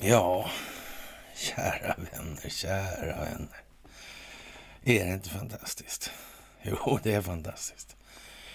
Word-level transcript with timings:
Ja, 0.00 0.50
kära 1.34 1.94
vänner, 1.96 2.48
kära 2.48 3.24
vänner. 3.24 3.62
Är 4.84 5.06
det 5.06 5.12
inte 5.12 5.28
fantastiskt? 5.30 6.10
Jo, 6.62 6.98
det 7.02 7.14
är 7.14 7.22
fantastiskt. 7.22 7.96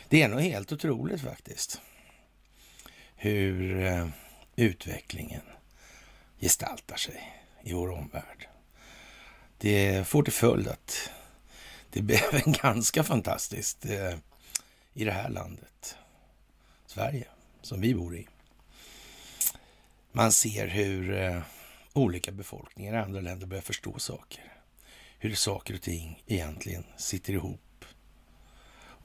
Det 0.10 0.22
är 0.22 0.28
nog 0.28 0.42
helt 0.42 0.72
otroligt 0.72 1.22
faktiskt. 1.22 1.82
Hur 3.16 3.84
eh, 3.86 4.08
utvecklingen 4.56 5.42
gestaltar 6.40 6.96
sig 6.96 7.44
i 7.64 7.74
vår 7.74 7.92
omvärld. 7.92 8.48
Det 9.58 10.08
får 10.08 10.24
till 10.24 10.34
följd 10.34 10.68
att 10.68 11.10
det 11.90 12.02
blev 12.02 12.42
en 12.46 12.52
ganska 12.52 13.04
fantastiskt 13.04 13.86
eh, 13.86 14.16
i 14.94 15.06
det 15.06 15.12
här 15.12 15.30
landet, 15.30 15.98
Sverige, 16.86 17.28
som 17.62 17.82
vi 17.82 17.96
bor 17.96 18.16
i. 18.16 18.28
Man 20.16 20.32
ser 20.32 20.68
hur 20.68 21.14
eh, 21.14 21.42
olika 21.94 22.32
befolkningar 22.32 22.94
i 22.94 22.98
andra 22.98 23.22
länder 23.22 23.48
börjar 23.48 23.62
förstå 23.62 24.00
saker. 24.00 24.54
Hur 25.20 25.36
saker 25.36 25.74
och 25.74 25.82
ting 25.82 26.24
egentligen 26.28 26.84
sitter 26.98 27.34
ihop. 27.34 27.86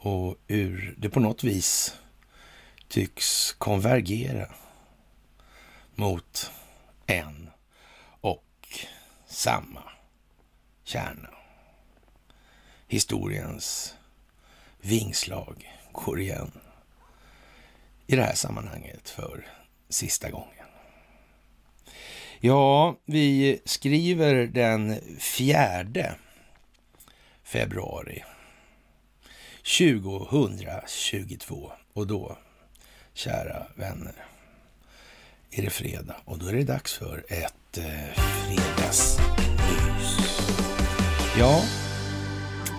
Och 0.00 0.36
hur 0.46 0.94
det 0.98 1.10
på 1.10 1.20
något 1.20 1.44
vis 1.44 1.96
tycks 2.88 3.52
konvergera 3.52 4.54
mot 5.94 6.50
en 7.06 7.50
och 8.20 8.78
samma 9.26 9.82
kärna. 10.84 11.30
Historiens 12.88 13.94
vingslag 14.80 15.78
går 15.92 16.20
igen 16.20 16.52
i 18.06 18.16
det 18.16 18.22
här 18.22 18.34
sammanhanget 18.34 19.08
för 19.08 19.46
sista 19.88 20.30
gången. 20.30 20.57
Ja, 22.40 22.96
vi 23.04 23.60
skriver 23.64 24.34
den 24.46 25.00
fjärde 25.18 26.14
februari 27.42 28.24
2022 29.78 31.72
och 31.92 32.06
då, 32.06 32.38
kära 33.14 33.66
vänner, 33.74 34.14
är 35.50 35.62
det 35.62 35.70
fredag 35.70 36.16
och 36.24 36.38
då 36.38 36.46
är 36.46 36.52
det 36.52 36.64
dags 36.64 36.94
för 36.94 37.24
ett 37.28 37.78
eh, 37.78 38.14
fredagsmys. 38.14 39.18
Ja, 41.38 41.62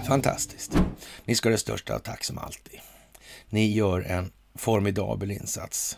fantastiskt. 0.08 0.78
Ni 1.26 1.36
ska 1.36 1.50
ha 1.50 1.52
det 1.52 1.58
största 1.58 2.00
tack 2.00 2.24
som 2.24 2.38
alltid. 2.38 2.80
Ni 3.50 3.74
gör 3.74 4.02
en 4.02 4.32
formidabel 4.56 5.32
insats. 5.32 5.98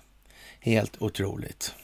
Helt 0.59 1.02
otroligt. 1.02 1.76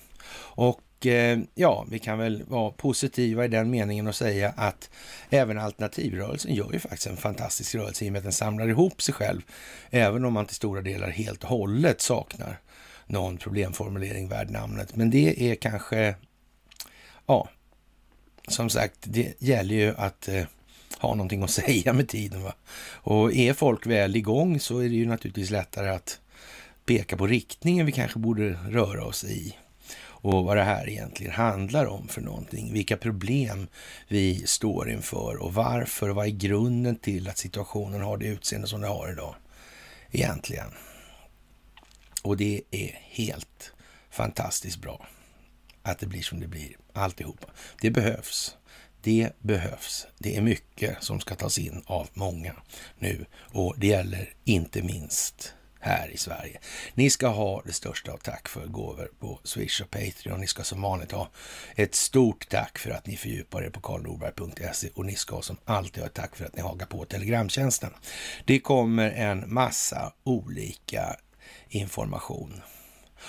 Och 0.56 0.82
Eh, 1.06 1.40
ja, 1.56 1.86
vi 1.90 2.00
kan 2.00 2.18
väl 2.18 2.44
vara 2.48 2.72
positiva 2.72 3.46
i 3.46 3.48
den 3.48 3.70
meningen 3.70 4.08
och 4.08 4.16
säga 4.16 4.54
att 4.58 4.90
även 5.30 5.60
alternativrörelsen 5.60 6.56
gör 6.56 6.74
ju 6.74 6.80
faktiskt 6.80 7.08
en 7.08 7.18
fantastisk 7.18 7.76
rörelse 7.76 8.06
i 8.06 8.10
och 8.10 8.12
med 8.12 8.20
att 8.20 8.24
den 8.24 8.34
samlar 8.34 8.68
ihop 8.68 9.02
sig 9.02 9.14
själv, 9.14 9.42
även 9.90 10.26
om 10.26 10.34
man 10.34 10.46
till 10.46 10.56
stora 10.56 10.82
delar 10.82 11.10
helt 11.10 11.44
och 11.44 11.50
hållet 11.50 12.02
saknar 12.02 12.60
någon 13.08 13.38
problemformulering 13.38 14.30
värd 14.30 14.50
namnet. 14.50 14.96
Men 14.96 15.10
det 15.10 15.52
är 15.52 15.56
kanske, 15.56 16.16
ja, 17.26 17.50
som 18.48 18.70
sagt, 18.70 18.98
det 19.02 19.42
gäller 19.42 19.76
ju 19.76 19.96
att 19.98 20.28
eh, 20.28 20.44
ha 21.00 21.16
någonting 21.16 21.44
att 21.44 21.52
säga 21.66 21.94
med 21.94 22.10
tiden. 22.10 22.44
Va? 22.44 22.54
Och 22.92 23.34
är 23.34 23.54
folk 23.54 23.86
väl 23.86 24.16
igång 24.16 24.60
så 24.60 24.80
är 24.80 24.90
det 24.90 24.96
ju 24.96 25.06
naturligtvis 25.06 25.50
lättare 25.50 25.90
att 25.90 26.20
peka 26.86 27.18
på 27.18 27.28
riktningen 27.28 27.86
vi 27.86 27.92
kanske 27.92 28.20
borde 28.20 28.50
röra 28.54 29.06
oss 29.06 29.24
i 29.24 29.56
och 30.22 30.46
vad 30.46 30.58
det 30.58 30.64
här 30.64 30.90
egentligen 30.90 31.34
handlar 31.34 31.86
om 31.86 32.08
för 32.08 32.22
någonting. 32.22 32.74
Vilka 32.74 32.98
problem 32.98 33.68
vi 34.08 34.48
står 34.48 34.90
inför 34.90 35.36
och 35.36 35.54
varför 35.54 36.10
och 36.10 36.16
vad 36.16 36.26
är 36.26 36.32
grunden 36.32 36.96
till 36.96 37.30
att 37.30 37.38
situationen 37.38 38.02
har 38.02 38.18
det 38.18 38.26
utseende 38.26 38.68
som 38.68 38.82
den 38.82 38.90
har 38.90 39.12
idag 39.12 39.36
egentligen. 40.12 40.72
Och 42.24 42.38
det 42.38 42.62
är 42.72 43.00
helt 43.02 43.74
fantastiskt 44.10 44.82
bra 44.82 45.08
att 45.82 46.00
det 46.00 46.08
blir 46.08 46.22
som 46.22 46.40
det 46.40 46.48
blir, 46.48 46.78
alltihopa. 46.94 47.48
Det 47.82 47.92
behövs. 47.92 48.58
Det 49.02 49.30
behövs. 49.40 50.08
Det 50.18 50.38
är 50.38 50.42
mycket 50.42 51.04
som 51.04 51.20
ska 51.20 51.36
tas 51.36 51.60
in 51.60 51.84
av 51.86 52.08
många 52.14 52.56
nu 53.00 53.26
och 53.34 53.76
det 53.78 53.88
gäller 53.88 54.34
inte 54.44 54.82
minst 54.82 55.54
här 55.80 56.10
i 56.14 56.18
Sverige. 56.18 56.60
Ni 56.94 57.10
ska 57.10 57.28
ha 57.28 57.62
det 57.66 57.74
största 57.74 58.12
av 58.12 58.18
tack 58.18 58.48
för 58.48 58.66
gåvor 58.66 59.12
på 59.20 59.40
Swish 59.44 59.82
och 59.82 59.92
Patreon. 59.92 60.40
Ni 60.40 60.48
ska 60.48 60.64
som 60.64 60.82
vanligt 60.82 61.12
ha 61.12 61.30
ett 61.76 61.96
stort 61.96 62.50
tack 62.50 62.78
för 62.78 62.90
att 62.92 63.08
ni 63.08 63.18
fördjupar 63.18 63.64
er 63.64 63.70
på 63.70 63.80
karlnorberg.se 63.80 64.90
och 64.96 65.06
ni 65.06 65.16
ska 65.16 65.42
som 65.42 65.58
alltid 65.66 66.04
ha 66.04 66.08
ett 66.08 66.14
tack 66.14 66.36
för 66.36 66.46
att 66.46 66.56
ni 66.56 66.62
hakar 66.62 66.86
på 66.86 67.06
Telegramtjänsten. 67.06 67.94
Det 68.46 68.60
kommer 68.60 69.12
en 69.12 69.54
massa 69.54 70.14
olika 70.24 71.16
information 71.70 72.62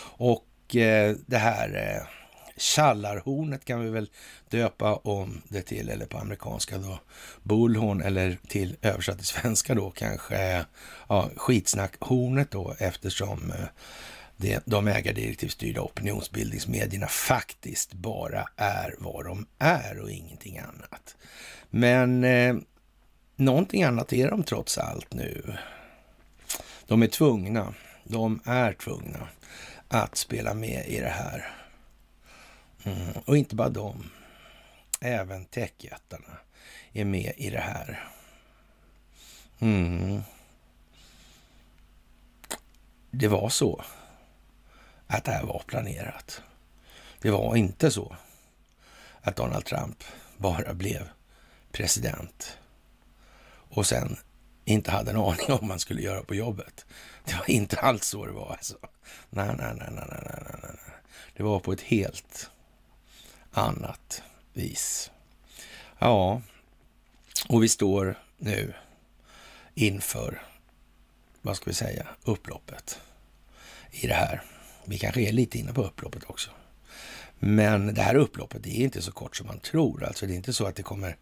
och 0.00 0.76
eh, 0.76 1.16
det 1.26 1.38
här 1.38 1.97
eh, 1.97 2.17
Tjallarhornet 2.58 3.64
kan 3.64 3.84
vi 3.84 3.91
väl 3.91 4.10
döpa 4.48 4.94
om 4.94 5.42
det 5.48 5.62
till, 5.62 5.88
eller 5.88 6.06
på 6.06 6.19
amerikanska 6.19 6.78
då 6.78 7.00
Bullhorn, 7.42 8.02
eller 8.02 8.38
till 8.48 8.76
översatt 8.82 9.16
till 9.16 9.26
svenska 9.26 9.74
då 9.74 9.91
kanske 9.91 10.64
ja, 11.08 11.30
skitsnackhornet 11.36 12.50
då, 12.50 12.74
eftersom 12.78 13.50
eh, 13.50 13.66
det, 14.36 14.62
de 14.64 14.88
ägardirektivstyrda 14.88 15.80
opinionsbildningsmedierna 15.80 17.06
faktiskt 17.06 17.92
bara 17.92 18.48
är 18.56 18.94
vad 18.98 19.24
de 19.24 19.47
är 19.58 20.00
och 20.00 20.10
ingenting 20.10 20.58
annat. 20.58 21.16
Men 21.70 22.24
eh, 22.24 22.56
någonting 23.36 23.82
annat 23.82 24.12
är 24.12 24.30
de 24.30 24.42
trots 24.42 24.78
allt 24.78 25.14
nu. 25.14 25.56
De 26.86 27.02
är 27.02 27.06
tvungna, 27.06 27.74
de 28.04 28.41
är 28.44 28.72
tvungna 28.72 29.28
att 29.88 30.16
spela 30.16 30.54
med 30.54 30.88
i 30.88 31.00
det 31.00 31.08
här. 31.08 31.57
Mm. 32.84 33.12
Och 33.25 33.37
inte 33.37 33.55
bara 33.55 33.69
de. 33.69 34.11
Även 35.00 35.44
techjättarna 35.44 36.39
är 36.93 37.05
med 37.05 37.33
i 37.37 37.50
det 37.50 37.61
här. 37.61 38.09
Mm. 39.59 40.22
Det 43.11 43.28
var 43.28 43.49
så 43.49 43.84
att 45.06 45.25
det 45.25 45.31
här 45.31 45.44
var 45.44 45.62
planerat. 45.66 46.43
Det 47.21 47.31
var 47.31 47.56
inte 47.56 47.91
så 47.91 48.16
att 49.21 49.37
Donald 49.37 49.65
Trump 49.65 50.05
bara 50.37 50.75
blev 50.75 51.09
president 51.72 52.59
och 53.71 53.87
sen 53.87 54.16
inte 54.65 54.91
hade 54.91 55.10
en 55.10 55.16
aning 55.16 55.47
om 55.49 55.59
vad 55.60 55.71
han 55.71 55.81
skulle 55.81 56.03
göra 56.03 56.22
på 56.22 56.34
jobbet. 56.34 56.87
Det 57.25 57.34
var 57.34 57.50
inte 57.50 57.81
alls 57.81 58.06
så 58.06 58.27
det 58.27 58.33
var. 58.33 58.53
Alltså. 58.53 58.77
Nej, 59.31 59.47
nej, 59.59 59.75
nej, 59.75 59.89
nej, 59.91 60.05
nej, 60.09 60.21
nej, 60.22 60.60
nej. 60.62 60.95
Det 61.37 61.43
var 61.43 61.60
på 61.60 61.72
ett 61.72 61.81
helt 61.81 62.50
annat 63.50 64.22
vis. 64.53 65.10
Ja, 65.98 66.42
och 67.48 67.62
vi 67.62 67.69
står 67.69 68.19
nu 68.38 68.75
inför, 69.75 70.42
vad 71.42 71.56
ska 71.56 71.70
vi 71.70 71.75
säga, 71.75 72.06
upploppet 72.25 73.00
i 73.91 74.06
det 74.06 74.14
här. 74.14 74.42
Vi 74.84 74.98
kanske 74.98 75.20
är 75.20 75.32
lite 75.32 75.59
inne 75.59 75.72
på 75.72 75.82
upploppet 75.82 76.25
också. 76.26 76.50
Men 77.38 77.94
det 77.94 78.03
här 78.03 78.14
upploppet 78.14 78.66
är 78.66 78.70
inte 78.70 79.03
så 79.03 79.12
kort 79.12 79.36
som 79.36 79.47
man 79.47 79.59
tror. 79.59 80.04
Alltså 80.04 80.26
det 80.26 80.32
är 80.32 80.36
inte 80.36 80.53
så 80.53 80.66
att 80.66 80.76
det 80.76 80.82
kommer 80.82 81.16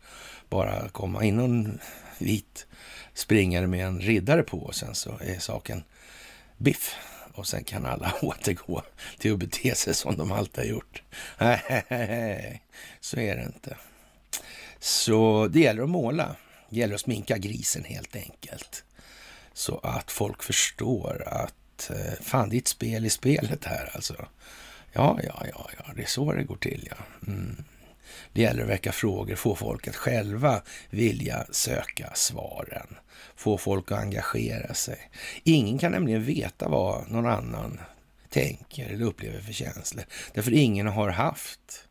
bara 0.48 0.88
komma 0.88 1.24
in 1.24 1.36
någon 1.36 1.78
vit 2.18 2.66
springare 3.14 3.66
med 3.66 3.86
en 3.86 4.00
riddare 4.00 4.42
på 4.42 4.58
och 4.58 4.74
sen 4.74 4.94
så 4.94 5.18
är 5.20 5.38
saken 5.38 5.84
biff 6.56 6.96
och 7.36 7.46
sen 7.46 7.64
kan 7.64 7.86
alla 7.86 8.14
återgå 8.22 8.82
till 9.18 9.32
att 9.32 9.38
bete 9.38 9.74
sig 9.74 9.94
som 9.94 10.16
de 10.16 10.32
alltid 10.32 10.64
har 10.64 10.70
gjort. 10.70 11.02
Nej, 11.38 12.60
så 13.00 13.20
är 13.20 13.36
det 13.36 13.42
inte. 13.42 13.76
Så 14.78 15.48
det 15.48 15.60
gäller 15.60 15.82
att 15.82 15.88
måla. 15.88 16.36
Det 16.70 16.76
gäller 16.76 16.94
att 16.94 17.00
sminka 17.00 17.38
grisen 17.38 17.84
helt 17.84 18.16
enkelt. 18.16 18.84
Så 19.52 19.78
att 19.78 20.10
folk 20.10 20.42
förstår 20.42 21.22
att 21.26 21.90
eh, 21.90 22.22
fan, 22.22 22.48
det 22.48 22.56
är 22.56 22.58
ett 22.58 22.68
spel 22.68 23.06
i 23.06 23.10
spelet 23.10 23.64
här 23.64 23.90
alltså. 23.94 24.26
Ja, 24.92 25.20
ja, 25.22 25.46
ja, 25.52 25.70
ja, 25.78 25.92
det 25.96 26.02
är 26.02 26.06
så 26.06 26.32
det 26.32 26.42
går 26.42 26.56
till 26.56 26.88
ja. 26.90 26.96
Mm. 27.26 27.64
Det 28.32 28.42
gäller 28.42 28.62
att 28.62 28.68
väcka 28.68 28.92
frågor, 28.92 29.34
få 29.34 29.54
folk 29.54 29.88
att 29.88 29.96
själva 29.96 30.62
vilja 30.90 31.46
söka 31.50 32.10
svaren. 32.14 32.96
Få 33.36 33.58
folk 33.58 33.92
att 33.92 33.98
engagera 33.98 34.74
sig. 34.74 35.10
Ingen 35.42 35.78
kan 35.78 35.92
nämligen 35.92 36.24
veta 36.24 36.68
vad 36.68 37.10
någon 37.10 37.26
annan 37.26 37.80
tänker 38.28 38.86
eller 38.86 39.04
upplever 39.04 39.40
för 39.40 39.52
känslor. 39.52 40.04
Därför 40.34 40.52
ingen 40.52 40.86
har 40.86 41.08
haft 41.08 41.88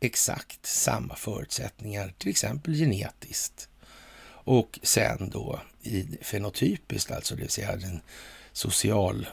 exakt 0.00 0.66
samma 0.66 1.16
förutsättningar, 1.16 2.14
till 2.18 2.30
exempel 2.30 2.74
genetiskt. 2.74 3.68
Och 4.46 4.78
sen 4.82 5.30
då 5.30 5.60
i 5.82 6.18
fenotypiskt, 6.22 7.10
alltså 7.10 7.34
det 7.34 7.40
vill 7.40 7.50
säga 7.50 7.76
den 7.76 8.00
social 8.52 9.26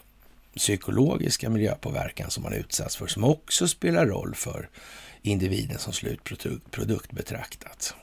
psykologiska 0.55 1.49
miljöpåverkan 1.49 2.31
som 2.31 2.43
man 2.43 2.53
utsatts 2.53 2.95
för, 2.95 3.07
som 3.07 3.23
också 3.23 3.67
spelar 3.67 4.05
roll 4.05 4.35
för 4.35 4.69
individen 5.21 5.77
som 5.79 5.93
slutprodukt 5.93 7.11
betraktat. 7.11 7.95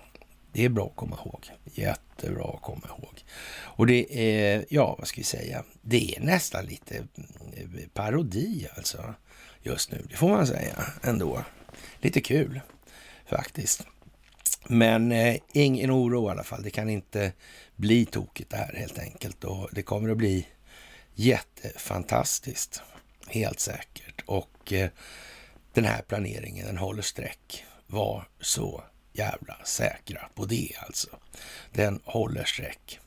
Det 0.52 0.64
är 0.64 0.68
bra 0.68 0.86
att 0.86 0.96
komma 0.96 1.18
ihåg. 1.24 1.50
Jättebra 1.64 2.54
att 2.54 2.62
komma 2.62 2.86
ihåg. 2.88 3.24
Och 3.50 3.86
det 3.86 4.06
är, 4.10 4.64
ja, 4.68 4.96
vad 4.98 5.08
ska 5.08 5.20
vi 5.20 5.24
säga, 5.24 5.64
det 5.82 6.16
är 6.16 6.20
nästan 6.20 6.64
lite 6.64 6.96
eh, 6.96 7.88
parodi 7.94 8.68
alltså 8.76 9.14
just 9.62 9.92
nu. 9.92 10.06
Det 10.10 10.16
får 10.16 10.28
man 10.28 10.46
säga 10.46 10.84
ändå. 11.02 11.44
Lite 12.00 12.20
kul 12.20 12.60
faktiskt. 13.26 13.86
Men 14.68 15.12
eh, 15.12 15.36
ingen 15.52 15.90
oro 15.90 16.28
i 16.28 16.30
alla 16.30 16.44
fall. 16.44 16.62
Det 16.62 16.70
kan 16.70 16.90
inte 16.90 17.32
bli 17.76 18.06
tokigt 18.06 18.50
det 18.50 18.56
här 18.56 18.74
helt 18.74 18.98
enkelt. 18.98 19.44
Och 19.44 19.68
det 19.72 19.82
kommer 19.82 20.08
att 20.08 20.16
bli 20.16 20.46
jättefantastiskt. 21.14 22.82
Helt 23.26 23.60
säkert. 23.60 24.22
Och 24.26 24.72
eh, 24.72 24.90
den 25.80 25.90
här 25.90 26.02
planeringen, 26.02 26.66
den 26.66 26.78
håller 26.78 27.02
streck. 27.02 27.64
Var 27.86 28.28
så 28.40 28.82
jävla 29.12 29.56
säkra 29.64 30.20
på 30.34 30.44
det 30.44 30.68
alltså. 30.86 31.08
Den 31.72 32.00
håller 32.04 32.44
streck. 32.44 33.00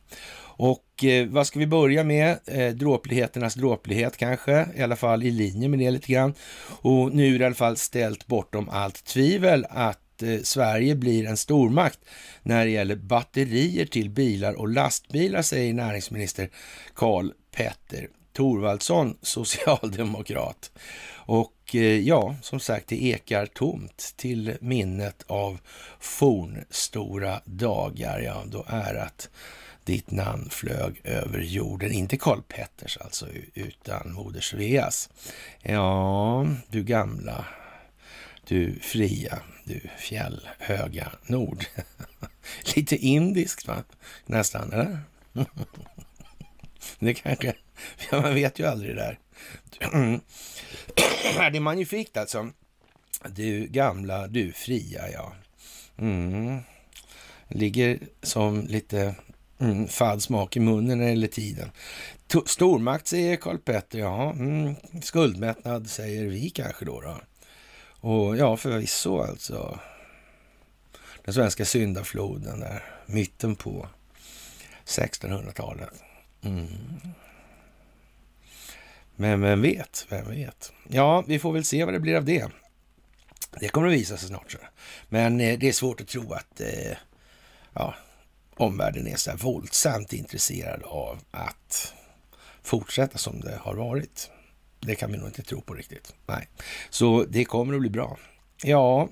Och 0.44 1.03
eh, 1.03 1.27
vad 1.27 1.47
ska 1.47 1.59
vi 1.59 1.68
börja 1.68 2.03
med? 2.03 2.39
Eh, 2.45 2.73
dråpligheternas 2.73 3.56
dråplighet 3.56 4.18
kanske, 4.18 4.65
i 4.75 4.81
alla 4.81 4.95
fall 4.95 5.23
i 5.23 5.31
linje 5.31 5.69
med 5.69 5.79
det 5.79 5.91
lite 5.91 6.12
grann. 6.12 6.33
Och 6.81 7.15
nu 7.15 7.35
är 7.35 7.39
det 7.39 7.44
i 7.44 7.45
alla 7.45 7.56
fall 7.56 7.77
ställt 7.77 8.27
bortom 8.27 8.69
allt 8.69 9.06
tvivel 9.06 9.65
att 9.69 10.23
eh, 10.23 10.39
Sverige 10.44 10.95
blir 10.95 11.27
en 11.27 11.38
stormakt 11.38 12.00
när 12.44 12.65
det 12.65 12.71
gäller 12.71 12.95
batterier 12.95 13.85
till 13.85 14.09
bilar 14.09 14.53
och 14.53 14.69
lastbilar, 14.69 15.41
säger 15.41 15.73
näringsminister 15.73 16.50
Karl 16.95 17.31
Petter 17.56 18.07
Thorvaldsson, 18.33 19.18
socialdemokrat. 19.21 20.71
Och 21.13 21.53
Eh, 21.75 22.00
ja, 22.00 22.35
som 22.41 22.59
sagt, 22.59 22.88
det 22.88 23.03
ekar 23.03 23.45
tomt 23.45 24.13
till 24.15 24.57
minnet 24.62 25.23
av 25.27 25.59
fornstora 26.00 27.41
dagar. 27.45 28.19
Ja, 28.19 28.44
då 28.47 28.65
är 28.68 28.95
att 28.95 29.29
ditt 29.83 30.12
namn 30.12 30.50
flög 30.50 31.01
över 31.03 31.39
jorden. 31.39 31.91
Inte 31.91 32.18
Karl 32.18 32.41
Petters 32.41 32.97
alltså, 32.97 33.27
utan 33.53 34.13
Moder 34.13 34.41
Sveas. 34.41 35.09
Ja, 35.62 36.47
du 36.69 36.83
gamla, 36.83 37.45
du 38.47 38.79
fria, 38.81 39.39
du 39.63 39.81
fjällhöga 39.97 41.12
nord. 41.25 41.65
Lite 42.75 42.95
indiskt 42.95 43.68
va? 43.68 43.83
Nästan, 44.25 44.73
eller? 44.73 45.00
det 47.00 47.13
kanske, 47.13 47.53
ja, 48.12 48.21
man 48.21 48.33
vet 48.33 48.59
ju 48.59 48.65
aldrig 48.65 48.95
det 48.95 49.01
där. 49.01 49.19
Mm. 49.93 50.21
det 51.51 51.57
är 51.57 51.59
magnifikt 51.59 52.17
alltså. 52.17 52.49
Du 53.25 53.67
gamla, 53.67 54.27
du 54.27 54.51
fria, 54.51 55.09
ja. 55.11 55.33
Mm. 55.97 56.59
Ligger 57.47 57.99
som 58.21 58.67
lite 58.67 59.15
mm, 59.59 59.88
fadd 59.88 60.23
smak 60.23 60.57
i 60.57 60.59
munnen 60.59 60.97
när 60.97 61.05
det 61.05 61.11
gäller 61.11 61.27
tiden. 61.27 61.71
Stormakt 62.45 63.07
säger 63.07 63.35
Karl 63.35 63.57
Petter, 63.57 63.99
ja. 63.99 64.31
Mm. 64.31 64.75
Skuldmättnad 65.01 65.89
säger 65.89 66.25
vi 66.25 66.49
kanske 66.49 66.85
då. 66.85 67.01
då. 67.01 67.17
Och 68.09 68.37
ja, 68.37 68.57
förvisso 68.57 69.21
alltså. 69.21 69.79
Den 71.25 71.33
svenska 71.33 71.65
syndafloden 71.65 72.59
där, 72.59 72.83
mitten 73.05 73.55
på 73.55 73.87
1600-talet. 74.85 76.03
Mm. 76.41 76.67
Men 79.21 79.41
vem 79.41 79.62
vet, 79.62 80.06
vem 80.09 80.29
vet. 80.29 80.73
Ja, 80.88 81.23
vi 81.27 81.39
får 81.39 81.53
väl 81.53 81.65
se 81.65 81.85
vad 81.85 81.94
det 81.94 82.00
blir 82.00 82.15
av 82.15 82.25
det. 82.25 82.47
Det 83.59 83.68
kommer 83.68 83.88
att 83.88 83.94
visa 83.94 84.18
sig 84.18 84.27
snart. 84.27 84.51
Så. 84.51 84.57
Men 85.09 85.41
eh, 85.41 85.59
det 85.59 85.68
är 85.68 85.73
svårt 85.73 86.01
att 86.01 86.07
tro 86.07 86.33
att 86.33 86.62
eh, 86.62 86.97
ja, 87.73 87.95
omvärlden 88.56 89.07
är 89.07 89.15
så 89.15 89.29
här 89.29 89.38
våldsamt 89.38 90.13
intresserad 90.13 90.83
av 90.83 91.19
att 91.31 91.94
fortsätta 92.63 93.18
som 93.18 93.39
det 93.39 93.59
har 93.62 93.75
varit. 93.75 94.29
Det 94.79 94.95
kan 94.95 95.12
vi 95.12 95.18
nog 95.18 95.27
inte 95.27 95.44
tro 95.44 95.62
på 95.62 95.73
riktigt. 95.73 96.13
Nej, 96.25 96.47
så 96.89 97.23
det 97.23 97.45
kommer 97.45 97.73
att 97.73 97.81
bli 97.81 97.89
bra. 97.89 98.18
Ja, 98.63 99.09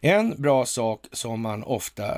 en 0.00 0.42
bra 0.42 0.66
sak 0.66 1.06
som 1.12 1.40
man 1.40 1.62
ofta 1.62 2.16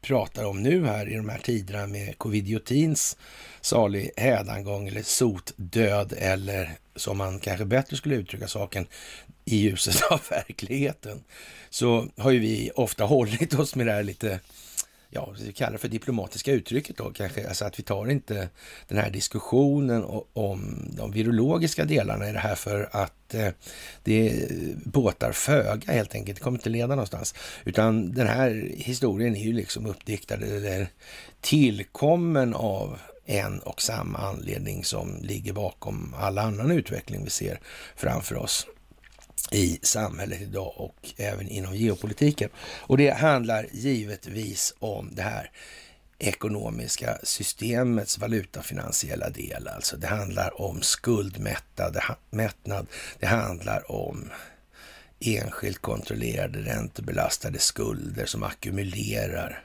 pratar 0.00 0.44
om 0.44 0.62
nu 0.62 0.86
här 0.86 1.08
i 1.08 1.14
de 1.14 1.28
här 1.28 1.38
tiderna 1.38 1.86
med 1.86 2.18
covidiotins 2.18 3.16
salig 3.60 4.10
hädangång 4.16 4.88
eller 4.88 5.02
sotdöd 5.02 6.14
eller 6.18 6.70
som 6.96 7.18
man 7.18 7.40
kanske 7.40 7.64
bättre 7.64 7.96
skulle 7.96 8.14
uttrycka 8.14 8.48
saken 8.48 8.86
i 9.44 9.56
ljuset 9.56 10.02
av 10.10 10.20
verkligheten, 10.30 11.24
så 11.70 12.06
har 12.16 12.30
ju 12.30 12.38
vi 12.38 12.70
ofta 12.74 13.04
hållit 13.04 13.54
oss 13.54 13.74
med 13.74 13.86
det 13.86 13.92
här 13.92 14.02
lite 14.02 14.40
ja, 15.14 15.34
vi 15.40 15.52
kallar 15.52 15.72
det 15.72 15.78
för 15.78 15.88
diplomatiska 15.88 16.52
uttrycket 16.52 16.96
då 16.96 17.10
kanske, 17.10 17.48
alltså 17.48 17.64
att 17.64 17.78
vi 17.78 17.82
tar 17.82 18.10
inte 18.10 18.48
den 18.88 18.98
här 18.98 19.10
diskussionen 19.10 20.04
om 20.32 20.88
de 20.96 21.12
virologiska 21.12 21.84
delarna 21.84 22.28
i 22.28 22.32
det 22.32 22.38
här 22.38 22.54
för 22.54 22.88
att 22.92 23.34
eh, 23.34 23.48
det 24.04 24.48
båtar 24.84 25.32
föga 25.32 25.92
helt 25.92 26.14
enkelt. 26.14 26.38
Det 26.38 26.42
kommer 26.42 26.58
inte 26.58 26.68
leda 26.68 26.86
någonstans. 26.86 27.34
Utan 27.64 28.12
den 28.12 28.26
här 28.26 28.70
historien 28.76 29.36
är 29.36 29.44
ju 29.44 29.52
liksom 29.52 29.86
uppdiktad 29.86 30.34
eller 30.34 30.88
tillkommen 31.40 32.54
av 32.54 32.98
en 33.26 33.58
och 33.58 33.82
samma 33.82 34.18
anledning 34.18 34.84
som 34.84 35.18
ligger 35.22 35.52
bakom 35.52 36.14
all 36.18 36.38
annan 36.38 36.70
utveckling 36.70 37.24
vi 37.24 37.30
ser 37.30 37.60
framför 37.96 38.36
oss 38.36 38.66
i 39.50 39.78
samhället 39.82 40.40
idag 40.40 40.72
och 40.76 41.12
även 41.16 41.48
inom 41.48 41.76
geopolitiken. 41.76 42.50
Och 42.80 42.96
det 42.96 43.10
handlar 43.10 43.66
givetvis 43.72 44.74
om 44.78 45.14
det 45.14 45.22
här 45.22 45.50
ekonomiska 46.18 47.18
systemets 47.22 48.18
valutafinansiella 48.18 49.30
del. 49.30 49.68
Alltså 49.68 49.96
det 49.96 50.06
handlar 50.06 50.60
om 50.60 50.82
skuldmättnad. 50.82 51.98
Det 53.18 53.26
handlar 53.26 53.90
om 53.90 54.30
enskilt 55.20 55.78
kontrollerade 55.78 56.58
räntebelastade 56.58 57.58
skulder 57.58 58.26
som 58.26 58.42
ackumulerar 58.42 59.64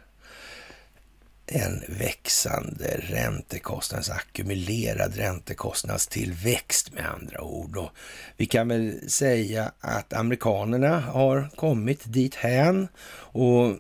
en 1.52 1.84
växande 1.88 2.98
räntekostnads, 2.98 4.10
ackumulerad 4.10 5.16
räntekostnadstillväxt 5.16 6.94
med 6.94 7.06
andra 7.06 7.42
ord. 7.42 7.78
Och 7.78 7.90
vi 8.38 8.46
kan 8.46 8.68
väl 8.68 9.10
säga 9.10 9.72
att 9.80 10.14
amerikanerna 10.14 11.00
har 11.00 11.50
kommit 11.56 12.02
dit 12.06 12.36
hän 12.36 12.88
och 13.32 13.78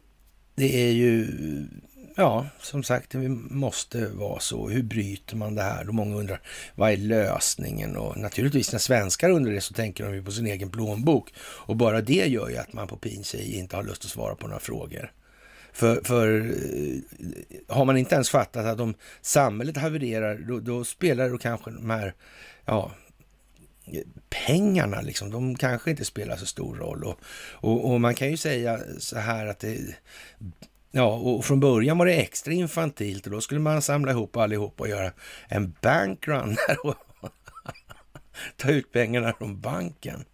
det 0.56 0.88
är 0.88 0.92
ju, 0.92 1.28
ja, 2.16 2.48
som 2.62 2.84
sagt, 2.84 3.12
det 3.12 3.30
måste 3.30 4.08
vara 4.08 4.40
så. 4.40 4.70
Hur 4.70 4.84
bryter 4.84 5.36
man 5.36 5.56
det 5.56 5.62
här? 5.62 5.88
Och 5.88 5.96
många 5.96 6.16
undrar, 6.16 6.42
vad 6.76 6.92
är 6.92 6.98
lösningen? 6.98 7.98
Och 7.98 8.18
naturligtvis 8.18 8.72
när 8.72 8.80
svenskar 8.80 9.30
undrar 9.30 9.54
det 9.54 9.62
så 9.62 9.74
tänker 9.74 10.04
de 10.04 10.14
ju 10.14 10.24
på 10.24 10.32
sin 10.32 10.48
egen 10.48 10.70
plånbok. 10.70 11.34
Och 11.40 11.76
bara 11.76 12.02
det 12.02 12.26
gör 12.26 12.50
ju 12.50 12.58
att 12.58 12.74
man 12.74 12.88
på 12.88 12.98
pin 12.98 13.24
inte 13.34 13.76
har 13.76 13.84
lust 13.84 14.06
att 14.06 14.12
svara 14.12 14.36
på 14.36 14.48
några 14.48 14.60
frågor. 14.60 15.12
För, 15.74 16.02
för 16.04 16.40
eh, 16.40 17.76
har 17.76 17.86
man 17.86 17.98
inte 17.98 18.16
ens 18.16 18.30
fattat 18.30 18.66
att 18.66 18.80
om 18.80 18.94
samhället 19.22 19.78
havererar, 19.78 20.36
då, 20.36 20.60
då 20.60 20.84
spelar 20.84 21.30
då 21.30 21.38
kanske 21.38 21.72
de 21.72 21.90
här, 21.90 22.14
ja, 22.66 22.92
pengarna 24.30 25.02
liksom, 25.02 25.32
de 25.32 25.56
kanske 25.56 25.92
inte 25.92 26.06
spelar 26.06 26.36
så 26.36 26.46
stor 26.46 26.76
roll. 26.76 27.04
Och, 27.04 27.20
och, 27.52 27.92
och 27.92 28.02
man 28.02 28.16
kan 28.16 28.30
ju 28.30 28.38
säga 28.38 28.80
så 29.00 29.20
här 29.20 29.46
att 29.46 29.60
det, 29.60 29.78
ja, 30.92 31.14
och 31.14 31.46
från 31.46 31.60
början 31.60 31.98
var 31.98 32.06
det 32.06 32.14
extra 32.14 32.54
infantilt 32.54 33.26
och 33.26 33.32
då 33.32 33.42
skulle 33.42 33.60
man 33.60 33.82
samla 33.82 34.12
ihop 34.12 34.38
allihop 34.38 34.82
och 34.82 34.90
göra 34.90 35.12
en 35.48 35.76
bankrun 35.82 36.58
och 36.84 36.96
ta 38.58 38.72
ut 38.72 38.92
pengarna 38.92 39.34
från 39.38 39.62
banken. 39.62 40.26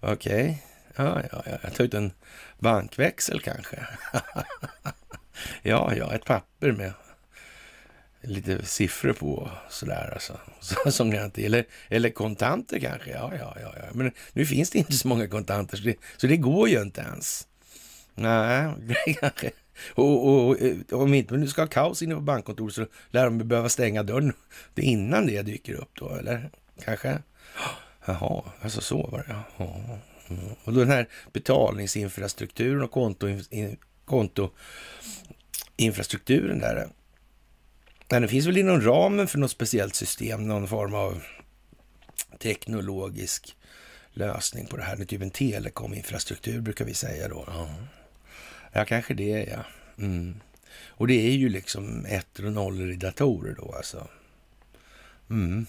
Okej, 0.00 0.62
okay. 0.92 1.06
ja, 1.06 1.22
ja, 1.32 1.58
ja, 1.62 1.70
ta 1.70 1.82
ut 1.82 1.94
en 1.94 2.12
bankväxel 2.58 3.40
kanske. 3.40 3.86
ja, 5.62 5.94
ja, 5.94 6.14
ett 6.14 6.24
papper 6.24 6.72
med 6.72 6.92
lite 8.26 8.66
siffror 8.66 9.12
på 9.12 9.50
sådär 9.68 10.10
alltså. 10.12 10.40
Som 10.90 11.10
ni 11.10 11.24
inte, 11.24 11.44
eller, 11.44 11.64
eller 11.88 12.10
kontanter 12.10 12.78
kanske. 12.78 13.10
Ja, 13.10 13.32
ja, 13.38 13.56
ja, 13.62 13.74
ja. 13.76 13.84
Men 13.92 14.12
nu 14.32 14.46
finns 14.46 14.70
det 14.70 14.78
inte 14.78 14.92
så 14.92 15.08
många 15.08 15.28
kontanter 15.28 15.76
så 15.76 15.84
det, 15.84 15.96
så 16.16 16.26
det 16.26 16.36
går 16.36 16.68
ju 16.68 16.82
inte 16.82 17.00
ens. 17.00 17.46
Nej, 18.14 18.72
kanske. 19.20 19.50
Och, 19.94 20.26
och, 20.28 20.46
och, 20.46 20.60
eh, 20.60 20.76
om 20.90 21.14
inte 21.14 21.34
nu 21.34 21.48
ska 21.48 21.62
ha 21.62 21.66
kaos 21.66 22.02
inne 22.02 22.14
på 22.14 22.20
bankkontoret 22.20 22.74
så 22.74 22.86
lär 23.10 23.24
de 23.24 23.38
behöva 23.38 23.68
stänga 23.68 24.02
dörren 24.02 24.32
det 24.74 24.82
innan 24.82 25.26
det 25.26 25.42
dyker 25.42 25.74
upp 25.74 25.90
då, 25.94 26.14
eller? 26.14 26.50
Kanske? 26.84 27.18
Jaha, 28.06 28.42
alltså 28.62 28.80
så 28.80 29.06
var 29.06 29.18
det. 29.18 29.36
Jaha. 29.58 29.98
Och 30.64 30.72
då 30.72 30.80
den 30.80 30.90
här 30.90 31.08
betalningsinfrastrukturen 31.32 32.82
och 32.82 32.90
konto, 32.90 33.28
kontoinfrastrukturen 34.04 36.58
där. 36.58 36.88
Men 38.10 38.22
det 38.22 38.28
finns 38.28 38.46
väl 38.46 38.56
inom 38.56 38.80
ramen 38.80 39.28
för 39.28 39.38
något 39.38 39.50
speciellt 39.50 39.94
system, 39.94 40.48
någon 40.48 40.68
form 40.68 40.94
av 40.94 41.22
teknologisk 42.38 43.56
lösning 44.12 44.66
på 44.66 44.76
det 44.76 44.82
här. 44.82 44.96
Det 44.96 45.02
är 45.02 45.06
typ 45.06 45.22
en 45.22 45.30
telekominfrastruktur 45.30 46.60
brukar 46.60 46.84
vi 46.84 46.94
säga 46.94 47.28
då. 47.28 47.44
Ja, 47.46 47.68
ja 48.72 48.84
kanske 48.84 49.14
det 49.14 49.44
ja. 49.44 49.64
Mm. 49.98 50.40
Och 50.88 51.06
det 51.06 51.14
är 51.14 51.32
ju 51.32 51.48
liksom 51.48 52.06
ettor 52.06 52.46
och 52.46 52.52
nollor 52.52 52.90
i 52.90 52.96
datorer 52.96 53.54
då 53.54 53.72
alltså. 53.72 54.08
Mm. 55.30 55.66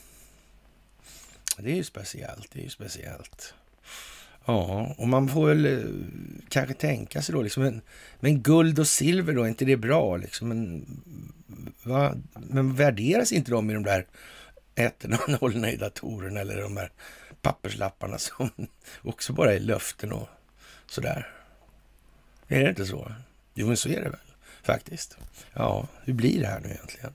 Det 1.58 1.72
är 1.72 1.76
ju 1.76 1.84
speciellt, 1.84 2.52
det 2.52 2.60
är 2.60 2.64
ju 2.64 2.70
speciellt. 2.70 3.54
Ja, 4.48 4.96
och 4.98 5.08
man 5.08 5.30
får 5.30 5.48
väl 5.48 5.66
eh, 5.66 5.86
kanske 6.50 6.74
tänka 6.74 7.22
sig 7.22 7.36
då 7.36 7.42
liksom, 7.42 7.64
men, 7.64 7.82
men 8.20 8.42
guld 8.42 8.80
och 8.80 8.88
silver 8.88 9.34
då, 9.34 9.44
är 9.44 9.48
inte 9.48 9.66
det 9.66 9.78
bra 9.78 10.18
liksom? 10.18 10.48
Men, 10.50 10.86
va, 11.84 12.16
men 12.34 12.76
värderas 12.76 13.32
inte 13.32 13.52
de 13.52 13.70
i 13.70 13.74
de 13.74 13.84
där 13.84 14.06
ettorna 14.76 15.18
och 15.18 15.30
nollorna 15.42 15.72
i 15.72 15.76
datorerna 15.76 16.40
eller 16.40 16.62
de 16.62 16.78
här 16.78 16.92
papperslapparna 17.42 18.18
som 18.18 18.50
också 19.02 19.34
bara 19.34 19.54
är 19.54 19.60
löften 19.60 20.12
och 20.12 20.28
sådär? 20.88 21.28
Är 22.48 22.64
det 22.64 22.70
inte 22.70 22.86
så? 22.86 23.12
Jo, 23.54 23.68
men 23.68 23.78
så 23.78 23.90
är 23.90 24.02
det 24.02 24.10
väl 24.10 24.20
faktiskt. 24.64 25.18
Ja, 25.54 25.88
hur 26.04 26.14
blir 26.14 26.42
det 26.42 26.48
här 26.48 26.60
nu 26.60 26.70
egentligen? 26.70 27.14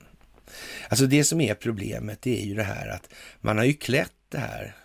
Alltså 0.88 1.06
det 1.06 1.24
som 1.24 1.40
är 1.40 1.54
problemet, 1.54 2.22
det 2.22 2.42
är 2.42 2.46
ju 2.46 2.54
det 2.54 2.62
här 2.62 2.88
att 2.88 3.08
man 3.40 3.58
har 3.58 3.64
ju 3.64 3.74
klätt 3.74 4.12
det 4.28 4.38
här 4.38 4.76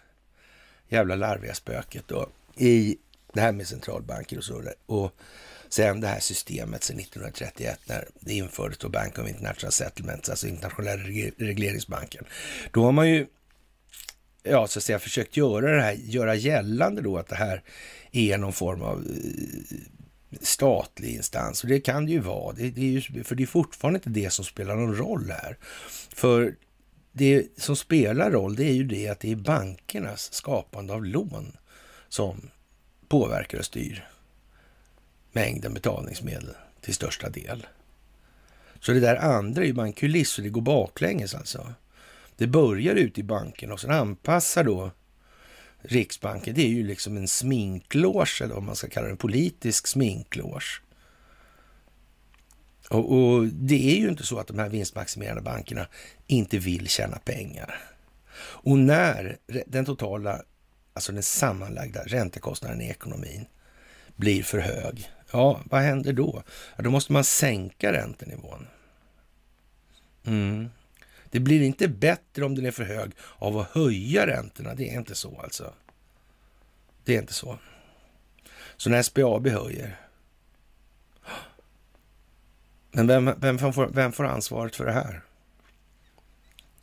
jävla 0.90 1.16
larviga 1.16 1.54
spöket 1.54 2.04
då 2.08 2.30
i 2.58 2.98
det 3.34 3.42
här 3.42 3.52
med 3.52 3.68
centralbanker 3.68 4.38
och 4.38 4.44
så. 4.44 4.62
där. 4.62 4.74
Och 4.86 5.12
sen 5.70 6.02
det 6.02 6.08
här 6.08 6.20
systemet 6.20 6.84
sedan 6.84 7.00
1931 7.00 7.80
när 7.86 8.08
det 8.20 8.34
infördes 8.34 8.78
då 8.78 8.90
Bank 8.90 9.20
of 9.20 9.30
International 9.30 9.72
Settlements, 9.72 10.30
alltså 10.30 10.48
internationella 10.48 11.04
regleringsbanken. 11.38 12.26
Då 12.72 12.84
har 12.84 12.92
man 12.92 13.10
ju 13.10 13.28
ja, 14.44 14.68
så 14.68 14.80
att 14.80 14.84
säga 14.84 15.00
försökt 15.00 15.38
göra 15.38 15.76
det 15.76 15.82
här, 15.82 15.94
göra 15.94 16.36
gällande 16.36 17.02
då 17.02 17.18
att 17.18 17.28
det 17.28 17.36
här 17.36 17.64
är 18.12 18.38
någon 18.38 18.54
form 18.54 18.82
av 18.82 18.98
eh, 18.98 19.78
statlig 20.42 21.16
instans. 21.16 21.64
Och 21.64 21.70
det 21.70 21.80
kan 21.80 22.06
det 22.06 22.12
ju 22.12 22.20
vara, 22.20 22.54
det, 22.54 22.70
det 22.70 22.82
är 22.82 22.86
ju, 22.86 23.24
för 23.24 23.36
det 23.36 23.44
är 23.44 23.48
fortfarande 23.48 23.98
inte 23.98 24.10
det 24.10 24.30
som 24.30 24.46
spelar 24.46 24.76
någon 24.76 24.96
roll 24.96 25.32
här. 25.32 25.58
För 26.16 26.56
det 27.12 27.46
som 27.58 27.76
spelar 27.76 28.32
roll, 28.32 28.56
det 28.56 28.64
är 28.64 28.74
ju 28.74 28.84
det 28.84 29.08
att 29.08 29.20
det 29.20 29.32
är 29.32 29.36
bankernas 29.36 30.34
skapande 30.34 30.94
av 30.94 31.06
lån 31.06 31.58
som 32.10 32.50
påverkar 33.08 33.60
och 33.60 33.66
styr 33.66 34.08
mängden 35.32 35.74
betalningsmedel 35.74 36.56
till 36.82 36.96
största 36.96 37.30
del. 37.30 37.68
Så 38.80 38.92
det 38.92 39.00
där 39.00 39.16
andra 39.16 39.62
är 39.62 39.66
ju 39.66 39.74
bara 39.74 39.86
en 39.86 39.94
kuliss 39.94 40.38
och 40.38 40.44
det 40.44 40.50
går 40.50 40.62
baklänges 40.62 41.36
alltså. 41.36 41.74
Det 42.38 42.48
börjar 42.48 42.96
ute 42.96 43.20
i 43.20 43.24
banken 43.24 43.72
och 43.72 43.80
sen 43.80 43.92
anpassar 43.92 44.64
då 44.64 44.92
Riksbanken. 45.82 46.56
Det 46.56 46.62
är 46.62 46.70
ju 46.70 46.88
liksom 46.88 47.18
en 47.18 47.28
sminklås 47.28 48.42
eller 48.42 48.54
vad 48.54 48.64
man 48.64 48.76
ska 48.76 48.90
kalla 48.90 49.06
det, 49.06 49.12
en 49.12 49.18
politisk 49.18 49.88
sminklås. 49.88 50.82
Och, 52.90 53.14
och, 53.18 53.48
det 53.48 53.96
är 53.96 54.00
ju 54.00 54.10
inte 54.10 54.26
så 54.26 54.40
att 54.40 54.48
de 54.48 54.60
här 54.60 54.70
vinstmaximerande 54.70 55.42
bankerna 55.42 55.88
inte 56.28 56.58
vill 56.58 56.88
tjäna 56.88 57.20
pengar. 57.20 57.80
Och 58.40 58.78
när 58.78 59.38
den 59.68 59.86
totala, 59.86 60.42
alltså 60.98 61.12
den 61.12 61.24
sammanlagda 61.24 62.04
räntekostnaden 62.04 62.82
i 62.82 62.90
ekonomin 62.90 63.46
blir 64.16 64.44
för 64.44 64.60
hög, 64.60 65.12
ja, 65.32 65.62
vad 65.66 65.82
händer 65.82 66.14
då? 66.14 66.44
Ja, 66.76 66.84
då 66.84 66.90
måste 66.90 67.14
man 67.14 67.24
sänka 67.24 67.94
räntenivån. 67.94 68.68
Mm. 70.26 70.70
Det 71.30 71.40
blir 71.40 71.62
inte 71.62 71.88
bättre 71.88 72.46
om 72.46 72.56
den 72.56 72.66
är 72.66 72.72
för 72.72 72.84
hög 72.84 73.12
av 73.38 73.58
att 73.58 73.68
höja 73.68 74.28
räntorna. 74.28 74.76
Det 74.76 74.90
är 74.90 74.98
inte 74.98 75.16
så 75.16 75.42
alltså. 75.42 75.74
Det 77.04 77.16
är 77.16 77.20
inte 77.20 77.34
så. 77.34 77.60
Så 78.78 78.90
när 78.90 79.02
SBAB 79.02 79.48
höjer, 79.48 80.00
men 82.92 83.08
vem, 83.08 83.34
vem, 83.38 83.58
får, 83.60 83.88
vem 83.88 84.12
får 84.12 84.26
ansvaret 84.26 84.76
för 84.76 84.86
det 84.86 84.92
här? 84.92 85.22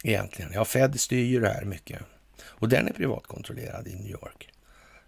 Egentligen. 0.02 0.52
Ja, 0.54 0.64
Fed 0.64 1.00
styr 1.00 1.24
ju 1.24 1.40
det 1.40 1.48
här 1.48 1.64
mycket. 1.64 2.02
Och 2.58 2.68
den 2.68 2.88
är 2.88 2.92
privatkontrollerad 2.92 3.88
i 3.88 3.94
New 3.94 4.10
York. 4.10 4.50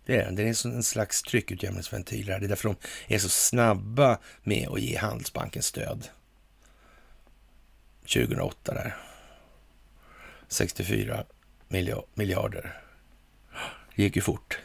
Det 0.07 0.17
är 0.17 0.25
den. 0.25 0.35
Den 0.35 0.47
är 0.47 0.67
en 0.67 0.83
slags 0.83 1.23
tryckutjämningsventil. 1.23 2.27
Det 2.27 2.35
är 2.35 2.41
därför 2.41 2.69
de 2.69 2.77
är 3.15 3.19
så 3.19 3.29
snabba 3.29 4.19
med 4.43 4.69
att 4.69 4.81
ge 4.81 4.97
Handelsbanken 4.97 5.63
stöd. 5.63 6.09
2008 8.01 8.75
där. 8.75 8.97
64 10.49 11.25
miljarder. 12.15 12.81
Det 13.97 14.03
gick 14.03 14.17
ju 14.17 14.23
fort. 14.23 14.59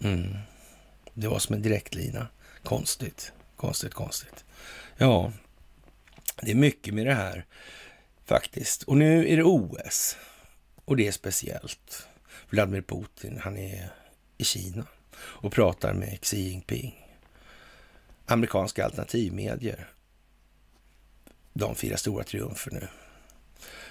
Mm. 0.00 0.36
Det 1.14 1.28
var 1.28 1.38
som 1.38 1.54
en 1.54 1.62
direktlina. 1.62 2.28
Konstigt, 2.62 3.32
konstigt, 3.56 3.94
konstigt. 3.94 4.44
Ja, 4.96 5.32
det 6.42 6.50
är 6.50 6.54
mycket 6.54 6.94
med 6.94 7.06
det 7.06 7.14
här 7.14 7.46
faktiskt. 8.24 8.82
Och 8.82 8.96
nu 8.96 9.28
är 9.28 9.36
det 9.36 9.44
OS 9.44 10.16
och 10.84 10.96
det 10.96 11.08
är 11.08 11.12
speciellt. 11.12 12.08
Vladimir 12.50 12.82
Putin, 12.82 13.40
han 13.42 13.56
är 13.56 13.90
i 14.38 14.44
Kina 14.44 14.86
och 15.16 15.52
pratar 15.52 15.94
med 15.94 16.18
Xi 16.22 16.40
Jinping. 16.40 17.00
Amerikanska 18.26 18.84
alternativmedier, 18.84 19.88
de 21.52 21.74
firar 21.74 21.96
stora 21.96 22.24
triumfer 22.24 22.70
nu. 22.70 22.88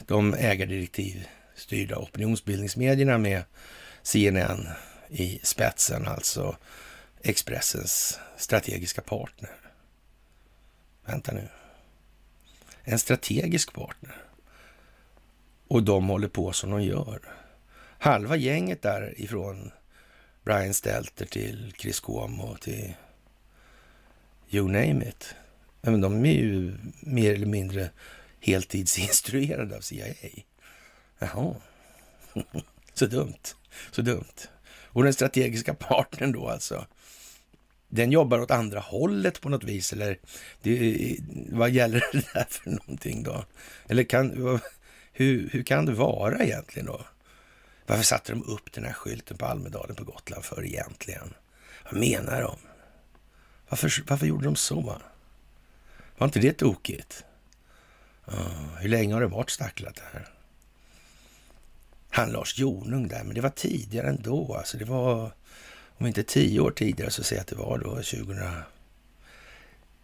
De 0.08 0.34
ägardirektiv 0.34 1.28
styrda 1.56 1.98
opinionsbildningsmedierna 1.98 3.18
med 3.18 3.44
CNN 4.02 4.68
i 5.10 5.40
spetsen, 5.44 6.08
alltså 6.08 6.58
Expressens 7.26 8.20
strategiska 8.38 9.02
partner. 9.02 9.52
Vänta 11.06 11.32
nu. 11.32 11.50
En 12.84 13.00
strategisk 13.00 13.74
partner. 13.74 14.24
Och 15.74 15.84
de 15.84 16.08
håller 16.08 16.28
på 16.28 16.54
som 16.54 16.72
de 16.72 16.84
gör. 16.84 17.20
Halva 18.00 18.36
gänget 18.36 18.82
där 18.82 19.14
ifrån 19.18 19.72
Brian 20.44 20.74
Stelter 20.74 21.26
till 21.26 21.74
Chris 21.78 22.00
Cuomo 22.00 22.58
till 22.58 22.94
you 24.50 24.68
name 24.68 25.06
it. 25.10 25.36
Men 25.82 26.02
de 26.02 26.26
är 26.26 26.34
ju 26.34 26.78
mer 27.00 27.34
eller 27.34 27.46
mindre 27.46 27.90
heltidsinstruerade 28.40 29.78
av 29.78 29.82
CIA. 29.82 30.14
Jaha, 31.20 31.56
så 32.94 33.06
dumt, 33.06 33.44
så 33.92 34.02
dumt. 34.02 34.48
Och 34.84 35.04
den 35.04 35.14
strategiska 35.14 35.74
partnern 35.74 36.32
då 36.32 36.50
alltså, 36.50 36.86
den 37.90 38.12
jobbar 38.12 38.40
åt 38.40 38.52
andra 38.52 38.80
hållet 38.80 39.42
på 39.42 39.50
något 39.50 39.64
vis? 39.64 39.94
Eller 39.94 40.18
det, 40.62 41.18
vad 41.52 41.70
gäller 41.70 42.04
det 42.12 42.34
där 42.34 42.46
för 42.50 42.70
någonting 42.70 43.24
då? 43.24 43.46
Eller 43.88 44.04
kan, 44.04 44.60
hur, 45.14 45.50
hur 45.50 45.64
kan 45.64 45.86
det 45.86 45.92
vara 45.92 46.44
egentligen 46.44 46.86
då? 46.86 47.06
Varför 47.86 48.04
satte 48.04 48.32
de 48.32 48.44
upp 48.44 48.74
den 48.74 48.86
här 48.86 48.94
skylten 48.94 49.38
på 49.38 49.46
Almedalen 49.46 49.96
på 49.96 50.04
Gotland 50.04 50.46
för 50.46 50.66
egentligen? 50.66 51.34
Vad 51.92 52.00
menar 52.00 52.42
de? 52.42 52.58
Varför, 53.70 54.04
varför 54.08 54.26
gjorde 54.26 54.46
de 54.46 54.56
så? 54.56 55.02
Var 56.18 56.26
inte 56.28 56.40
det 56.40 56.54
tokigt? 56.54 57.24
Uh, 58.28 58.76
hur 58.80 58.90
länge 58.90 59.14
har 59.14 59.22
det 59.22 59.28
varit 59.28 59.50
stacklat 59.50 60.00
här? 60.00 60.28
Han 62.10 62.32
Lars 62.32 62.58
Jonung 62.60 63.08
där, 63.08 63.24
men 63.24 63.36
det 63.36 63.42
var 63.42 63.50
tidigare 63.50 64.10
ändå. 64.10 64.56
Alltså 64.56 64.78
det 64.78 64.86
var 64.86 65.32
om 65.98 66.08
inte 66.08 66.24
tio 66.24 66.60
år 66.60 66.72
tidigare 66.72 67.12
så 67.12 67.24
säger 67.24 67.40
jag 67.40 67.42
att 67.42 67.48
det 67.48 67.56
var 67.56 67.78
då 67.78 67.90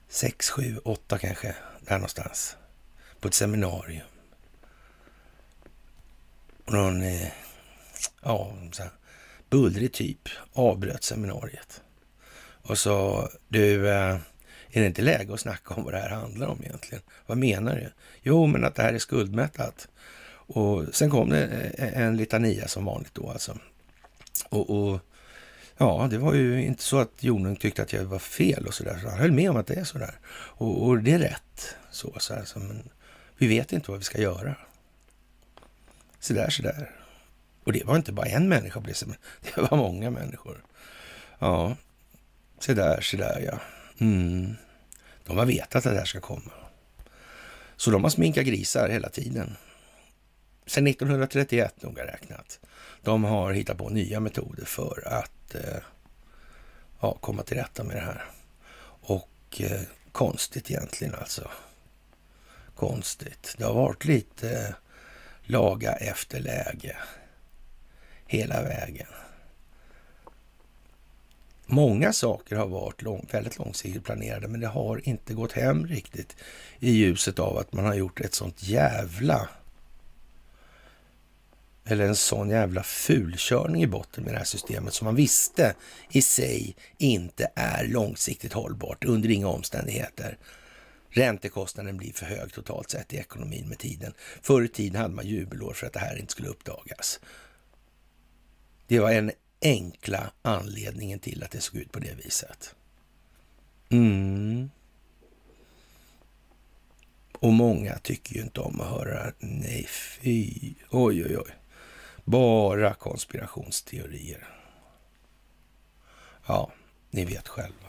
2006, 0.07 0.49
7, 0.49 0.77
8 0.83 1.17
kanske, 1.17 1.55
där 1.79 1.95
någonstans. 1.95 2.55
På 3.19 3.27
ett 3.27 3.33
seminarium. 3.33 4.05
Någon, 6.71 7.01
eh, 7.01 7.27
ja, 8.23 8.53
så 8.71 8.83
här, 8.83 8.91
bullrig 9.49 9.93
typ 9.93 10.29
avbröt 10.53 11.03
seminariet. 11.03 11.81
Och 12.61 12.77
sa, 12.77 13.29
du, 13.47 13.89
eh, 13.89 14.17
är 14.71 14.81
det 14.81 14.85
inte 14.85 15.01
läge 15.01 15.33
att 15.33 15.39
snacka 15.39 15.73
om 15.73 15.83
vad 15.83 15.93
det 15.93 15.99
här 15.99 16.09
handlar 16.09 16.47
om 16.47 16.59
egentligen? 16.63 17.03
Vad 17.25 17.37
menar 17.37 17.75
du? 17.75 17.91
Jo, 18.21 18.47
men 18.47 18.65
att 18.65 18.75
det 18.75 18.83
här 18.83 18.93
är 18.93 18.99
skuldmättat. 18.99 19.87
Och 20.31 20.85
sen 20.91 21.09
kom 21.09 21.29
det 21.29 21.45
eh, 21.77 22.01
en 22.01 22.17
litania 22.17 22.67
som 22.67 22.85
vanligt 22.85 23.13
då 23.13 23.29
alltså. 23.29 23.57
Och, 24.49 24.69
och 24.69 24.99
Ja, 25.81 26.07
det 26.11 26.17
var 26.17 26.33
ju 26.33 26.65
inte 26.65 26.83
så 26.83 26.97
att 26.97 27.23
Jonung 27.23 27.55
tyckte 27.55 27.81
att 27.81 27.93
jag 27.93 28.03
var 28.03 28.19
fel 28.19 28.67
och 28.67 28.73
sådär. 28.73 28.99
Så 29.01 29.09
han 29.09 29.19
höll 29.19 29.31
med 29.31 29.49
om 29.49 29.57
att 29.57 29.67
det 29.67 29.73
är 29.73 29.83
sådär. 29.83 30.19
Och, 30.29 30.87
och 30.87 30.97
det 30.97 31.11
är 31.11 31.19
rätt. 31.19 31.75
Så, 31.91 32.15
så 32.19 32.33
här, 32.33 32.43
så, 32.45 32.59
men 32.59 32.89
vi 33.37 33.47
vet 33.47 33.73
inte 33.73 33.91
vad 33.91 33.99
vi 33.99 34.05
ska 34.05 34.21
göra. 34.21 34.55
Sådär, 36.19 36.55
där, 36.61 36.63
där. 36.63 36.91
Och 37.63 37.73
det 37.73 37.83
var 37.83 37.95
inte 37.95 38.11
bara 38.11 38.27
en 38.27 38.49
människa 38.49 38.81
på 38.81 38.87
det 38.87 38.93
sättet. 38.93 39.19
Det 39.55 39.61
var 39.61 39.77
många 39.77 40.09
människor. 40.09 40.63
Ja, 41.39 41.75
sådär, 42.59 43.05
där, 43.11 43.17
där 43.17 43.39
ja. 43.39 43.59
Mm. 44.05 44.55
De 45.23 45.37
har 45.37 45.45
vetat 45.45 45.75
att 45.75 45.93
det 45.93 45.99
här 45.99 46.05
ska 46.05 46.19
komma. 46.19 46.51
Så 47.75 47.91
de 47.91 48.03
har 48.03 48.09
sminkat 48.09 48.45
grisar 48.45 48.89
hela 48.89 49.09
tiden. 49.09 49.55
sedan 50.65 50.87
1931 50.87 51.81
noga 51.81 52.05
räknat. 52.07 52.59
De 53.01 53.23
har 53.23 53.51
hittat 53.51 53.77
på 53.77 53.89
nya 53.89 54.19
metoder 54.19 54.65
för 54.65 55.07
att 55.07 55.55
eh, 55.55 55.81
ja, 57.01 57.17
komma 57.21 57.43
till 57.43 57.57
rätta 57.57 57.83
med 57.83 57.95
det 57.95 58.01
här. 58.01 58.25
Och 59.01 59.61
eh, 59.61 59.81
konstigt 60.11 60.71
egentligen 60.71 61.15
alltså. 61.15 61.51
Konstigt. 62.75 63.55
Det 63.57 63.63
har 63.63 63.73
varit 63.73 64.05
lite 64.05 64.51
eh, 64.51 64.75
laga 65.49 65.91
efter 65.91 66.39
läge 66.39 66.97
hela 68.25 68.63
vägen. 68.63 69.07
Många 71.65 72.13
saker 72.13 72.55
har 72.55 72.67
varit 72.67 73.01
lång, 73.01 73.27
väldigt 73.31 73.57
långsiktigt 73.57 74.03
planerade, 74.03 74.47
men 74.47 74.59
det 74.59 74.67
har 74.67 75.07
inte 75.07 75.33
gått 75.33 75.51
hem 75.51 75.87
riktigt 75.87 76.35
i 76.79 76.91
ljuset 76.91 77.39
av 77.39 77.57
att 77.57 77.73
man 77.73 77.85
har 77.85 77.93
gjort 77.93 78.19
ett 78.19 78.33
sånt 78.33 78.63
jävla 78.63 79.49
eller 81.85 82.05
en 82.07 82.15
sån 82.15 82.49
jävla 82.49 82.83
fulkörning 82.83 83.83
i 83.83 83.87
botten 83.87 84.23
med 84.23 84.33
det 84.33 84.37
här 84.37 84.45
systemet 84.45 84.93
som 84.93 85.05
man 85.05 85.15
visste 85.15 85.75
i 86.09 86.21
sig 86.21 86.75
inte 86.97 87.51
är 87.55 87.87
långsiktigt 87.87 88.53
hållbart 88.53 89.05
under 89.05 89.29
inga 89.29 89.47
omständigheter. 89.47 90.37
Räntekostnaden 91.09 91.97
blir 91.97 92.13
för 92.13 92.25
hög 92.25 92.53
totalt 92.53 92.89
sett 92.89 93.13
i 93.13 93.17
ekonomin 93.17 93.69
med 93.69 93.77
tiden. 93.77 94.13
Förr 94.41 94.63
i 94.63 94.67
tiden 94.67 95.01
hade 95.01 95.15
man 95.15 95.27
jubelår 95.27 95.73
för 95.73 95.87
att 95.87 95.93
det 95.93 95.99
här 95.99 96.15
inte 96.15 96.31
skulle 96.31 96.47
uppdagas. 96.47 97.19
Det 98.87 98.99
var 98.99 99.11
en 99.11 99.31
enkla 99.61 100.31
anledningen 100.41 101.19
till 101.19 101.43
att 101.43 101.51
det 101.51 101.61
såg 101.61 101.75
ut 101.75 101.91
på 101.91 101.99
det 101.99 102.13
viset. 102.25 102.75
Mm. 103.89 104.69
Och 107.33 107.53
många 107.53 107.97
tycker 107.97 108.35
ju 108.35 108.41
inte 108.41 108.59
om 108.59 108.81
att 108.81 108.89
höra 108.89 109.33
nej 109.39 109.85
fy, 109.89 110.73
oj 110.89 111.25
oj 111.25 111.37
oj. 111.37 111.55
Bara 112.25 112.93
konspirationsteorier. 112.93 114.47
Ja, 116.47 116.71
ni 117.11 117.25
vet 117.25 117.47
själva. 117.47 117.87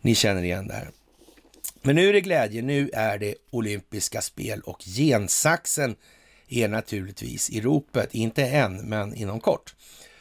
Ni 0.00 0.14
känner 0.14 0.42
igen 0.42 0.66
det 0.66 0.74
här. 0.74 0.90
Men 1.82 1.96
nu 1.96 2.08
är 2.08 2.12
det 2.12 2.20
glädje, 2.20 2.62
nu 2.62 2.90
är 2.92 3.18
det 3.18 3.34
olympiska 3.50 4.20
spel 4.20 4.60
och 4.60 4.82
gensaxen 4.82 5.96
är 6.48 6.68
naturligtvis 6.68 7.50
i 7.50 7.60
ropet. 7.60 8.14
Inte 8.14 8.44
än, 8.46 8.76
men 8.76 9.14
inom 9.14 9.40
kort. 9.40 9.74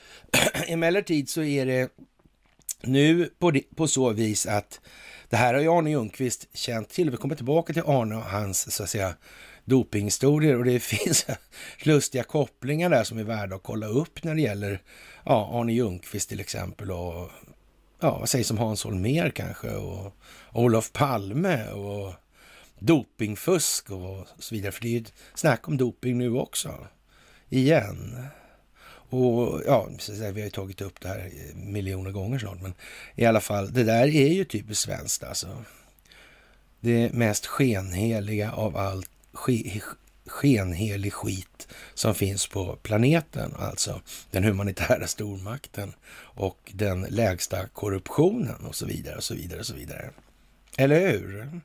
Emellertid 0.67 1.29
så 1.29 1.43
är 1.43 1.65
det 1.65 1.89
nu 2.81 3.29
på, 3.39 3.51
det, 3.51 3.75
på 3.75 3.87
så 3.87 4.09
vis 4.09 4.45
att 4.45 4.79
det 5.29 5.37
här 5.37 5.53
har 5.53 5.61
ju 5.61 5.69
Arne 5.69 5.91
Ljungqvist 5.91 6.47
känt 6.53 6.89
till. 6.89 7.09
Vi 7.09 7.17
kommer 7.17 7.35
tillbaka 7.35 7.73
till 7.73 7.83
Arne 7.85 8.15
och 8.15 8.23
hans 8.23 8.75
så 8.75 8.83
att 8.83 8.89
säga 8.89 9.15
dopinghistorier 9.65 10.57
och 10.57 10.65
det 10.65 10.79
finns 10.83 11.25
lustiga 11.83 12.23
kopplingar 12.23 12.89
där 12.89 13.03
som 13.03 13.17
är 13.17 13.23
värda 13.23 13.55
att 13.55 13.63
kolla 13.63 13.87
upp 13.87 14.23
när 14.23 14.35
det 14.35 14.41
gäller 14.41 14.81
ja, 15.25 15.49
Arne 15.53 15.73
Ljungqvist 15.73 16.29
till 16.29 16.39
exempel 16.39 16.91
och 16.91 17.29
ja, 17.99 18.17
vad 18.19 18.29
sägs 18.29 18.51
om 18.51 18.57
Hans 18.57 18.83
Holmér 18.83 19.29
kanske 19.29 19.69
och 19.69 20.13
Olof 20.53 20.91
Palme 20.91 21.69
och 21.71 22.13
dopingfusk 22.79 23.89
och 23.89 24.27
så 24.39 24.55
vidare. 24.55 24.71
För 24.71 24.81
det 24.81 24.87
är 24.87 24.99
ju 24.99 25.05
snack 25.35 25.67
om 25.67 25.77
doping 25.77 26.17
nu 26.17 26.31
också. 26.35 26.87
Igen. 27.49 28.25
Och 29.11 29.61
ja, 29.65 29.89
vi 30.09 30.23
har 30.23 30.39
ju 30.39 30.49
tagit 30.49 30.81
upp 30.81 31.01
det 31.01 31.07
här 31.07 31.31
miljoner 31.55 32.11
gånger 32.11 32.39
snart, 32.39 32.61
men 32.61 32.73
i 33.15 33.25
alla 33.25 33.41
fall, 33.41 33.73
det 33.73 33.83
där 33.83 34.07
är 34.07 34.33
ju 34.33 34.45
typiskt 34.45 34.83
svenskt 34.83 35.23
alltså. 35.23 35.63
Det 36.79 37.13
mest 37.13 37.45
skenheliga 37.45 38.51
av 38.51 38.77
allt, 38.77 39.09
skenhelig 40.29 41.13
skit 41.13 41.67
som 41.93 42.15
finns 42.15 42.47
på 42.47 42.75
planeten, 42.75 43.53
alltså 43.59 44.01
den 44.31 44.43
humanitära 44.43 45.07
stormakten 45.07 45.93
och 46.17 46.71
den 46.73 47.01
lägsta 47.01 47.67
korruptionen 47.67 48.65
och 48.65 48.75
så 48.75 48.85
vidare 48.85 49.15
och 49.15 49.23
så 49.23 49.33
vidare 49.33 49.59
och 49.59 49.65
så 49.65 49.73
vidare. 49.73 50.09
Eller 50.77 51.11
hur? 51.11 51.61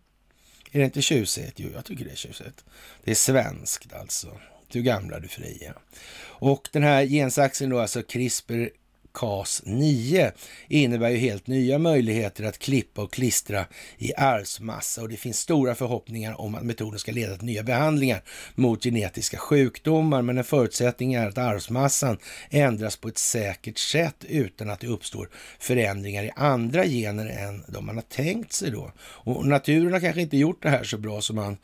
Är 0.72 0.78
det 0.78 0.84
inte 0.84 1.02
tjusigt? 1.02 1.52
Jo, 1.56 1.70
jag 1.74 1.84
tycker 1.84 2.04
det 2.04 2.10
är 2.10 2.16
tjusigt. 2.16 2.64
Det 3.04 3.10
är 3.10 3.14
svenskt 3.14 3.92
alltså. 3.92 4.40
Du 4.68 4.82
gamla, 4.82 5.20
du 5.20 5.28
fria. 5.28 5.74
Och 6.20 6.68
den 6.72 6.82
här 6.82 7.06
gensaxen 7.06 7.70
då, 7.70 7.80
alltså 7.80 8.02
CRISPR 8.02 8.68
Cas9 9.14 10.32
innebär 10.68 11.10
ju 11.10 11.16
helt 11.16 11.46
nya 11.46 11.78
möjligheter 11.78 12.44
att 12.44 12.58
klippa 12.58 13.02
och 13.02 13.12
klistra 13.12 13.66
i 13.98 14.14
arvsmassa 14.14 15.02
och 15.02 15.08
det 15.08 15.16
finns 15.16 15.38
stora 15.38 15.74
förhoppningar 15.74 16.40
om 16.40 16.54
att 16.54 16.62
metoden 16.62 16.98
ska 16.98 17.12
leda 17.12 17.36
till 17.36 17.46
nya 17.46 17.62
behandlingar 17.62 18.22
mot 18.54 18.82
genetiska 18.82 19.38
sjukdomar. 19.38 20.22
Men 20.22 20.38
en 20.38 20.44
förutsättning 20.44 21.14
är 21.14 21.28
att 21.28 21.38
arvsmassan 21.38 22.18
ändras 22.50 22.96
på 22.96 23.08
ett 23.08 23.18
säkert 23.18 23.78
sätt 23.78 24.24
utan 24.28 24.70
att 24.70 24.80
det 24.80 24.86
uppstår 24.86 25.28
förändringar 25.58 26.24
i 26.24 26.30
andra 26.36 26.84
gener 26.84 27.26
än 27.26 27.64
de 27.68 27.86
man 27.86 27.94
har 27.94 28.02
tänkt 28.02 28.52
sig 28.52 28.70
då. 28.70 28.92
Och 28.98 29.46
naturen 29.46 29.92
har 29.92 30.00
kanske 30.00 30.20
inte 30.20 30.36
gjort 30.36 30.62
det 30.62 30.70
här 30.70 30.84
så 30.84 30.98
bra 30.98 31.20
som 31.20 31.36
man 31.36 31.56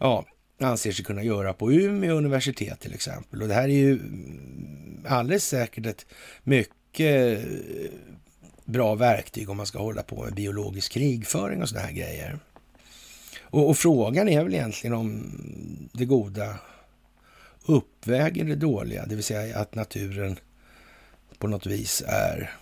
ja, 0.00 0.24
anser 0.60 0.92
sig 0.92 1.04
kunna 1.04 1.22
göra 1.22 1.52
på 1.52 1.72
Umeå 1.72 2.14
universitet 2.14 2.80
till 2.80 2.94
exempel. 2.94 3.42
Och 3.42 3.48
det 3.48 3.54
här 3.54 3.68
är 3.68 3.68
ju 3.68 4.00
alldeles 5.06 5.44
säkert 5.44 5.86
ett 5.86 6.06
mycket 6.42 6.79
mycket 6.90 7.38
eh, 7.38 7.90
bra 8.64 8.94
verktyg 8.94 9.50
om 9.50 9.56
man 9.56 9.66
ska 9.66 9.78
hålla 9.78 10.02
på 10.02 10.24
med 10.24 10.34
biologisk 10.34 10.92
krigföring 10.92 11.62
och 11.62 11.68
sådana 11.68 11.86
här 11.86 11.94
grejer. 11.94 12.38
Och, 13.40 13.68
och, 13.68 13.78
frågan 13.78 14.28
är 14.28 14.44
väl 14.44 14.54
egentligen 14.54 14.94
om 14.94 15.32
det 15.92 16.04
goda 16.04 16.58
uppväger 17.66 18.44
det 18.44 18.56
dåliga, 18.56 19.06
det 19.06 19.14
vill 19.14 19.24
säga 19.24 19.58
att 19.58 19.74
naturen 19.74 20.36
på 21.38 21.48
något 21.48 21.66
vis 21.66 22.02
är 22.06 22.54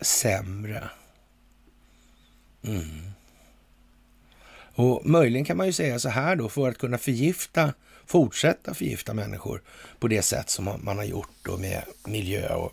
sämre. 0.00 0.90
Mm. 2.62 3.10
Och 4.74 5.06
möjligen 5.06 5.44
kan 5.44 5.56
man 5.56 5.66
ju 5.66 5.72
säga 5.72 5.98
så 5.98 6.08
här 6.08 6.36
då, 6.36 6.48
för 6.48 6.68
att 6.68 6.78
kunna 6.78 6.98
förgifta, 6.98 7.74
fortsätta 8.06 8.74
förgifta 8.74 9.14
människor 9.14 9.62
på 9.98 10.08
det 10.08 10.22
sätt 10.22 10.50
som 10.50 10.78
man 10.82 10.96
har 10.96 11.04
gjort 11.04 11.30
då 11.42 11.56
med 11.56 11.82
miljö 12.04 12.54
och 12.54 12.72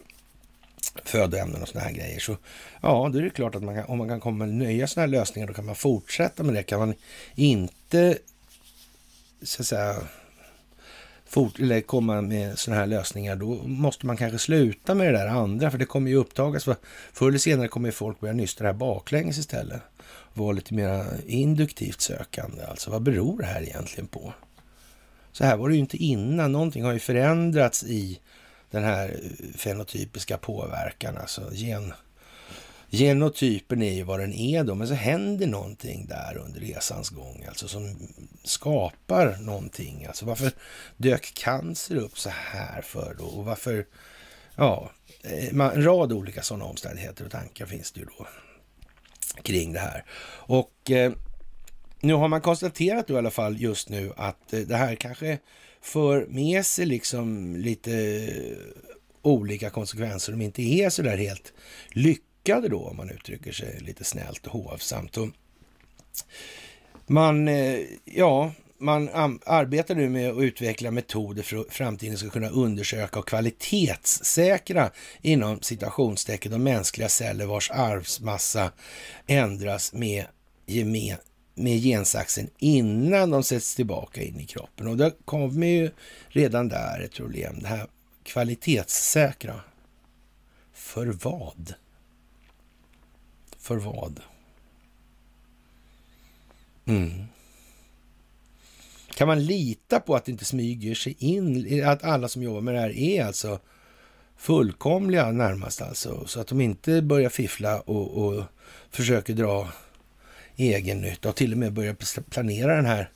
födoämnen 1.05 1.61
och 1.61 1.67
såna 1.67 1.83
här 1.83 1.91
grejer. 1.91 2.19
Så 2.19 2.37
ja, 2.81 3.09
då 3.13 3.19
är 3.19 3.23
det 3.23 3.29
klart 3.29 3.55
att 3.55 3.63
man 3.63 3.75
kan, 3.75 3.85
om 3.85 3.97
man 3.97 4.07
kan 4.07 4.19
komma 4.19 4.45
med 4.45 4.55
nya 4.55 4.87
såna 4.87 5.01
här 5.01 5.07
lösningar, 5.07 5.47
då 5.47 5.53
kan 5.53 5.65
man 5.65 5.75
fortsätta 5.75 6.43
med 6.43 6.53
det. 6.53 6.63
Kan 6.63 6.79
man 6.79 6.93
inte 7.35 8.17
så 9.41 9.61
att 9.61 9.67
säga 9.67 9.95
fort, 11.25 11.59
eller 11.59 11.81
komma 11.81 12.21
med 12.21 12.59
såna 12.59 12.77
här 12.77 12.87
lösningar, 12.87 13.35
då 13.35 13.55
måste 13.63 14.05
man 14.05 14.17
kanske 14.17 14.39
sluta 14.39 14.95
med 14.95 15.13
det 15.13 15.19
där 15.19 15.27
andra, 15.27 15.71
för 15.71 15.77
det 15.77 15.85
kommer 15.85 16.09
ju 16.09 16.15
upptagas. 16.15 16.63
För 16.63 16.75
förr 17.13 17.27
eller 17.27 17.39
senare 17.39 17.67
kommer 17.67 17.87
ju 17.87 17.91
folk 17.91 18.19
börja 18.19 18.33
nysta 18.33 18.63
det 18.63 18.69
här 18.69 18.77
baklänges 18.77 19.37
istället. 19.37 19.81
Vara 20.33 20.51
lite 20.51 20.73
mer 20.73 21.05
induktivt 21.27 22.01
sökande. 22.01 22.63
Alltså, 22.63 22.91
vad 22.91 23.01
beror 23.01 23.39
det 23.39 23.45
här 23.45 23.61
egentligen 23.61 24.07
på? 24.07 24.33
Så 25.31 25.43
här 25.43 25.57
var 25.57 25.69
det 25.69 25.75
ju 25.75 25.79
inte 25.79 25.97
innan. 25.97 26.51
Någonting 26.51 26.83
har 26.83 26.93
ju 26.93 26.99
förändrats 26.99 27.83
i 27.83 28.19
den 28.71 28.83
här 28.83 29.09
eh, 29.09 29.57
fenotypiska 29.57 30.37
påverkan, 30.37 31.17
alltså 31.17 31.49
gen, 31.53 31.93
genotypen 32.89 33.81
är 33.81 33.93
ju 33.93 34.03
vad 34.03 34.19
den 34.19 34.33
är 34.33 34.63
då, 34.63 34.75
men 34.75 34.87
så 34.87 34.93
händer 34.93 35.47
någonting 35.47 36.05
där 36.07 36.37
under 36.37 36.59
resans 36.59 37.09
gång, 37.09 37.45
alltså 37.47 37.67
som 37.67 37.95
skapar 38.43 39.37
någonting. 39.37 40.05
Alltså 40.05 40.25
varför 40.25 40.51
dök 40.97 41.33
cancer 41.33 41.95
upp 41.95 42.19
så 42.19 42.29
här 42.29 42.81
för 42.81 43.15
då? 43.19 43.25
Och 43.25 43.45
varför, 43.45 43.85
ja, 44.55 44.91
eh, 45.21 45.47
en 45.47 45.83
rad 45.83 46.13
olika 46.13 46.41
sådana 46.41 46.65
omständigheter 46.65 47.25
och 47.25 47.31
tankar 47.31 47.65
finns 47.65 47.91
det 47.91 47.99
ju 47.99 48.05
då 48.05 48.27
kring 49.43 49.73
det 49.73 49.79
här. 49.79 50.05
Och 50.31 50.91
eh, 50.91 51.11
nu 51.99 52.13
har 52.13 52.27
man 52.27 52.41
konstaterat 52.41 53.07
då 53.07 53.13
i 53.13 53.17
alla 53.17 53.31
fall 53.31 53.61
just 53.61 53.89
nu 53.89 54.13
att 54.17 54.53
eh, 54.53 54.59
det 54.59 54.75
här 54.75 54.95
kanske 54.95 55.39
för 55.87 56.25
med 56.25 56.65
sig 56.65 56.85
liksom 56.85 57.55
lite 57.55 58.19
olika 59.21 59.69
konsekvenser 59.69 60.33
som 60.33 60.41
inte 60.41 60.61
är 60.61 60.89
så 60.89 61.01
där 61.01 61.17
helt 61.17 61.53
lyckade 61.89 62.67
då, 62.67 62.79
om 62.79 62.97
man 62.97 63.09
uttrycker 63.09 63.51
sig 63.51 63.79
lite 63.79 64.03
snällt 64.03 64.47
och 64.47 64.51
hovsamt. 64.51 65.17
Och 65.17 65.27
man, 67.05 67.47
eh, 67.47 67.79
ja, 68.05 68.51
man 68.77 69.09
arbetar 69.45 69.95
nu 69.95 70.09
med 70.09 70.31
att 70.31 70.41
utveckla 70.41 70.91
metoder 70.91 71.43
för 71.43 71.57
att 71.57 71.73
framtiden 71.73 72.17
ska 72.17 72.29
kunna 72.29 72.49
undersöka 72.49 73.19
och 73.19 73.27
kvalitetssäkra 73.27 74.91
inom 75.21 75.61
citationstecken 75.61 76.51
de 76.51 76.63
mänskliga 76.63 77.09
celler 77.09 77.45
vars 77.45 77.71
arvsmassa 77.71 78.71
ändras 79.27 79.93
med 79.93 80.25
gemen 80.65 81.17
med 81.57 81.81
gensaxen 81.83 82.49
innan 82.57 83.29
de 83.29 83.43
sätts 83.43 83.75
tillbaka 83.75 84.23
in 84.23 84.39
i 84.39 84.45
kroppen. 84.45 84.87
Och 84.87 84.97
det 84.97 85.13
kommer 85.25 85.67
ju 85.67 85.91
redan 86.27 86.67
där 86.67 86.99
ett 86.99 87.13
problem. 87.13 87.59
Det 87.61 87.67
här 87.67 87.87
kvalitetssäkra. 88.23 89.61
För 90.73 91.05
vad? 91.05 91.73
För 93.57 93.77
vad? 93.77 94.19
Mm. 96.85 97.23
Kan 99.15 99.27
man 99.27 99.45
lita 99.45 99.99
på 99.99 100.15
att 100.15 100.25
det 100.25 100.31
inte 100.31 100.45
smyger 100.45 100.95
sig 100.95 101.15
in, 101.19 101.83
att 101.85 102.03
alla 102.03 102.27
som 102.27 102.43
jobbar 102.43 102.61
med 102.61 102.73
det 102.73 102.79
här 102.79 102.97
är 102.97 103.25
alltså 103.25 103.59
fullkomliga 104.37 105.31
närmast 105.31 105.81
alltså, 105.81 106.27
så 106.27 106.39
att 106.39 106.47
de 106.47 106.61
inte 106.61 107.01
börjar 107.01 107.29
fiffla 107.29 107.79
och, 107.79 108.25
och 108.25 108.43
försöker 108.89 109.33
dra 109.33 109.67
egen 110.57 111.01
nytta 111.01 111.29
och 111.29 111.35
till 111.35 111.51
och 111.51 111.57
med 111.57 111.73
börjar 111.73 112.21
planera 112.29 112.75
den 112.75 112.85
här, 112.85 113.11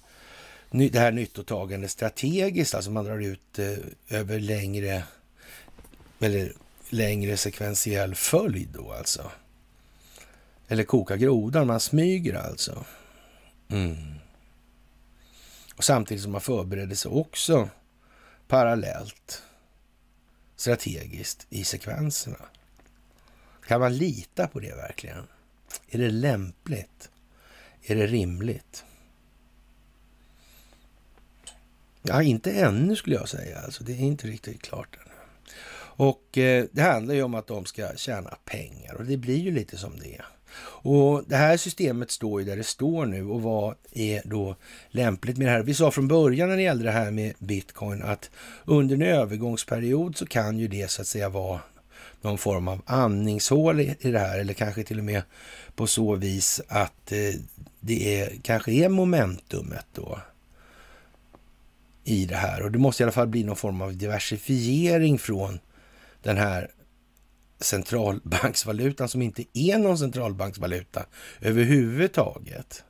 det 0.72 1.00
här 1.00 1.12
nyttotagandet 1.12 1.92
strategiskt, 1.92 2.76
alltså 2.76 2.92
man 2.92 3.06
drar 3.06 3.20
ut 3.20 3.60
eh, 3.60 4.18
över 4.18 4.40
längre, 4.40 5.04
eller 6.20 6.54
längre 6.90 7.38
sekventiell 7.38 8.16
följd 8.16 8.70
då 8.74 8.92
alltså. 8.92 9.32
Eller 10.68 10.84
koka 10.84 11.18
grodan, 11.18 11.68
man 11.68 11.80
smyger 11.80 12.34
alltså. 12.34 12.86
Mm. 13.70 13.98
Och 15.76 15.84
samtidigt 15.84 16.24
som 16.24 16.32
man 16.32 16.42
förbereder 16.42 16.96
sig 16.96 17.12
också 17.12 17.70
parallellt 18.48 19.44
strategiskt 20.56 21.48
i 21.50 21.64
sekvenserna. 21.64 22.46
Kan 23.68 23.80
man 23.80 23.98
lita 23.98 24.48
på 24.48 24.60
det 24.60 24.76
verkligen? 24.76 25.28
Är 25.90 25.98
det 25.98 26.10
lämpligt? 26.12 27.11
Är 27.84 27.96
det 27.96 28.08
rimligt? 28.08 28.84
Ja, 32.02 32.24
inte 32.24 32.52
ännu 32.52 32.96
skulle 32.96 33.16
jag 33.16 33.30
säga. 33.30 33.60
Alltså, 33.60 33.84
det 33.84 33.92
är 33.92 34.00
inte 34.00 34.28
riktigt 34.28 34.62
klart 34.62 34.96
ännu. 34.96 35.12
Och 36.04 36.38
eh, 36.38 36.66
det 36.72 36.82
handlar 36.82 37.16
ju 37.16 37.24
om 37.24 37.36
att 37.36 37.48
de 37.48 37.66
ska 37.66 37.96
tjäna 37.96 38.38
pengar 38.46 38.96
och 38.96 39.06
det 39.06 39.18
blir 39.18 39.38
ju 39.38 39.52
lite 39.52 39.78
som 39.78 40.00
det 40.00 40.16
är. 40.16 40.26
Och 40.84 41.24
det 41.28 41.36
här 41.36 41.58
systemet 41.58 42.12
står 42.12 42.42
ju 42.42 42.48
där 42.48 42.58
det 42.58 42.64
står 42.64 43.06
nu 43.06 43.26
och 43.26 43.42
vad 43.42 43.76
är 43.92 44.22
då 44.26 44.56
lämpligt 44.90 45.38
med 45.38 45.48
det 45.48 45.52
här? 45.52 45.64
Vi 45.64 45.74
sa 45.74 45.92
från 45.92 46.08
början 46.08 46.50
när 46.50 46.56
det 46.56 46.64
gällde 46.64 46.84
det 46.84 46.92
här 46.92 47.12
med 47.12 47.34
bitcoin 47.40 48.02
att 48.04 48.30
under 48.66 48.96
en 48.96 49.02
övergångsperiod 49.02 50.18
så 50.18 50.26
kan 50.26 50.58
ju 50.58 50.68
det 50.68 50.92
så 50.92 51.02
att 51.02 51.08
säga 51.08 51.30
vara 51.30 51.60
någon 52.22 52.38
form 52.38 52.68
av 52.68 52.82
andningshål 52.86 53.80
i 53.80 53.96
det 54.00 54.20
här 54.20 54.40
eller 54.40 54.54
kanske 54.54 54.84
till 54.84 55.00
och 55.00 55.06
med 55.06 55.22
på 55.76 55.88
så 55.88 56.16
vis 56.16 56.62
att 56.68 57.12
eh, 57.12 57.34
det 57.80 58.22
är, 58.22 58.40
kanske 58.44 58.72
är 58.72 58.90
momentumet 58.90 59.86
då 59.94 60.20
i 62.04 62.26
det 62.26 62.36
här 62.36 62.62
och 62.62 62.72
det 62.72 62.80
måste 62.80 63.04
i 63.04 63.06
alla 63.06 63.12
fall 63.12 63.28
bli 63.28 63.44
någon 63.44 63.56
form 63.56 63.82
av 63.82 63.98
diversifiering 63.98 65.20
från 65.20 65.60
den 66.22 66.38
här 66.38 66.72
centralbanksvalutan 67.60 69.10
som 69.10 69.22
inte 69.22 69.44
är 69.54 69.78
någon 69.78 69.98
centralbanksvaluta 69.98 71.06
överhuvudtaget. 71.42 72.84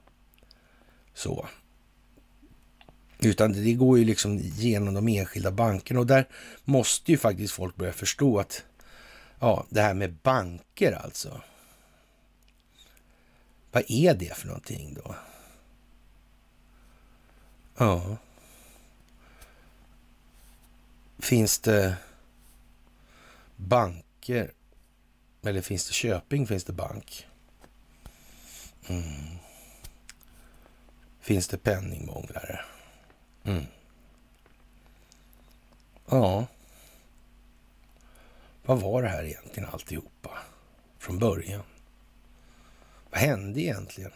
Så. 1.14 1.48
Utan 3.20 3.54
det 3.54 3.74
går 3.74 4.00
ju 4.00 4.06
liksom 4.06 4.38
genom 4.38 4.94
de 4.94 5.08
enskilda 5.08 5.52
bankerna 5.52 6.00
och 6.00 6.08
där 6.08 6.28
måste 6.64 7.12
ju 7.12 7.18
faktiskt 7.18 7.54
folk 7.54 7.76
börja 7.76 7.94
förstå 7.94 8.40
att 8.40 8.64
ja, 9.40 9.66
det 9.70 9.82
här 9.82 9.94
med 9.94 10.14
banker 10.14 10.92
alltså. 10.92 11.42
Vad 13.72 13.84
är 13.88 14.14
det 14.14 14.38
för 14.38 14.48
någonting 14.48 14.94
då? 14.94 15.16
Ja. 17.78 18.18
Finns 21.20 21.60
det 21.60 21.96
banker 23.56 24.52
eller 25.44 25.62
finns 25.62 25.88
det 25.88 25.94
Köping? 25.94 26.48
Finns 26.48 26.64
det 26.64 26.74
bank? 26.74 27.28
Mm. 28.88 29.38
Finns 31.20 31.48
det 31.48 31.58
penningmånglare? 31.58 32.60
Mm. 33.44 33.66
Ja. 36.06 36.48
Vad 38.66 38.82
var 38.82 39.02
det 39.02 39.10
här 39.10 39.24
egentligen 39.24 39.70
alltihopa 39.70 40.38
från 40.98 41.20
början? 41.20 41.64
Vad 43.12 43.20
hände 43.20 43.62
egentligen 43.62 44.12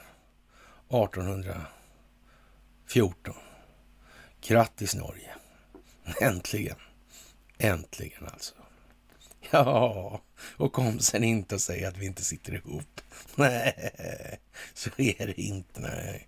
1814? 0.89 3.36
Grattis 4.41 4.95
Norge! 4.95 5.29
Äntligen! 6.21 6.77
Äntligen 7.58 8.25
alltså. 8.25 8.55
Ja, 9.51 10.21
och 10.58 10.73
kom 10.73 10.99
sen 10.99 11.23
inte 11.23 11.55
och 11.55 11.62
säg 11.62 11.86
att 11.86 11.97
vi 11.97 12.05
inte 12.05 12.23
sitter 12.23 12.53
ihop. 12.53 13.01
Nej, 13.36 13.91
så 14.73 14.89
är 14.97 15.27
det 15.27 15.41
inte. 15.41 15.81
Nej. 15.81 16.27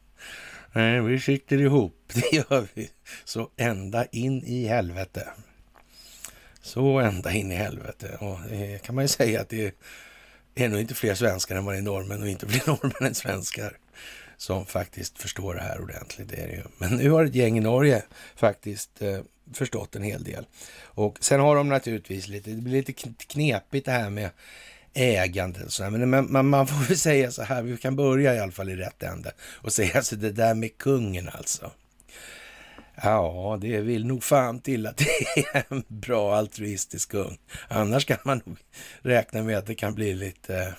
nej, 0.73 1.01
vi 1.01 1.19
sitter 1.19 1.57
ihop. 1.57 2.11
Det 2.13 2.33
gör 2.33 2.67
vi. 2.73 2.89
Så 3.25 3.49
ända 3.57 4.05
in 4.05 4.43
i 4.43 4.67
helvete. 4.67 5.27
Så 6.61 6.99
ända 6.99 7.31
in 7.31 7.51
i 7.51 7.55
helvete. 7.55 8.17
Och 8.19 8.39
det 8.49 8.83
kan 8.83 8.95
man 8.95 9.03
ju 9.03 9.07
säga 9.07 9.41
att 9.41 9.49
det 9.49 9.75
det 10.57 10.63
är 10.63 10.69
nog 10.69 10.79
inte 10.79 10.95
fler 10.95 11.15
svenskar 11.15 11.55
än 11.55 11.65
vad 11.65 11.75
det 11.75 11.77
är 11.77 11.81
norrmän 11.81 12.21
och 12.21 12.27
inte 12.27 12.47
fler 12.47 12.67
norrmän 12.67 13.07
än 13.07 13.15
svenskar 13.15 13.77
som 14.37 14.65
faktiskt 14.65 15.21
förstår 15.21 15.53
det 15.53 15.61
här 15.61 15.81
ordentligt. 15.81 16.29
Det 16.29 16.35
är 16.35 16.47
det 16.47 16.53
ju. 16.53 16.63
Men 16.77 16.91
nu 16.91 17.09
har 17.09 17.25
ett 17.25 17.35
gäng 17.35 17.57
i 17.57 17.61
Norge 17.61 18.03
faktiskt 18.35 19.01
eh, 19.01 19.19
förstått 19.53 19.95
en 19.95 20.03
hel 20.03 20.23
del. 20.23 20.45
Och 20.81 21.17
sen 21.21 21.39
har 21.39 21.55
de 21.55 21.69
naturligtvis 21.69 22.27
lite, 22.27 22.49
det 22.49 22.61
blir 22.61 22.73
lite 22.73 22.93
knepigt 23.27 23.85
det 23.85 23.91
här 23.91 24.09
med 24.09 24.29
ägande 24.93 25.63
och 25.63 25.73
sådär. 25.73 25.89
Men 25.89 26.09
man, 26.09 26.31
man, 26.31 26.47
man, 26.47 26.67
får 26.67 26.87
väl 26.87 26.97
säga 27.07 27.31
så 27.31 27.43
här, 27.43 27.61
vi 27.61 27.77
kan 27.77 27.95
börja 27.95 28.35
i 28.35 28.39
alla 28.39 28.51
fall 28.51 28.69
i 28.69 28.75
rätt 28.75 29.03
ände 29.03 29.31
och 29.41 29.73
säga 29.73 29.91
alltså 29.95 30.15
det 30.15 30.31
där 30.31 30.53
med 30.53 30.77
kungen 30.77 31.29
alltså. 31.29 31.71
Ja, 33.03 33.57
det 33.61 33.81
vill 33.81 34.05
nog 34.05 34.23
fan 34.23 34.59
till 34.59 34.87
att 34.87 34.97
det 34.97 35.47
är 35.53 35.63
en 35.69 35.83
bra 35.87 36.35
altruistisk 36.35 37.11
kung. 37.11 37.37
Annars 37.67 38.05
kan 38.05 38.17
man 38.25 38.41
nog 38.45 38.57
räkna 39.01 39.43
med 39.43 39.57
att 39.57 39.65
det 39.65 39.75
kan 39.75 39.93
bli 39.93 40.13
lite, 40.13 40.73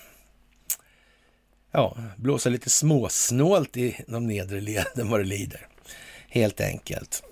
ja, 1.71 1.97
blåsa 2.17 2.49
lite 2.49 2.69
småsnålt 2.69 3.77
i 3.77 3.95
de 4.07 4.27
nedre 4.27 4.61
leden 4.61 5.09
vad 5.09 5.19
det 5.19 5.25
lider. 5.25 5.67
Helt 6.29 6.61
enkelt. 6.61 7.23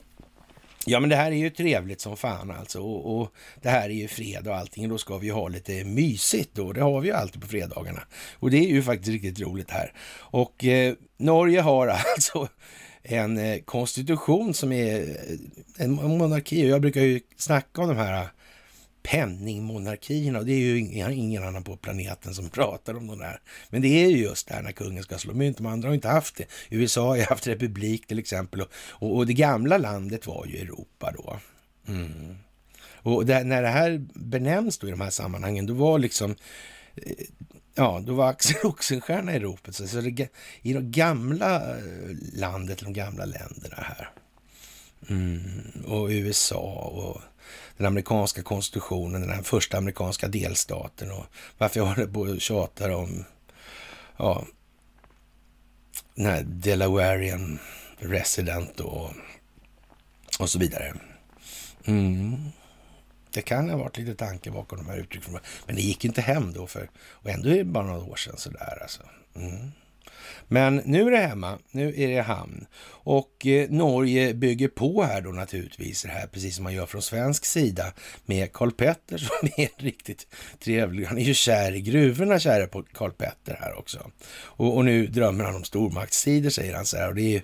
Ja, 0.86 1.00
men 1.00 1.10
det 1.10 1.15
här 1.15 1.32
är 1.32 1.36
ju 1.36 1.50
trevligt 1.50 2.02
som 2.02 2.17
fan 2.17 2.52
alltså. 2.52 2.82
Och, 2.82 3.19
och, 3.19 3.34
det 3.62 3.69
här 3.69 3.89
är 3.89 3.93
ju 3.93 4.08
fredag 4.08 4.52
och 4.52 4.58
allting. 4.58 4.89
Då 4.89 4.97
ska 4.97 5.17
vi 5.17 5.28
ju 5.28 5.34
ha 5.34 5.47
lite 5.47 5.84
mysigt 5.84 6.50
då. 6.54 6.73
Det 6.73 6.82
har 6.82 7.02
vi 7.02 7.08
ju 7.08 7.13
alltid 7.13 7.41
på 7.41 7.47
fredagarna. 7.47 8.02
Och 8.34 8.52
det 8.52 8.58
är 8.58 8.67
ju 8.67 8.84
faktiskt 8.84 9.10
riktigt 9.10 9.39
roligt 9.39 9.71
här. 9.71 9.93
Och 10.19 10.65
eh, 10.65 10.93
Norge 11.17 11.62
har 11.62 11.88
alltså 12.15 12.47
en 13.08 13.38
eh, 13.38 13.60
konstitution 13.60 14.54
som 14.54 14.72
är 14.72 15.00
eh, 15.00 15.86
en 15.86 15.93
monarki. 15.93 16.70
Jag 16.70 16.82
brukar 16.82 17.02
ju 17.02 17.20
snacka 17.38 17.82
om 17.82 17.88
de 17.88 17.98
här 17.98 18.22
eh, 18.22 18.28
penningmonarkierna 19.04 20.39
och 20.39 20.46
det 20.46 20.54
är 20.54 20.60
ju 20.60 20.80
ingen 21.13 21.43
annan 21.43 21.63
på 21.63 21.78
planeten 21.78 22.34
som 22.34 22.50
pratar 22.50 22.98
om 22.98 23.08
de 23.08 23.20
där. 23.20 23.39
Men 23.70 23.82
det 23.82 23.88
är 23.88 24.10
ju 24.10 24.17
just 24.17 24.48
det 24.48 24.54
här 24.54 24.62
när 24.62 24.72
kungen 24.72 25.04
ska 25.04 25.17
slå 25.17 25.34
mynt. 25.34 25.58
De 25.58 25.65
andra 25.65 25.89
har 25.89 25.93
inte 25.96 26.08
haft 26.08 26.36
det. 26.36 26.46
USA 26.70 27.08
har 27.08 27.17
haft 27.17 27.48
republik 27.48 28.08
till 28.08 28.20
exempel 28.20 28.62
och, 28.62 28.67
och, 28.89 29.15
och 29.15 29.28
det 29.28 29.34
gamla 29.34 29.78
landet 29.78 30.28
var 30.28 30.46
ju 30.46 30.58
Europa 30.58 31.13
då. 31.17 31.39
Mm. 31.88 32.38
Och 32.93 33.26
det, 33.26 33.43
när 33.43 33.62
det 33.62 33.67
här 33.67 34.06
benämns 34.13 34.78
då 34.78 34.88
i 34.88 34.91
de 34.91 35.02
här 35.02 35.10
sammanhangen, 35.10 35.65
då 35.65 35.74
var 35.74 36.00
liksom 36.00 36.36
Ja, 37.78 38.02
då 38.06 38.13
var 38.13 38.30
Axel 38.30 38.56
Oxenstierna 38.63 39.36
i 39.36 39.40
ropet. 39.40 39.76
Så, 39.76 40.02
det, 40.02 40.30
I 40.62 40.74
det 40.74 40.82
gamla 40.82 41.78
eh, 41.78 41.84
landet, 42.34 42.80
de 42.80 42.94
gamla 42.94 43.26
länderna 43.26 43.76
här. 43.78 44.10
Mm. 45.10 45.62
Och 45.88 46.08
USA 46.08 46.92
och 46.94 47.22
den 47.78 47.88
amerikanska 47.88 48.44
konstitutionen, 48.44 49.22
den 49.22 49.30
här 49.30 49.44
första 49.44 49.78
amerikanska 49.78 50.28
delstaten 50.28 51.12
och 51.12 51.26
varför 51.58 51.80
jag 51.80 51.88
håller 51.88 52.08
på 52.08 52.22
och 52.22 52.42
tjatar 52.42 52.90
om 52.90 53.26
ja, 54.18 54.46
den 56.16 56.26
här 56.26 56.44
Delawarean 56.44 57.60
resident 57.98 58.80
och, 58.80 59.12
och 60.40 60.50
så 60.50 60.60
vidare. 60.60 60.94
Mm. 61.86 62.52
Det 63.32 63.42
kan 63.42 63.70
ha 63.70 63.78
varit 63.78 63.98
lite 63.98 64.16
tanke 64.16 64.52
bakom 64.52 64.78
de 64.78 64.90
här 64.90 64.98
uttrycken. 64.98 65.40
Men 65.66 65.76
det 65.76 65.82
gick 65.82 66.06
inte 66.06 66.22
hem 66.22 66.54
då, 66.54 66.68
för, 66.68 66.90
och 67.10 67.30
ändå 67.30 67.50
är 67.50 67.58
det 67.58 67.63
bara 67.63 67.86
några 67.86 68.04
år 68.04 68.16
sedan 68.16 68.38
sådär 68.38 68.80
alltså. 68.82 69.02
Mm. 69.36 69.72
Men 70.48 70.82
nu 70.86 71.08
är 71.08 71.12
det 71.12 71.18
hemma, 71.18 71.60
nu 71.72 71.94
är 71.98 72.08
det 72.08 72.22
hamn. 72.22 72.66
Och 72.90 73.48
eh, 73.48 73.70
Norge 73.70 74.34
bygger 74.34 74.68
på 74.68 75.04
här 75.04 75.22
då 75.22 75.30
naturligtvis 75.30 76.04
det 76.04 76.10
här, 76.10 76.28
precis 76.28 76.56
som 76.56 76.63
man 76.63 76.74
gör 76.74 76.86
från 76.86 77.02
svensk 77.02 77.46
sida 77.46 77.94
med 78.26 78.54
Karl 78.54 78.72
Petter 78.72 79.18
som 79.18 79.50
är 79.58 79.84
riktigt 79.84 80.28
trevlig. 80.60 81.06
Han 81.06 81.18
är 81.18 81.24
ju 81.24 81.34
kär 81.34 81.76
i 81.76 81.82
gruvorna, 81.82 82.40
käre 82.40 82.68
på 82.68 82.84
Karl 82.84 83.12
Petter 83.12 83.58
här 83.62 83.80
också. 83.80 84.12
Och, 84.38 84.78
och 84.78 84.86
nu 84.86 85.08
drömmer 85.08 85.44
han 85.44 85.56
om 85.56 85.63
stormaktstider, 85.63 86.50
säger 86.50 86.76
han 86.76 86.86
så 86.86 86.98
här. 86.98 87.08
Och 87.08 87.16
det 87.16 87.22
är 87.22 87.32
ju 87.32 87.42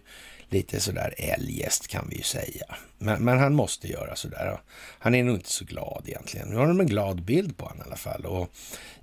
lite 0.50 0.80
sådär 0.80 1.14
eljest 1.18 1.88
kan 1.88 2.08
vi 2.10 2.16
ju 2.16 2.24
säga. 2.24 2.76
Men, 3.04 3.24
men, 3.24 3.40
han 3.40 3.54
måste 3.56 3.88
göra 3.88 4.16
sådär. 4.16 4.62
Han 5.00 5.16
är 5.16 5.24
nog 5.24 5.36
inte 5.36 5.52
så 5.52 5.66
glad 5.66 6.04
egentligen. 6.08 6.48
Nu 6.48 6.56
har 6.56 6.68
de 6.68 6.80
en 6.80 6.88
glad 6.88 7.22
bild 7.22 7.58
på 7.58 7.66
honom 7.66 7.82
i 7.82 7.88
alla 7.88 7.96
fall. 7.96 8.26
Och 8.26 8.50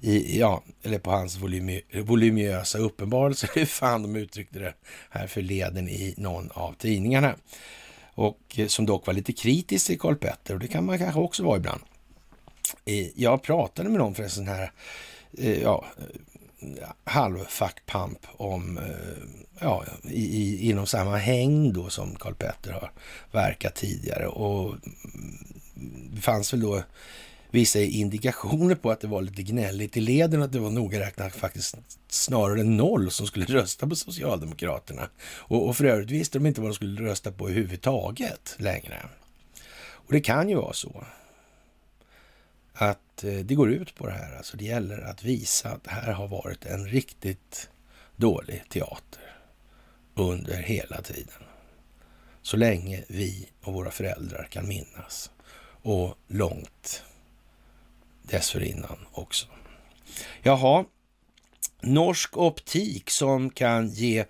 i, 0.01 0.39
ja, 0.39 0.63
eller 0.83 0.99
på 0.99 1.11
hans 1.11 1.37
volym, 1.37 1.81
voluminösa 2.05 2.79
uppenbarelse, 2.79 3.49
hur 3.55 3.67
fan 3.67 4.03
de 4.03 4.17
uttryckte 4.17 4.59
det 4.59 4.75
här 5.11 5.27
förleden 5.27 5.89
i 5.89 6.15
någon 6.17 6.51
av 6.51 6.73
tidningarna. 6.73 7.35
och 8.15 8.41
eh, 8.57 8.67
som 8.67 8.87
dock 8.87 9.07
var 9.07 9.15
lite 9.15 9.33
kritisk 9.33 9.87
till 9.87 9.99
Karl 9.99 10.15
Petter 10.15 10.55
och 10.55 10.61
det 10.61 10.69
kan 10.69 10.85
man 10.85 10.99
kanske 10.99 11.21
också 11.21 11.43
vara 11.43 11.57
ibland. 11.57 11.81
Eh, 12.85 13.07
jag 13.15 13.43
pratade 13.43 13.89
med 13.89 13.99
någon 13.99 14.15
förresten 14.15 14.49
här, 14.49 14.73
eh, 15.39 15.63
ja, 15.63 15.85
halvfackpamp 17.05 18.19
om, 18.37 18.79
eh, 18.79 19.25
ja, 19.61 19.85
i, 20.03 20.43
i, 20.43 20.71
inom 20.71 20.87
samma 20.87 21.17
häng 21.17 21.73
då 21.73 21.91
som 21.91 22.17
Karl 22.17 22.35
Petter 22.35 22.73
har 22.73 22.93
verkat 23.33 23.75
tidigare 23.75 24.27
och 24.27 24.67
mm, 24.67 26.11
det 26.15 26.21
fanns 26.21 26.53
väl 26.53 26.61
då 26.61 26.83
vissa 27.51 27.81
indikationer 27.81 28.75
på 28.75 28.91
att 28.91 29.01
det 29.01 29.07
var 29.07 29.23
lite 29.23 29.43
gnälligt 29.43 29.97
i 29.97 30.01
leden, 30.01 30.43
att 30.43 30.53
det 30.53 30.59
var 30.59 30.71
noga 30.71 31.01
räknat 31.01 31.33
faktiskt 31.37 31.77
snarare 32.09 32.63
noll 32.63 33.11
som 33.11 33.27
skulle 33.27 33.45
rösta 33.45 33.87
på 33.87 33.97
Socialdemokraterna. 33.97 35.09
Och, 35.23 35.69
och 35.69 35.77
för 35.77 35.85
övrigt 35.85 36.11
visste 36.11 36.39
de 36.39 36.47
inte 36.47 36.61
vad 36.61 36.71
de 36.71 36.75
skulle 36.75 37.11
rösta 37.11 37.33
på 37.33 37.49
överhuvudtaget 37.49 38.55
längre. 38.59 39.03
Och 39.81 40.13
det 40.13 40.21
kan 40.21 40.49
ju 40.49 40.55
vara 40.55 40.73
så 40.73 41.05
att 42.73 43.25
eh, 43.25 43.33
det 43.33 43.55
går 43.55 43.71
ut 43.71 43.95
på 43.95 44.07
det 44.07 44.13
här. 44.13 44.37
Alltså 44.37 44.57
det 44.57 44.65
gäller 44.65 45.01
att 45.01 45.25
visa 45.25 45.69
att 45.69 45.85
det 45.85 45.91
här 45.91 46.13
har 46.13 46.29
varit 46.29 46.67
en 46.67 46.87
riktigt 46.87 47.71
dålig 48.17 48.63
teater 48.69 49.37
under 50.15 50.57
hela 50.57 51.03
tiden. 51.03 51.43
Så 52.43 52.57
länge 52.57 53.05
vi 53.09 53.49
och 53.63 53.73
våra 53.73 53.91
föräldrar 53.91 54.49
kan 54.51 54.69
minnas. 54.69 55.31
Och 55.83 56.15
långt 56.27 57.03
dessförinnan 58.23 58.99
också. 59.13 59.47
Jaha, 60.43 60.85
norsk 61.81 62.37
optik 62.37 63.11
som 63.11 63.51
kan 63.51 63.89
ge 63.89 64.25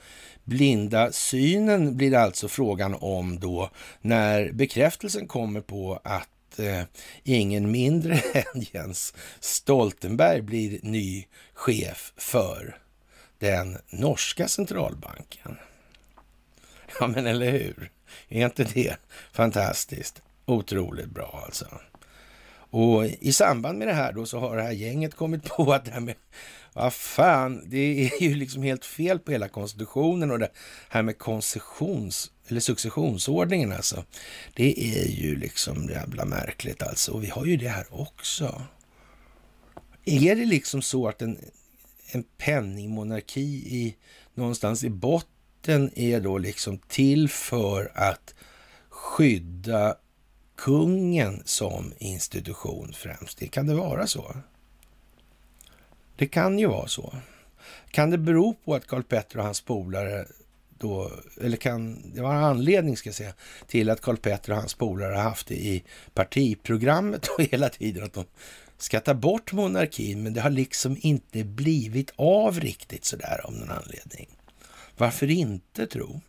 blinda 0.45 1.13
synen 1.13 1.97
blir 1.97 2.11
det 2.11 2.21
alltså 2.21 2.49
frågan 2.49 2.95
om 2.95 3.41
då 3.41 3.71
när 4.01 4.53
bekräftelsen 4.53 5.27
kommer 5.27 5.61
på 5.61 6.01
att 6.05 6.29
eh, 6.59 6.83
ingen 7.25 7.71
mindre 7.71 8.15
än 8.35 8.67
Jens 8.73 9.15
Stoltenberg 9.41 10.43
blir 10.43 10.79
ny 10.83 11.27
chef 11.55 12.13
för 12.17 12.79
den 13.39 13.79
norska 13.91 14.49
centralbanken. 14.49 15.57
Ja, 17.01 17.07
men 17.07 17.27
eller 17.27 17.51
hur? 17.51 17.91
Är 18.29 18.45
inte 18.45 18.65
det 18.65 18.97
fantastiskt? 19.33 20.23
Otroligt 20.47 21.11
bra 21.11 21.43
alltså. 21.45 21.67
Och 22.71 23.07
i 23.07 23.33
samband 23.33 23.79
med 23.79 23.89
det 23.89 23.95
här 23.95 24.13
då 24.13 24.27
så 24.27 24.39
har 24.39 24.57
det 24.57 24.63
här 24.63 24.73
gänget 24.73 25.15
kommit 25.15 25.45
på 25.45 25.73
att 25.73 25.85
det 25.85 25.91
här 25.91 26.01
med 26.01 26.15
vad 26.73 26.93
fan, 26.93 27.63
det 27.67 27.79
är 27.79 28.23
ju 28.23 28.35
liksom 28.35 28.63
helt 28.63 28.85
fel 28.85 29.19
på 29.19 29.33
hela 29.33 29.49
konstitutionen 29.49 30.31
och 30.31 30.39
det 30.39 30.51
här 30.89 31.03
med 31.03 31.19
koncessions 31.19 32.31
eller 32.51 32.61
successionsordningen 32.61 33.73
alltså. 33.73 34.05
Det 34.55 34.99
är 34.99 35.09
ju 35.09 35.37
liksom 35.37 35.89
jävla 35.89 36.25
märkligt 36.25 36.83
alltså. 36.83 37.13
Och 37.13 37.25
vi 37.25 37.29
har 37.29 37.47
ju 37.47 37.57
det 37.57 37.69
här 37.69 37.87
också. 37.91 38.63
Är 40.05 40.37
det 40.37 40.45
liksom 40.45 40.83
så 40.83 41.09
att 41.09 41.23
en, 41.23 41.39
en 42.13 42.25
penningmonarki 42.39 43.41
i, 43.51 43.97
någonstans 44.35 44.85
i 44.85 44.91
botten 44.91 45.91
är 45.95 46.21
då 46.21 46.39
liksom 46.39 46.79
till 46.79 47.29
för 47.29 47.93
att 47.95 48.35
skydda 48.89 49.97
kungen 50.57 51.43
som 51.45 51.93
institution 51.99 52.93
främst. 52.93 53.39
Det 53.39 53.49
kan 53.49 53.67
det 53.67 53.75
vara 53.75 54.07
så? 54.07 54.37
Det 56.17 56.27
kan 56.27 56.59
ju 56.59 56.67
vara 56.67 56.89
så. 56.89 57.15
Kan 57.91 58.11
det 58.11 58.19
bero 58.19 58.55
på 58.65 58.75
att 58.75 58.87
Karl 58.87 59.03
Petter 59.03 59.39
och 59.39 59.45
hans 59.45 59.61
polare 59.61 60.27
då, 60.81 61.11
eller 61.41 61.57
kan 61.57 62.13
det 62.15 62.23
vara 62.23 62.37
en 62.37 62.45
anledning 62.45 62.97
ska 62.97 63.09
jag 63.09 63.17
säga, 63.17 63.33
till 63.67 63.91
att 63.91 64.01
Karl 64.01 64.17
Petter 64.17 64.53
och 64.53 64.59
hans 64.59 64.75
polare 64.75 65.15
har 65.15 65.23
haft 65.23 65.47
det 65.47 65.55
i 65.55 65.85
partiprogrammet 66.15 67.27
och 67.27 67.45
hela 67.45 67.69
tiden 67.69 68.05
att 68.05 68.13
de 68.13 68.25
ska 68.79 69.01
ta 69.01 69.15
bort 69.15 69.53
monarkin, 69.53 70.23
men 70.23 70.35
det 70.35 70.41
har 70.41 70.51
liksom 70.51 70.97
inte 71.01 71.45
blivit 71.45 72.13
av 72.17 72.61
riktigt 72.61 73.05
sådär 73.05 73.41
av 73.45 73.53
någon 73.53 73.71
anledning. 73.71 74.29
Varför 74.97 75.31
inte 75.31 75.87
tro? 75.87 76.21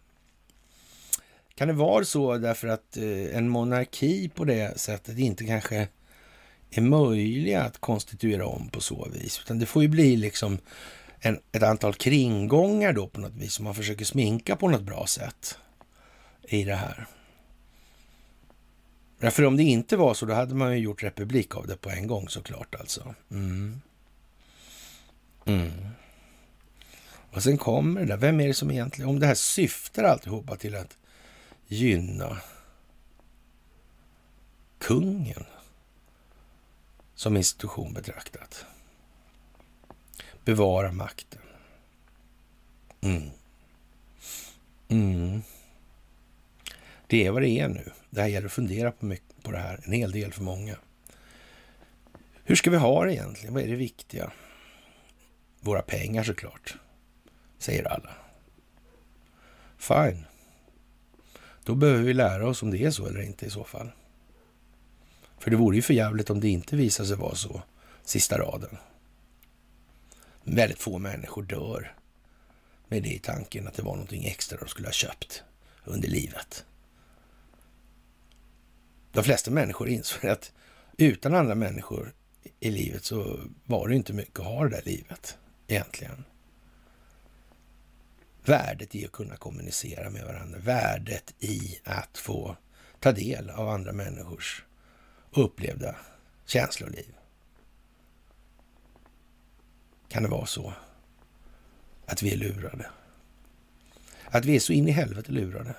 Kan 1.55 1.67
det 1.67 1.73
vara 1.73 2.05
så 2.05 2.37
därför 2.37 2.67
att 2.67 2.97
eh, 2.97 3.37
en 3.37 3.49
monarki 3.49 4.29
på 4.29 4.45
det 4.45 4.79
sättet 4.79 5.17
inte 5.17 5.45
kanske 5.45 5.87
är 6.71 6.81
möjlig 6.81 7.53
att 7.53 7.77
konstituera 7.77 8.45
om 8.45 8.69
på 8.69 8.81
så 8.81 9.07
vis, 9.13 9.41
utan 9.45 9.59
det 9.59 9.65
får 9.65 9.81
ju 9.81 9.87
bli 9.87 10.15
liksom 10.15 10.57
en, 11.21 11.39
ett 11.51 11.63
antal 11.63 11.93
kringgångar 11.93 12.93
då 12.93 13.07
på 13.07 13.19
något 13.19 13.36
vis 13.36 13.53
som 13.53 13.65
man 13.65 13.75
försöker 13.75 14.05
sminka 14.05 14.55
på 14.55 14.67
något 14.67 14.81
bra 14.81 15.07
sätt 15.07 15.57
i 16.43 16.63
det 16.63 16.75
här. 16.75 17.07
Därför 19.19 19.45
om 19.45 19.57
det 19.57 19.63
inte 19.63 19.97
var 19.97 20.13
så, 20.13 20.25
då 20.25 20.34
hade 20.34 20.55
man 20.55 20.71
ju 20.71 20.77
gjort 20.77 21.03
republik 21.03 21.55
av 21.55 21.67
det 21.67 21.77
på 21.77 21.89
en 21.89 22.07
gång 22.07 22.29
såklart 22.29 22.75
alltså. 22.75 23.15
Mm. 23.31 23.81
Mm. 25.45 25.71
Och 27.31 27.43
sen 27.43 27.57
kommer 27.57 28.01
det 28.01 28.07
där, 28.07 28.17
vem 28.17 28.39
är 28.39 28.47
det 28.47 28.53
som 28.53 28.71
egentligen, 28.71 29.10
om 29.10 29.19
det 29.19 29.27
här 29.27 29.36
syftar 29.36 30.03
alltihopa 30.03 30.55
till 30.55 30.75
att 30.75 30.97
gynna 31.67 32.38
kungen 34.79 35.45
som 37.15 37.38
institution 37.38 37.93
betraktat. 37.93 38.65
Bevara 40.45 40.91
makten. 40.91 41.41
Mm. 43.01 43.30
Mm. 44.89 45.41
Det 47.08 47.25
är 47.25 47.32
vad 47.32 47.41
det 47.41 47.49
är 47.49 47.67
nu. 47.67 47.91
Det 48.10 48.21
här 48.21 48.27
gäller 48.27 48.47
att 48.47 48.54
fundera 48.54 48.91
på, 48.91 49.06
mycket, 49.06 49.43
på 49.43 49.51
det 49.51 49.58
här, 49.58 49.80
en 49.86 49.91
hel 49.91 50.12
del 50.12 50.34
för 50.34 50.43
många. 50.43 50.75
Hur 52.43 52.56
ska 52.56 52.69
vi 52.69 52.77
ha 52.77 53.06
det 53.06 53.13
egentligen? 53.13 53.54
Vad 53.54 53.63
är 53.63 53.67
det 53.67 53.75
viktiga? 53.75 54.32
Våra 55.60 55.82
pengar 55.82 56.23
såklart, 56.23 56.77
säger 57.58 57.88
alla. 57.88 58.10
Fine. 59.77 60.25
Då 61.63 61.75
behöver 61.75 62.04
vi 62.04 62.13
lära 62.13 62.47
oss 62.47 62.63
om 62.63 62.71
det 62.71 62.84
är 62.84 62.91
så 62.91 63.08
eller 63.08 63.21
inte 63.21 63.45
i 63.45 63.49
så 63.49 63.63
fall. 63.63 63.91
För 65.39 65.51
det 65.51 65.58
vore 65.58 65.75
ju 65.75 65.82
för 65.82 65.93
jävligt 65.93 66.30
om 66.30 66.39
det 66.39 66.49
inte 66.49 66.75
visar 66.75 67.06
sig 67.06 67.17
vara 67.17 67.36
så, 67.36 67.62
sista 68.04 68.38
raden. 68.38 68.77
Väldigt 70.43 70.82
få 70.82 70.97
människor 70.97 71.43
dör 71.43 71.95
med 72.88 73.04
det 73.04 73.13
i 73.13 73.19
tanken 73.19 73.67
att 73.67 73.73
det 73.73 73.82
var 73.82 73.93
någonting 73.93 74.25
extra 74.25 74.58
de 74.58 74.67
skulle 74.67 74.88
ha 74.88 74.93
köpt 74.93 75.43
under 75.84 76.08
livet. 76.08 76.65
De 79.12 79.23
flesta 79.23 79.51
människor 79.51 79.89
insåg 79.89 80.30
att 80.30 80.51
utan 80.97 81.36
andra 81.36 81.56
människor 81.56 82.13
i 82.60 82.71
livet 82.71 83.06
så 83.06 83.39
var 83.65 83.88
det 83.88 83.95
inte 83.95 84.13
mycket 84.13 84.39
att 84.39 84.45
ha 84.45 84.63
det 84.63 84.69
där 84.69 84.82
livet 84.86 85.38
egentligen 85.67 86.23
värdet 88.45 88.95
i 88.95 89.06
att 89.06 89.12
kunna 89.12 89.36
kommunicera 89.36 90.10
med 90.10 90.25
varandra, 90.25 90.60
värdet 90.60 91.34
i 91.39 91.80
att 91.84 92.17
få 92.17 92.56
ta 92.99 93.12
del 93.12 93.49
av 93.49 93.69
andra 93.69 93.93
människors 93.93 94.63
upplevda 95.32 95.95
känsloliv. 96.45 97.15
Kan 100.12 100.24
det 100.24 100.30
vara 100.30 100.45
så 100.45 100.74
att 102.06 102.21
vi 102.21 102.34
är 102.34 102.38
lurade? 102.38 102.89
Att 104.26 104.45
vi 104.45 104.56
är 104.56 104.60
så 104.60 104.74
in 104.74 104.88
i 104.88 104.91
helvete 104.91 105.32
lurade 105.32 105.76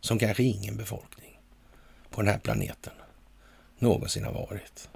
som 0.00 0.18
kanske 0.18 0.42
ingen 0.42 0.76
befolkning 0.76 1.40
på 2.10 2.22
den 2.22 2.30
här 2.30 2.38
planeten 2.38 2.92
någonsin 3.78 4.24
har 4.24 4.32
varit. 4.32 4.88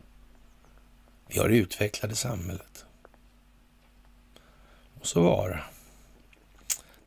Vi 1.26 1.38
har 1.38 1.48
det 1.48 1.56
utvecklade 1.56 2.16
samhället. 2.16 2.84
Och 5.00 5.06
så 5.06 5.22
vara. 5.22 5.60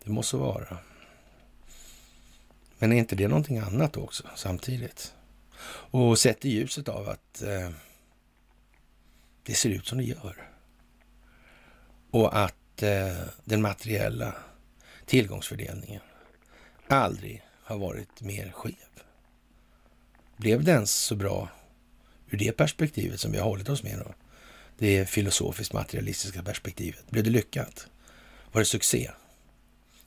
Det 0.04 0.10
måste 0.10 0.38
vara. 0.38 0.78
Men 2.80 2.92
är 2.92 2.98
inte 2.98 3.16
det 3.16 3.28
någonting 3.28 3.58
annat 3.58 3.98
också 3.98 4.24
samtidigt? 4.36 5.14
Och 5.66 6.20
sett 6.20 6.46
i 6.46 6.50
ljuset 6.50 6.88
av 6.88 7.10
att 7.10 7.42
eh, 7.42 7.70
det 9.44 9.54
ser 9.54 9.70
ut 9.70 9.88
som 9.88 9.98
det 9.98 10.04
gör. 10.04 10.53
Och 12.14 12.38
att 12.38 12.84
eh, 12.84 13.18
den 13.44 13.62
materiella 13.62 14.36
tillgångsfördelningen 15.06 16.02
aldrig 16.88 17.42
har 17.64 17.78
varit 17.78 18.22
mer 18.22 18.52
skev. 18.52 18.74
Blev 20.38 20.64
det 20.64 20.72
ens 20.72 20.92
så 20.92 21.16
bra 21.16 21.50
ur 22.30 22.38
det 22.38 22.52
perspektivet 22.52 23.20
som 23.20 23.32
vi 23.32 23.38
har 23.38 23.46
hållit 23.46 23.70
oss 23.70 23.84
med 23.84 24.00
då? 24.00 24.14
Det 24.78 25.10
filosofiskt 25.10 25.74
materialistiska 25.74 26.44
perspektivet. 26.44 27.10
Blev 27.10 27.24
det 27.24 27.30
lyckat? 27.30 27.88
Var 28.52 28.62
det 28.62 28.66
succé? 28.66 29.12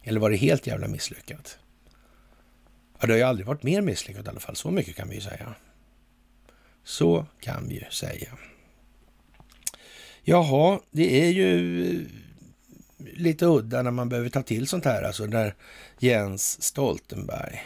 Eller 0.02 0.20
var 0.20 0.30
det 0.30 0.36
helt 0.36 0.66
jävla 0.66 0.88
misslyckat? 0.88 1.58
Ja, 3.00 3.06
det 3.06 3.12
har 3.12 3.18
ju 3.18 3.24
aldrig 3.24 3.46
varit 3.46 3.62
mer 3.62 3.80
misslyckat 3.80 4.26
i 4.26 4.28
alla 4.28 4.40
fall. 4.40 4.56
Så 4.56 4.70
mycket 4.70 4.96
kan 4.96 5.08
vi 5.08 5.14
ju 5.14 5.20
säga. 5.20 5.54
Så 6.84 7.26
kan 7.40 7.68
vi 7.68 7.74
ju 7.74 7.90
säga. 7.90 8.38
Jaha, 10.28 10.80
det 10.90 11.24
är 11.24 11.30
ju 11.30 11.80
eh, 11.88 12.06
lite 12.98 13.46
udda 13.46 13.82
när 13.82 13.90
man 13.90 14.08
behöver 14.08 14.28
ta 14.28 14.42
till 14.42 14.68
sånt 14.68 14.84
här, 14.84 15.02
alltså 15.02 15.26
när 15.26 15.54
Jens 15.98 16.62
Stoltenberg 16.62 17.62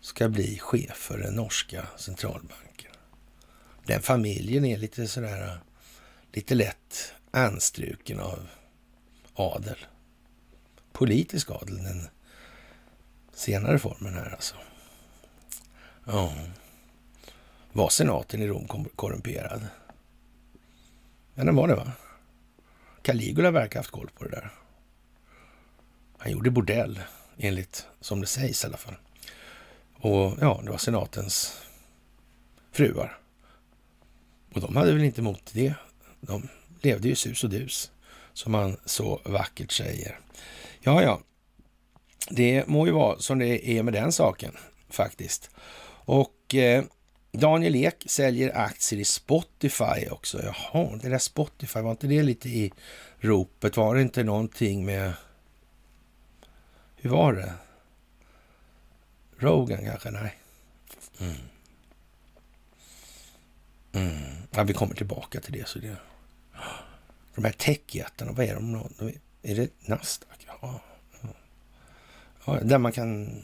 ska 0.00 0.28
bli 0.28 0.58
chef 0.58 0.96
för 0.96 1.18
den 1.18 1.34
norska 1.34 1.88
centralbanken. 1.96 2.92
Den 3.86 4.02
familjen 4.02 4.64
är 4.64 4.76
lite 4.76 5.08
sådär, 5.08 5.46
eh, 5.46 5.58
lite 6.32 6.54
lätt 6.54 7.12
anstruken 7.30 8.20
av 8.20 8.48
adel. 9.34 9.86
Politisk 10.92 11.50
adel, 11.50 11.76
den 11.76 12.08
senare 13.34 13.78
formen 13.78 14.14
här 14.14 14.30
alltså. 14.30 14.54
Ja. 16.04 16.24
Oh. 16.24 16.67
Var 17.78 17.88
senaten 17.88 18.42
i 18.42 18.46
Rom 18.46 18.88
korrumperad? 18.96 19.66
Ja, 21.34 21.44
den 21.44 21.56
var 21.56 21.68
det 21.68 21.74
va? 21.74 21.92
Caligula 23.02 23.50
verkar 23.50 23.78
haft 23.78 23.90
koll 23.90 24.10
på 24.14 24.24
det 24.24 24.30
där. 24.30 24.50
Han 26.18 26.32
gjorde 26.32 26.50
bordell, 26.50 27.00
enligt 27.36 27.86
som 28.00 28.20
det 28.20 28.26
sägs 28.26 28.64
i 28.64 28.66
alla 28.66 28.76
fall. 28.76 28.94
Och 29.94 30.34
ja, 30.40 30.60
det 30.64 30.70
var 30.70 30.78
senatens 30.78 31.60
fruar. 32.72 33.18
Och 34.54 34.60
de 34.60 34.76
hade 34.76 34.92
väl 34.92 35.04
inte 35.04 35.20
emot 35.20 35.50
det. 35.52 35.74
De 36.20 36.48
levde 36.82 37.08
ju 37.08 37.14
sus 37.14 37.44
och 37.44 37.50
dus, 37.50 37.90
som 38.32 38.52
man 38.52 38.76
så 38.84 39.20
vackert 39.24 39.72
säger. 39.72 40.20
Ja, 40.80 41.02
ja, 41.02 41.20
det 42.30 42.66
må 42.66 42.86
ju 42.86 42.92
vara 42.92 43.18
som 43.18 43.38
det 43.38 43.68
är 43.68 43.82
med 43.82 43.92
den 43.92 44.12
saken 44.12 44.56
faktiskt. 44.88 45.50
Och 46.04 46.54
eh, 46.54 46.84
Daniel 47.32 47.76
Ek 47.76 48.04
säljer 48.06 48.56
aktier 48.56 49.00
i 49.00 49.04
Spotify 49.04 50.08
också. 50.10 50.42
Jaha, 50.42 50.98
det 51.02 51.08
där 51.08 51.18
Spotify, 51.18 51.80
var 51.80 51.90
inte 51.90 52.06
det 52.06 52.22
lite 52.22 52.48
i 52.48 52.72
ropet? 53.18 53.76
Var 53.76 53.94
det 53.94 54.02
inte 54.02 54.24
någonting 54.24 54.84
med... 54.84 55.12
Hur 56.96 57.10
var 57.10 57.32
det? 57.32 57.52
Rogan 59.38 59.84
kanske? 59.84 60.10
Nej. 60.10 60.38
Mm. 61.20 61.36
Mm. 63.92 64.36
Ja, 64.50 64.62
vi 64.62 64.72
kommer 64.72 64.94
tillbaka 64.94 65.40
till 65.40 65.52
det. 65.52 65.68
Så 65.68 65.78
det... 65.78 65.96
De 67.34 67.44
här 67.44 67.52
techjättarna, 67.52 68.32
vad 68.32 68.46
är 68.46 68.54
de? 68.54 68.88
Är 69.42 69.56
det 69.56 69.88
Nasdaq? 69.88 70.46
Ja. 70.60 70.80
ja. 72.46 72.60
Där 72.62 72.78
man 72.78 72.92
kan 72.92 73.42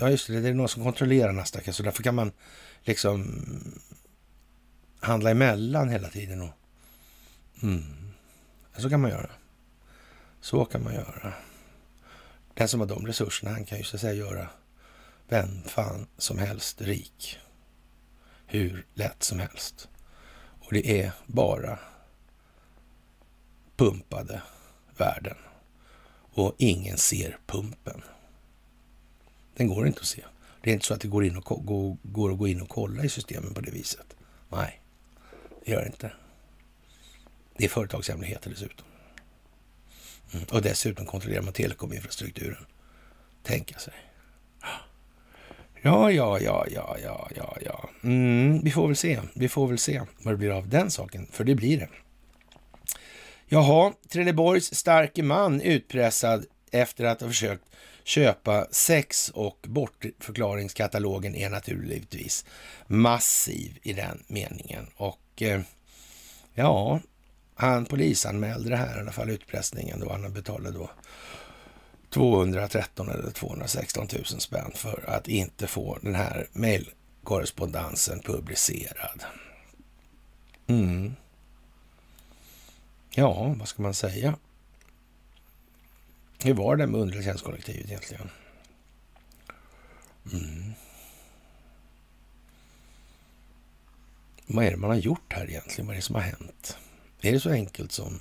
Ja, 0.00 0.10
just 0.10 0.26
det. 0.26 0.40
Det 0.40 0.48
är 0.48 0.54
någon 0.54 0.68
som 0.68 0.84
kontrollerar 0.84 1.32
Nasdaq, 1.32 1.74
så 1.74 1.82
därför 1.82 2.02
kan 2.02 2.14
man 2.14 2.32
liksom 2.82 3.42
handla 5.00 5.30
emellan 5.30 5.88
hela 5.88 6.08
tiden. 6.08 6.42
Och, 6.42 6.52
mm. 7.62 8.12
Så 8.76 8.90
kan 8.90 9.00
man 9.00 9.10
göra. 9.10 9.30
Så 10.40 10.64
kan 10.64 10.84
man 10.84 10.94
göra. 10.94 11.32
Den 12.54 12.68
som 12.68 12.80
har 12.80 12.86
de 12.86 13.06
resurserna, 13.06 13.50
han 13.52 13.64
kan 13.64 13.78
ju 13.78 13.84
så 13.84 13.96
att 13.96 14.00
säga 14.00 14.12
göra 14.12 14.48
vem 15.28 15.62
fan 15.62 16.06
som 16.18 16.38
helst 16.38 16.80
rik. 16.80 17.38
Hur 18.46 18.86
lätt 18.94 19.22
som 19.22 19.40
helst. 19.40 19.88
Och 20.60 20.72
det 20.72 21.00
är 21.02 21.12
bara 21.26 21.78
pumpade 23.76 24.42
värden. 24.96 25.36
Och 26.32 26.54
ingen 26.58 26.98
ser 26.98 27.38
pumpen. 27.46 28.02
Den 29.60 29.68
går 29.68 29.86
inte 29.86 30.00
att 30.00 30.06
se. 30.06 30.22
Det 30.60 30.70
är 30.70 30.74
inte 30.74 30.86
så 30.86 30.94
att 30.94 31.00
det 31.00 31.08
går, 31.08 31.24
in 31.24 31.36
och, 31.36 31.66
går, 31.66 31.96
går 32.02 32.32
att 32.32 32.38
gå 32.38 32.48
in 32.48 32.60
och 32.60 32.68
kolla 32.68 33.04
i 33.04 33.08
systemen 33.08 33.54
på 33.54 33.60
det 33.60 33.70
viset. 33.70 34.16
Nej, 34.48 34.80
det 35.64 35.72
gör 35.72 35.80
det 35.80 35.86
inte. 35.86 36.12
Det 37.56 37.64
är 37.64 37.68
företagshemligheter 37.68 38.50
dessutom. 38.50 38.86
Mm. 40.32 40.46
Och 40.52 40.62
dessutom 40.62 41.06
kontrollerar 41.06 41.42
man 41.42 41.52
telekominfrastrukturen. 41.52 42.66
Tänka 43.42 43.78
sig. 43.78 43.92
Ja, 45.82 46.10
ja, 46.10 46.40
ja, 46.40 46.66
ja, 46.70 46.96
ja, 47.02 47.30
ja, 47.36 47.56
ja. 47.64 47.90
Mm, 48.02 48.60
vi 48.64 48.70
får 48.70 48.86
väl 48.86 48.96
se. 48.96 49.20
Vi 49.34 49.48
får 49.48 49.68
väl 49.68 49.78
se 49.78 50.02
vad 50.22 50.34
det 50.34 50.38
blir 50.38 50.50
av 50.50 50.68
den 50.68 50.90
saken, 50.90 51.26
för 51.32 51.44
det 51.44 51.54
blir 51.54 51.78
det. 51.78 51.88
Jaha, 53.46 53.92
Trelleborgs 54.08 54.74
starke 54.74 55.22
man 55.22 55.60
utpressad 55.60 56.46
efter 56.70 57.04
att 57.04 57.20
ha 57.20 57.28
försökt 57.28 57.64
köpa 58.04 58.66
sex 58.70 59.28
och 59.28 59.66
bortförklaringskatalogen 59.68 61.34
är 61.34 61.50
naturligtvis 61.50 62.44
massiv 62.86 63.78
i 63.82 63.92
den 63.92 64.22
meningen. 64.26 64.86
Och 64.96 65.42
eh, 65.42 65.60
ja, 66.54 67.00
han 67.54 67.86
polisanmälde 67.86 68.70
det 68.70 68.76
här 68.76 68.96
i 68.96 69.00
alla 69.00 69.12
fall, 69.12 69.30
utpressningen 69.30 70.00
då. 70.00 70.12
Han 70.12 70.32
betalade 70.32 70.78
då 70.78 70.90
213 72.10 73.08
eller 73.10 73.30
216 73.30 74.08
000 74.12 74.24
spänn 74.24 74.72
för 74.74 75.04
att 75.06 75.28
inte 75.28 75.66
få 75.66 75.98
den 76.02 76.14
här 76.14 76.48
mejlkorrespondensen 76.52 78.20
publicerad. 78.20 79.24
Mm. 80.66 81.14
Ja, 83.10 83.54
vad 83.58 83.68
ska 83.68 83.82
man 83.82 83.94
säga? 83.94 84.34
Hur 86.44 86.54
var 86.54 86.76
det 86.76 86.86
med 86.86 87.00
underrättelsetjänstkollektivet 87.00 87.86
egentligen? 87.86 88.30
Mm. 90.32 90.72
Vad 94.46 94.64
är 94.64 94.70
det 94.70 94.76
man 94.76 94.90
har 94.90 94.96
gjort 94.96 95.32
här 95.32 95.50
egentligen? 95.50 95.86
Vad 95.86 95.94
är 95.94 95.98
det 95.98 96.02
som 96.02 96.14
har 96.14 96.22
hänt? 96.22 96.78
Är 97.20 97.32
det 97.32 97.40
så 97.40 97.50
enkelt 97.50 97.92
som 97.92 98.20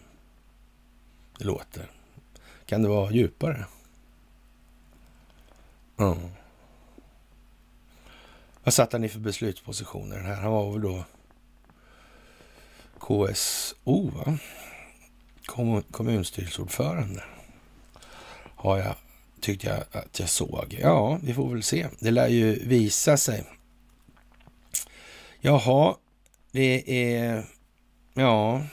det 1.37 1.45
låter? 1.45 1.91
Kan 2.65 2.81
det 2.81 2.87
vara 2.89 3.11
djupare? 3.11 3.65
Ja. 5.95 6.15
Mm. 6.15 6.29
Vad 8.63 8.73
satt 8.73 8.93
han 8.93 9.03
i 9.03 9.09
för 9.09 9.19
beslutspositioner? 9.19 10.19
här? 10.19 10.35
Han 10.35 10.51
var 10.51 10.71
väl 10.71 10.81
då 10.81 11.03
KSO, 12.99 14.09
va? 14.09 14.37
kommunstyrelseordförande 15.91 17.23
har 18.59 18.77
jag, 18.77 18.95
tyckte 19.41 19.67
jag 19.67 19.83
att 19.91 20.19
jag 20.19 20.29
såg. 20.29 20.77
Ja, 20.81 21.19
vi 21.23 21.33
får 21.33 21.53
väl 21.53 21.63
se. 21.63 21.87
Det 21.99 22.11
lär 22.11 22.27
ju 22.27 22.67
visa 22.67 23.17
sig. 23.17 23.43
Jaha, 25.41 25.95
det 26.51 27.03
är... 27.13 27.43
Ja, 28.13 28.63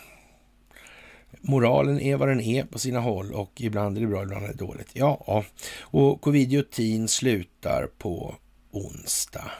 moralen 1.40 2.00
är 2.00 2.16
vad 2.16 2.28
den 2.28 2.40
är 2.40 2.64
på 2.64 2.78
sina 2.78 3.00
håll 3.00 3.32
och 3.32 3.60
ibland 3.60 3.96
är 3.96 4.00
det 4.00 4.06
bra, 4.06 4.22
ibland 4.22 4.44
är 4.44 4.48
det 4.48 4.54
dåligt. 4.54 4.88
Ja, 4.92 5.44
och 5.80 6.20
covidiotin 6.20 7.08
slutar 7.08 7.88
på 7.98 8.34
onsdag. 8.70 9.50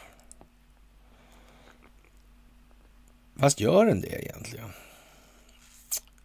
Fast 3.37 3.61
gör 3.61 3.87
den 3.87 4.01
det 4.01 4.25
egentligen? 4.25 4.69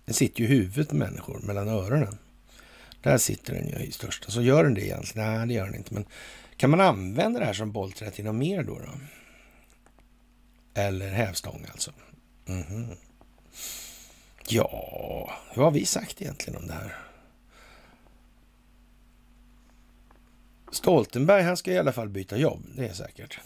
Den 0.05 0.13
sitter 0.13 0.39
ju 0.39 0.45
i 0.45 0.49
huvudet 0.49 0.89
på 0.89 0.95
människor, 0.95 1.39
mellan 1.39 1.67
öronen. 1.67 2.17
Där 3.01 3.17
sitter 3.17 3.53
den 3.53 3.67
ju 3.67 3.75
i 3.75 3.91
största. 3.91 4.31
Så 4.31 4.41
gör 4.41 4.63
den 4.63 4.73
det 4.73 4.85
egentligen? 4.85 5.27
Nej, 5.27 5.47
det 5.47 5.53
gör 5.53 5.65
den 5.65 5.75
inte. 5.75 5.93
Men 5.93 6.05
kan 6.57 6.69
man 6.69 6.81
använda 6.81 7.39
det 7.39 7.45
här 7.45 7.53
som 7.53 7.71
bollträ 7.71 8.11
till 8.11 8.25
något 8.25 8.35
mer 8.35 8.63
då? 8.63 8.79
då? 8.79 8.91
Eller 10.73 11.09
hävstång 11.09 11.65
alltså? 11.71 11.91
Mm 12.47 12.63
-hmm. 12.63 12.95
Ja, 14.47 15.31
vad 15.55 15.65
har 15.65 15.71
vi 15.71 15.85
sagt 15.85 16.21
egentligen 16.21 16.59
om 16.59 16.67
det 16.67 16.73
här? 16.73 16.97
Stoltenberg, 20.71 21.43
han 21.43 21.57
ska 21.57 21.71
i 21.71 21.77
alla 21.77 21.93
fall 21.93 22.09
byta 22.09 22.37
jobb, 22.37 22.63
det 22.75 22.87
är 22.87 22.93
säkert. 22.93 23.39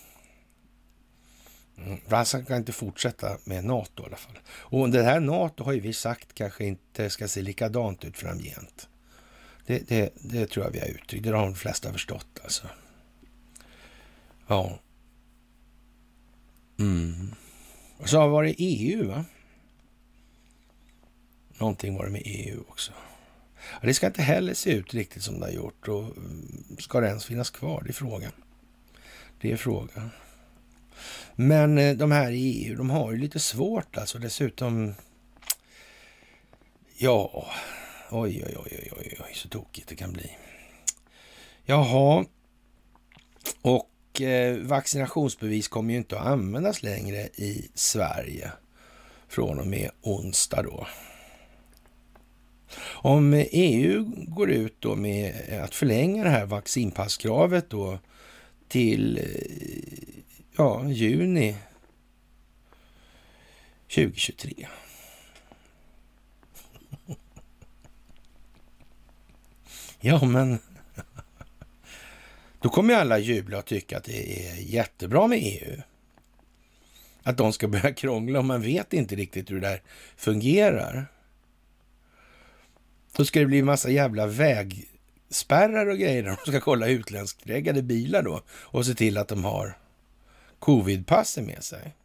Mm, 1.78 2.00
han 2.10 2.26
ska 2.26 2.56
inte 2.56 2.72
fortsätta 2.72 3.38
med 3.44 3.66
NATO 3.66 4.04
i 4.04 4.06
alla 4.06 4.16
fall. 4.16 4.40
Och 4.48 4.90
det 4.90 5.04
här 5.04 5.20
NATO 5.20 5.64
har 5.64 5.74
ju 5.74 5.80
vi 5.80 5.94
sagt 5.94 6.34
kanske 6.34 6.66
inte 6.66 7.10
ska 7.10 7.28
se 7.28 7.42
likadant 7.42 8.06
ut 8.06 8.18
framgent. 8.18 8.90
Det, 9.66 9.88
det, 9.88 10.14
det 10.16 10.48
tror 10.48 10.66
jag 10.66 10.72
vi 10.72 10.80
har 10.80 10.88
uttryckt. 10.88 11.24
Det 11.24 11.30
har 11.30 11.46
de 11.46 11.56
flesta 11.56 11.92
förstått 11.92 12.40
alltså. 12.44 12.68
Ja. 14.48 14.80
Mm. 16.80 17.36
Och 17.98 18.10
så 18.10 18.28
var 18.28 18.44
det 18.44 18.56
EU, 18.58 19.08
va? 19.08 19.26
Någonting 21.58 21.96
var 21.96 22.06
det 22.06 22.12
med 22.12 22.22
EU 22.26 22.64
också. 22.70 22.92
Ja, 23.72 23.88
det 23.88 23.94
ska 23.94 24.08
inte 24.08 24.22
heller 24.22 24.54
se 24.54 24.72
ut 24.72 24.94
riktigt 24.94 25.24
som 25.24 25.40
det 25.40 25.46
har 25.46 25.54
gjort. 25.54 25.88
Och 25.88 26.04
mm, 26.04 26.78
ska 26.80 27.00
det 27.00 27.08
ens 27.08 27.26
finnas 27.26 27.50
kvar? 27.50 27.82
Det 27.84 27.90
är 27.90 27.94
frågan. 27.94 28.32
Det 29.42 29.52
är 29.52 29.58
frågan. 29.58 30.10
Men 31.36 31.78
eh, 31.78 31.96
de 31.96 32.12
här 32.12 32.32
i 32.32 32.66
EU, 32.66 32.76
de 32.76 32.90
har 32.90 33.12
ju 33.12 33.18
lite 33.18 33.40
svårt 33.40 33.98
alltså. 33.98 34.20
Dessutom, 34.20 34.96
ja, 36.98 37.48
Oj, 38.10 38.44
oj, 38.46 38.56
oj, 38.58 38.92
oj, 38.98 39.18
oj, 39.20 39.34
så 39.34 39.50
tokigt 39.50 39.88
det 39.88 39.96
kan 39.96 40.14
bli. 40.14 40.32
Jaha, 41.64 42.26
och 43.62 44.22
eh, 44.22 44.58
vaccinationsbevis 44.58 45.68
kommer 45.68 45.92
ju 45.94 45.98
inte 45.98 46.20
att 46.20 46.26
användas 46.26 46.84
längre 46.84 47.30
i 47.36 47.70
Sverige 47.74 48.52
från 49.28 49.60
och 49.60 49.68
med 49.68 49.92
onsdag 50.02 50.62
då. 50.62 50.88
Om 52.84 53.46
EU 53.52 54.12
går 54.28 54.52
ut 54.52 54.76
då 54.80 54.96
med 54.96 55.34
att 55.64 55.76
förlänga 55.76 56.24
det 56.24 56.30
här 56.30 56.46
vaccinpasskravet 56.46 57.70
då 57.70 58.00
till 58.68 59.18
eh, 59.18 60.22
ja, 60.58 60.90
juni 60.90 61.56
2023. 63.96 64.68
Ja, 70.08 70.26
men 70.26 70.60
då 72.60 72.70
kommer 72.70 72.94
ju 72.94 73.00
alla 73.00 73.18
jubla 73.18 73.58
och 73.58 73.66
tycka 73.66 73.98
att 73.98 74.04
det 74.04 74.48
är 74.48 74.56
jättebra 74.56 75.28
med 75.28 75.40
EU. 75.42 75.82
Att 77.24 77.38
de 77.38 77.54
ska 77.54 77.68
börja 77.68 77.94
krångla 77.94 78.40
och 78.40 78.46
man 78.46 78.62
vet 78.62 78.94
inte 78.94 79.16
riktigt 79.16 79.52
hur 79.52 79.62
det 79.62 79.68
där 79.68 79.82
fungerar. 80.18 81.06
Då 83.16 83.26
ska 83.26 83.40
det 83.40 83.46
bli 83.46 83.64
massa 83.64 83.90
jävla 83.90 84.28
vägspärrar 84.28 85.86
och 85.86 85.98
grejer 85.98 86.24
de 86.24 86.52
ska 86.52 86.60
kolla 86.60 86.88
utländskreggade 86.88 87.82
bilar 87.82 88.24
då 88.24 88.42
och 88.50 88.86
se 88.86 88.94
till 88.94 89.18
att 89.18 89.28
de 89.28 89.46
har 89.46 89.78
covidpasset 90.60 91.46
med 91.46 91.64
sig. 91.64 91.96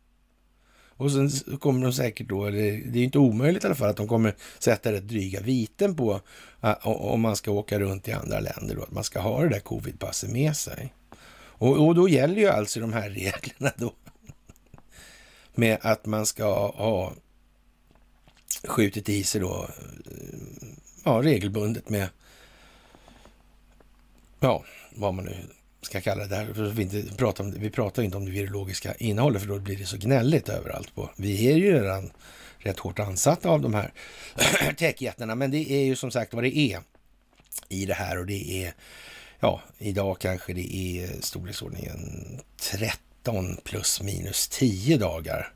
Och 1.01 1.13
sen 1.13 1.31
kommer 1.59 1.83
de 1.83 1.93
säkert 1.93 2.29
då, 2.29 2.47
eller 2.47 2.63
det 2.63 2.69
är 2.69 2.99
ju 2.99 3.05
inte 3.05 3.19
omöjligt 3.19 3.65
i 3.65 3.67
alla 3.67 3.75
fall, 3.75 3.91
att 3.91 3.97
de 3.97 4.09
kommer 4.09 4.35
sätta 4.59 4.93
rätt 4.93 5.09
dryga 5.09 5.41
viten 5.41 5.97
på 5.97 6.21
uh, 6.65 6.87
om 6.87 7.21
man 7.21 7.37
ska 7.37 7.51
åka 7.51 7.79
runt 7.79 8.09
i 8.09 8.13
andra 8.13 8.41
länder 8.41 8.75
då, 8.75 8.83
att 8.83 8.91
man 8.91 9.05
ska 9.05 9.21
ha 9.21 9.43
det 9.43 9.49
där 9.49 9.61
covidpasset 9.61 10.31
med 10.31 10.57
sig. 10.57 10.95
Och, 11.33 11.87
och 11.87 11.95
då 11.95 12.09
gäller 12.09 12.37
ju 12.37 12.49
alltså 12.49 12.81
de 12.81 12.93
här 12.93 13.11
reglerna 13.11 13.73
då 13.77 13.93
med 15.55 15.79
att 15.81 16.07
man 16.07 16.27
ska 16.27 16.67
ha 16.67 17.13
skjutit 18.65 19.09
i 19.09 19.25
sig 19.25 19.41
då, 19.41 19.69
eh, 20.07 20.69
ja, 21.05 21.21
regelbundet 21.23 21.89
med, 21.89 22.09
ja, 24.41 24.65
vad 24.97 25.15
man 25.15 25.25
nu 25.25 25.37
ska 25.83 26.01
kalla 26.01 26.27
det 26.27 26.37
här, 26.37 26.53
för 26.55 26.63
vi, 26.63 26.83
inte 26.83 27.03
pratar 27.17 27.45
om, 27.45 27.55
vi 27.59 27.71
pratar 27.71 28.03
inte 28.03 28.17
om 28.17 28.25
det 28.25 28.31
virologiska 28.31 28.95
innehållet, 28.95 29.43
för 29.43 29.49
då 29.49 29.59
blir 29.59 29.77
det 29.77 29.87
så 29.87 29.97
gnälligt 29.97 30.49
överallt. 30.49 30.95
På. 30.95 31.11
Vi 31.17 31.51
är 31.51 31.57
ju 31.57 31.73
redan 31.73 32.11
rätt 32.59 32.79
hårt 32.79 32.99
ansatta 32.99 33.49
av 33.49 33.61
de 33.61 33.75
här 33.75 33.93
techjättarna, 34.77 35.35
men 35.35 35.51
det 35.51 35.71
är 35.71 35.85
ju 35.85 35.97
som 35.97 36.11
sagt 36.11 36.35
vad 36.35 36.45
det 36.45 36.59
är 36.59 36.81
i 37.69 37.87
det 37.87 37.95
här 37.95 38.19
och 38.19 38.27
det 38.27 38.65
är, 38.65 38.75
ja, 39.41 39.63
idag 39.79 40.19
kanske 40.19 40.53
det 40.53 40.75
är 40.77 41.21
storleksordningen 41.21 42.41
13 42.57 43.57
plus 43.65 44.03
minus 44.03 44.49
10 44.49 44.97
dagar 44.97 45.53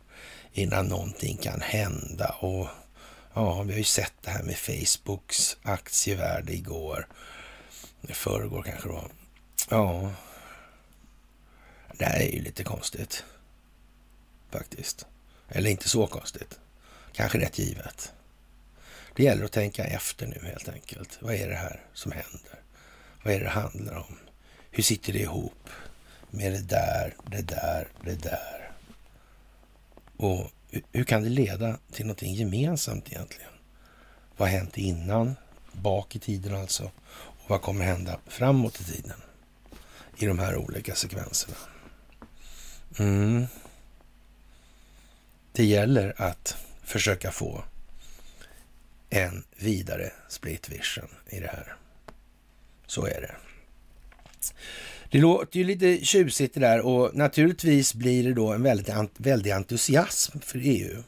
innan 0.52 0.86
någonting 0.86 1.36
kan 1.36 1.60
hända. 1.60 2.34
Och 2.40 2.68
ja, 3.34 3.62
vi 3.62 3.72
har 3.72 3.78
ju 3.78 3.84
sett 3.84 4.14
det 4.20 4.30
här 4.30 4.42
med 4.42 4.56
Facebooks 4.56 5.56
aktievärde 5.62 6.52
igår, 6.52 7.06
i 8.08 8.12
förrgår 8.12 8.62
kanske 8.62 8.88
då. 8.88 9.04
Ja, 9.70 10.12
det 11.98 12.04
här 12.04 12.20
är 12.20 12.32
ju 12.32 12.42
lite 12.42 12.64
konstigt 12.64 13.24
faktiskt. 14.50 15.06
Eller 15.48 15.70
inte 15.70 15.88
så 15.88 16.06
konstigt. 16.06 16.58
Kanske 17.12 17.38
rätt 17.38 17.58
givet. 17.58 18.12
Det 19.16 19.22
gäller 19.22 19.44
att 19.44 19.52
tänka 19.52 19.84
efter 19.84 20.26
nu 20.26 20.40
helt 20.42 20.68
enkelt. 20.68 21.18
Vad 21.20 21.34
är 21.34 21.48
det 21.48 21.54
här 21.54 21.80
som 21.92 22.12
händer? 22.12 22.60
Vad 23.22 23.34
är 23.34 23.38
det 23.38 23.44
det 23.44 23.50
handlar 23.50 23.94
om? 23.96 24.18
Hur 24.70 24.82
sitter 24.82 25.12
det 25.12 25.18
ihop 25.18 25.68
med 26.30 26.52
det 26.52 26.62
där, 26.62 27.14
det 27.26 27.42
där, 27.42 27.88
det 28.04 28.22
där? 28.22 28.70
Och 30.16 30.50
hur 30.92 31.04
kan 31.04 31.22
det 31.22 31.28
leda 31.28 31.78
till 31.92 32.06
någonting 32.06 32.34
gemensamt 32.34 33.12
egentligen? 33.12 33.50
Vad 34.36 34.48
har 34.48 34.58
hänt 34.58 34.78
innan, 34.78 35.36
bak 35.72 36.16
i 36.16 36.18
tiden 36.18 36.54
alltså? 36.54 36.90
Och 37.06 37.50
vad 37.50 37.62
kommer 37.62 37.84
hända 37.84 38.18
framåt 38.26 38.80
i 38.80 38.84
tiden? 38.84 39.20
I 40.16 40.26
de 40.26 40.38
här 40.38 40.56
olika 40.56 40.94
sekvenserna. 40.94 41.56
Mm. 42.98 43.46
Det 45.52 45.64
gäller 45.64 46.22
att 46.22 46.56
försöka 46.82 47.30
få 47.30 47.64
en 49.10 49.44
vidare 49.56 50.12
split 50.28 50.68
vision 50.68 51.08
i 51.28 51.40
det 51.40 51.46
här. 51.46 51.76
Så 52.86 53.06
är 53.06 53.20
det. 53.20 53.34
Det 55.10 55.18
låter 55.18 55.58
ju 55.58 55.64
lite 55.64 56.04
tjusigt 56.04 56.54
det 56.54 56.60
där 56.60 56.80
och 56.80 57.14
naturligtvis 57.14 57.94
blir 57.94 58.24
det 58.24 58.34
då 58.34 58.52
en 58.52 58.62
väldigt, 58.62 58.90
väldig 59.16 59.50
entusiasm 59.50 60.38
för 60.40 60.60
EU 60.62 61.02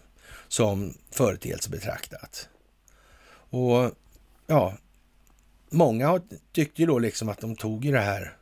som 0.48 0.94
företeelse 1.10 1.70
betraktat. 1.70 2.48
Och 3.50 3.92
ja, 4.46 4.76
många 5.70 6.20
tyckte 6.52 6.82
ju 6.82 6.86
då 6.86 6.98
liksom 6.98 7.28
att 7.28 7.40
de 7.40 7.56
tog 7.56 7.84
ju 7.84 7.92
det 7.92 8.00
här 8.00 8.36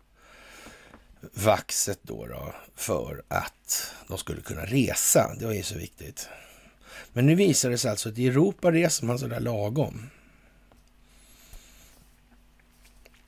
vaxet 1.32 1.98
då, 2.02 2.26
då 2.26 2.54
för 2.74 3.22
att 3.28 3.92
de 4.08 4.18
skulle 4.18 4.40
kunna 4.40 4.64
resa. 4.64 5.34
Det 5.38 5.46
var 5.46 5.52
ju 5.52 5.62
så 5.62 5.78
viktigt. 5.78 6.28
Men 7.12 7.26
nu 7.26 7.34
visar 7.34 7.70
det 7.70 7.78
sig 7.78 7.90
alltså 7.90 8.08
att 8.08 8.18
i 8.18 8.26
Europa 8.26 8.72
reser 8.72 9.06
man 9.06 9.18
sådär 9.18 9.40
lagom. 9.40 10.10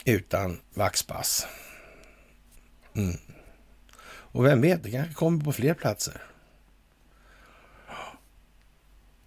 Utan 0.05 0.61
vaxpass. 0.75 1.47
Mm. 2.95 3.17
Och 4.07 4.45
vem 4.45 4.61
vet, 4.61 4.83
det 4.83 4.91
kanske 4.91 5.15
kommer 5.15 5.45
på 5.45 5.53
fler 5.53 5.75
platser. 5.75 6.23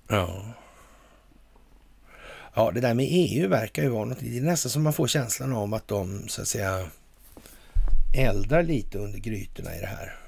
Ja. 0.07 0.53
Ja, 2.53 2.71
det 2.71 2.81
där 2.81 2.93
med 2.93 3.07
EU 3.09 3.49
verkar 3.49 3.83
ju 3.83 3.89
vara 3.89 4.05
något, 4.05 4.19
det 4.19 4.37
är 4.37 4.41
nästan 4.41 4.69
som 4.69 4.83
man 4.83 4.93
får 4.93 5.07
känslan 5.07 5.53
av 5.53 5.73
att 5.73 5.87
de 5.87 6.27
så 6.27 6.41
att 6.41 6.47
säga 6.47 6.87
eldar 8.13 8.63
lite 8.63 8.97
under 8.97 9.19
grytorna 9.19 9.75
i 9.75 9.79
det 9.79 9.87
här. 9.87 10.19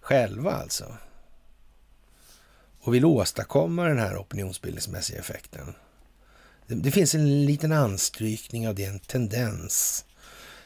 Själva 0.00 0.52
alltså. 0.52 0.96
Och 2.80 2.94
vill 2.94 3.04
åstadkomma 3.04 3.84
den 3.84 3.98
här 3.98 4.16
opinionsbildningsmässiga 4.16 5.18
effekten. 5.18 5.74
Det, 6.66 6.74
det 6.74 6.90
finns 6.90 7.14
en 7.14 7.46
liten 7.46 7.72
anstrykning 7.72 8.68
av 8.68 8.74
det, 8.74 8.84
en 8.84 8.98
tendens, 8.98 10.04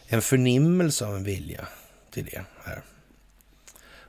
en 0.06 0.22
förnimmelse 0.22 1.06
av 1.06 1.16
en 1.16 1.24
vilja 1.24 1.68
till 2.10 2.24
det 2.24 2.44
här. 2.64 2.82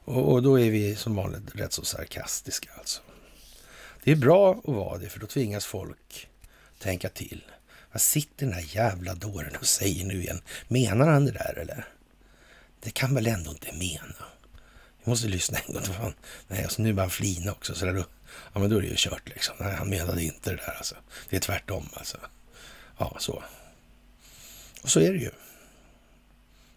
Och, 0.05 0.31
och, 0.31 0.43
då 0.43 0.59
är 0.59 0.71
vi 0.71 0.95
som 0.95 1.15
vanligt 1.15 1.55
rätt 1.55 1.73
så 1.73 1.85
sarkastiska 1.85 2.69
alltså. 2.77 3.01
Det 4.03 4.11
är 4.11 4.15
bra 4.15 4.51
att 4.51 4.73
vara 4.73 4.97
det, 4.97 5.09
för 5.09 5.19
då 5.19 5.27
tvingas 5.27 5.65
folk 5.65 6.29
tänka 6.79 7.09
till. 7.09 7.43
Vad 7.91 8.01
sitter 8.01 8.45
den 8.45 8.55
här 8.55 8.75
jävla 8.75 9.15
dåren 9.15 9.55
och 9.55 9.65
säger 9.65 10.05
nu 10.05 10.21
igen? 10.21 10.41
Menar 10.67 11.07
han 11.07 11.25
det 11.25 11.31
där 11.31 11.57
eller? 11.57 11.87
Det 12.83 12.91
kan 12.91 13.15
väl 13.15 13.27
ändå 13.27 13.51
inte 13.51 13.71
mena? 13.73 14.25
Vi 15.03 15.09
måste 15.09 15.27
lyssna 15.27 15.59
en 15.59 15.73
gång. 15.73 15.83
Fan. 15.83 16.13
Nej, 16.47 16.63
alltså, 16.63 16.81
nu 16.81 16.93
börjar 16.93 17.05
han 17.05 17.11
flina 17.11 17.51
också. 17.51 17.75
Så 17.75 17.85
där 17.85 17.93
då, 17.93 18.05
ja, 18.53 18.59
men 18.59 18.69
då 18.69 18.77
är 18.77 18.81
det 18.81 18.87
ju 18.87 18.95
kört 18.97 19.29
liksom. 19.29 19.55
Nej, 19.59 19.75
han 19.75 19.89
menade 19.89 20.23
inte 20.23 20.49
det 20.49 20.55
där 20.55 20.75
alltså. 20.77 20.95
Det 21.29 21.35
är 21.35 21.39
tvärtom 21.39 21.89
alltså. 21.93 22.17
Ja, 22.97 23.15
så. 23.19 23.43
Och 24.81 24.89
så 24.89 24.99
är 24.99 25.13
det 25.13 25.19
ju. 25.19 25.31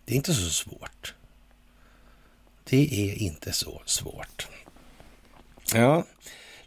Det 0.05 0.13
är 0.13 0.17
inte 0.17 0.35
så 0.35 0.51
svårt. 0.51 1.15
Det 2.65 3.11
är 3.11 3.15
inte 3.15 3.53
så 3.53 3.83
svårt. 3.87 4.49
Ja, 5.73 6.07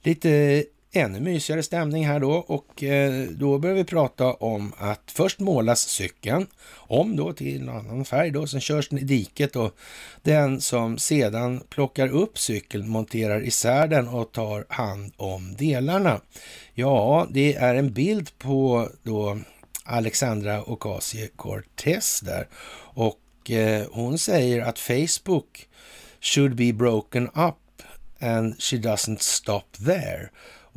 lite 0.02 0.66
ännu 0.98 1.20
mysigare 1.20 1.64
stämning 1.64 2.08
här 2.08 2.20
då 2.20 2.32
och 2.32 2.84
eh, 2.84 3.28
då 3.30 3.58
börjar 3.58 3.76
vi 3.76 3.84
prata 3.84 4.34
om 4.34 4.74
att 4.78 5.02
först 5.06 5.40
målas 5.40 5.80
cykeln 5.80 6.48
om 6.74 7.16
då 7.16 7.34
till 7.34 7.62
en 7.62 7.70
annan 7.70 8.06
färg 8.06 8.32
då, 8.32 8.48
sen 8.48 8.62
körs 8.62 8.90
den 8.90 9.00
i 9.00 9.04
diket 9.04 9.56
och 9.56 9.76
den 10.22 10.62
som 10.62 10.98
sedan 10.98 11.64
plockar 11.70 12.08
upp 12.08 12.38
cykeln 12.40 12.90
monterar 12.90 13.48
isär 13.48 13.88
den 13.88 14.08
och 14.08 14.32
tar 14.32 14.66
hand 14.70 15.14
om 15.18 15.56
delarna. 15.56 16.22
Ja, 16.74 17.28
det 17.30 17.56
är 17.56 17.76
en 17.76 17.94
bild 17.94 18.38
på 18.38 18.90
då 19.04 19.40
Alexandra 19.84 20.64
Ocasio-Cortez 20.64 22.26
där 22.26 22.48
och 22.94 23.52
eh, 23.52 23.88
hon 23.92 24.18
säger 24.18 24.62
att 24.62 24.80
Facebook 24.80 25.68
should 26.22 26.56
be 26.56 26.74
broken 26.74 27.28
up 27.28 27.56
and 28.20 28.62
she 28.62 28.78
doesn't 28.78 29.22
stop 29.22 29.64
there. 29.86 30.30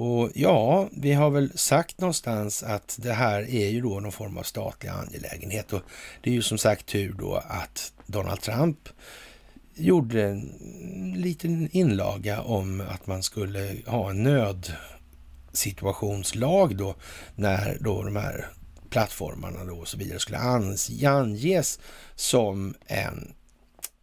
Och 0.02 0.30
ja, 0.34 0.88
vi 0.92 1.12
har 1.12 1.30
väl 1.30 1.58
sagt 1.58 2.00
någonstans 2.00 2.62
att 2.62 2.98
det 3.02 3.12
här 3.12 3.50
är 3.50 3.68
ju 3.68 3.80
då 3.80 4.00
någon 4.00 4.12
form 4.12 4.38
av 4.38 4.42
statlig 4.42 4.90
angelägenhet. 4.90 5.72
Och 5.72 5.82
det 6.22 6.30
är 6.30 6.34
ju 6.34 6.42
som 6.42 6.58
sagt 6.58 6.86
tur 6.86 7.14
då 7.18 7.34
att 7.34 7.92
Donald 8.06 8.40
Trump 8.40 8.88
gjorde 9.74 10.22
en 10.22 11.14
liten 11.16 11.68
inlaga 11.72 12.40
om 12.40 12.80
att 12.80 13.06
man 13.06 13.22
skulle 13.22 13.76
ha 13.86 14.10
en 14.10 14.22
nödsituationslag 14.22 16.76
då 16.76 16.94
när 17.36 17.78
då 17.80 18.02
de 18.02 18.16
här 18.16 18.48
plattformarna 18.90 19.64
då 19.64 19.76
och 19.76 19.88
så 19.88 19.96
vidare 19.96 20.18
skulle 20.18 20.38
anges 21.08 21.80
som 22.14 22.74
en, 22.86 23.32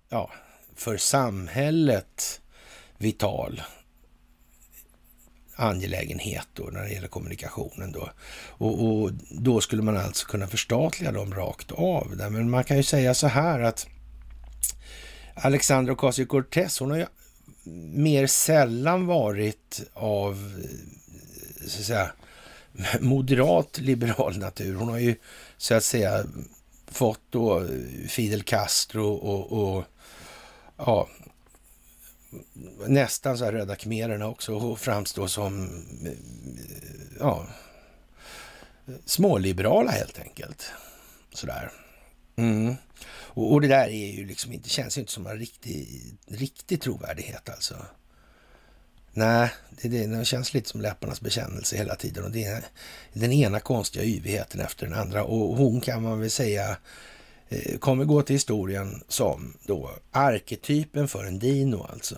ja, 0.10 0.32
för 0.76 0.98
samhället 0.98 2.42
vital 2.98 3.62
angelägenhet 5.58 6.48
då 6.54 6.64
när 6.64 6.84
det 6.84 6.90
gäller 6.90 7.08
kommunikationen 7.08 7.92
då. 7.92 8.10
Och, 8.48 8.86
och, 8.88 9.12
då 9.30 9.62
skulle 9.62 9.82
man 9.82 9.98
alltså 9.98 10.28
kunna 10.28 10.48
förstatliga 10.48 11.12
dem 11.12 11.34
rakt 11.34 11.72
av. 11.72 12.18
Där. 12.18 12.30
Men 12.30 12.50
man 12.50 12.64
kan 12.64 12.78
ju 12.78 12.84
säga 12.84 13.14
så 13.14 13.28
här 13.28 13.60
att 13.60 13.88
Alexandra 15.34 15.94
Ocasio-Cortez, 15.94 16.80
hon 16.80 16.92
har 16.92 16.98
ju 16.98 17.06
mer 17.94 18.28
sällan 18.28 19.06
varit 19.06 19.82
av 19.94 20.62
så 21.68 21.80
att 21.80 21.86
säga, 21.86 22.12
moderat 23.00 23.78
liberal 23.78 24.38
natur. 24.38 24.76
Hon 24.76 24.90
har 24.90 24.98
ju 24.98 25.16
så 25.58 25.76
att 25.76 25.84
säga 25.84 26.26
fått 26.92 27.22
då 27.30 27.68
Fidel 28.08 28.44
Castro 28.44 29.14
och, 29.14 29.52
och 29.52 29.84
ja, 30.78 31.08
nästan 32.88 33.38
så 33.38 33.46
här 33.46 33.52
röda 33.52 33.76
khmererna 33.76 34.28
också 34.28 34.54
och 34.54 34.80
framstå 34.80 35.28
som 35.28 35.70
ja, 37.20 37.48
småliberala 39.06 39.92
helt 39.92 40.20
enkelt. 40.20 40.72
Sådär. 41.34 41.72
Mm. 42.36 42.76
Och, 43.10 43.54
och, 43.54 43.62
det 43.62 43.68
där 43.68 43.88
är 43.88 44.12
ju 44.12 44.26
liksom 44.26 44.54
inte, 44.54 44.70
känns 44.70 44.98
ju 44.98 45.02
inte 45.02 45.12
som 45.12 45.28
en 45.28 45.38
riktig, 45.38 46.04
riktig 46.28 46.82
trovärdighet 46.82 47.50
alltså. 47.50 47.76
Nej, 49.14 49.50
det, 49.82 49.88
det, 49.88 50.08
det 50.08 50.26
känns 50.26 50.54
lite 50.54 50.70
som 50.70 50.82
läpparnas 50.82 51.22
bekännelse 51.22 51.78
hela 51.78 51.96
tiden. 51.96 52.24
Och 52.24 52.32
det 52.32 52.44
är 52.44 52.66
den 53.14 53.32
ena 53.32 53.60
konstiga 53.60 54.06
yvigheten 54.06 54.62
efter 54.62 54.86
den 54.86 55.00
andra. 55.00 55.24
Och 55.24 55.58
hon 55.58 55.82
kan 55.82 56.04
man 56.04 56.20
väl 56.20 56.30
säga 56.30 56.78
Eh, 57.50 57.78
kommer 57.78 58.06
gå 58.06 58.22
till 58.22 58.36
historien 58.36 59.04
som 59.08 59.58
då 59.64 59.92
arketypen 60.12 61.08
för 61.08 61.26
en 61.26 61.40
dino, 61.40 61.88
alltså. 61.90 62.16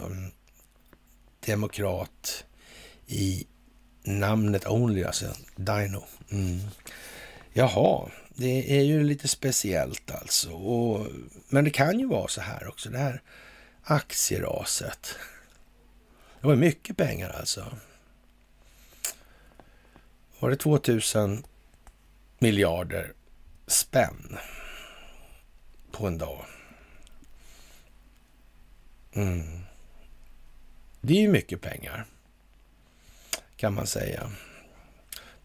Demokrat 1.46 2.46
i 3.08 3.48
namnet 4.04 4.68
only, 4.68 5.04
alltså 5.04 5.26
dino. 5.56 6.04
Mm. 6.32 6.60
Jaha, 7.54 8.10
det 8.36 8.78
är 8.78 8.82
ju 8.82 9.04
lite 9.04 9.28
speciellt 9.28 10.12
alltså. 10.12 10.52
Och, 10.52 11.08
men 11.50 11.64
det 11.64 11.72
kan 11.72 12.00
ju 12.00 12.08
vara 12.08 12.28
så 12.28 12.42
här 12.42 12.68
också, 12.68 12.90
det 12.90 12.98
här 12.98 13.22
aktieraset. 13.84 15.16
Det 16.42 16.48
var 16.48 16.56
mycket 16.56 16.98
pengar 16.98 17.30
alltså. 17.30 17.66
Var 20.40 20.50
det 20.50 20.56
2000 20.56 21.44
miljarder 22.40 23.14
spänn 23.68 24.38
på 26.00 26.08
en 26.08 26.18
dag? 26.18 26.46
Mm. 29.14 29.60
Det 31.02 31.14
är 31.14 31.22
ju 31.22 31.28
mycket 31.28 31.62
pengar, 31.62 32.06
kan 33.56 33.74
man 33.74 33.88
säga. 33.88 34.32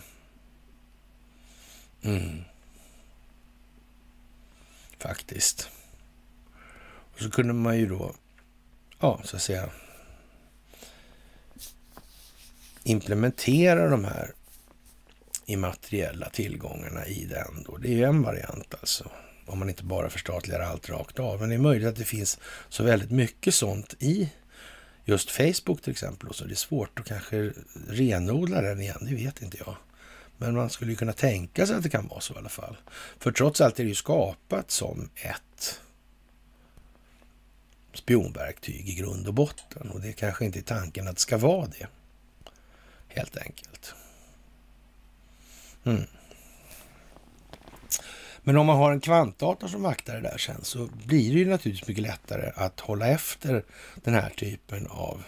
Mm. 2.02 2.44
Faktiskt. 5.00 5.70
Och 7.14 7.20
så 7.20 7.32
kunde 7.32 7.54
man 7.54 7.78
ju 7.78 7.86
då, 7.86 8.16
ja, 9.00 9.22
så 9.24 9.36
att 9.36 9.42
säga, 9.42 9.70
implementera 12.84 13.90
de 13.90 14.06
här 14.06 14.34
immateriella 15.46 16.30
tillgångarna 16.30 17.06
i 17.06 17.26
den. 17.26 17.64
Då. 17.66 17.78
Det 17.78 17.88
är 17.88 17.96
ju 17.96 18.04
en 18.04 18.22
variant 18.22 18.76
alltså 18.80 19.12
om 19.50 19.60
man 19.60 19.70
inte 19.70 19.84
bara 19.84 20.10
förstatligar 20.10 20.60
allt 20.60 20.90
rakt 20.90 21.20
av. 21.20 21.40
Men 21.40 21.50
det 21.50 21.56
är 21.56 21.60
möjligt 21.60 21.88
att 21.88 21.96
det 21.96 22.06
finns 22.06 22.40
så 22.70 22.84
väldigt 22.84 23.12
mycket 23.12 23.54
sånt 23.54 23.96
i 24.00 24.30
just 25.06 25.32
Facebook 25.32 25.82
till 25.82 25.92
exempel. 25.92 26.30
Och 26.30 26.36
så 26.36 26.46
det 26.46 26.54
är 26.54 26.56
svårt 26.56 27.00
att 27.00 27.06
kanske 27.06 27.54
renodla 27.90 28.62
den 28.62 28.82
igen, 28.82 28.98
det 29.02 29.16
vet 29.16 29.42
inte 29.42 29.58
jag. 29.58 29.76
Men 30.42 30.56
man 30.56 30.70
skulle 30.70 30.92
ju 30.92 30.98
kunna 30.98 31.14
tänka 31.14 31.68
sig 31.68 31.76
att 31.76 31.84
det 31.84 31.90
kan 31.90 32.08
vara 32.08 32.22
så 32.22 32.34
i 32.34 32.38
alla 32.38 32.50
fall. 32.50 32.78
För 33.20 33.32
trots 33.32 33.62
allt 33.62 33.80
är 33.80 33.84
det 33.84 33.90
ju 33.90 33.96
skapat 33.96 34.72
som 34.72 35.10
ett 35.16 35.80
spionverktyg 37.94 38.90
i 38.90 38.94
grund 38.94 39.28
och 39.28 39.34
botten. 39.34 39.90
Och 39.92 40.02
det 40.02 40.14
kanske 40.14 40.46
inte 40.46 40.60
är 40.60 40.64
tanken 40.64 41.08
att 41.08 41.16
det 41.16 41.22
ska 41.22 41.38
vara 41.38 41.68
det. 41.68 41.88
Helt 43.08 43.38
enkelt. 43.38 43.94
Mm. 45.84 46.04
Men 48.44 48.58
om 48.58 48.66
man 48.66 48.78
har 48.78 48.92
en 48.92 49.00
kvantdator 49.00 49.68
som 49.68 49.82
vaktar 49.82 50.16
det 50.16 50.22
där 50.22 50.38
sen 50.38 50.64
så 50.64 50.90
blir 51.06 51.34
det 51.34 51.40
ju 51.40 51.46
naturligtvis 51.46 51.88
mycket 51.88 52.04
lättare 52.04 52.52
att 52.56 52.80
hålla 52.80 53.08
efter 53.08 53.64
den 53.96 54.14
här 54.14 54.30
typen 54.30 54.88
av 54.88 55.24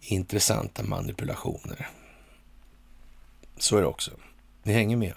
intressanta 0.00 0.82
manipulationer. 0.82 1.88
Så 3.60 3.76
är 3.76 3.80
det 3.80 3.86
också. 3.86 4.10
Ni 4.62 4.72
hänger 4.72 4.96
med? 4.96 5.14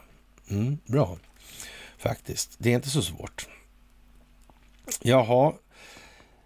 Mm, 0.49 0.77
bra, 0.85 1.17
faktiskt. 1.97 2.55
Det 2.57 2.71
är 2.71 2.75
inte 2.75 2.89
så 2.89 3.01
svårt. 3.01 3.47
Jaha, 5.01 5.53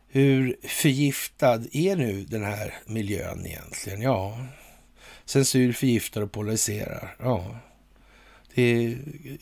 hur 0.07 0.57
förgiftad 0.63 1.61
är 1.71 1.95
nu 1.95 2.23
den 2.23 2.43
här 2.43 2.73
miljön 2.85 3.45
egentligen? 3.45 4.01
Ja, 4.01 4.45
censur 5.25 5.73
förgiftar 5.73 6.21
och 6.21 6.31
polariserar. 6.31 7.15
Ja, 7.19 7.59
det 8.55 8.97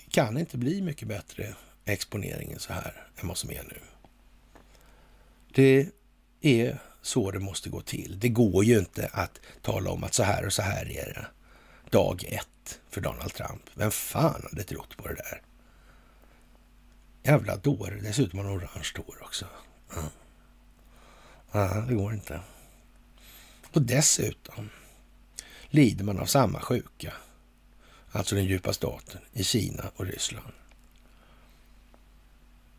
kan 0.10 0.38
inte 0.38 0.58
bli 0.58 0.82
mycket 0.82 1.08
bättre 1.08 1.56
exponering 1.86 2.52
än 2.52 2.60
så 2.60 2.74
här 2.74 3.08
än 3.22 3.28
vad 3.28 3.38
som 3.38 3.52
är 3.52 3.64
nu. 3.64 3.80
Det 5.54 5.88
är 6.42 6.80
så 7.02 7.32
det 7.32 7.40
måste 7.40 7.70
gå 7.70 7.82
till. 7.82 8.20
Det 8.20 8.30
går 8.30 8.64
ju 8.64 8.80
inte 8.80 9.10
att 9.14 9.40
tala 9.62 9.90
om 9.90 10.04
att 10.04 10.14
så 10.14 10.24
här 10.24 10.46
och 10.46 10.54
så 10.54 10.62
här 10.62 10.92
är 10.92 11.14
det 11.14 11.26
dag 11.90 12.24
ett 12.28 12.80
för 12.90 13.02
Donald 13.02 13.34
Trump. 13.34 13.62
Vem 13.74 13.92
fan 13.92 14.42
hade 14.52 14.64
trott 14.64 14.98
på 14.98 15.08
det 15.08 15.16
där? 15.16 15.42
Jävla 17.24 17.56
dåre. 17.56 17.96
Dessutom 17.96 18.40
har 18.40 18.46
han 18.46 18.58
orange 18.58 18.92
hår 18.98 19.24
också. 19.24 19.46
Mm. 19.94 20.10
ja, 21.52 21.86
det 21.88 21.96
går 21.96 22.14
inte. 22.14 22.40
Och 23.74 23.82
dessutom 23.82 24.70
lider 25.70 26.04
man 26.06 26.20
av 26.20 26.26
samma 26.26 26.60
sjuka 26.60 27.14
alltså 28.16 28.36
den 28.36 28.46
djupa 28.46 28.74
staten, 28.74 29.22
i 29.34 29.44
Kina 29.44 29.92
och 29.96 30.06
Ryssland. 30.06 30.54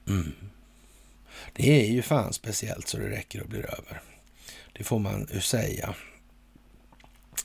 Mm. 0.08 0.32
Det 1.52 1.82
är 1.82 1.92
ju 1.92 2.02
fan 2.02 2.32
speciellt 2.32 2.88
så 2.88 2.96
det 2.98 3.10
räcker 3.10 3.42
och 3.42 3.48
blir 3.48 3.66
över. 3.66 4.02
Det 4.72 4.84
får 4.84 4.98
man 4.98 5.28
ju 5.32 5.40
säga. 5.40 5.94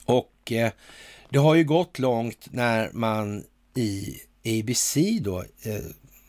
Och 0.04 0.52
eh, 0.52 0.72
det 1.32 1.38
har 1.38 1.54
ju 1.54 1.64
gått 1.64 1.98
långt 1.98 2.48
när 2.50 2.90
man 2.92 3.44
i 3.74 4.20
ABC 4.44 4.96
då, 5.20 5.40
eh, 5.40 5.80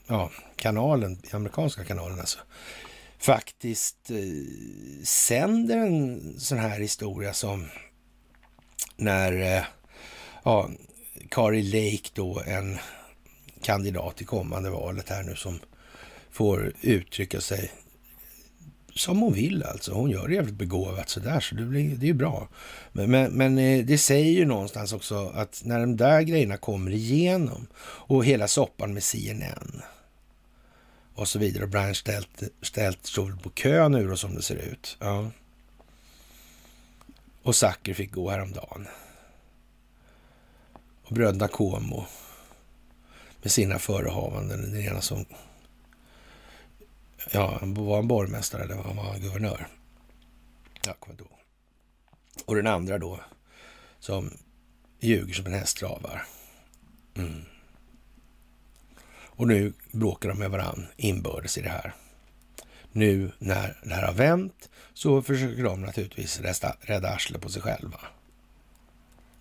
ja, 0.07 0.31
kanalen, 0.55 1.21
amerikanska 1.31 1.83
kanalen 1.83 2.19
alltså, 2.19 2.39
faktiskt 3.17 4.11
eh, 4.11 5.03
sänder 5.03 5.77
en 5.77 6.33
sån 6.39 6.57
här 6.57 6.79
historia 6.79 7.33
som 7.33 7.67
när 8.95 9.57
eh, 9.57 9.63
ja, 10.43 10.69
Kari 11.29 11.63
Lake 11.63 12.09
då, 12.13 12.41
en 12.45 12.77
kandidat 13.61 14.21
i 14.21 14.25
kommande 14.25 14.69
valet 14.69 15.09
här 15.09 15.23
nu 15.23 15.35
som 15.35 15.59
får 16.31 16.73
uttrycka 16.81 17.41
sig 17.41 17.71
som 18.95 19.19
hon 19.19 19.33
vill 19.33 19.63
alltså. 19.63 19.93
Hon 19.93 20.09
gör 20.09 20.27
det 20.27 20.33
jävligt 20.33 20.55
begåvat 20.55 21.09
sådär, 21.09 21.39
så 21.39 21.55
det, 21.55 21.65
blir, 21.65 21.95
det 21.95 22.05
är 22.05 22.07
ju 22.07 22.13
bra. 22.13 22.47
Men, 22.91 23.11
men, 23.11 23.31
men, 23.31 23.57
eh, 23.57 23.85
det 23.85 23.97
säger 23.97 24.31
ju 24.31 24.45
någonstans 24.45 24.93
också 24.93 25.31
att 25.35 25.61
när 25.65 25.79
de 25.79 25.97
där 25.97 26.21
grejerna 26.21 26.57
kommer 26.57 26.91
igenom 26.91 27.67
och 27.83 28.25
hela 28.25 28.47
soppan 28.47 28.93
med 28.93 29.03
CNN 29.03 29.81
och 31.15 31.27
så 31.27 31.39
vidare 31.39 31.63
och 31.63 31.69
Brian 31.69 31.95
ställt, 31.95 32.43
ställt 32.61 33.05
stod 33.05 33.43
på 33.43 33.49
kö 33.49 33.89
nu 33.89 34.07
då 34.07 34.17
som 34.17 34.35
det 34.35 34.41
ser 34.41 34.55
ut. 34.55 34.97
Ja. 34.99 35.31
Och 37.43 37.55
Zucker 37.55 37.93
fick 37.93 38.11
gå 38.11 38.29
häromdagen. 38.29 38.87
Och 41.03 41.15
bröderna 41.15 41.47
Como 41.47 42.05
med 43.41 43.51
sina 43.51 43.79
förehavanden. 43.79 44.61
Den 44.61 44.81
ena 44.81 45.01
som 45.01 45.25
ja, 47.31 47.59
var 47.61 47.99
en 47.99 48.07
borgmästare 48.07 48.63
eller 48.63 48.75
han 48.75 48.95
var 48.95 49.17
guvernör. 49.17 49.67
Jag 50.85 50.99
kommer 50.99 51.13
inte 51.13 51.23
ihåg. 51.23 51.39
Och 52.45 52.55
den 52.55 52.67
andra 52.67 52.97
då 52.97 53.19
som 53.99 54.37
ljuger 54.99 55.33
som 55.33 55.45
en 55.45 55.53
häst 55.53 55.77
travar. 55.77 56.25
Mm. 57.15 57.45
Och 59.35 59.47
nu 59.47 59.73
bråkar 59.91 60.29
de 60.29 60.39
med 60.39 60.51
varandra 60.51 60.87
inbördes 60.97 61.57
i 61.57 61.61
det 61.61 61.69
här. 61.69 61.93
Nu 62.91 63.31
när 63.39 63.77
det 63.83 63.93
här 63.93 64.05
har 64.07 64.13
vänt 64.13 64.69
så 64.93 65.21
försöker 65.21 65.63
de 65.63 65.81
naturligtvis 65.81 66.41
rädda 66.81 67.09
arslet 67.09 67.41
på 67.41 67.49
sig 67.49 67.61
själva. 67.61 67.99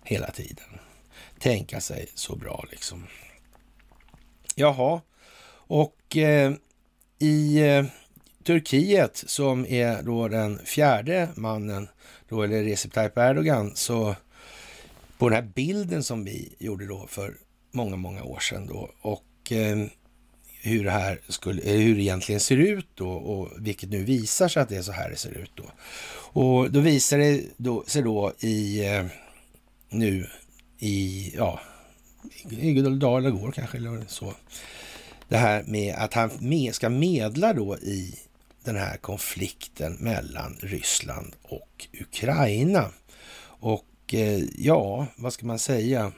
Hela 0.03 0.31
tiden. 0.31 0.79
Tänka 1.39 1.81
sig 1.81 2.07
så 2.15 2.35
bra 2.35 2.65
liksom. 2.71 3.07
Jaha, 4.55 5.01
och 5.67 6.17
eh, 6.17 6.53
i 7.19 7.61
eh, 7.61 7.85
Turkiet 8.43 9.23
som 9.27 9.65
är 9.65 10.01
då 10.01 10.27
den 10.27 10.59
fjärde 10.65 11.29
mannen, 11.35 11.87
då, 12.29 12.43
eller 12.43 12.63
Recep 12.63 12.93
Tayyip 12.93 13.17
Erdogan, 13.17 13.71
så 13.75 14.15
på 15.17 15.29
den 15.29 15.35
här 15.35 15.51
bilden 15.55 16.03
som 16.03 16.23
vi 16.23 16.55
gjorde 16.59 16.87
då 16.87 17.07
för 17.07 17.33
många, 17.71 17.95
många 17.95 18.23
år 18.23 18.39
sedan 18.39 18.67
då 18.67 18.89
och 19.01 19.51
eh, 19.51 19.85
hur 20.61 20.83
det 20.83 20.91
här 20.91 21.19
skulle, 21.27 21.61
eh, 21.61 21.79
hur 21.79 21.95
det 21.95 22.01
egentligen 22.01 22.39
ser 22.41 22.57
ut 22.57 22.87
då 22.95 23.09
och 23.09 23.49
vilket 23.57 23.89
nu 23.89 24.03
visar 24.03 24.47
sig 24.47 24.61
att 24.63 24.69
det 24.69 24.77
är 24.77 24.81
så 24.81 24.91
här 24.91 25.09
det 25.09 25.15
ser 25.15 25.31
ut 25.31 25.51
då. 25.55 25.63
Och 26.41 26.71
då 26.71 26.79
visar 26.79 27.17
det 27.17 27.43
då, 27.57 27.83
sig 27.87 28.01
då 28.01 28.33
i 28.39 28.85
eh, 28.85 29.05
nu 29.89 30.27
i, 30.79 31.33
ja, 31.37 31.59
idag 32.49 33.17
eller 33.17 33.29
igår 33.29 33.51
kanske 33.51 33.77
eller 33.77 34.03
så. 34.07 34.33
Det 35.29 35.37
här 35.37 35.63
med 35.67 35.95
att 35.95 36.13
han 36.13 36.31
med, 36.39 36.75
ska 36.75 36.89
medla 36.89 37.53
då 37.53 37.77
i 37.77 38.19
den 38.63 38.75
här 38.75 38.97
konflikten 38.97 39.93
mellan 39.93 40.57
Ryssland 40.61 41.35
och 41.41 41.87
Ukraina. 42.01 42.89
Och 43.45 44.13
eh, 44.13 44.43
ja, 44.57 45.07
vad 45.15 45.33
ska 45.33 45.45
man 45.45 45.59
säga? 45.59 46.11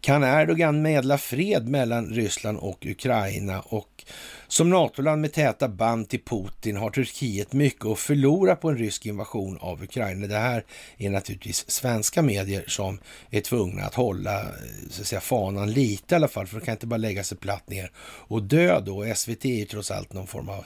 Kan 0.00 0.24
Erdogan 0.24 0.82
medla 0.82 1.18
fred 1.18 1.68
mellan 1.68 2.06
Ryssland 2.06 2.58
och 2.58 2.86
Ukraina 2.86 3.60
och 3.60 4.04
som 4.48 4.70
NATO-land 4.70 5.20
med 5.20 5.32
täta 5.32 5.68
band 5.68 6.08
till 6.08 6.22
Putin 6.24 6.76
har 6.76 6.90
Turkiet 6.90 7.52
mycket 7.52 7.86
att 7.86 7.98
förlora 7.98 8.56
på 8.56 8.70
en 8.70 8.78
rysk 8.78 9.06
invasion 9.06 9.58
av 9.60 9.82
Ukraina. 9.82 10.26
Det 10.26 10.38
här 10.38 10.64
är 10.96 11.10
naturligtvis 11.10 11.70
svenska 11.70 12.22
medier 12.22 12.64
som 12.66 12.98
är 13.30 13.40
tvungna 13.40 13.82
att 13.82 13.94
hålla 13.94 14.40
eh, 14.40 14.48
så 14.90 15.02
att 15.02 15.06
säga, 15.06 15.20
fanan 15.20 15.72
lite 15.72 16.14
i 16.14 16.16
alla 16.16 16.28
fall, 16.28 16.46
för 16.46 16.60
de 16.60 16.64
kan 16.64 16.72
inte 16.72 16.86
bara 16.86 16.96
lägga 16.96 17.24
sig 17.24 17.38
platt 17.38 17.70
ner 17.70 17.90
och 17.98 18.42
dö 18.42 18.80
då. 18.80 19.14
SVT 19.14 19.44
är 19.44 19.54
ju 19.54 19.64
trots 19.64 19.90
allt 19.90 20.12
någon 20.12 20.26
form 20.26 20.48
av 20.48 20.64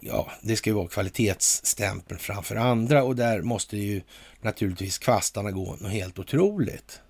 ja, 0.00 0.30
det 0.42 0.56
ska 0.56 0.70
ju 0.70 0.74
vara 0.74 0.88
kvalitetsstämpeln 0.88 2.20
framför 2.20 2.56
andra 2.56 3.04
och 3.04 3.16
där 3.16 3.42
måste 3.42 3.76
ju 3.76 4.02
naturligtvis 4.40 4.98
kvastarna 4.98 5.50
gå 5.50 5.76
något 5.80 5.92
helt 5.92 6.18
otroligt 6.18 7.00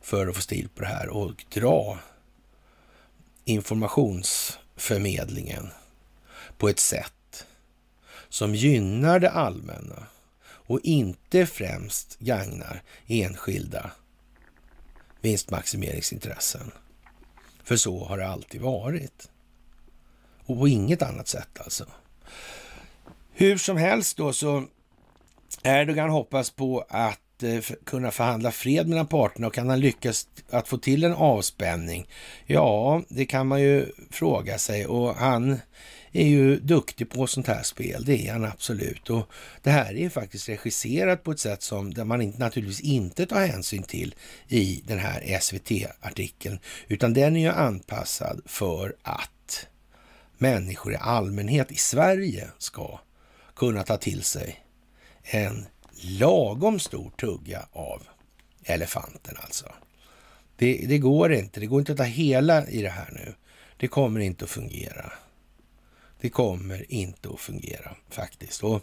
för 0.00 0.26
att 0.26 0.36
få 0.36 0.42
stil 0.42 0.68
på 0.74 0.80
det 0.80 0.88
här 0.88 1.08
och 1.08 1.44
dra 1.54 1.98
informations 3.44 4.58
förmedlingen 4.80 5.70
på 6.58 6.68
ett 6.68 6.80
sätt 6.80 7.46
som 8.28 8.54
gynnar 8.54 9.18
det 9.18 9.30
allmänna 9.30 10.06
och 10.42 10.80
inte 10.80 11.46
främst 11.46 12.18
gagnar 12.18 12.82
enskilda 13.06 13.90
vinstmaximeringsintressen. 15.20 16.70
För 17.64 17.76
så 17.76 18.04
har 18.04 18.18
det 18.18 18.28
alltid 18.28 18.60
varit. 18.60 19.30
Och 20.46 20.58
på 20.58 20.68
inget 20.68 21.02
annat 21.02 21.28
sätt 21.28 21.60
alltså. 21.60 21.86
Hur 23.32 23.58
som 23.58 23.76
helst 23.76 24.16
då 24.16 24.32
så 24.32 24.64
Erdogan 25.62 26.10
hoppas 26.10 26.50
på 26.50 26.84
att 26.88 27.20
Eh, 27.42 27.60
kunna 27.84 28.10
förhandla 28.10 28.50
fred 28.50 28.88
mellan 28.88 29.06
parterna 29.06 29.46
och 29.46 29.54
kan 29.54 29.68
han 29.68 29.80
lyckas 29.80 30.28
att 30.50 30.68
få 30.68 30.78
till 30.78 31.04
en 31.04 31.12
avspänning? 31.12 32.08
Ja, 32.46 33.02
det 33.08 33.26
kan 33.26 33.46
man 33.46 33.62
ju 33.62 33.86
fråga 34.10 34.58
sig 34.58 34.86
och 34.86 35.14
han 35.14 35.60
är 36.12 36.26
ju 36.26 36.60
duktig 36.60 37.10
på 37.10 37.26
sånt 37.26 37.46
här 37.46 37.62
spel, 37.62 38.04
det 38.04 38.28
är 38.28 38.32
han 38.32 38.44
absolut. 38.44 39.10
Och 39.10 39.26
det 39.62 39.70
här 39.70 39.96
är 39.96 40.08
faktiskt 40.08 40.48
regisserat 40.48 41.24
på 41.24 41.30
ett 41.30 41.40
sätt 41.40 41.62
som 41.62 41.94
där 41.94 42.04
man 42.04 42.30
naturligtvis 42.30 42.80
inte 42.80 43.26
tar 43.26 43.46
hänsyn 43.46 43.82
till 43.82 44.14
i 44.48 44.82
den 44.86 44.98
här 44.98 45.38
SVT-artikeln, 45.40 46.58
utan 46.88 47.14
den 47.14 47.36
är 47.36 47.40
ju 47.40 47.48
anpassad 47.48 48.40
för 48.46 48.96
att 49.02 49.66
människor 50.38 50.92
i 50.92 50.96
allmänhet 50.96 51.72
i 51.72 51.76
Sverige 51.76 52.48
ska 52.58 53.00
kunna 53.56 53.82
ta 53.82 53.96
till 53.96 54.22
sig 54.22 54.60
en 55.22 55.66
lagom 56.00 56.78
stor 56.78 57.10
tugga 57.10 57.66
av 57.72 58.02
elefanten 58.64 59.36
alltså. 59.40 59.72
Det, 60.56 60.84
det, 60.88 60.98
går 60.98 61.32
inte. 61.32 61.60
Det 61.60 61.66
går 61.66 61.80
inte 61.80 61.92
att 61.92 61.98
ta 61.98 62.04
hela 62.04 62.66
i 62.66 62.82
det 62.82 62.90
här 62.90 63.10
nu. 63.12 63.34
Det 63.76 63.88
kommer 63.88 64.20
inte 64.20 64.44
att 64.44 64.50
fungera. 64.50 65.12
Det 66.20 66.28
kommer 66.28 66.92
inte 66.92 67.28
att 67.28 67.40
fungera 67.40 67.96
faktiskt. 68.08 68.64
Och 68.64 68.82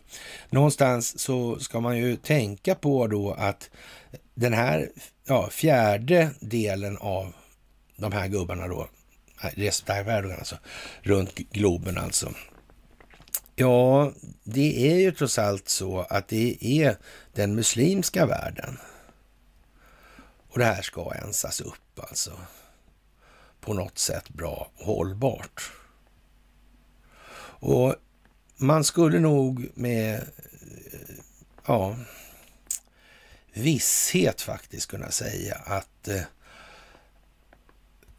någonstans 0.50 1.20
så 1.20 1.60
ska 1.60 1.80
man 1.80 1.98
ju 1.98 2.16
tänka 2.16 2.76
på 2.76 3.08
då 3.08 3.32
att 3.32 3.70
den 4.34 4.54
här 4.54 4.90
ja, 5.28 5.50
fjärde 5.50 6.30
delen 6.40 6.98
av 6.98 7.34
de 7.96 8.12
här 8.12 8.28
gubbarna 8.28 8.68
då, 8.68 8.88
respektive 9.42 10.36
alltså, 10.38 10.58
runt 11.02 11.36
Globen 11.36 11.98
alltså, 11.98 12.34
Ja, 13.60 14.14
det 14.44 14.92
är 14.92 14.96
ju 14.96 15.12
trots 15.12 15.40
allt 15.40 15.70
så 15.70 16.00
att 16.00 16.28
det 16.28 16.58
är 16.62 16.98
den 17.34 17.56
muslimska 17.56 18.26
världen. 18.26 18.78
Och 20.50 20.60
det 20.60 20.66
här 20.66 20.82
ska 20.82 21.14
ensas 21.14 21.62
upp 21.62 22.00
alltså. 22.10 22.40
På 23.60 23.74
något 23.74 23.98
sätt 23.98 24.30
bra 24.30 24.72
och 24.78 24.86
hållbart. 24.86 25.72
Och 27.60 27.96
man 28.56 28.84
skulle 28.84 29.20
nog 29.20 29.72
med 29.74 30.16
eh, 30.16 31.16
ja, 31.66 31.96
visshet 33.54 34.42
faktiskt 34.42 34.90
kunna 34.90 35.12
säga 35.12 35.56
att 35.56 36.08
eh, 36.08 36.22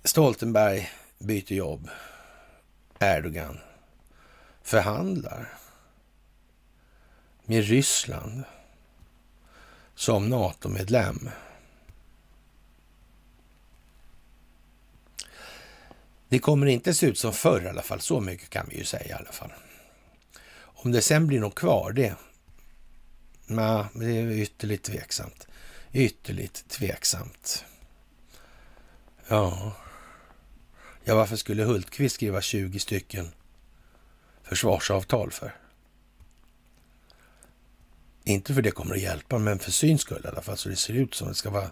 Stoltenberg 0.04 0.90
byter 1.18 1.52
jobb. 1.52 1.88
Erdogan 3.00 3.58
förhandlar 4.68 5.58
med 7.44 7.64
Ryssland 7.64 8.44
som 9.94 10.28
NATO-medlem. 10.28 11.30
Det 16.28 16.38
kommer 16.38 16.66
inte 16.66 16.94
se 16.94 17.06
ut 17.06 17.18
som 17.18 17.32
förr 17.32 17.62
i 17.64 17.68
alla 17.68 17.82
fall, 17.82 18.00
så 18.00 18.20
mycket 18.20 18.50
kan 18.50 18.66
vi 18.68 18.78
ju 18.78 18.84
säga 18.84 19.08
i 19.08 19.12
alla 19.12 19.32
fall. 19.32 19.52
Om 20.58 20.92
det 20.92 21.02
sen 21.02 21.26
blir 21.26 21.40
något 21.40 21.54
kvar, 21.54 21.92
det, 21.92 22.16
nej, 23.46 23.84
det 23.94 24.06
är 24.06 24.30
ytterligt 24.30 24.84
tveksamt. 24.84 25.46
Ytterligt 25.92 26.68
tveksamt. 26.68 27.64
Ja. 29.28 29.72
ja, 31.04 31.14
varför 31.14 31.36
skulle 31.36 31.64
Hultqvist 31.64 32.14
skriva 32.14 32.40
20 32.40 32.78
stycken 32.78 33.32
försvarsavtal 34.48 35.30
för. 35.30 35.54
Inte 38.24 38.54
för 38.54 38.62
det 38.62 38.70
kommer 38.70 38.94
att 38.94 39.00
hjälpa, 39.00 39.38
men 39.38 39.58
för 39.58 39.70
syns 39.70 40.00
skull 40.00 40.22
i 40.24 40.28
alla 40.28 40.42
fall, 40.42 40.56
så 40.56 40.68
det 40.68 40.76
ser 40.76 40.94
ut 40.94 41.14
som 41.14 41.28
det 41.28 41.34
ska 41.34 41.50
vara 41.50 41.70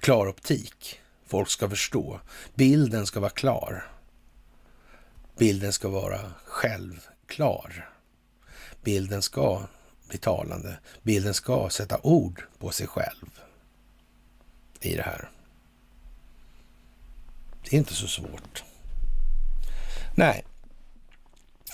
klar 0.00 0.26
optik. 0.26 1.00
Folk 1.26 1.48
ska 1.48 1.68
förstå. 1.68 2.20
Bilden 2.54 3.06
ska 3.06 3.20
vara 3.20 3.30
klar. 3.30 3.86
Bilden 5.38 5.72
ska 5.72 5.88
vara 5.88 6.20
självklar. 6.44 7.90
Bilden 8.82 9.22
ska 9.22 9.62
bli 10.08 10.18
talande. 10.18 10.78
Bilden 11.02 11.34
ska 11.34 11.70
sätta 11.70 11.98
ord 12.02 12.42
på 12.58 12.70
sig 12.70 12.86
själv 12.86 13.40
i 14.80 14.96
det 14.96 15.02
här. 15.02 15.30
Det 17.62 17.76
är 17.76 17.78
inte 17.78 17.94
så 17.94 18.08
svårt. 18.08 18.64
Nej, 20.14 20.44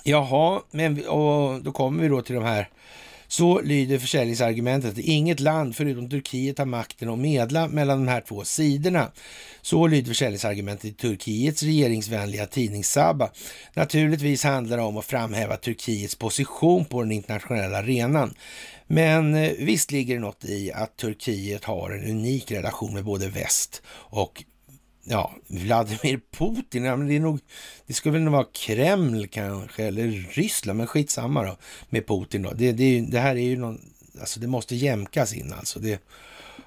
Jaha, 0.04 0.62
men 0.70 1.06
och 1.08 1.62
då 1.62 1.72
kommer 1.72 2.02
vi 2.02 2.08
då 2.08 2.22
till 2.22 2.34
de 2.34 2.44
här 2.44 2.68
så 3.30 3.60
lyder 3.60 3.98
försäljningsargumentet 3.98 4.98
inget 4.98 5.40
land 5.40 5.76
förutom 5.76 6.10
Turkiet 6.10 6.58
har 6.58 6.66
makten 6.66 7.08
att 7.08 7.18
medla 7.18 7.68
mellan 7.68 7.98
de 8.04 8.10
här 8.10 8.20
två 8.20 8.44
sidorna. 8.44 9.10
Så 9.62 9.86
lyder 9.86 10.08
försäljningsargumentet 10.08 10.84
i 10.84 10.92
Turkiets 10.92 11.62
regeringsvänliga 11.62 12.46
tidning 12.46 12.84
Saba. 12.84 13.30
Naturligtvis 13.74 14.44
handlar 14.44 14.76
det 14.76 14.82
om 14.82 14.96
att 14.96 15.04
framhäva 15.04 15.56
Turkiets 15.56 16.14
position 16.14 16.84
på 16.84 17.02
den 17.02 17.12
internationella 17.12 17.78
arenan. 17.78 18.34
Men 18.86 19.34
eh, 19.34 19.52
visst 19.58 19.92
ligger 19.92 20.14
det 20.14 20.20
något 20.20 20.44
i 20.44 20.72
att 20.72 20.96
Turkiet 20.96 21.64
har 21.64 21.90
en 21.90 22.10
unik 22.10 22.50
relation 22.50 22.94
med 22.94 23.04
både 23.04 23.28
väst 23.28 23.82
och 23.88 24.44
ja, 25.04 25.34
Vladimir 25.46 26.20
Putin, 26.30 26.84
ja, 26.84 26.96
men 26.96 27.06
det, 27.08 27.16
är 27.16 27.20
nog, 27.20 27.40
det 27.86 27.94
ska 27.94 28.10
väl 28.10 28.28
vara 28.28 28.46
Kreml 28.52 29.26
kanske, 29.26 29.84
eller 29.84 30.06
Ryssland, 30.30 30.76
men 30.76 30.86
skitsamma 30.86 31.44
då 31.44 31.56
med 31.90 32.06
Putin 32.06 32.42
då. 32.42 32.52
Det, 32.52 32.72
det, 32.72 33.00
det 33.00 33.20
här 33.20 33.36
är 33.36 33.48
ju 33.48 33.56
någon, 33.56 33.80
alltså 34.20 34.40
det 34.40 34.46
måste 34.46 34.76
jämkas 34.76 35.34
in 35.34 35.52
alltså. 35.52 35.78
Det, 35.78 36.02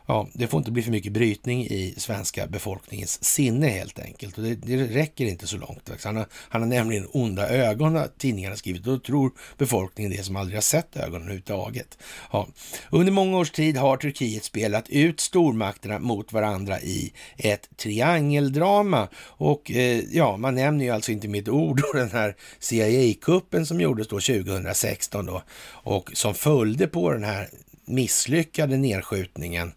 Ja, 0.05 0.27
det 0.33 0.47
får 0.47 0.57
inte 0.57 0.71
bli 0.71 0.83
för 0.83 0.91
mycket 0.91 1.11
brytning 1.11 1.65
i 1.65 1.93
svenska 1.97 2.47
befolkningens 2.47 3.23
sinne 3.23 3.67
helt 3.67 3.99
enkelt. 3.99 4.37
Och 4.37 4.43
det, 4.43 4.55
det 4.55 4.83
räcker 4.83 5.25
inte 5.25 5.47
så 5.47 5.57
långt. 5.57 5.89
Han 6.03 6.15
har, 6.15 6.25
han 6.31 6.61
har 6.61 6.69
nämligen 6.69 7.07
onda 7.11 7.49
ögon, 7.49 7.95
har 7.95 8.07
tidningarna 8.17 8.55
skrivit. 8.55 8.83
Då 8.83 8.99
tror 8.99 9.31
befolkningen 9.57 10.11
det 10.11 10.23
som 10.23 10.35
aldrig 10.35 10.57
har 10.57 10.61
sett 10.61 10.97
ögonen 10.97 11.21
överhuvudtaget. 11.21 11.97
Ja. 12.31 12.47
Under 12.89 13.11
många 13.11 13.37
års 13.37 13.51
tid 13.51 13.77
har 13.77 13.97
Turkiet 13.97 14.43
spelat 14.43 14.89
ut 14.89 15.19
stormakterna 15.19 15.99
mot 15.99 16.33
varandra 16.33 16.81
i 16.81 17.13
ett 17.37 17.69
triangeldrama. 17.77 19.07
Och 19.25 19.71
eh, 19.71 20.03
ja, 20.11 20.37
man 20.37 20.55
nämner 20.55 20.85
ju 20.85 20.91
alltså 20.91 21.11
inte 21.11 21.27
med 21.27 21.41
ett 21.41 21.49
ord 21.49 21.81
den 21.93 22.11
här 22.11 22.35
CIA-kuppen 22.59 23.65
som 23.65 23.81
gjordes 23.81 24.07
då 24.07 24.19
2016 24.19 25.25
då 25.25 25.43
och 25.65 26.11
som 26.13 26.33
följde 26.33 26.87
på 26.87 27.11
den 27.11 27.23
här 27.23 27.49
misslyckade 27.85 28.77
nedskjutningen 28.77 29.73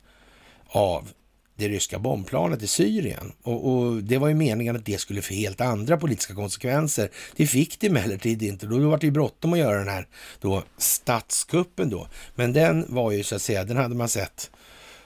av 0.77 1.09
det 1.55 1.69
ryska 1.69 1.99
bombplanet 1.99 2.63
i 2.63 2.67
Syrien. 2.67 3.33
Och, 3.43 3.71
och, 3.73 4.03
det 4.03 4.19
var 4.19 4.29
ju 4.29 4.35
meningen 4.35 4.77
att 4.77 4.85
det 4.85 4.99
skulle 4.99 5.23
få 5.23 5.35
helt 5.35 5.61
andra 5.61 5.97
politiska 5.97 6.35
konsekvenser. 6.35 7.11
Det 7.37 7.47
fick 7.47 7.81
det 7.81 7.87
emellertid 7.87 8.43
inte. 8.43 8.67
Då, 8.67 8.79
var 8.89 8.99
det 8.99 9.07
ju 9.07 9.11
bråttom 9.11 9.53
att 9.53 9.59
göra 9.59 9.79
den 9.79 9.89
här 9.89 10.09
då, 10.41 10.63
statskuppen 10.79 11.91
då. 11.91 12.09
Men 12.35 12.53
den 12.53 12.87
var 12.89 13.11
ju 13.11 13.23
så 13.23 13.37
att 13.37 13.43
säga, 13.43 13.65
den 13.65 13.77
hade 13.77 13.95
man 13.95 14.09
sett 14.09 14.51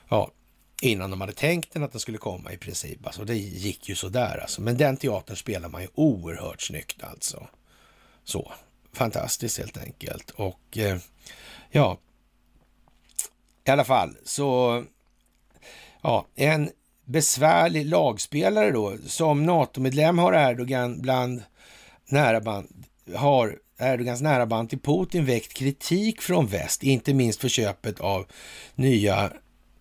ja, 0.09 0.31
innan 0.83 1.11
de 1.11 1.21
hade 1.21 1.33
tänkt 1.33 1.73
den 1.73 1.83
att 1.83 1.93
den 1.93 2.01
skulle 2.01 2.19
komma 2.19 2.53
i 2.53 2.57
princip. 2.57 3.07
Alltså, 3.07 3.25
det 3.25 3.37
gick 3.37 3.89
ju 3.89 3.95
sådär 3.95 4.39
alltså. 4.43 4.63
Men 4.63 4.77
den 4.77 4.97
teatern 4.97 5.37
spelar 5.37 5.69
man 5.69 5.83
ju 5.83 5.89
oerhört 5.95 6.63
snyggt 6.63 7.03
alltså. 7.03 7.47
Så, 8.25 8.53
fantastiskt 8.93 9.59
helt 9.59 9.79
enkelt. 9.79 10.31
Och 10.31 10.79
eh, 10.79 10.99
ja, 11.71 11.99
i 13.65 13.71
alla 13.71 13.85
fall 13.85 14.17
så 14.25 14.85
ja, 16.03 16.27
en 16.35 16.71
besvärlig 17.05 17.87
lagspelare 17.87 18.71
då. 18.71 18.97
Som 19.07 19.47
NATO-medlem 19.47 20.19
har 20.19 20.51
Erdogan 20.51 21.01
bland 21.01 21.43
nära 22.09 22.41
band, 22.41 22.85
har 23.15 23.57
Erdogans 23.81 24.21
nära 24.21 24.47
band 24.47 24.71
till 24.71 24.81
Putin 24.81 25.25
väckt 25.25 25.55
kritik 25.55 26.23
från 26.23 26.47
väst, 26.47 26.83
inte 26.83 27.15
minst 27.15 27.41
för 27.41 27.49
köpet 27.49 28.01
av 28.01 28.27
nya 28.75 29.33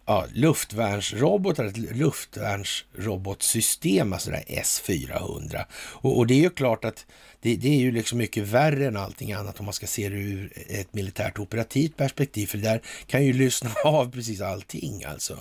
ja, 0.06 0.26
luftvärnsrobotar, 0.34 1.66
ett 1.66 1.78
luftvärnsrobotsystem, 1.78 4.14
alltså 4.14 4.32
det 4.32 4.44
S-400. 4.48 5.66
Och, 5.74 6.18
och, 6.18 6.28
det 6.28 6.34
är 6.34 6.42
ju 6.42 6.50
klart 6.50 6.86
att 6.86 7.06
det, 7.42 7.56
det, 7.56 7.70
är 7.70 7.80
ju 7.80 7.92
liksom 7.92 8.18
mycket 8.18 8.44
värre 8.44 8.88
än 8.88 8.98
allting 8.98 9.34
annat 9.34 9.60
om 9.60 9.66
man 9.66 9.74
ska 9.74 9.88
se 9.88 10.10
det 10.10 10.16
ur 10.16 10.54
ett 10.70 10.94
militärt 10.94 11.40
operativt 11.40 11.98
perspektiv, 11.98 12.48
för 12.48 12.58
där 12.58 12.82
kan 13.08 13.26
ju 13.26 13.34
lyssna 13.34 13.72
av 13.86 14.12
precis 14.12 14.42
allting 14.42 15.04
alltså. 15.04 15.40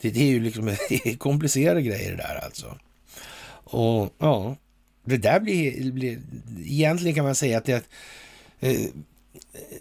Det, 0.00 0.10
det 0.10 0.20
är 0.20 0.26
ju 0.26 0.40
liksom 0.40 0.66
det 0.88 1.06
är 1.06 1.16
komplicerade 1.16 1.82
grejer 1.82 2.10
det 2.10 2.16
där 2.16 2.44
alltså. 2.44 2.78
Och 3.68 4.14
ja, 4.18 4.56
det 5.04 5.16
där 5.16 5.40
blir, 5.40 5.92
blir 5.92 6.20
egentligen 6.64 7.14
kan 7.14 7.24
man 7.24 7.34
säga 7.34 7.58
att 7.58 7.64
det 7.64 7.84
eh, 8.60 8.86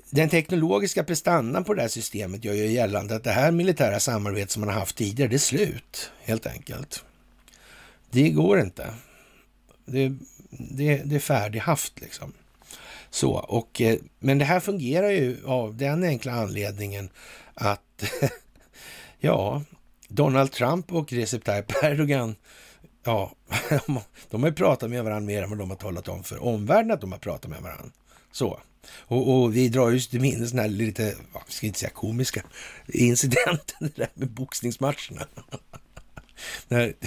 den 0.10 0.30
teknologiska 0.30 1.04
prestandan 1.04 1.64
på 1.64 1.74
det 1.74 1.82
här 1.82 1.90
systemet 1.90 2.44
gör 2.44 2.54
ju 2.54 2.72
gällande 2.72 3.16
att 3.16 3.24
det 3.24 3.32
här 3.32 3.52
militära 3.52 4.00
samarbetet 4.00 4.52
som 4.52 4.60
man 4.60 4.70
har 4.70 4.80
haft 4.80 4.96
tidigare, 4.96 5.30
det 5.30 5.36
är 5.36 5.38
slut 5.38 6.12
helt 6.24 6.48
enkelt. 6.48 7.04
Det 8.12 8.30
går 8.30 8.60
inte. 8.60 8.94
Det, 9.86 10.14
det, 10.50 11.02
det 11.06 11.16
är 11.16 11.20
färdighaft 11.20 12.02
liksom. 12.02 12.34
Så, 13.10 13.32
och, 13.34 13.82
eh, 13.82 13.98
men 14.20 14.38
det 14.38 14.46
här 14.46 14.60
fungerar 14.60 15.10
ju 15.10 15.38
av 15.46 15.78
den 15.78 16.04
enkla 16.04 16.32
anledningen 16.32 17.10
att 17.54 18.04
ja, 19.20 19.64
Donald 20.16 20.52
Trump 20.52 20.94
och 20.94 21.14
Recep 21.14 21.44
Tayyip 21.44 21.84
Erdogan, 21.84 22.36
ja, 23.04 23.32
de 24.30 24.44
har 24.44 24.50
ju 24.50 24.56
pratat 24.56 24.90
med 24.90 25.04
varandra 25.04 25.28
mer 25.28 25.44
än 25.44 25.50
vad 25.50 25.60
de 25.60 25.70
har 25.70 25.78
talat 25.78 26.08
om 26.08 26.24
för 26.24 26.44
omvärlden 26.44 26.92
att 26.92 27.02
de 27.02 27.12
har 27.12 27.20
pratat 27.20 27.52
med 27.52 27.62
varandra. 27.62 27.92
Så. 28.32 28.60
Och, 28.98 29.34
och 29.34 29.56
vi 29.56 29.70
drar 29.70 29.92
just 29.92 30.12
till 30.12 30.22
minnes 30.22 30.52
den 30.52 30.60
här 30.60 30.68
lite, 30.68 31.16
ja, 31.34 31.44
vi 31.48 31.54
ska 31.54 31.68
inte 31.68 31.80
säga 31.80 31.90
komiska, 31.90 32.44
incidenten 32.88 33.78
det 33.80 33.96
där 33.96 34.10
med 34.14 34.30
boxningsmatcherna. 34.30 35.28
Nej, 36.68 36.98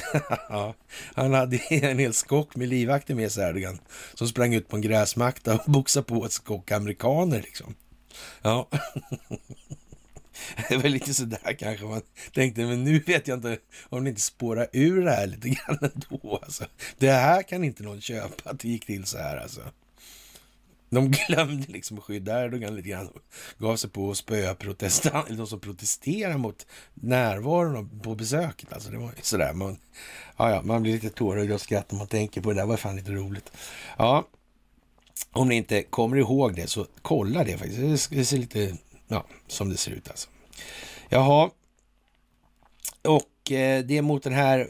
ja, 0.49 0.75
han 1.15 1.35
hade 1.35 1.57
en 1.57 1.99
hel 1.99 2.15
skock 2.15 2.57
med 2.57 2.69
livvakter 2.69 3.15
med 3.15 3.33
sig, 3.33 3.49
Erdogan, 3.49 3.79
som 4.15 4.29
sprang 4.29 4.55
ut 4.55 4.69
på 4.69 4.77
en 4.77 4.83
gräsmatta 4.83 5.55
och 5.55 5.73
boxade 5.73 6.05
på 6.05 6.25
ett 6.25 6.33
skock 6.33 6.71
amerikaner. 6.71 7.43
Liksom. 7.43 7.75
Ja. 8.43 8.69
Det 10.69 10.77
var 10.77 10.89
lite 10.89 11.15
sådär 11.15 11.57
kanske 11.59 11.85
man 11.85 12.03
tänkte, 12.33 12.67
men 12.67 12.85
nu 12.85 12.99
vet 12.99 13.29
jag 13.29 13.39
inte 13.39 13.59
om 13.83 14.05
det 14.05 14.11
inte 14.11 14.23
spårar 14.23 14.69
ur 14.73 15.05
det 15.05 15.11
här 15.11 15.27
lite 15.27 15.49
grann 15.49 15.79
ändå. 15.81 16.41
Alltså. 16.43 16.65
Det 16.99 17.11
här 17.11 17.43
kan 17.43 17.65
inte 17.65 17.83
någon 17.83 18.01
köpa, 18.01 18.51
att 18.51 18.61
det 18.61 18.69
gick 18.69 18.87
till 18.87 19.05
så 19.05 19.19
här 19.19 19.37
alltså. 19.37 19.61
De 20.91 21.11
glömde 21.11 21.67
liksom 21.73 21.99
att 21.99 22.05
skydda 22.05 22.45
Erdogan 22.45 22.77
lite 22.77 22.89
grann. 22.89 23.09
Gav 23.59 23.77
sig 23.77 23.91
på 23.91 24.11
att 24.11 24.17
spöa 24.17 24.55
protestanter, 24.55 25.35
de 25.35 25.47
som 25.47 25.61
protesterar 25.61 26.37
mot 26.37 26.67
närvaron 26.95 28.01
på 28.03 28.15
besöket. 28.15 28.73
Alltså 28.73 28.91
det 28.91 28.99
var 28.99 29.11
sådär. 29.23 29.53
Man, 29.53 29.79
ja, 30.37 30.51
ja, 30.51 30.63
man 30.63 30.83
blir 30.83 30.93
lite 30.93 31.11
tårögd 31.11 31.53
och 31.53 31.61
skrattar 31.61 31.95
när 31.95 31.99
man 31.99 32.09
tänker 32.09 32.41
på 32.41 32.53
det. 32.53 32.61
Det 32.61 32.67
var 32.67 32.77
fan 32.77 32.97
lite 32.97 33.11
roligt. 33.11 33.53
Ja, 33.99 34.29
om 35.33 35.49
ni 35.49 35.55
inte 35.55 35.83
kommer 35.83 36.17
ihåg 36.17 36.55
det 36.55 36.67
så 36.67 36.87
kolla 37.03 37.45
det 37.45 37.59
faktiskt. 37.59 38.11
Det 38.11 38.25
ser 38.25 38.39
lite 38.39 38.77
ja, 39.09 39.27
som 39.47 39.69
det 39.71 39.77
ser 39.77 39.93
ut 39.93 40.09
alltså. 40.11 40.29
Jaha, 41.09 41.51
och 43.03 43.53
eh, 43.53 43.85
det 43.85 43.99
är 43.99 44.03
mot 44.03 44.23
den 44.23 44.33
här 44.33 44.59
eh, 44.59 44.67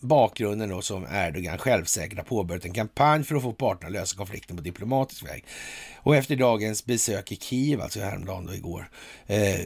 bakgrunden 0.00 0.68
då 0.68 0.82
som 0.82 1.06
Erdogan 1.12 1.58
självsäkert 1.58 2.18
har 2.18 2.24
påbörjat 2.24 2.64
en 2.64 2.72
kampanj 2.72 3.24
för 3.24 3.34
att 3.34 3.42
få 3.42 3.52
parterna 3.52 3.86
att 3.86 3.92
lösa 3.92 4.16
konflikten 4.16 4.56
på 4.56 4.62
diplomatisk 4.62 5.26
väg. 5.26 5.44
Och 6.02 6.16
efter 6.16 6.36
dagens 6.36 6.84
besök 6.84 7.32
i 7.32 7.36
Kiev, 7.36 7.80
alltså 7.80 8.00
häromdagen 8.00 8.46
då 8.46 8.54
igår, 8.54 8.90
eh, 9.26 9.60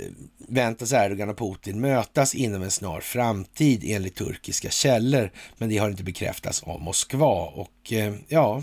väntas 0.48 0.92
Erdogan 0.92 1.28
och 1.28 1.38
Putin 1.38 1.80
mötas 1.80 2.34
inom 2.34 2.62
en 2.62 2.70
snar 2.70 3.00
framtid 3.00 3.84
enligt 3.86 4.16
turkiska 4.16 4.70
källor. 4.70 5.30
Men 5.56 5.68
det 5.68 5.78
har 5.78 5.90
inte 5.90 6.04
bekräftats 6.04 6.62
av 6.62 6.80
Moskva 6.80 7.44
och 7.44 7.92
eh, 7.92 8.14
ja, 8.28 8.62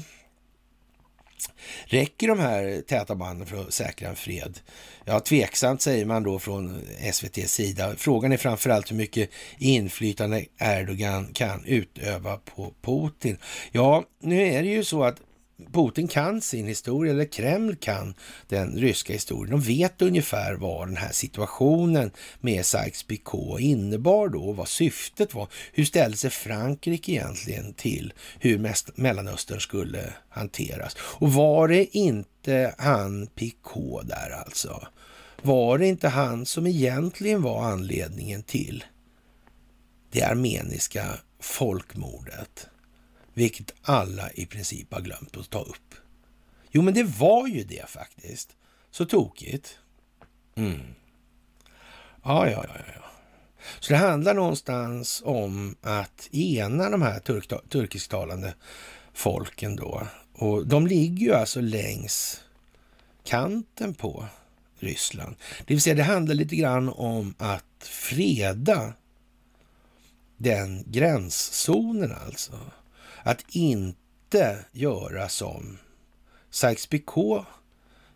Räcker 1.85 2.27
de 2.27 2.39
här 2.39 2.81
täta 2.87 3.15
banden 3.15 3.47
för 3.47 3.61
att 3.61 3.73
säkra 3.73 4.09
en 4.09 4.15
fred? 4.15 4.59
Ja, 5.05 5.19
tveksamt 5.19 5.81
säger 5.81 6.05
man 6.05 6.23
då 6.23 6.39
från 6.39 6.81
SVTs 6.99 7.53
sida. 7.53 7.95
Frågan 7.97 8.31
är 8.31 8.37
framförallt 8.37 8.91
hur 8.91 8.95
mycket 8.95 9.29
inflytande 9.57 10.45
Erdogan 10.59 11.33
kan 11.33 11.65
utöva 11.65 12.37
på 12.37 12.73
Putin. 12.81 13.37
Ja, 13.71 14.03
nu 14.21 14.41
är 14.41 14.63
det 14.63 14.69
ju 14.69 14.83
så 14.83 15.03
att 15.03 15.17
Putin 15.71 16.07
kan 16.07 16.41
sin 16.41 16.67
historia, 16.67 17.13
eller 17.13 17.25
Kreml 17.25 17.75
kan 17.75 18.13
den 18.47 18.77
ryska 18.77 19.13
historien. 19.13 19.51
De 19.51 19.61
vet 19.61 20.01
ungefär 20.01 20.53
vad 20.53 20.87
den 20.87 20.97
här 20.97 21.11
situationen 21.11 22.11
med 22.39 22.61
Sykes-Picot 22.61 23.59
innebar 23.59 24.29
då, 24.29 24.51
vad 24.51 24.67
syftet 24.67 25.33
var. 25.33 25.47
Hur 25.73 25.85
ställde 25.85 26.17
sig 26.17 26.29
Frankrike 26.29 27.11
egentligen 27.11 27.73
till 27.73 28.13
hur 28.39 28.73
Mellanöstern 28.95 29.59
skulle 29.59 30.13
hanteras? 30.29 30.95
Och 30.99 31.33
var 31.33 31.67
det 31.67 31.97
inte 31.97 32.75
han 32.77 33.27
Picot 33.27 34.07
där 34.07 34.29
alltså? 34.45 34.87
Var 35.41 35.77
det 35.77 35.87
inte 35.87 36.07
han 36.07 36.45
som 36.45 36.67
egentligen 36.67 37.41
var 37.41 37.63
anledningen 37.63 38.43
till 38.43 38.83
det 40.11 40.23
armeniska 40.23 41.05
folkmordet? 41.39 42.67
Vilket 43.35 43.73
alla 43.81 44.31
i 44.31 44.45
princip 44.45 44.93
har 44.93 45.01
glömt 45.01 45.37
att 45.37 45.49
ta 45.49 45.61
upp. 45.61 45.95
Jo, 46.71 46.81
men 46.81 46.93
det 46.93 47.03
var 47.03 47.47
ju 47.47 47.63
det 47.63 47.89
faktiskt. 47.89 48.55
Så 48.91 49.05
tokigt. 49.05 49.77
Mm. 50.55 50.81
Ja, 52.23 52.49
ja, 52.49 52.65
ja, 52.67 52.75
ja. 52.95 53.01
Så 53.79 53.93
det 53.93 53.99
handlar 53.99 54.33
någonstans 54.33 55.21
om 55.25 55.75
att 55.81 56.29
ena 56.31 56.89
de 56.89 57.01
här 57.01 57.19
turk 57.19 57.69
turkisktalande 57.69 58.53
folken 59.13 59.75
då 59.75 60.07
Och 60.33 60.67
de 60.67 60.87
ligger 60.87 61.25
ju 61.25 61.33
alltså 61.33 61.61
längs 61.61 62.41
kanten 63.23 63.93
på 63.93 64.25
Ryssland. 64.79 65.35
Det 65.65 65.73
vill 65.73 65.81
säga 65.81 65.95
det 65.95 66.03
handlar 66.03 66.35
lite 66.35 66.55
grann 66.55 66.89
om 66.89 67.35
att 67.37 67.63
freda 67.79 68.93
den 70.37 70.83
gränszonen 70.87 72.15
alltså. 72.25 72.59
Att 73.27 73.45
inte 73.49 74.65
göra 74.71 75.29
som 75.29 75.77
Sykes-Picot 76.51 77.45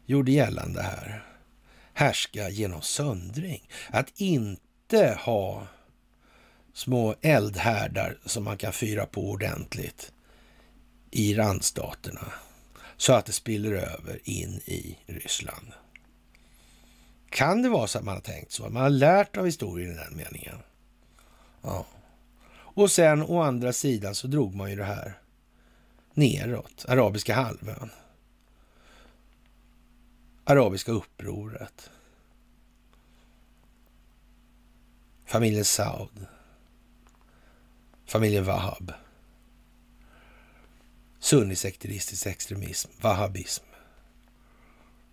gjorde 0.06 0.32
gällande 0.32 0.82
här. 0.82 1.26
Härska 1.94 2.50
genom 2.50 2.82
söndring. 2.82 3.70
Att 3.90 4.22
inte 4.22 5.18
ha 5.20 5.68
små 6.74 7.16
eldhärdar 7.22 8.18
som 8.26 8.44
man 8.44 8.58
kan 8.58 8.74
fyra 8.74 9.06
på 9.06 9.30
ordentligt 9.30 10.12
i 11.12 11.34
randstaterna 11.34 12.34
så 12.98 13.14
att 13.14 13.26
det 13.26 13.32
spiller 13.32 13.72
över 13.72 14.20
in 14.24 14.62
i 14.66 14.98
Ryssland. 15.06 15.74
Kan 17.30 17.62
det 17.62 17.70
vara 17.70 17.88
så 17.88 17.98
att 17.98 18.06
man 18.06 18.14
har 18.14 18.22
tänkt 18.22 18.52
så? 18.52 18.70
Man 18.70 18.84
har 18.84 18.90
lärt 18.90 19.38
av 19.38 19.46
historien 19.46 19.92
i 19.92 19.96
den 19.96 20.16
meningen. 20.16 20.56
Ja. 21.62 21.86
Och 22.80 22.92
sen 22.92 23.22
å 23.22 23.42
andra 23.42 23.74
sidan 23.74 24.16
så 24.16 24.28
drog 24.28 24.56
man 24.56 24.70
ju 24.70 24.76
det 24.76 24.84
här 24.84 25.20
neråt, 26.14 26.86
arabiska 26.88 27.36
halvön. 27.36 27.90
Arabiska 30.44 30.92
upproret. 30.92 31.90
Familjen 35.26 35.66
Saud. 35.66 36.26
Familjen 38.06 38.46
Wahab. 38.46 38.94
Sunnisekteristisk 41.20 42.26
extremism, 42.26 42.92
wahhabism. 43.02 43.66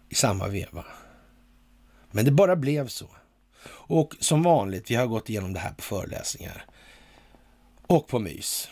I 0.08 0.14
samma 0.14 0.48
veva. 0.48 0.84
Men 2.10 2.24
det 2.24 2.32
bara 2.32 2.56
blev 2.56 2.88
så. 2.88 3.08
Och 3.68 4.14
som 4.20 4.42
vanligt, 4.42 4.90
vi 4.90 4.94
har 4.94 5.06
gått 5.06 5.28
igenom 5.28 5.52
det 5.52 5.60
här 5.60 5.72
på 5.72 5.82
föreläsningar 5.82 6.66
och 7.86 8.08
på 8.08 8.18
mys. 8.18 8.68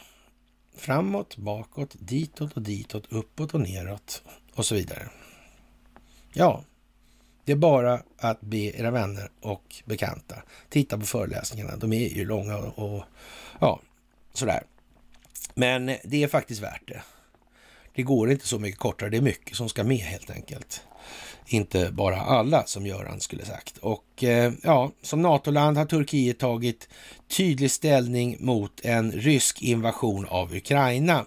Framåt, 0.77 1.37
bakåt, 1.37 1.97
ditåt 1.99 2.53
och 2.53 2.63
ditåt, 2.63 3.07
uppåt 3.09 3.55
och 3.55 3.61
neråt 3.61 4.23
och 4.55 4.67
så 4.67 4.75
vidare. 4.75 5.09
Ja, 6.33 6.65
det 7.45 7.53
är 7.53 7.57
bara 7.57 8.03
att 8.19 8.41
be 8.41 8.57
era 8.57 8.91
vänner 8.91 9.31
och 9.41 9.83
bekanta 9.85 10.43
titta 10.69 10.99
på 10.99 11.07
föreläsningarna. 11.07 11.77
De 11.77 11.93
är 11.93 12.09
ju 12.09 12.25
långa 12.25 12.57
och, 12.57 12.95
och 12.95 13.05
ja, 13.61 13.81
sådär. 14.33 14.63
Men 15.55 15.87
det 15.87 16.23
är 16.23 16.29
faktiskt 16.29 16.61
värt 16.61 16.89
det. 16.89 17.03
Det 17.95 18.03
går 18.03 18.31
inte 18.31 18.47
så 18.47 18.59
mycket 18.59 18.81
kortare. 18.81 19.11
Det 19.11 19.17
är 19.17 19.21
mycket 19.21 19.57
som 19.57 19.69
ska 19.69 19.85
med 19.85 19.97
helt 19.99 20.31
enkelt. 20.31 20.83
Inte 21.47 21.91
bara 21.93 22.21
alla, 22.21 22.67
som 22.67 22.87
Göran 22.87 23.21
skulle 23.21 23.45
sagt. 23.45 23.79
Och 23.79 24.25
eh, 24.25 24.53
ja, 24.63 24.93
som 25.03 25.23
NATO-land 25.23 25.77
har 25.77 25.85
Turkiet 25.85 26.39
tagit 26.39 26.89
tydlig 27.29 27.71
ställning 27.71 28.37
mot 28.41 28.81
en 28.85 29.13
rysk 29.13 29.63
invasion 29.63 30.27
av 30.27 30.55
Ukraina 30.55 31.27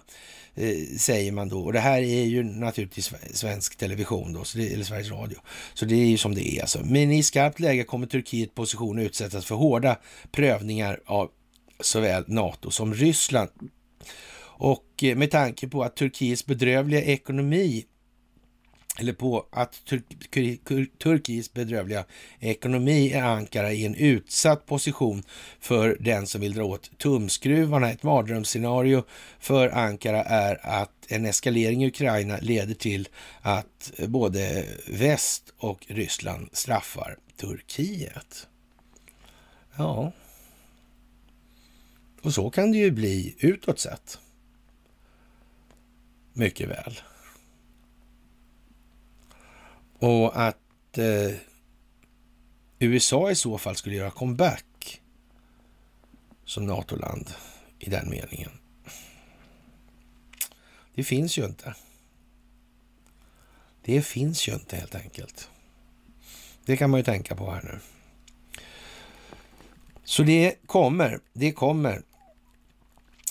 eh, 0.54 0.96
säger 0.98 1.32
man 1.32 1.48
då. 1.48 1.60
Och 1.60 1.72
det 1.72 1.80
här 1.80 2.02
är 2.02 2.24
ju 2.24 2.42
naturligtvis 2.42 3.12
svensk 3.32 3.76
television 3.76 4.32
då, 4.32 4.44
det, 4.54 4.72
eller 4.72 4.84
Sveriges 4.84 5.10
Radio. 5.10 5.38
Så 5.74 5.84
det 5.84 5.94
är 5.94 6.06
ju 6.06 6.18
som 6.18 6.34
det 6.34 6.56
är 6.56 6.60
alltså. 6.60 6.80
Men 6.84 7.12
i 7.12 7.22
skarpt 7.22 7.60
läge 7.60 7.84
kommer 7.84 8.06
Turkiet 8.06 8.54
position 8.54 8.98
utsättas 8.98 9.46
för 9.46 9.54
hårda 9.54 9.98
prövningar 10.30 11.00
av 11.06 11.30
såväl 11.80 12.24
NATO 12.26 12.70
som 12.70 12.94
Ryssland. 12.94 13.50
Och 14.40 15.02
eh, 15.02 15.16
med 15.16 15.30
tanke 15.30 15.68
på 15.68 15.82
att 15.82 15.96
Turkiets 15.96 16.46
bedrövliga 16.46 17.02
ekonomi 17.02 17.84
eller 18.98 19.12
på 19.12 19.46
att 19.50 19.82
Turkiets 20.98 21.52
bedrövliga 21.52 22.04
ekonomi 22.40 23.12
är 23.12 23.22
Ankara 23.22 23.72
i 23.72 23.86
en 23.86 23.94
utsatt 23.94 24.66
position 24.66 25.22
för 25.60 25.96
den 26.00 26.26
som 26.26 26.40
vill 26.40 26.54
dra 26.54 26.64
åt 26.64 26.98
tumskruvarna. 26.98 27.90
Ett 27.90 28.02
mardrömsscenario 28.02 29.04
för 29.38 29.68
Ankara 29.68 30.22
är 30.22 30.66
att 30.66 30.90
en 31.08 31.26
eskalering 31.26 31.84
i 31.84 31.86
Ukraina 31.86 32.38
leder 32.42 32.74
till 32.74 33.08
att 33.40 33.92
både 34.08 34.64
väst 34.86 35.52
och 35.58 35.86
Ryssland 35.88 36.48
straffar 36.52 37.16
Turkiet. 37.36 38.46
Ja, 39.76 40.12
och 42.22 42.34
så 42.34 42.50
kan 42.50 42.72
det 42.72 42.78
ju 42.78 42.90
bli 42.90 43.34
utåt 43.38 43.80
sett. 43.80 44.18
Mycket 46.32 46.68
väl. 46.68 47.00
Och 49.98 50.42
att 50.42 50.98
eh, 50.98 51.36
USA 52.78 53.30
i 53.30 53.34
så 53.34 53.58
fall 53.58 53.76
skulle 53.76 53.96
göra 53.96 54.10
comeback 54.10 55.00
som 56.44 56.66
NATO-land 56.66 57.30
i 57.78 57.90
den 57.90 58.10
meningen. 58.10 58.50
Det 60.94 61.04
finns 61.04 61.38
ju 61.38 61.44
inte. 61.44 61.74
Det 63.82 64.02
finns 64.02 64.48
ju 64.48 64.54
inte 64.54 64.76
helt 64.76 64.94
enkelt. 64.94 65.50
Det 66.64 66.76
kan 66.76 66.90
man 66.90 67.00
ju 67.00 67.04
tänka 67.04 67.36
på 67.36 67.50
här 67.50 67.62
nu. 67.62 67.78
Så 70.04 70.22
det 70.22 70.54
kommer, 70.66 71.20
det 71.32 71.52
kommer 71.52 72.02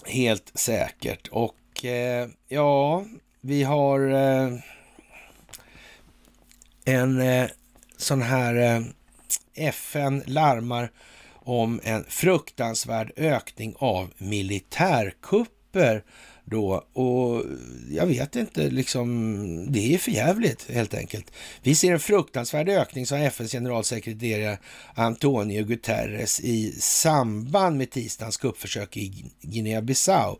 helt 0.05 0.51
säkert. 0.59 1.27
Och 1.27 1.85
eh, 1.85 2.29
ja, 2.47 3.05
vi 3.41 3.63
har 3.63 4.09
eh, 4.09 4.59
en 6.87 7.21
eh, 7.21 7.49
sån 7.97 8.21
här 8.21 8.55
eh, 8.55 8.81
FN 9.55 10.23
larmar 10.25 10.91
om 11.33 11.79
en 11.83 12.03
fruktansvärd 12.03 13.11
ökning 13.15 13.75
av 13.79 14.13
militärkupper 14.17 16.03
då. 16.49 16.83
Och 16.93 17.43
jag 17.91 18.05
vet 18.05 18.35
inte, 18.35 18.69
liksom, 18.69 19.71
det 19.71 19.93
är 19.93 19.97
för 19.97 20.11
jävligt 20.11 20.71
helt 20.71 20.93
enkelt. 20.93 21.31
Vi 21.61 21.75
ser 21.75 21.93
en 21.93 21.99
fruktansvärd 21.99 22.69
ökning, 22.69 23.05
sa 23.05 23.17
FNs 23.17 23.51
generalsekreterare 23.51 24.57
Antonio 24.95 25.63
Guterres 25.63 26.39
i 26.39 26.71
samband 26.79 27.77
med 27.77 27.91
tisdagens 27.91 28.37
kuppförsök 28.37 28.97
i 28.97 29.25
Guinea-Bissau. 29.41 30.39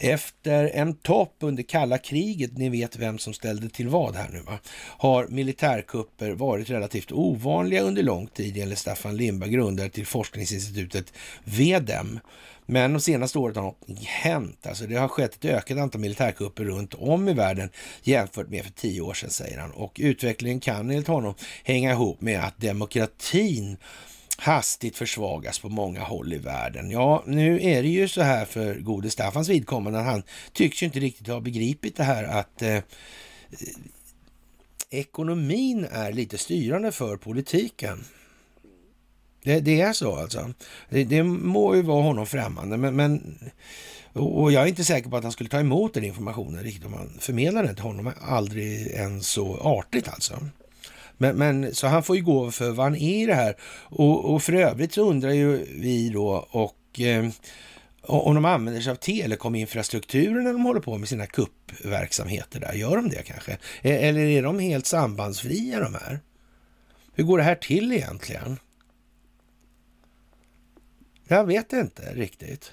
Efter 0.00 0.70
en 0.74 0.94
topp 0.94 1.36
under 1.40 1.62
kalla 1.62 1.98
kriget, 1.98 2.58
ni 2.58 2.68
vet 2.68 2.96
vem 2.96 3.18
som 3.18 3.34
ställde 3.34 3.68
till 3.68 3.88
vad 3.88 4.16
här 4.16 4.28
nu 4.32 4.40
va, 4.40 4.58
har 4.98 5.26
militärkupper 5.26 6.30
varit 6.30 6.70
relativt 6.70 7.12
ovanliga 7.12 7.82
under 7.82 8.02
lång 8.02 8.26
tid 8.26 8.56
enligt 8.56 8.78
Staffan 8.78 9.16
Lindberg, 9.16 9.50
grundare 9.50 9.88
till 9.88 10.06
forskningsinstitutet 10.06 11.12
VEDEM. 11.44 12.20
Men 12.66 12.92
de 12.92 13.00
senaste 13.00 13.38
året 13.38 13.56
har 13.56 13.62
något 13.62 14.04
hänt. 14.04 14.66
Alltså 14.66 14.86
det 14.86 14.96
har 14.96 15.08
skett 15.08 15.34
ett 15.34 15.44
ökat 15.44 15.78
antal 15.78 16.00
militärkupper 16.00 16.64
runt 16.64 16.94
om 16.94 17.28
i 17.28 17.32
världen 17.32 17.70
jämfört 18.02 18.48
med 18.48 18.64
för 18.64 18.72
tio 18.72 19.00
år 19.00 19.14
sedan, 19.14 19.30
säger 19.30 19.58
han. 19.58 19.70
Och 19.70 19.96
utvecklingen 20.02 20.60
kan 20.60 20.90
enligt 20.90 21.06
honom 21.06 21.34
hänga 21.64 21.92
ihop 21.92 22.20
med 22.20 22.44
att 22.44 22.60
demokratin 22.60 23.76
hastigt 24.36 24.96
försvagas 24.96 25.58
på 25.58 25.68
många 25.68 26.00
håll 26.00 26.32
i 26.32 26.38
världen. 26.38 26.90
Ja, 26.90 27.22
nu 27.26 27.62
är 27.62 27.82
det 27.82 27.88
ju 27.88 28.08
så 28.08 28.22
här 28.22 28.44
för 28.44 28.74
gode 28.74 29.10
Staffans 29.10 29.48
vidkommande 29.48 29.98
att 29.98 30.06
han 30.06 30.22
tycks 30.52 30.82
ju 30.82 30.86
inte 30.86 31.00
riktigt 31.00 31.26
ha 31.26 31.40
begripit 31.40 31.96
det 31.96 32.04
här 32.04 32.24
att 32.24 32.62
eh, 32.62 32.76
eh 32.76 32.82
ekonomin 34.90 35.86
är 35.90 36.12
lite 36.12 36.38
styrande 36.38 36.92
för 36.92 37.16
politiken. 37.16 38.04
Det, 39.44 39.60
det 39.60 39.80
är 39.80 39.92
så 39.92 40.16
alltså. 40.16 40.52
Det, 40.90 41.04
det, 41.04 41.22
må 41.22 41.74
ju 41.74 41.82
vara 41.82 42.02
honom 42.02 42.26
främmande, 42.26 42.76
men, 42.76 42.96
men 42.96 43.38
och 44.12 44.52
jag 44.52 44.62
är 44.62 44.66
inte 44.66 44.84
säker 44.84 45.10
på 45.10 45.16
att 45.16 45.22
han 45.22 45.32
skulle 45.32 45.50
ta 45.50 45.60
emot 45.60 45.94
den 45.94 46.04
informationen 46.04 46.64
riktigt 46.64 46.84
om 46.84 46.90
man 46.90 47.18
förmedlade 47.20 47.66
den 47.66 47.74
till 47.74 47.84
honom. 47.84 48.12
Aldrig 48.20 48.86
ens 48.86 49.28
så 49.28 49.56
artigt 49.56 50.08
alltså. 50.08 50.34
Men, 51.16 51.36
men, 51.36 51.74
så 51.74 51.86
han 51.86 52.02
får 52.02 52.16
ju 52.16 52.22
gå 52.22 52.50
för 52.50 52.70
vad 52.70 52.86
han 52.86 52.96
är 52.96 53.22
i 53.22 53.26
det 53.26 53.34
här. 53.34 53.56
Och, 53.82 54.34
och 54.34 54.42
för 54.42 54.52
övrigt 54.52 54.92
så 54.92 55.10
undrar 55.10 55.30
ju 55.30 55.66
vi 55.80 56.08
då 56.08 56.48
och 56.50 57.00
eh, 57.00 57.28
om 58.02 58.34
de 58.34 58.44
använder 58.44 58.80
sig 58.80 58.90
av 58.90 58.96
telekominfrastrukturen 58.96 60.44
när 60.44 60.52
de 60.52 60.64
håller 60.64 60.80
på 60.80 60.98
med 60.98 61.08
sina 61.08 61.26
kuppverksamheter 61.26 62.60
där. 62.60 62.72
Gör 62.72 62.96
de 62.96 63.08
det 63.08 63.22
kanske? 63.22 63.52
E, 63.82 64.08
eller 64.08 64.20
är 64.20 64.42
de 64.42 64.58
helt 64.58 64.86
sambandsfria 64.86 65.80
de 65.80 65.94
här? 65.94 66.20
Hur 67.14 67.24
går 67.24 67.38
det 67.38 67.44
här 67.44 67.54
till 67.54 67.92
egentligen? 67.92 68.58
Jag 71.28 71.44
vet 71.44 71.72
inte 71.72 72.14
riktigt. 72.14 72.72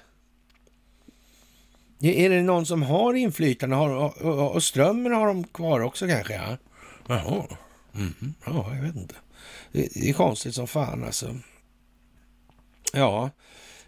Är 2.00 2.30
det 2.30 2.42
någon 2.42 2.66
som 2.66 2.82
har 2.82 3.14
inflytande? 3.14 3.76
Har, 3.76 4.22
och 4.54 4.62
strömmen 4.62 5.12
har 5.12 5.26
de 5.26 5.44
kvar 5.44 5.80
också 5.80 6.06
kanske? 6.08 6.34
Ja. 6.34 6.56
Jaha. 7.06 7.46
Mm, 7.94 8.34
ja, 8.46 8.74
jag 8.74 8.82
vet 8.82 8.96
inte. 8.96 9.14
Det, 9.72 10.08
är 10.08 10.12
konstigt 10.12 10.54
som 10.54 10.66
fan 10.66 11.04
alltså. 11.04 11.36
Ja, 12.92 13.30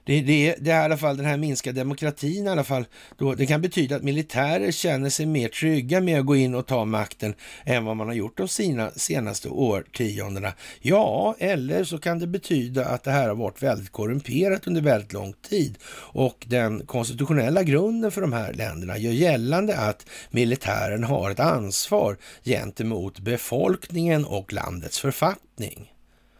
det, 0.05 0.21
det, 0.21 0.55
det 0.61 0.71
är 0.71 0.81
i 0.81 0.85
alla 0.85 0.97
fall 0.97 1.17
den 1.17 1.27
här 1.27 1.37
minskade 1.37 1.81
demokratin 1.81 2.47
i 2.47 2.51
alla 2.51 2.65
fall. 2.65 2.87
Då, 3.19 3.35
det 3.35 3.47
kan 3.47 3.63
betyda 3.63 3.97
att 3.97 4.03
militärer 4.03 4.71
känner 4.71 5.11
sig 5.11 5.27
mer 5.27 5.49
trygga 5.49 6.01
med 6.01 6.21
att 6.21 6.27
gå 6.27 6.37
in 6.37 6.55
och 6.55 6.67
ta 6.67 6.85
makten 6.85 7.35
än 7.65 7.85
vad 7.85 7.97
man 7.97 8.07
har 8.07 8.15
gjort 8.15 8.37
de 8.37 8.49
sina, 8.49 8.91
senaste 8.91 9.49
årtiondena. 9.49 10.53
Ja, 10.81 11.35
eller 11.39 11.85
så 11.85 11.99
kan 11.99 12.19
det 12.19 12.27
betyda 12.27 12.87
att 12.87 13.03
det 13.03 13.11
här 13.11 13.29
har 13.29 13.35
varit 13.35 13.63
väldigt 13.63 13.91
korrumperat 13.91 14.67
under 14.67 14.81
väldigt 14.81 15.13
lång 15.13 15.35
tid 15.49 15.79
och 16.13 16.45
den 16.49 16.87
konstitutionella 16.87 17.63
grunden 17.63 18.11
för 18.11 18.21
de 18.21 18.33
här 18.33 18.53
länderna 18.53 18.99
gör 18.99 19.13
gällande 19.13 19.79
att 19.79 20.07
militären 20.31 21.05
har 21.05 21.31
ett 21.31 21.41
ansvar 21.41 22.17
gentemot 22.45 23.19
befolkningen 23.19 24.25
och 24.25 24.53
landets 24.53 25.01
författning. 25.01 25.93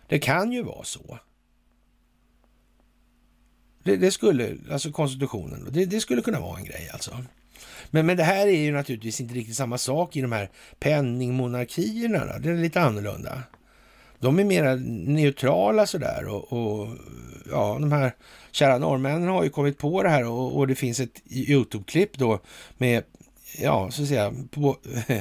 Det 0.09 0.19
kan 0.19 0.53
ju 0.53 0.63
vara 0.63 0.85
så. 0.85 1.19
Det, 3.85 3.97
det, 3.97 4.11
skulle, 4.11 4.57
alltså 4.71 4.93
konstitutionen, 4.93 5.69
det, 5.71 5.85
det, 5.85 6.01
skulle 6.01 6.23
kunna 6.23 6.41
vara 6.41 6.59
en 6.59 6.65
grej 6.65 6.91
alltså. 6.93 7.19
Men, 7.91 8.07
men 8.07 8.17
det 8.17 8.23
här 8.23 8.47
är 8.47 8.59
ju 8.59 8.73
naturligtvis 8.73 9.21
inte 9.21 9.35
riktigt 9.35 9.57
samma 9.57 9.79
sak 9.79 10.17
i 10.17 10.21
de 10.21 10.33
här 10.33 10.51
penningmonarkierna. 10.79 12.27
Då. 12.27 12.39
Det 12.39 12.51
är 12.51 12.57
lite 12.57 12.81
annorlunda. 12.81 13.43
De 14.19 14.39
är 14.39 14.45
mer 14.45 14.77
neutrala 15.07 15.87
sådär 15.87 16.29
och, 16.29 16.53
och 16.53 16.89
ja, 17.51 17.77
de 17.81 17.93
här 17.93 18.13
kära 18.53 18.79
norrmännen 18.79 19.29
har 19.29 19.45
ju 19.45 19.51
kommit 19.51 19.79
på 19.79 20.03
det 20.03 20.09
här 20.09 20.25
och, 20.25 20.57
och 20.57 20.67
det 20.67 20.75
finns 20.75 21.01
ett 21.01 21.23
Youtube-klipp 21.31 22.19
då 22.19 22.41
med, 22.79 23.05
ja, 23.59 23.91
så 23.91 24.03
att 24.03 24.09
säga, 24.09 24.35
på, 24.51 24.77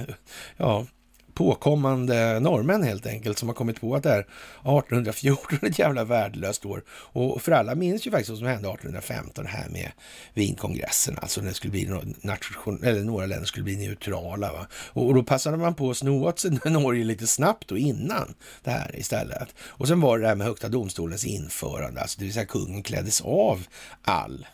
ja, 0.58 0.86
påkommande 1.34 2.40
norrmän 2.40 2.84
helt 2.84 3.06
enkelt 3.06 3.38
som 3.38 3.50
har 3.50 3.56
kommit 3.56 3.82
på 3.82 3.96
att 3.96 4.04
det 4.04 4.10
här 4.10 4.20
1814 4.20 5.60
är 5.62 5.70
ett 5.70 5.80
jävla 5.80 6.04
värdelöst 6.04 6.66
år. 6.66 6.84
Och 6.90 7.42
för 7.42 7.52
alla 7.52 7.76
minns 7.76 8.08
ju 8.08 8.12
faktiskt 8.12 8.30
vad 8.30 8.40
som 8.40 8.48
hände 8.48 8.70
1815 8.70 9.46
här 9.46 9.70
med 9.70 9.92
Wienkongressen, 10.34 11.18
alltså 11.22 11.42
när 11.42 11.48
det 11.48 11.54
skulle 11.54 11.72
bli 11.72 11.90
nation, 12.22 12.84
eller 12.84 13.04
några 13.04 13.26
länder 13.26 13.46
skulle 13.46 13.64
bli 13.64 13.78
neutrala. 13.78 14.52
Va? 14.52 14.68
Och, 14.74 15.14
då 15.14 15.24
passade 15.24 15.58
man 15.58 15.76
på 15.76 15.90
att 15.90 15.98
sno 15.98 16.28
åt 16.28 16.40
sig 16.40 16.52
Norge 16.66 17.04
lite 17.04 17.28
snabbt 17.28 17.72
och 17.72 17.78
innan 17.78 18.34
det 18.64 18.72
här 18.72 19.00
istället. 19.00 19.56
Och 19.60 19.88
sen 19.88 20.02
var 20.02 20.18
det 20.18 20.24
det 20.24 20.28
här 20.28 20.36
med 20.36 20.48
Högsta 20.48 20.70
domstolens 20.70 21.26
införande, 21.26 22.02
alltså 22.02 22.20
det 22.20 22.26
vill 22.26 22.34
säga 22.34 22.46
kungen 22.46 22.84
kläddes 22.84 23.22
av 23.22 23.68
all 24.02 24.48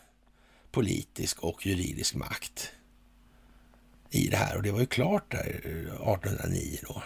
politisk 0.71 1.39
och 1.39 1.65
juridisk 1.65 2.15
makt 2.15 2.71
i 4.09 4.27
det 4.27 4.37
här 4.37 4.55
och 4.55 4.63
det 4.63 4.71
var 4.71 4.79
ju 4.79 4.85
klart 4.85 5.31
där 5.31 5.61
eh, 5.63 6.11
1809 6.11 6.79
då. 6.87 7.03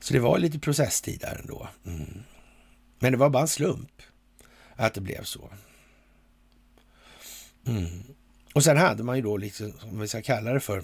Så 0.00 0.12
det 0.12 0.20
var 0.20 0.38
lite 0.38 0.58
processtid 0.58 1.20
där 1.20 1.40
ändå. 1.40 1.68
Mm. 1.86 2.22
Men 2.98 3.12
det 3.12 3.18
var 3.18 3.30
bara 3.30 3.42
en 3.42 3.48
slump 3.48 4.02
att 4.76 4.94
det 4.94 5.00
blev 5.00 5.22
så. 5.22 5.50
Mm. 7.66 8.02
Och 8.54 8.64
sen 8.64 8.76
hade 8.76 9.02
man 9.02 9.16
ju 9.16 9.22
då, 9.22 9.36
liksom, 9.36 9.72
om 9.82 10.00
vi 10.00 10.08
ska 10.08 10.22
kalla 10.22 10.52
det 10.52 10.60
för, 10.60 10.82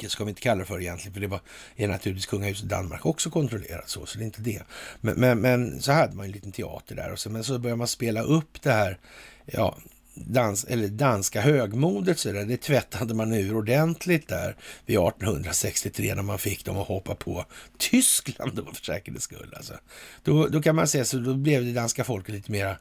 det 0.00 0.08
ska 0.08 0.24
vi 0.24 0.30
inte 0.30 0.42
kalla 0.42 0.58
det 0.58 0.66
för 0.66 0.80
egentligen, 0.80 1.14
för 1.14 1.20
det 1.20 1.26
var, 1.26 1.40
är 1.76 1.88
naturligtvis 1.88 2.26
kungahuset 2.26 2.64
i 2.64 2.68
Danmark 2.68 3.06
också 3.06 3.30
kontrollerat 3.30 3.88
så, 3.88 4.06
så 4.06 4.18
det 4.18 4.24
är 4.24 4.26
inte 4.26 4.42
det. 4.42 4.62
Men, 5.00 5.20
men, 5.20 5.40
men 5.40 5.82
så 5.82 5.92
hade 5.92 6.16
man 6.16 6.26
en 6.26 6.32
liten 6.32 6.52
teater 6.52 6.94
där 6.94 7.12
och 7.12 7.18
så, 7.18 7.30
men 7.30 7.44
så 7.44 7.58
började 7.58 7.78
man 7.78 7.88
spela 7.88 8.22
upp 8.22 8.62
det 8.62 8.72
här, 8.72 8.98
ja, 9.46 9.78
dans, 10.26 10.64
eller 10.64 10.88
danska 10.88 11.40
högmodet, 11.40 12.18
så 12.18 12.32
där, 12.32 12.44
det 12.44 12.56
tvättade 12.56 13.14
man 13.14 13.32
ur 13.32 13.56
ordentligt 13.56 14.28
där 14.28 14.56
vid 14.86 14.98
1863 14.98 16.14
när 16.14 16.22
man 16.22 16.38
fick 16.38 16.64
dem 16.64 16.78
att 16.78 16.86
hoppa 16.86 17.14
på 17.14 17.44
Tyskland 17.78 18.54
då 18.54 18.64
för 18.64 18.84
säkerhets 18.84 19.24
skull. 19.24 19.54
Alltså. 19.56 19.74
Då, 20.22 20.46
då 20.46 20.62
kan 20.62 20.76
man 20.76 20.88
säga 20.88 21.04
så 21.04 21.18
då 21.18 21.34
blev 21.34 21.64
det 21.64 21.72
danska 21.72 22.04
folket 22.04 22.34
lite 22.34 22.52
mera, 22.52 22.76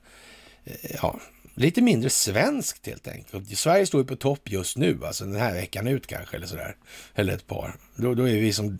eh, 0.65 0.95
ja, 1.01 1.19
lite 1.55 1.81
mindre 1.81 2.09
svenskt 2.09 2.87
helt 2.87 3.07
enkelt. 3.07 3.57
Sverige 3.57 3.85
står 3.85 4.01
ju 4.01 4.07
på 4.07 4.15
topp 4.15 4.51
just 4.51 4.77
nu, 4.77 4.99
alltså 5.05 5.25
den 5.25 5.35
här 5.35 5.53
veckan 5.53 5.87
ut 5.87 6.07
kanske, 6.07 6.37
eller 6.37 6.47
sådär. 6.47 6.75
Eller 7.15 7.33
ett 7.33 7.47
par. 7.47 7.75
Då, 7.95 8.13
då 8.13 8.29
är 8.29 8.41
vi 8.41 8.53
som 8.53 8.77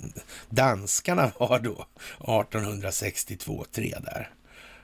danskarna 0.50 1.32
var 1.40 1.60
då, 1.60 1.86
1862, 2.20 3.66
3 3.72 3.96
där. 4.04 4.30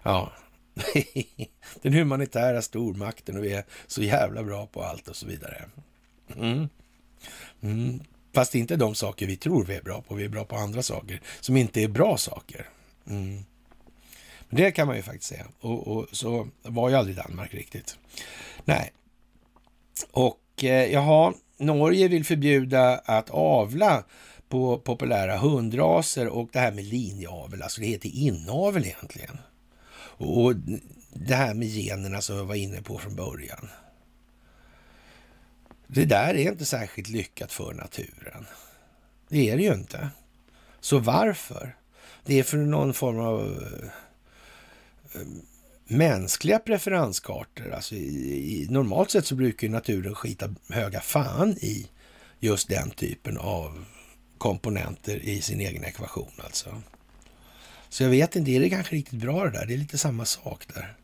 Ja, 0.04 0.32
den 1.82 1.94
humanitära 1.94 2.62
stormakten 2.62 3.38
och 3.38 3.44
vi 3.44 3.54
är 3.54 3.66
så 3.88 4.04
jävla 4.04 4.44
bra 4.44 4.66
på 4.66 4.84
allt 4.84 5.08
och 5.08 5.16
så 5.16 5.28
vidare. 5.28 5.66
Mm. 6.36 6.70
Mm. 7.62 8.00
Fast 8.34 8.56
inte 8.56 8.76
de 8.76 8.96
saker 8.96 9.28
vi 9.28 9.38
tror 9.38 9.66
vi 9.66 9.76
är 9.76 9.82
bra 9.82 10.02
på. 10.02 10.16
Vi 10.16 10.24
är 10.26 10.30
bra 10.30 10.46
på 10.46 10.56
andra 10.56 10.84
saker 10.84 11.22
som 11.40 11.58
inte 11.58 11.82
är 11.82 11.88
bra 11.88 12.18
saker. 12.18 12.70
Mm. 13.08 13.44
Men 14.50 14.62
det 14.62 14.72
kan 14.72 14.88
man 14.88 14.96
ju 14.96 15.02
faktiskt 15.02 15.30
säga. 15.30 15.46
Och, 15.60 15.88
och, 15.88 16.08
så 16.12 16.48
var 16.62 16.90
ju 16.90 16.96
aldrig 16.96 17.18
Danmark 17.18 17.54
riktigt. 17.54 17.98
Nej. 18.66 18.92
Och 20.12 20.64
eh, 20.64 20.92
jaha, 20.92 21.34
Norge 21.58 22.08
vill 22.08 22.26
förbjuda 22.26 22.98
att 22.98 23.30
avla 23.30 24.04
på 24.50 24.78
populära 24.78 25.38
hundraser 25.38 26.28
och 26.28 26.50
det 26.52 26.60
här 26.60 26.72
med 26.72 26.84
linjeavel, 26.84 27.62
alltså 27.62 27.82
det 27.82 27.88
heter 27.88 28.10
inavel 28.10 28.86
egentligen. 28.86 29.38
Och 30.24 30.56
det 31.14 31.36
här 31.36 31.54
med 31.54 31.68
generna 31.68 32.22
som 32.22 32.36
jag 32.36 32.46
var 32.46 32.56
inne 32.56 32.82
på 32.82 32.98
från 32.98 33.16
början. 33.16 33.70
Det 35.88 36.06
där 36.06 36.34
är 36.34 36.52
inte 36.52 36.66
särskilt 36.66 37.10
lyckat 37.10 37.52
för 37.52 37.74
naturen. 37.74 38.46
Det 39.30 39.50
är 39.50 39.58
det 39.58 39.64
ju 39.64 39.74
inte. 39.74 40.10
Så 40.80 41.00
varför? 41.00 41.76
Det 42.26 42.40
är 42.40 42.44
för 42.44 42.58
någon 42.58 42.94
form 42.94 43.20
av 43.20 43.64
eh, 45.14 45.22
mänskliga 45.86 46.60
preferenskartor. 46.60 47.72
Alltså 47.72 47.96
i, 47.96 48.64
i, 48.64 48.68
normalt 48.70 49.12
sett 49.12 49.26
så 49.26 49.36
brukar 49.36 49.70
naturen 49.70 50.16
skita 50.16 50.56
höga 50.70 51.02
fan 51.02 51.52
i 51.52 51.88
just 52.40 52.70
den 52.70 52.90
typen 52.90 53.38
av 53.38 53.86
komponenter 54.38 55.16
i 55.16 55.42
sin 55.42 55.60
egen 55.60 55.84
ekvation. 55.84 56.32
Alltså. 56.38 56.82
Så 57.94 58.04
jag 58.04 58.10
vet 58.10 58.36
inte, 58.36 58.52
är 58.52 58.60
det 58.60 58.70
kanske 58.70 58.96
riktigt 58.96 59.20
bra 59.20 59.44
det 59.44 59.50
där? 59.52 59.66
Det 59.66 59.74
är 59.74 59.78
lite 59.78 59.98
samma 59.98 60.26
sak 60.26 60.68
där. 60.74 60.96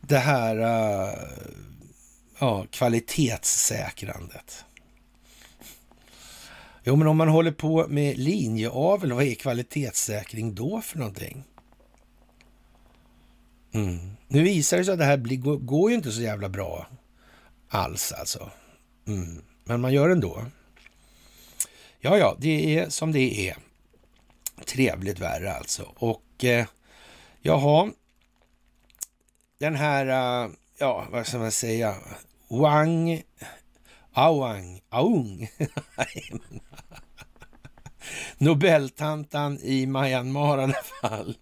Det 0.00 0.18
här 0.18 0.56
uh, 0.56 1.14
ja, 2.38 2.66
kvalitetssäkrandet. 2.70 4.64
Jo, 6.84 6.96
men 6.96 7.08
om 7.08 7.16
man 7.16 7.28
håller 7.28 7.52
på 7.52 7.86
med 7.88 8.18
linjeavel, 8.18 9.12
vad 9.12 9.24
är 9.24 9.34
kvalitetssäkring 9.34 10.54
då 10.54 10.80
för 10.80 10.98
någonting? 10.98 11.44
Mm. 13.72 14.10
Nu 14.28 14.42
visar 14.42 14.78
det 14.78 14.84
sig 14.84 14.92
att 14.92 14.98
det 14.98 15.04
här 15.04 15.16
blir, 15.16 15.36
går, 15.36 15.56
går 15.56 15.90
ju 15.90 15.96
inte 15.96 16.12
så 16.12 16.20
jävla 16.20 16.48
bra 16.48 16.86
alls 17.68 18.12
alltså. 18.12 18.50
Mm. 19.06 19.42
Men 19.64 19.80
man 19.80 19.92
gör 19.92 20.10
ändå. 20.10 20.44
Ja, 22.00 22.18
ja, 22.18 22.36
det 22.40 22.78
är 22.78 22.88
som 22.88 23.12
det 23.12 23.48
är. 23.48 23.67
Trevligt 24.66 25.18
värre 25.18 25.52
alltså. 25.52 25.92
Och 25.96 26.44
eh, 26.44 26.66
jaha, 27.40 27.90
den 29.58 29.74
här, 29.74 30.06
uh, 30.44 30.50
ja 30.78 31.06
vad 31.10 31.26
ska 31.26 31.38
man 31.38 31.52
säga, 31.52 31.94
Wang, 32.48 33.22
Awang, 34.12 34.80
Aung. 34.88 35.50
Nobeltantan 38.38 39.58
i 39.62 39.86
Myanmar 39.86 40.58
i 40.58 40.62
alla 40.62 40.82
fall. 41.00 41.36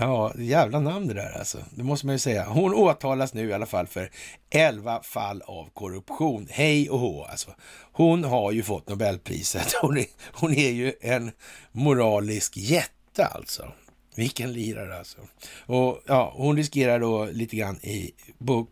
Ja, 0.00 0.32
jävla 0.38 0.80
namn 0.80 1.08
det 1.08 1.14
där 1.14 1.38
alltså. 1.38 1.58
Det 1.70 1.82
måste 1.82 2.06
man 2.06 2.14
ju 2.14 2.18
säga. 2.18 2.44
Hon 2.44 2.74
åtalas 2.74 3.34
nu 3.34 3.48
i 3.48 3.52
alla 3.52 3.66
fall 3.66 3.86
för 3.86 4.10
11 4.50 5.02
fall 5.02 5.42
av 5.46 5.68
korruption. 5.74 6.46
Hej 6.50 6.90
och 6.90 6.98
hå 6.98 7.24
alltså. 7.24 7.50
Hon 7.92 8.24
har 8.24 8.52
ju 8.52 8.62
fått 8.62 8.88
Nobelpriset. 8.88 9.72
Hon 9.82 9.98
är, 9.98 10.06
hon 10.32 10.54
är 10.54 10.70
ju 10.70 10.92
en 11.00 11.30
moralisk 11.72 12.56
jätte 12.56 13.26
alltså. 13.26 13.72
Vilken 14.14 14.52
lirare 14.52 14.98
alltså. 14.98 15.18
Och 15.66 16.02
ja, 16.06 16.32
hon 16.36 16.56
riskerar 16.56 17.00
då 17.00 17.24
lite 17.24 17.56
grann 17.56 17.76
i, 17.76 18.12
på, 18.46 18.64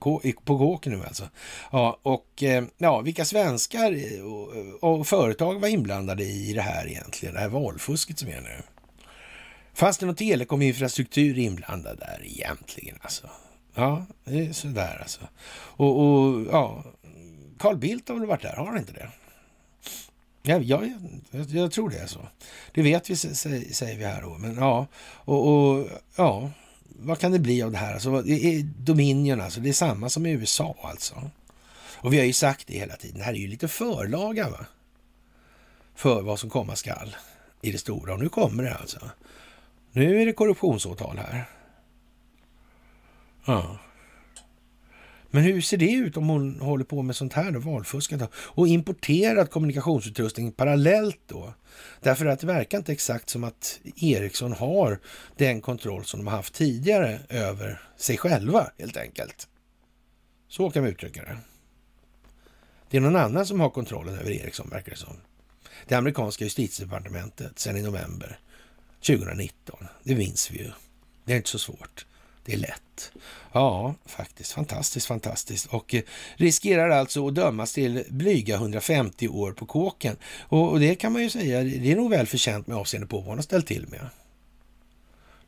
på 0.45 0.59
kåken 0.59 0.93
nu 0.93 1.05
alltså. 1.05 1.25
Ja, 1.73 1.99
och 2.03 2.43
eh, 2.43 2.65
ja, 2.79 3.01
vilka 3.01 3.25
svenskar 3.25 3.93
eh, 3.93 4.25
och, 4.25 4.99
och 4.99 5.07
företag 5.07 5.61
var 5.61 5.69
inblandade 5.69 6.25
i 6.25 6.53
det 6.53 6.63
här 6.63 6.87
egentligen, 6.89 7.35
det 7.35 7.41
här 7.41 7.49
valfusket 7.49 8.19
som 8.19 8.29
är 8.29 8.41
nu. 8.41 8.63
Fanns 9.79 9.99
det 9.99 10.07
någon 10.07 10.15
telekominfrastruktur 10.15 11.39
inblandad 11.39 11.99
där 11.99 12.21
egentligen 12.25 12.99
alltså? 13.01 13.31
Ja, 13.75 14.07
det 14.25 14.47
är 14.47 14.53
sådär 14.53 14.99
alltså. 15.03 15.21
Och, 15.53 16.01
och 16.01 16.47
ja, 16.53 16.85
Carl 17.59 17.77
Bildt 17.77 18.09
har 18.09 18.17
väl 18.17 18.27
varit 18.27 18.43
där, 18.43 18.57
har 18.57 18.67
han 18.67 18.79
inte 18.79 18.93
det? 18.93 19.11
Ja, 20.43 20.59
jag, 20.59 20.93
jag, 21.31 21.45
jag 21.51 21.73
tror 21.73 21.91
det 21.91 21.99
är 21.99 22.07
så. 22.07 22.29
Det 22.73 22.83
vet 22.83 23.11
vi, 23.11 23.17
säger 23.17 23.99
vi 23.99 24.05
här 24.05 24.23
då. 24.23 24.39
Men 24.39 24.55
ja, 24.55 24.87
och, 25.05 25.49
och, 25.49 25.89
ja, 26.17 26.51
vad 26.89 27.19
kan 27.19 27.33
det 27.33 27.39
bli 27.39 27.63
av 27.63 27.71
det 27.71 27.79
här? 27.79 27.95
Alltså, 27.95 28.23
Dominion, 28.79 29.41
alltså, 29.41 29.61
det 29.61 29.69
är 29.69 29.73
samma 29.73 30.09
som 30.09 30.27
i 30.27 30.31
USA 30.31 30.77
alltså. 30.83 31.31
Och 31.95 32.13
vi 32.13 32.19
har 32.19 32.25
ju 32.25 32.33
sagt 32.33 32.67
det 32.67 32.79
hela 32.79 32.97
tiden, 32.97 33.19
det 33.19 33.25
här 33.25 33.33
är 33.33 33.39
ju 33.39 33.49
lite 33.49 33.69
förlaga 33.69 34.51
va? 34.51 34.67
För 35.95 36.23
vad 36.23 36.39
som 36.39 36.51
komma 36.51 36.77
skall 36.77 37.17
i 37.63 37.73
det 37.73 37.79
stora. 37.79 38.13
Och 38.15 38.21
nu 38.21 38.29
kommer 38.29 38.63
det 38.63 38.75
alltså. 38.75 39.11
Nu 39.93 40.23
är 40.23 40.27
det 40.27 40.33
korruptionsåtal 40.33 41.19
här. 41.19 41.45
Ja. 43.45 43.79
Men 45.31 45.43
hur 45.43 45.61
ser 45.61 45.77
det 45.77 45.93
ut 45.93 46.17
om 46.17 46.29
hon 46.29 46.61
håller 46.61 46.85
på 46.85 47.03
med 47.03 47.17
sånt 47.17 47.33
här 47.33 47.51
då, 47.51 47.61
valfuskat 47.61 48.31
och 48.35 48.69
importerad 48.69 49.51
kommunikationsutrustning 49.51 50.53
parallellt 50.53 51.21
då? 51.27 51.55
Därför 52.01 52.27
att 52.27 52.41
det 52.41 52.47
verkar 52.47 52.79
inte 52.79 52.93
exakt 52.93 53.31
som 53.31 53.45
att 53.45 53.81
Ericsson 53.97 54.53
har 54.53 54.99
den 55.37 55.61
kontroll 55.61 56.05
som 56.05 56.21
de 56.21 56.27
har 56.27 56.37
haft 56.37 56.55
tidigare 56.55 57.21
över 57.29 57.83
sig 57.97 58.17
själva 58.17 58.71
helt 58.79 58.97
enkelt. 58.97 59.49
Så 60.49 60.71
kan 60.71 60.85
vi 60.85 60.91
uttrycka 60.91 61.23
det. 61.23 61.39
Det 62.91 62.97
är 62.97 63.01
någon 63.01 63.17
annan 63.17 63.47
som 63.47 63.61
har 63.61 63.71
kontrollen 63.71 64.19
över 64.19 64.31
Ericsson 64.31 64.69
verkar 64.71 64.91
det 64.91 64.99
som. 64.99 65.17
Det 65.87 65.95
amerikanska 65.95 66.45
justitiedepartementet 66.45 67.59
sedan 67.59 67.77
i 67.77 67.83
november 67.83 68.39
2019. 69.01 69.87
Det 70.03 70.15
minns 70.15 70.51
vi 70.51 70.59
ju. 70.59 70.71
Det 71.25 71.33
är 71.33 71.37
inte 71.37 71.51
så 71.51 71.59
svårt. 71.59 72.07
Det 72.45 72.53
är 72.55 72.59
lätt. 72.59 73.13
Ja, 73.53 73.95
faktiskt. 74.07 74.53
Fantastiskt, 74.53 75.07
fantastiskt. 75.07 75.67
Och 75.67 75.95
eh, 75.95 76.03
riskerar 76.37 76.91
alltså 76.91 77.29
att 77.29 77.35
dömas 77.35 77.73
till 77.73 78.05
blyga 78.09 78.55
150 78.55 79.29
år 79.29 79.53
på 79.53 79.67
kåken. 79.67 80.17
Och, 80.41 80.71
och, 80.71 80.81
det 80.81 80.95
kan 80.95 81.13
man 81.13 81.23
ju 81.23 81.31
säga, 81.31 81.63
det 81.63 81.93
är 81.93 81.97
nog 81.97 82.11
väl 82.11 82.27
förtjänt 82.27 82.67
med 82.67 82.77
avseende 82.77 83.07
på 83.07 83.17
vad 83.17 83.27
han 83.27 83.39
har 83.39 83.43
ställt 83.43 83.67
till 83.67 83.87
med. 83.89 84.09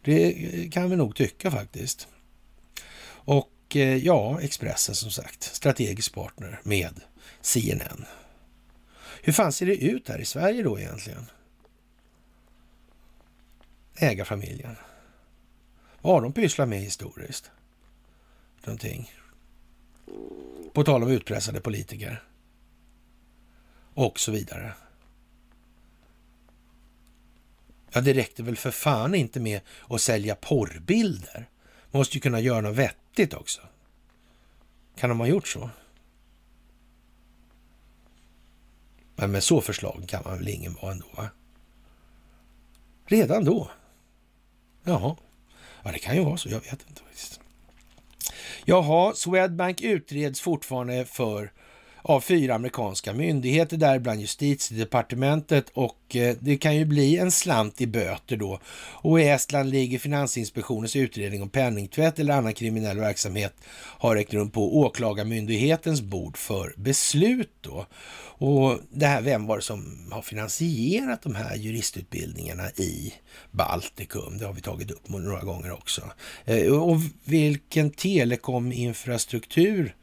Det 0.05 0.44
eh, 0.44 0.70
kan 0.70 0.90
vi 0.90 0.96
nog 0.96 1.16
tycka 1.16 1.51
faktiskt. 1.51 2.09
Och 3.09 3.76
eh, 3.76 3.96
ja, 3.96 4.40
Expressen 4.40 4.94
som 4.94 5.11
sagt, 5.11 5.42
strategisk 5.42 6.14
partner 6.14 6.61
med 6.62 7.01
CNN. 7.40 8.05
Hur 9.22 9.32
fan 9.32 9.53
ser 9.53 9.66
det 9.66 9.76
ut 9.76 10.09
här 10.09 10.18
i 10.18 10.24
Sverige 10.24 10.62
då 10.62 10.78
egentligen? 10.78 11.26
Ägarfamiljen. 14.03 14.76
Vad 16.01 16.14
har 16.14 16.22
de 16.22 16.32
pysslat 16.32 16.68
med 16.68 16.80
historiskt? 16.80 17.51
Någonting. 18.64 19.12
På 20.72 20.84
tal 20.84 21.03
om 21.03 21.09
utpressade 21.09 21.61
politiker. 21.61 22.22
Och 23.94 24.20
så 24.20 24.32
vidare. 24.32 24.72
Ja, 27.92 28.01
det 28.01 28.12
räckte 28.12 28.42
väl 28.42 28.57
för 28.57 28.70
fan 28.70 29.14
inte 29.14 29.40
med 29.40 29.61
att 29.88 30.01
sälja 30.01 30.34
porrbilder. 30.34 31.48
Man 31.90 32.01
måste 32.01 32.16
ju 32.16 32.20
kunna 32.20 32.40
göra 32.40 32.61
något 32.61 32.76
vettigt 32.76 33.34
också. 33.34 33.61
Kan 34.96 35.09
de 35.09 35.20
ha 35.20 35.26
gjort 35.26 35.48
så? 35.48 35.70
Men 39.16 39.32
med 39.32 39.42
så 39.42 39.61
förslag 39.61 40.05
kan 40.09 40.22
man 40.24 40.38
väl 40.38 40.48
ingen 40.48 40.74
vara 40.74 40.92
ändå? 40.92 41.07
Va? 41.16 41.28
Redan 43.07 43.44
då? 43.44 43.70
Jaha. 44.84 45.16
Ja, 45.82 45.92
det 45.92 45.98
kan 45.98 46.16
ju 46.16 46.24
vara 46.24 46.36
så. 46.36 46.48
Jag 46.48 46.60
vet 46.60 46.88
inte 46.88 47.02
faktiskt. 47.02 47.40
Jaha, 48.64 49.14
Swedbank 49.14 49.80
utreds 49.80 50.40
fortfarande 50.40 51.04
för 51.04 51.52
av 52.03 52.20
fyra 52.20 52.55
amerikanska 52.55 53.12
myndigheter, 53.12 53.76
däribland 53.76 54.20
justitiedepartementet 54.20 55.70
och 55.74 56.16
eh, 56.16 56.36
det 56.40 56.57
kan 56.57 56.76
ju 56.76 56.84
bli 56.84 57.16
en 57.16 57.30
slant 57.30 57.80
i 57.80 57.86
böter 57.86 58.36
då. 58.36 58.61
Och 58.92 59.20
i 59.20 59.24
Estland 59.24 59.70
ligger 59.70 59.98
Finansinspektionens 59.98 60.96
utredning 60.96 61.42
om 61.42 61.48
penningtvätt 61.48 62.18
eller 62.18 62.34
annan 62.34 62.55
kriminell 62.55 62.98
verksamhet 62.98 63.55
har 63.98 64.16
ägt 64.16 64.34
rum 64.34 64.51
på 64.51 64.78
åklagarmyndighetens 64.78 66.01
bord 66.01 66.36
för 66.36 66.74
beslut 66.76 67.53
då. 67.61 67.86
Och 68.42 68.78
det 68.90 69.07
här, 69.07 69.22
vem 69.22 69.46
var 69.46 69.57
det 69.57 69.62
som 69.62 70.09
har 70.12 70.22
finansierat 70.22 71.22
de 71.22 71.34
här 71.34 71.57
juristutbildningarna 71.57 72.70
i 72.70 73.14
Baltikum? 73.51 74.38
Det 74.38 74.46
har 74.46 74.53
vi 74.53 74.61
tagit 74.61 74.90
upp 74.90 75.09
några 75.09 75.40
gånger 75.40 75.72
också. 75.72 76.03
Eh, 76.44 76.72
och 76.72 77.01
vilken 77.24 77.90
telekominfrastruktur 77.90 79.94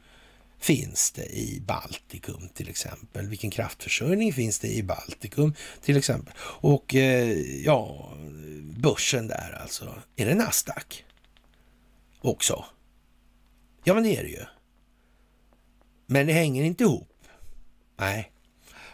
finns 0.68 1.12
det 1.12 1.26
i 1.26 1.62
Baltikum 1.66 2.50
till 2.54 2.70
exempel? 2.70 3.28
Vilken 3.28 3.50
kraftförsörjning 3.50 4.34
finns 4.34 4.60
det 4.60 4.68
i 4.68 4.84
Baltikum 4.84 5.54
till 5.82 5.98
exempel? 5.98 6.34
Och 6.40 6.96
eh, 6.96 7.32
ja, 7.66 8.12
börsen 8.64 9.28
där 9.28 9.60
alltså. 9.62 10.02
Är 10.16 10.26
det 10.26 10.36
Nasdaq 10.36 11.06
också? 12.22 12.66
Ja, 13.84 13.94
men 13.94 14.04
det 14.04 14.18
är 14.18 14.24
det 14.24 14.30
ju. 14.30 14.46
Men 16.06 16.28
det 16.28 16.34
hänger 16.34 16.64
inte 16.64 16.84
ihop. 16.84 17.24
Nej. 17.98 18.32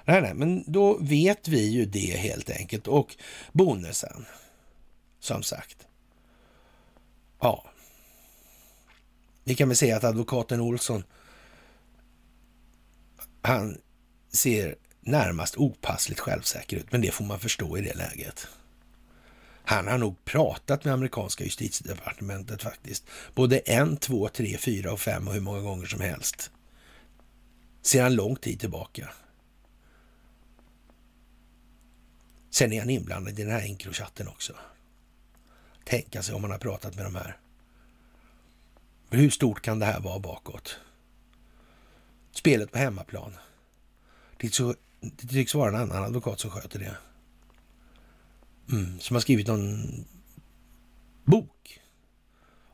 Nej, 0.06 0.22
nej, 0.22 0.34
men 0.34 0.64
då 0.68 0.98
vet 0.98 1.48
vi 1.48 1.68
ju 1.68 1.86
det 1.86 2.18
helt 2.18 2.50
enkelt. 2.50 2.88
Och 2.88 3.16
bonusen, 3.52 4.26
som 5.20 5.44
sagt. 5.44 5.88
Ja. 7.40 7.66
Vi 9.44 9.56
kan 9.56 9.68
väl 9.68 9.78
säga 9.78 9.98
att 9.98 10.04
advokaten 10.04 10.62
Olsson 10.62 11.04
han 13.44 13.78
ser 14.30 14.76
närmast 15.02 15.58
opassligt 15.58 16.20
självsäker 16.20 16.78
ut, 16.78 16.92
men 16.92 17.02
det 17.02 17.12
får 17.12 17.26
man 17.26 17.40
förstå 17.40 17.78
i 17.78 17.82
det 17.82 17.94
läget. 17.94 18.48
Han 19.66 19.88
har 19.88 19.98
nog 19.98 20.26
pratat 20.26 20.86
med 20.86 20.94
amerikanska 20.94 21.44
justitiedepartementet 21.44 22.64
faktiskt. 22.64 23.06
Både 23.36 23.58
en, 23.58 23.98
två, 23.98 24.30
tre, 24.30 24.58
fyra 24.58 24.92
och 24.92 25.00
fem 25.00 25.28
och 25.28 25.34
hur 25.34 25.42
många 25.42 25.60
gånger 25.60 25.86
som 25.86 26.02
helst. 26.02 26.52
Sedan 27.82 28.16
lång 28.16 28.36
tid 28.36 28.60
tillbaka. 28.60 29.10
Sen 32.50 32.74
är 32.74 32.80
han 32.80 32.90
inblandad 32.90 33.40
i 33.40 33.44
den 33.44 33.52
här 33.52 33.62
Encrochatten 33.62 34.28
också. 34.28 34.54
Tänka 35.86 36.24
sig 36.24 36.36
om 36.36 36.42
man 36.42 36.52
har 36.52 36.58
pratat 36.58 36.96
med 36.96 37.06
de 37.06 37.16
här. 37.16 37.38
Hur 39.10 39.30
stort 39.30 39.62
kan 39.62 39.80
det 39.80 39.86
här 39.86 40.00
vara 40.00 40.20
bakåt? 40.20 40.80
Spelet 42.34 42.72
på 42.72 42.78
hemmaplan. 42.78 43.34
Det, 44.38 44.54
så, 44.54 44.76
det 45.00 45.28
tycks 45.28 45.56
vara 45.56 45.70
en 45.70 45.76
annan 45.92 46.04
advokat 46.04 46.40
som 46.40 46.52
sköter 46.52 46.80
det. 46.80 46.98
Mm, 48.72 49.00
som 49.00 49.16
har 49.16 49.22
skrivit 49.22 49.48
någon 49.48 50.06
bok 51.24 51.82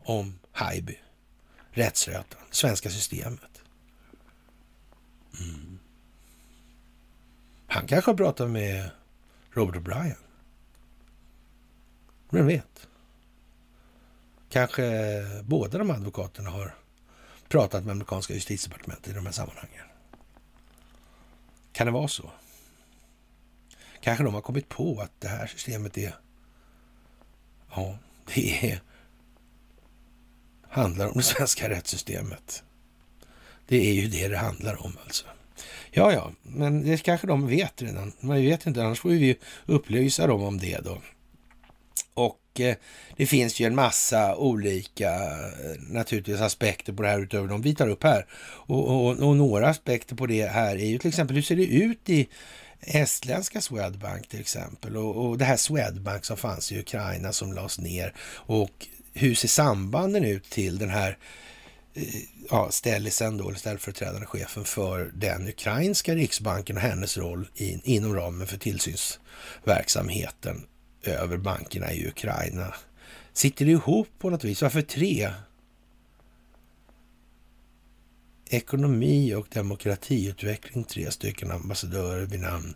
om 0.03 0.39
Haijby, 0.51 0.97
rättsrötan, 1.71 2.41
svenska 2.51 2.89
systemet. 2.89 3.61
Mm. 5.39 5.79
Han 7.67 7.87
kanske 7.87 8.11
har 8.11 8.17
pratat 8.17 8.49
med 8.49 8.89
Robert 9.51 9.75
O'Brien. 9.75 10.17
Vem 12.29 12.47
vet? 12.47 12.87
Kanske 14.49 14.83
båda 15.43 15.77
de 15.77 15.91
advokaterna 15.91 16.49
har 16.49 16.75
pratat 17.49 17.85
med 17.85 17.91
amerikanska 17.91 18.33
justitiedepartementet 18.33 19.07
i 19.07 19.13
de 19.13 19.25
här 19.25 19.33
sammanhangen. 19.33 19.85
Kan 21.71 21.85
det 21.85 21.91
vara 21.91 22.07
så? 22.07 22.31
Kanske 24.01 24.23
de 24.23 24.33
har 24.33 24.41
kommit 24.41 24.69
på 24.69 25.01
att 25.01 25.21
det 25.21 25.27
här 25.27 25.47
systemet 25.47 25.97
är... 25.97 26.15
Ja, 27.75 27.97
det 28.33 28.71
är, 28.71 28.81
handlar 30.69 31.07
om 31.07 31.13
det 31.15 31.23
svenska 31.23 31.69
rättssystemet. 31.69 32.63
Det 33.67 33.89
är 33.89 33.93
ju 33.93 34.07
det 34.07 34.27
det 34.27 34.37
handlar 34.37 34.85
om 34.85 34.97
alltså. 35.03 35.25
Ja, 35.91 36.13
ja, 36.13 36.31
men 36.41 36.83
det 36.83 37.03
kanske 37.03 37.27
de 37.27 37.47
vet 37.47 37.81
redan. 37.81 38.13
Man 38.19 38.41
vet 38.41 38.65
inte, 38.65 38.83
annars 38.83 38.99
får 38.99 39.09
vi 39.09 39.37
upplysa 39.65 40.27
dem 40.27 40.43
om 40.43 40.57
det 40.57 40.79
då. 40.83 41.01
Och 42.49 42.61
det 43.17 43.25
finns 43.25 43.59
ju 43.59 43.65
en 43.65 43.75
massa 43.75 44.35
olika 44.35 45.13
eh, 45.13 45.81
naturligtvis 45.89 46.41
aspekter 46.41 46.93
på 46.93 47.03
det 47.03 47.09
här 47.09 47.19
utöver 47.19 47.47
de 47.47 47.61
vi 47.61 47.75
tar 47.75 47.87
upp 47.87 48.03
här. 48.03 48.25
Och, 48.41 48.87
och, 48.87 49.19
och, 49.19 49.35
några 49.35 49.69
aspekter 49.69 50.15
på 50.15 50.25
det 50.25 50.45
här 50.45 50.75
är 50.75 50.85
ju 50.85 50.97
till 50.97 51.07
exempel 51.07 51.35
hur 51.35 51.43
ser 51.43 51.55
det 51.55 51.65
ut 51.65 52.09
i 52.09 52.27
estländska 52.81 53.61
Swedbank 53.61 54.27
till 54.27 54.39
exempel? 54.39 54.97
Och, 54.97 55.25
och 55.25 55.37
det 55.37 55.45
här 55.45 55.57
Swedbank 55.57 56.25
som 56.25 56.37
fanns 56.37 56.71
i 56.71 56.79
Ukraina 56.79 57.33
som 57.33 57.53
lades 57.53 57.79
ner. 57.79 58.13
Och 58.33 58.87
hur 59.13 59.35
ser 59.35 59.47
sambanden 59.47 60.23
ut 60.23 60.49
till 60.49 60.77
den 60.77 60.89
här 60.89 61.17
eh, 61.93 62.03
ja, 62.49 62.67
ställisen 62.71 63.37
då, 63.37 63.53
ställföreträdande 63.53 64.25
chefen 64.25 64.65
för 64.65 65.11
den 65.13 65.47
ukrainska 65.47 66.15
riksbanken 66.15 66.75
och 66.75 66.81
hennes 66.81 67.17
roll 67.17 67.47
in, 67.55 67.81
inom 67.83 68.15
ramen 68.15 68.47
för 68.47 68.57
tillsynsverksamheten? 68.57 70.65
Över 71.03 71.37
bankerna 71.37 71.93
i 71.93 72.07
Ukraina. 72.07 72.73
Sitter 73.33 73.65
det 73.65 73.71
ihop 73.71 74.07
på 74.19 74.29
något 74.29 74.43
vis? 74.43 74.61
Varför 74.61 74.81
tre? 74.81 75.31
Ekonomi 78.49 79.33
och 79.33 79.47
demokratiutveckling, 79.49 80.83
tre 80.83 81.11
stycken 81.11 81.51
ambassadörer 81.51 82.25
vid 82.25 82.39
namn 82.39 82.75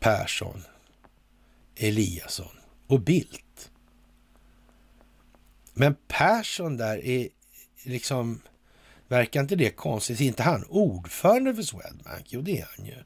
Persson, 0.00 0.62
Eliasson 1.76 2.58
och 2.86 3.00
Bildt. 3.00 3.70
Men 5.74 5.96
Persson 6.08 6.76
där 6.76 7.04
är 7.04 7.28
liksom, 7.84 8.40
verkar 9.08 9.40
inte 9.40 9.56
det 9.56 9.70
konstigt? 9.70 10.20
Är 10.20 10.24
inte 10.24 10.42
han 10.42 10.64
ordförande 10.64 11.54
för 11.54 11.62
Swedbank? 11.62 12.26
Jo, 12.28 12.40
det 12.40 12.60
är 12.60 12.68
han 12.76 12.86
ju. 12.86 13.04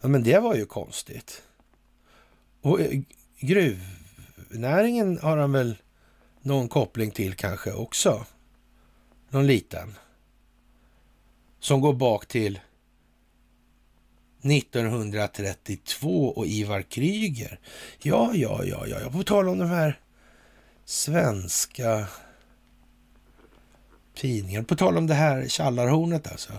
Ja, 0.00 0.08
men 0.08 0.22
det 0.22 0.38
var 0.38 0.54
ju 0.54 0.66
konstigt. 0.66 1.42
Och 2.60 2.80
eh, 2.80 3.00
gruvnäringen 3.40 5.18
har 5.18 5.36
han 5.36 5.52
väl 5.52 5.76
någon 6.42 6.68
koppling 6.68 7.10
till 7.10 7.34
kanske 7.34 7.72
också. 7.72 8.26
Någon 9.28 9.46
liten. 9.46 9.94
Som 11.60 11.80
går 11.80 11.94
bak 11.94 12.26
till 12.26 12.60
1932 14.42 16.28
och 16.28 16.46
Ivar 16.46 16.82
Kryger. 16.82 17.60
Ja, 17.98 18.30
ja, 18.34 18.64
ja, 18.64 18.86
ja, 18.86 19.00
jag 19.00 19.12
får 19.12 19.22
tala 19.22 19.50
om 19.50 19.58
de 19.58 19.68
här 19.68 20.00
svenska 20.84 22.06
tidningarna. 24.14 24.64
På 24.64 24.76
tal 24.76 24.96
om 24.96 25.06
det 25.06 25.14
här 25.14 25.48
Tjallarhornet 25.48 26.30
alltså. 26.30 26.52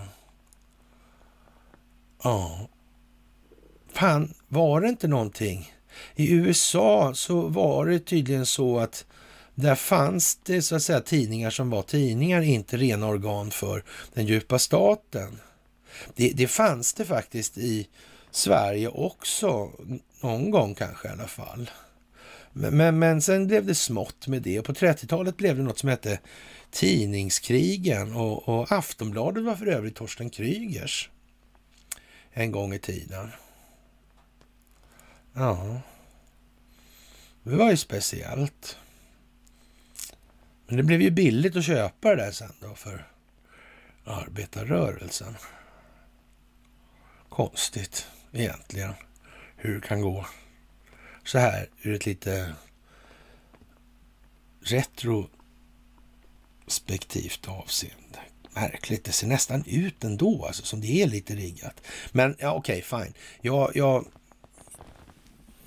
Ja. 2.22 2.68
Fan, 3.92 4.34
var 4.48 4.80
det 4.80 4.88
inte 4.88 5.08
någonting? 5.08 5.72
I 6.16 6.32
USA 6.32 7.14
så 7.14 7.40
var 7.40 7.86
det 7.86 7.98
tydligen 7.98 8.46
så 8.46 8.78
att 8.78 9.04
där 9.54 9.74
fanns 9.74 10.38
det 10.44 10.62
så 10.62 10.76
att 10.76 10.82
säga 10.82 11.00
tidningar 11.00 11.50
som 11.50 11.70
var 11.70 11.82
tidningar, 11.82 12.42
inte 12.42 12.76
rena 12.76 13.06
organ 13.06 13.50
för 13.50 13.84
den 14.14 14.26
djupa 14.26 14.58
staten. 14.58 15.38
Det, 16.14 16.28
det 16.28 16.46
fanns 16.46 16.94
det 16.94 17.04
faktiskt 17.04 17.58
i 17.58 17.88
Sverige 18.30 18.88
också, 18.88 19.70
någon 20.20 20.50
gång 20.50 20.74
kanske 20.74 21.08
i 21.08 21.10
alla 21.10 21.26
fall. 21.26 21.70
Men, 22.52 22.76
men, 22.76 22.98
men 22.98 23.22
sen 23.22 23.46
blev 23.46 23.66
det 23.66 23.74
smått 23.74 24.26
med 24.26 24.42
det. 24.42 24.62
På 24.62 24.72
30-talet 24.72 25.36
blev 25.36 25.56
det 25.56 25.62
något 25.62 25.78
som 25.78 25.88
hette 25.88 26.18
Tidningskrigen 26.70 28.16
och, 28.16 28.48
och 28.48 28.72
Aftonbladet 28.72 29.44
var 29.44 29.56
för 29.56 29.66
övrigt 29.66 29.94
Torsten 29.94 30.30
Krygers 30.30 31.10
en 32.32 32.52
gång 32.52 32.74
i 32.74 32.78
tiden. 32.78 33.28
Ja, 35.34 35.80
det 37.42 37.56
var 37.56 37.70
ju 37.70 37.76
speciellt. 37.76 38.78
Men 40.66 40.76
det 40.76 40.82
blev 40.82 41.02
ju 41.02 41.10
billigt 41.10 41.56
att 41.56 41.64
köpa 41.64 42.08
det 42.08 42.16
där 42.16 42.32
sen 42.32 42.52
då 42.60 42.74
för 42.74 43.08
arbetarrörelsen. 44.04 45.36
Konstigt 47.28 48.06
egentligen 48.32 48.94
hur 49.56 49.74
det 49.74 49.80
kan 49.86 50.00
gå 50.00 50.26
så 51.24 51.38
här 51.38 51.68
ur 51.82 51.94
ett 51.94 52.06
lite 52.06 52.54
retrospektivt 54.60 57.48
avseende. 57.48 58.18
Märkligt, 58.54 59.04
det 59.04 59.12
ser 59.12 59.26
nästan 59.26 59.64
ut 59.66 60.04
ändå, 60.04 60.46
alltså 60.46 60.64
som 60.64 60.80
det 60.80 61.02
är 61.02 61.06
lite 61.06 61.34
riggat. 61.34 61.80
Men 62.12 62.36
ja, 62.38 62.52
okej, 62.52 62.84
okay, 62.86 63.04
fine. 63.04 63.14
Jag, 63.40 63.76
jag, 63.76 64.06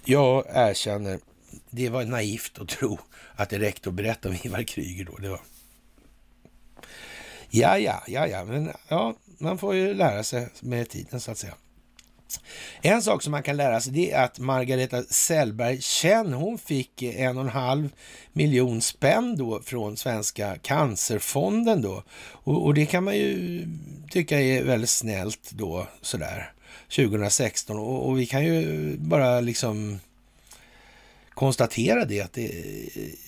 jag 0.05 0.45
erkänner, 0.49 1.19
det 1.69 1.89
var 1.89 2.05
naivt 2.05 2.59
att 2.59 2.67
tro 2.67 2.99
att 3.35 3.49
det 3.49 3.59
räckte 3.59 3.89
att 3.89 3.95
berätta 3.95 4.29
om 4.29 4.35
Ivar 4.43 4.63
Kryger 4.63 5.05
då. 5.05 5.17
Det 5.17 5.29
var... 5.29 5.41
Ja, 7.49 7.77
ja, 7.77 8.03
ja, 8.07 8.27
ja, 8.27 8.45
men 8.45 8.71
ja, 8.87 9.15
man 9.37 9.57
får 9.57 9.75
ju 9.75 9.93
lära 9.93 10.23
sig 10.23 10.47
med 10.59 10.89
tiden 10.89 11.19
så 11.19 11.31
att 11.31 11.37
säga. 11.37 11.53
En 12.81 13.01
sak 13.01 13.23
som 13.23 13.31
man 13.31 13.43
kan 13.43 13.57
lära 13.57 13.81
sig 13.81 13.93
det 13.93 14.11
är 14.11 14.23
att 14.23 14.39
Margareta 14.39 15.03
Sellberg 15.03 15.81
Känn, 15.81 16.33
hon 16.33 16.57
fick 16.57 17.01
en 17.01 17.37
och 17.37 17.43
en 17.43 17.49
halv 17.49 17.89
miljon 18.33 18.81
spänn 18.81 19.37
då 19.37 19.61
från 19.61 19.97
Svenska 19.97 20.55
cancerfonden 20.61 21.81
då. 21.81 22.03
Och, 22.17 22.65
och 22.65 22.73
det 22.73 22.85
kan 22.85 23.03
man 23.03 23.15
ju 23.15 23.67
tycka 24.11 24.41
är 24.41 24.63
väldigt 24.63 24.89
snällt 24.89 25.51
då 25.51 25.87
sådär 26.01 26.51
2016 26.95 27.79
och, 27.79 28.09
och 28.09 28.19
vi 28.19 28.25
kan 28.25 28.45
ju 28.45 28.97
bara 28.97 29.41
liksom 29.41 29.99
konstatera 31.29 32.05
det 32.05 32.21
att 32.21 32.33
det, 32.33 32.51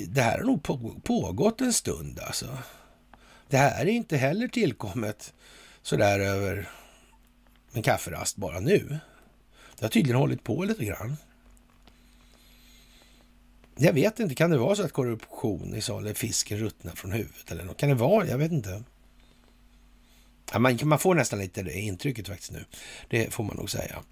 det 0.08 0.22
här 0.22 0.38
har 0.38 0.46
nog 0.46 0.64
pågått 1.04 1.62
en 1.62 1.74
stund 1.74 2.20
alltså. 2.20 2.58
Det 3.50 3.58
här 3.58 3.86
är 3.86 3.90
inte 3.90 4.18
heller 4.18 4.48
tillkommet 4.48 5.34
sådär 5.82 6.20
över 6.20 6.70
en 7.72 7.82
kafferast 7.84 8.36
bara 8.36 8.60
nu. 8.60 9.00
Det 9.78 9.86
har 9.86 9.90
tydligen 9.90 10.20
hållit 10.20 10.44
på 10.44 10.64
lite 10.64 10.86
grann. 10.86 11.18
Jag 13.76 13.94
vet 13.94 14.20
inte, 14.20 14.36
kan 14.36 14.52
det 14.52 14.58
vara 14.58 14.76
så 14.76 14.84
att 14.84 14.92
korruption 14.92 15.76
i 15.76 15.82
salen 15.82 16.16
fisken 16.16 16.58
ruttnar 16.58 16.96
från 16.96 17.12
huvudet 17.12 17.52
eller 17.52 17.64
något? 17.64 17.78
Kan 17.78 17.90
det 17.90 17.96
vara? 17.96 18.28
Jag 18.28 18.38
vet 18.38 18.52
inte. 18.52 18.84
Ja, 20.52 20.60
man, 20.60 20.80
man 20.84 21.00
får 21.00 21.16
nästan 21.16 21.40
lite 21.40 21.64
det 21.64 21.80
intrycket 21.80 22.28
faktiskt 22.28 22.52
nu. 22.52 22.66
Det 23.10 23.34
får 23.34 23.44
man 23.44 23.56
nog 23.56 23.70
säga. 23.70 24.04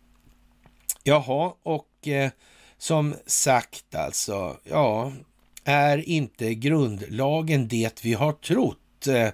Jaha, 1.04 1.54
och 1.64 2.08
eh, 2.08 2.32
som 2.78 3.16
sagt 3.26 3.96
alltså, 3.96 4.58
ja, 4.64 5.12
är 5.64 6.10
inte 6.10 6.56
grundlagen 6.56 7.68
det 7.68 8.06
vi 8.06 8.14
har 8.14 8.32
trott? 8.32 9.08
Eh, 9.08 9.30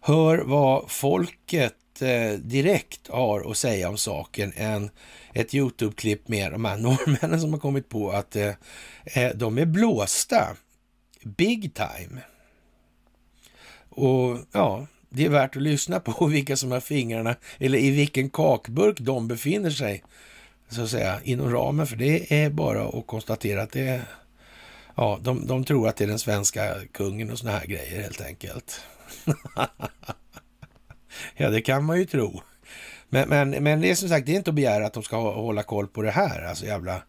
hör 0.00 0.38
vad 0.38 0.90
folket 0.90 2.02
eh, 2.02 2.32
direkt 2.32 3.08
har 3.08 3.50
att 3.50 3.56
säga 3.56 3.88
om 3.88 3.98
saken 3.98 4.52
än 4.56 4.90
ett 5.34 5.54
Youtube-klipp 5.54 6.28
med 6.28 6.52
de 6.52 6.64
här 6.64 6.76
norrmännen 6.78 7.40
som 7.40 7.52
har 7.52 7.60
kommit 7.60 7.88
på 7.88 8.10
att 8.10 8.36
eh, 8.36 8.52
eh, 9.04 9.30
de 9.34 9.58
är 9.58 9.66
blåsta 9.66 10.56
big 11.24 11.74
time. 11.74 12.20
Och 13.88 14.38
ja, 14.52 14.86
det 15.16 15.24
är 15.24 15.28
värt 15.28 15.56
att 15.56 15.62
lyssna 15.62 16.00
på 16.00 16.26
vilka 16.30 16.56
som 16.56 16.72
har 16.72 16.80
fingrarna, 16.80 17.36
eller 17.58 17.78
i 17.78 17.90
vilken 17.90 18.30
kakburk 18.30 19.00
de 19.00 19.28
befinner 19.28 19.70
sig, 19.70 20.04
så 20.68 20.82
att 20.82 20.90
säga, 20.90 21.20
inom 21.24 21.50
ramen 21.50 21.86
för 21.86 21.96
det 21.96 22.44
är 22.44 22.50
bara 22.50 22.88
att 22.88 23.06
konstatera 23.06 23.62
att 23.62 23.72
det 23.72 23.88
är, 23.88 24.02
ja, 24.94 25.18
de, 25.22 25.46
de 25.46 25.64
tror 25.64 25.88
att 25.88 25.96
det 25.96 26.04
är 26.04 26.08
den 26.08 26.18
svenska 26.18 26.74
kungen 26.92 27.30
och 27.30 27.38
såna 27.38 27.52
här 27.52 27.66
grejer 27.66 28.02
helt 28.02 28.20
enkelt. 28.20 28.80
Ja, 31.36 31.50
det 31.50 31.60
kan 31.60 31.84
man 31.84 31.98
ju 31.98 32.04
tro. 32.04 32.42
Men, 33.16 33.28
men, 33.28 33.50
men 33.64 33.80
det 33.80 33.90
är 33.90 33.94
som 33.94 34.08
sagt, 34.08 34.26
det 34.26 34.32
är 34.32 34.36
inte 34.36 34.50
att 34.50 34.54
begära 34.54 34.86
att 34.86 34.92
de 34.92 35.02
ska 35.02 35.32
hålla 35.32 35.62
koll 35.62 35.86
på 35.86 36.02
det 36.02 36.10
här. 36.10 36.42
Alltså 36.42 36.66
jävla... 36.66 37.02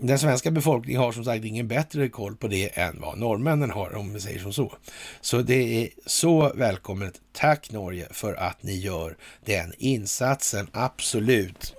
Den 0.00 0.18
svenska 0.18 0.50
befolkningen 0.50 1.02
har 1.02 1.12
som 1.12 1.24
sagt 1.24 1.44
ingen 1.44 1.68
bättre 1.68 2.08
koll 2.08 2.36
på 2.36 2.48
det 2.48 2.78
än 2.78 3.00
vad 3.00 3.18
norrmännen 3.18 3.70
har, 3.70 3.94
om 3.94 4.14
vi 4.14 4.20
säger 4.20 4.38
som 4.38 4.52
så. 4.52 4.72
Så 5.20 5.42
det 5.42 5.82
är 5.82 5.88
så 6.06 6.52
välkommet. 6.54 7.20
Tack 7.32 7.70
Norge 7.70 8.08
för 8.10 8.34
att 8.34 8.62
ni 8.62 8.76
gör 8.76 9.16
den 9.44 9.72
insatsen. 9.78 10.68
Absolut. 10.72 11.74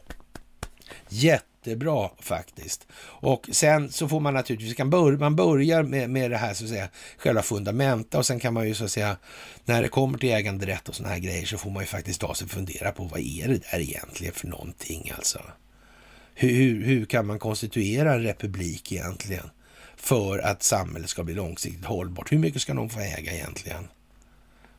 Jätte 1.09 1.52
jättebra 1.67 2.09
faktiskt. 2.19 2.87
Och 3.03 3.49
sen 3.51 3.91
så 3.91 4.07
får 4.07 4.19
man 4.19 4.33
naturligtvis, 4.33 4.75
kan 4.75 4.89
bör, 4.89 5.17
man 5.17 5.35
börjar 5.35 5.83
med, 5.83 6.09
med 6.09 6.31
det 6.31 6.37
här 6.37 6.53
så 6.53 6.63
att 6.63 6.69
säga, 6.69 6.89
själva 7.17 7.41
fundamenta 7.41 8.17
och 8.17 8.25
sen 8.25 8.39
kan 8.39 8.53
man 8.53 8.67
ju 8.67 8.75
så 8.75 8.85
att 8.85 8.91
säga, 8.91 9.17
när 9.65 9.81
det 9.81 9.87
kommer 9.87 10.17
till 10.17 10.31
äganderätt 10.31 10.89
och 10.89 10.95
sådana 10.95 11.13
här 11.13 11.21
grejer 11.21 11.45
så 11.45 11.57
får 11.57 11.71
man 11.71 11.83
ju 11.83 11.87
faktiskt 11.87 12.21
ta 12.21 12.35
sig 12.35 12.45
och 12.45 12.51
fundera 12.51 12.91
på 12.91 13.03
vad 13.03 13.19
är 13.19 13.47
det 13.47 13.71
där 13.71 13.79
egentligen 13.79 14.33
för 14.33 14.47
någonting 14.47 15.11
alltså. 15.15 15.39
Hur, 16.35 16.49
hur, 16.49 16.85
hur 16.85 17.05
kan 17.05 17.25
man 17.25 17.39
konstituera 17.39 18.13
en 18.13 18.23
republik 18.23 18.91
egentligen 18.91 19.49
för 19.95 20.39
att 20.39 20.63
samhället 20.63 21.09
ska 21.09 21.23
bli 21.23 21.33
långsiktigt 21.33 21.85
hållbart? 21.85 22.31
Hur 22.31 22.39
mycket 22.39 22.61
ska 22.61 22.73
någon 22.73 22.89
få 22.89 22.99
äga 22.99 23.33
egentligen? 23.33 23.87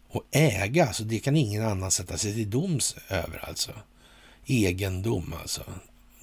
Och 0.09 0.23
äga, 0.31 0.93
så 0.93 1.05
det 1.05 1.19
kan 1.19 1.36
ingen 1.36 1.65
annan 1.65 1.90
sätta 1.90 2.19
sig 2.19 2.35
till 2.35 2.51
doms 2.51 2.97
över 3.09 3.48
alltså. 3.48 3.73
Egendom 4.47 5.35
alltså. 5.40 5.62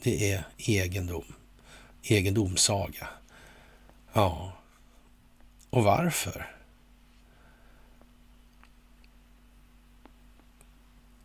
Det 0.04 0.32
är 0.32 0.44
egendom. 0.58 1.34
Egendomssaga. 2.04 3.08
Ja. 4.14 4.54
Och 5.70 5.84
varför? 5.84 6.56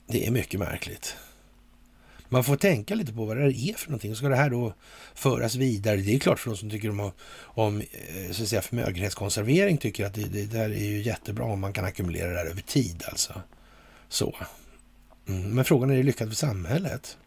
Det 0.07 0.27
är 0.27 0.31
mycket 0.31 0.61
märkligt. 0.61 1.17
Man 2.29 2.45
får 2.45 2.57
tänka 2.57 2.95
lite 2.95 3.13
på 3.13 3.25
vad 3.25 3.37
det 3.37 3.43
är 3.43 3.75
för 3.75 3.91
någonting. 3.91 4.17
Ska 4.17 4.29
det 4.29 4.37
här 4.37 4.51
då 4.51 4.75
föras 5.15 5.55
vidare? 5.55 5.97
Det 5.97 6.15
är 6.15 6.19
klart 6.19 6.39
för 6.39 6.51
de 6.51 6.57
som 6.57 6.71
tycker 6.71 6.91
om, 6.91 7.13
om 7.39 7.81
eh, 7.81 8.31
så 8.31 8.43
att 8.43 8.49
säga, 8.49 8.63
förmögenhetskonservering 8.63 9.79
tycker 9.79 10.07
att 10.07 10.15
det, 10.15 10.25
det 10.25 10.47
där 10.47 10.71
är 10.71 10.85
ju 10.85 11.03
jättebra 11.03 11.45
om 11.45 11.61
man 11.61 11.73
kan 11.73 11.85
ackumulera 11.85 12.31
det 12.31 12.39
här 12.39 12.47
över 12.47 12.61
tid 12.61 13.05
alltså. 13.09 13.43
Så. 14.09 14.37
Mm. 15.29 15.51
Men 15.51 15.65
frågan 15.65 15.91
är, 15.91 15.95
är 15.95 15.99
det 15.99 16.05
lyckat 16.05 16.29
för 16.29 16.37
samhället? 16.37 17.19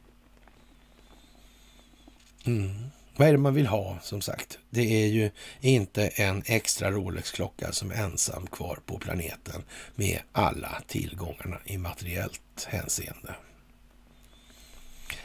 Mm. 2.49 2.89
Vad 3.15 3.27
är 3.27 3.31
det 3.31 3.37
man 3.37 3.53
vill 3.53 3.67
ha 3.67 3.97
som 4.01 4.21
sagt? 4.21 4.59
Det 4.69 5.03
är 5.03 5.07
ju 5.07 5.31
inte 5.61 6.07
en 6.07 6.43
extra 6.45 6.91
Rolex-klocka 6.91 7.71
som 7.71 7.91
är 7.91 7.95
ensam 7.95 8.47
kvar 8.47 8.79
på 8.85 8.97
planeten 8.97 9.63
med 9.95 10.19
alla 10.31 10.81
tillgångarna 10.87 11.59
i 11.65 11.77
materiellt 11.77 12.67
hänseende. 12.67 13.35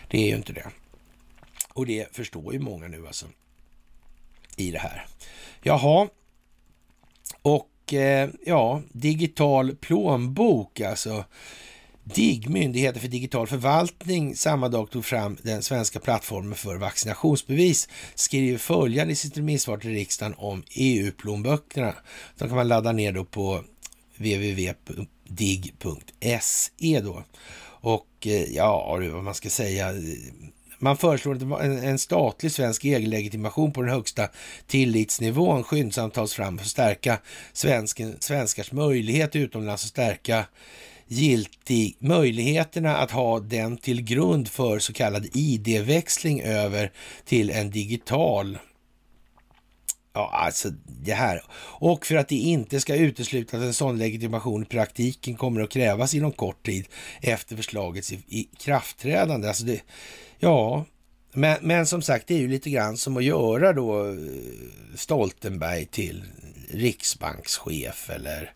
Det 0.09 0.19
är 0.19 0.27
ju 0.27 0.37
inte 0.37 0.53
det. 0.53 0.67
Och 1.73 1.87
det 1.87 2.17
förstår 2.17 2.53
ju 2.53 2.59
många 2.59 2.89
nu 2.89 3.07
alltså 3.07 3.27
i 4.57 4.71
det 4.71 4.79
här. 4.79 5.07
Jaha, 5.63 6.09
och 7.43 7.95
eh, 7.95 8.31
ja, 8.47 8.83
digital 8.93 9.77
plånbok 9.77 10.81
alltså. 10.81 11.25
DIGG, 12.05 12.49
Myndigheten 12.49 13.01
för 13.01 13.09
digital 13.09 13.47
förvaltning, 13.47 14.37
samma 14.37 14.69
dag 14.69 14.91
tog 14.91 15.05
fram 15.05 15.37
den 15.43 15.63
svenska 15.63 16.01
plattformen 16.01 16.55
för 16.55 16.77
vaccinationsbevis, 16.77 17.89
skriver 18.15 18.59
följande 18.59 19.13
i 19.13 19.17
sitt 19.17 19.37
remissvar 19.37 19.79
till 19.79 19.91
riksdagen 19.91 20.35
om 20.39 20.63
EU-plånböckerna. 20.71 21.95
De 22.39 22.49
kan 22.49 22.57
man 22.57 22.69
ladda 22.69 22.93
ner 22.93 23.13
då 23.13 23.25
på 23.25 23.65
www.dig.se 24.17 24.81
då. 27.01 27.25
Och 27.81 28.27
eh, 28.27 28.55
ja, 28.55 28.99
vad 29.13 29.25
man 29.25 29.35
ska 29.35 29.51
säga, 29.51 29.95
man 30.79 30.97
föreslår 30.97 31.63
en, 31.63 31.79
en 31.79 31.99
statlig 31.99 32.53
svensk 32.53 32.85
egenlegitimation 32.85 33.73
på 33.73 33.83
den 33.83 33.91
högsta 33.91 34.29
tillitsnivån 34.67 35.65
skyndsamt 35.65 36.15
tas 36.15 36.35
fram 36.35 36.59
för 36.59 36.65
att 36.65 36.71
stärka 36.71 37.19
svenskars 38.21 38.73
möjlighet 38.73 39.37
utomlands 39.37 39.85
och 39.85 39.89
stärka 39.89 40.45
giltig 41.07 41.97
möjligheterna 41.99 42.97
att 42.97 43.11
ha 43.11 43.41
den 43.41 43.77
till 43.77 44.03
grund 44.03 44.49
för 44.49 44.79
så 44.79 44.93
kallad 44.93 45.27
ID-växling 45.33 46.43
över 46.43 46.93
till 47.25 47.51
en 47.51 47.71
digital 47.71 48.59
Ja, 50.17 50.31
alltså 50.33 50.71
det 50.87 51.13
här. 51.13 51.43
Och 51.81 52.07
för 52.07 52.15
att 52.15 52.29
det 52.29 52.37
inte 52.37 52.81
ska 52.81 52.97
uteslutas 52.97 53.55
att 53.55 53.67
en 53.67 53.75
sån 53.75 53.99
legitimation 53.99 54.63
i 54.63 54.67
praktiken 54.67 55.35
kommer 55.35 55.61
att 55.61 55.71
krävas 55.71 56.15
inom 56.15 56.33
kort 56.33 56.67
tid 56.67 56.87
efter 57.23 57.57
förslagets 57.57 58.13
ikraftträdande. 58.29 59.49
Alltså 59.49 59.65
det, 59.65 59.81
ja, 60.39 60.85
men, 61.33 61.59
men 61.63 61.87
som 61.87 62.03
sagt, 62.03 62.27
det 62.29 62.35
är 62.35 62.39
ju 62.39 62.49
lite 62.49 62.71
grann 62.71 62.97
som 62.97 63.17
att 63.17 63.25
göra 63.25 63.73
då 63.73 64.09
eh, 64.09 64.15
Stoltenberg 64.95 65.87
till 65.87 66.25
riksbankschef 66.71 68.11
eller 68.11 68.53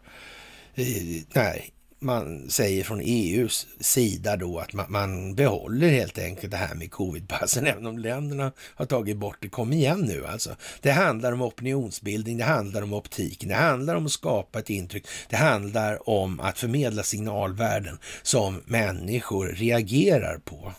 eh, 0.74 1.22
nej, 1.34 1.70
man 2.00 2.50
säger 2.50 2.84
från 2.84 3.00
EUs 3.04 3.66
sida 3.80 4.36
då 4.36 4.58
att 4.58 4.72
man, 4.72 4.86
man, 4.88 5.34
behåller 5.34 5.88
helt 5.88 6.18
enkelt 6.18 6.50
det 6.50 6.56
här 6.56 6.74
med 6.74 6.90
covidpassen, 6.90 7.66
även 7.66 7.86
om 7.86 7.98
länderna 7.98 8.52
har 8.74 8.86
tagit 8.86 9.16
bort 9.16 9.36
det. 9.40 9.48
Kom 9.48 9.72
igen 9.72 10.00
nu 10.00 10.26
alltså. 10.26 10.56
Det 10.80 10.90
handlar 10.90 11.32
om 11.32 11.42
opinionsbildning, 11.42 12.38
det 12.38 12.44
handlar 12.44 12.82
om 12.82 12.92
optiken, 12.92 13.48
det 13.48 13.54
handlar 13.54 13.94
om 13.94 14.06
att 14.06 14.12
skapa 14.12 14.58
ett 14.58 14.70
intryck, 14.70 15.06
det 15.28 15.36
handlar 15.36 16.08
om 16.08 16.40
att 16.40 16.58
förmedla 16.58 17.02
signalvärden 17.02 17.98
som 18.22 18.62
människor 18.64 19.48
reagerar 19.48 20.38
på. 20.44 20.72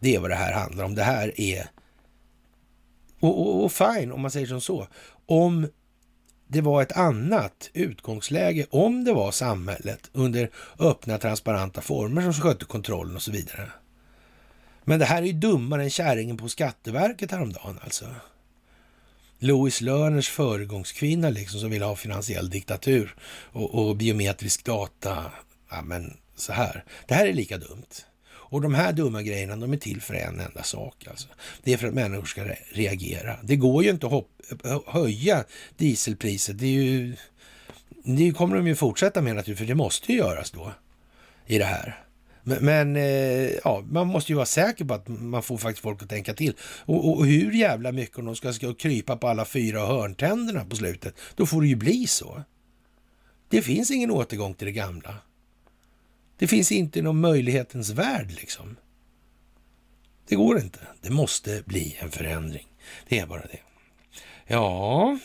Det 0.00 0.14
är 0.14 0.20
vad 0.20 0.30
det 0.30 0.36
här 0.36 0.52
handlar 0.52 0.84
om. 0.84 0.94
Det 0.94 1.02
här 1.02 1.40
är... 1.40 1.70
Och, 3.20 3.40
och, 3.40 3.64
och 3.64 3.72
fine, 3.72 4.12
om 4.12 4.20
man 4.20 4.30
säger 4.30 4.46
som 4.46 4.60
så. 4.60 4.86
Om 5.26 5.68
det 6.52 6.60
var 6.60 6.82
ett 6.82 6.92
annat 6.92 7.70
utgångsläge 7.72 8.66
om 8.70 9.04
det 9.04 9.12
var 9.12 9.30
samhället 9.30 10.10
under 10.12 10.50
öppna 10.78 11.18
transparenta 11.18 11.80
former 11.80 12.22
som 12.22 12.32
skötte 12.32 12.64
kontrollen 12.64 13.16
och 13.16 13.22
så 13.22 13.30
vidare. 13.30 13.70
Men 14.84 14.98
det 14.98 15.04
här 15.04 15.22
är 15.22 15.26
ju 15.26 15.32
dummare 15.32 15.82
än 15.82 15.90
kärringen 15.90 16.36
på 16.36 16.48
Skatteverket 16.48 17.30
häromdagen 17.30 17.78
alltså. 17.84 18.06
Louis 19.38 19.80
Lerners 19.80 20.28
föregångskvinna 20.30 21.30
liksom 21.30 21.60
som 21.60 21.70
vill 21.70 21.82
ha 21.82 21.96
finansiell 21.96 22.50
diktatur 22.50 23.14
och, 23.52 23.74
och 23.74 23.96
biometrisk 23.96 24.64
data. 24.64 25.32
Ja, 25.70 25.82
men 25.82 26.16
så 26.36 26.52
här. 26.52 26.84
Det 27.08 27.14
här 27.14 27.26
är 27.26 27.32
lika 27.32 27.58
dumt. 27.58 27.86
Och 28.50 28.60
de 28.60 28.74
här 28.74 28.92
dumma 28.92 29.22
grejerna, 29.22 29.56
de 29.56 29.72
är 29.72 29.76
till 29.76 30.00
för 30.00 30.14
en 30.14 30.40
enda 30.40 30.62
sak. 30.62 31.06
Alltså. 31.10 31.28
Det 31.62 31.72
är 31.72 31.76
för 31.76 31.88
att 31.88 31.94
människor 31.94 32.24
ska 32.24 32.44
reagera. 32.72 33.36
Det 33.42 33.56
går 33.56 33.84
ju 33.84 33.90
inte 33.90 34.06
att 34.06 34.24
eh, 34.64 34.80
höja 34.86 35.44
dieselpriset. 35.76 36.58
Det, 36.58 36.66
är 36.66 36.82
ju, 36.82 37.16
det 38.04 38.32
kommer 38.32 38.56
de 38.56 38.66
ju 38.66 38.74
fortsätta 38.74 39.20
med 39.20 39.36
naturligtvis, 39.36 39.58
för 39.58 39.74
det 39.74 39.74
måste 39.74 40.12
ju 40.12 40.18
göras 40.18 40.50
då 40.50 40.72
i 41.46 41.58
det 41.58 41.64
här. 41.64 42.04
Men, 42.42 42.96
eh, 42.96 43.50
ja, 43.64 43.84
man 43.90 44.06
måste 44.06 44.32
ju 44.32 44.36
vara 44.36 44.46
säker 44.46 44.84
på 44.84 44.94
att 44.94 45.08
man 45.08 45.42
får 45.42 45.58
faktiskt 45.58 45.82
folk 45.82 46.02
att 46.02 46.08
tänka 46.08 46.34
till. 46.34 46.54
Och, 46.60 47.08
och, 47.08 47.18
och 47.18 47.26
hur 47.26 47.52
jävla 47.52 47.92
mycket 47.92 48.18
om 48.18 48.24
de 48.24 48.36
ska, 48.36 48.52
ska 48.52 48.74
krypa 48.74 49.16
på 49.16 49.28
alla 49.28 49.44
fyra 49.44 49.86
hörntänderna 49.86 50.64
på 50.64 50.76
slutet, 50.76 51.14
då 51.34 51.46
får 51.46 51.60
det 51.62 51.68
ju 51.68 51.76
bli 51.76 52.06
så. 52.06 52.42
Det 53.48 53.62
finns 53.62 53.90
ingen 53.90 54.10
återgång 54.10 54.54
till 54.54 54.66
det 54.66 54.72
gamla. 54.72 55.14
Det 56.40 56.46
finns 56.46 56.72
inte 56.72 57.02
någon 57.02 57.20
möjlighetens 57.20 57.90
värld 57.90 58.30
liksom. 58.30 58.76
Det 60.28 60.36
går 60.36 60.58
inte. 60.58 60.78
Det 61.00 61.10
måste 61.10 61.62
bli 61.66 61.96
en 62.00 62.10
förändring. 62.10 62.66
Det 63.08 63.18
är 63.18 63.26
bara 63.26 63.40
det. 63.46 63.60
Ja, 64.46 65.18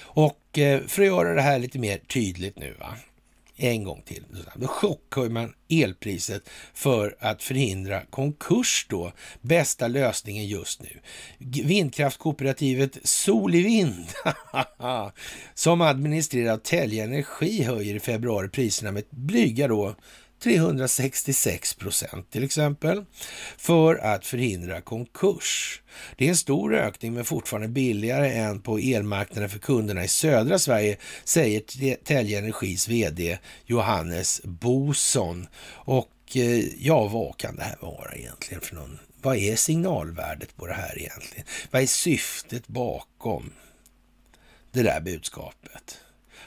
och 0.00 0.58
eh, 0.58 0.82
för 0.86 1.02
att 1.02 1.08
göra 1.08 1.34
det 1.34 1.42
här 1.42 1.58
lite 1.58 1.78
mer 1.78 1.98
tydligt 1.98 2.58
nu, 2.58 2.74
va? 2.80 2.96
En 3.58 3.84
gång 3.84 4.02
till. 4.02 4.24
Då 4.54 4.66
chockhöjer 4.66 5.30
man 5.30 5.54
elpriset 5.68 6.48
för 6.74 7.16
att 7.20 7.42
förhindra 7.42 8.02
konkurs 8.10 8.86
då. 8.88 9.12
Bästa 9.40 9.88
lösningen 9.88 10.46
just 10.46 10.82
nu. 10.82 11.00
Vindkraftkooperativet 11.64 12.98
Sol 13.02 13.54
i 13.54 13.62
Vind, 13.62 14.06
som 15.54 15.80
administrerar 15.80 16.56
Tälje 16.56 17.04
Energi, 17.04 17.62
höjer 17.62 17.94
i 17.94 18.00
februari 18.00 18.48
priserna 18.48 18.92
med 18.92 19.04
blyga 19.10 19.68
då 19.68 19.94
366 20.42 21.74
procent 21.74 22.30
till 22.30 22.44
exempel, 22.44 23.04
för 23.56 23.94
att 23.94 24.26
förhindra 24.26 24.80
konkurs. 24.80 25.82
Det 26.16 26.24
är 26.24 26.28
en 26.28 26.36
stor 26.36 26.74
ökning 26.74 27.14
men 27.14 27.24
fortfarande 27.24 27.68
billigare 27.68 28.32
än 28.32 28.60
på 28.60 28.78
elmarknaden 28.78 29.50
för 29.50 29.58
kunderna 29.58 30.04
i 30.04 30.08
södra 30.08 30.58
Sverige, 30.58 30.96
säger 31.24 31.60
Telge 32.04 32.38
Energis 32.38 32.88
vd 32.88 33.38
Johannes 33.66 34.40
Boson. 34.44 35.46
Och 35.70 36.12
eh, 36.34 36.64
ja, 36.78 37.08
vad 37.08 37.36
kan 37.36 37.56
det 37.56 37.62
här 37.62 37.76
vara 37.80 38.14
egentligen 38.14 38.60
för 38.60 38.74
någon? 38.74 38.98
Vad 39.22 39.36
är 39.36 39.56
signalvärdet 39.56 40.56
på 40.56 40.66
det 40.66 40.74
här 40.74 40.98
egentligen? 40.98 41.46
Vad 41.70 41.82
är 41.82 41.86
syftet 41.86 42.68
bakom 42.68 43.50
det 44.72 44.82
där 44.82 45.00
budskapet? 45.00 45.98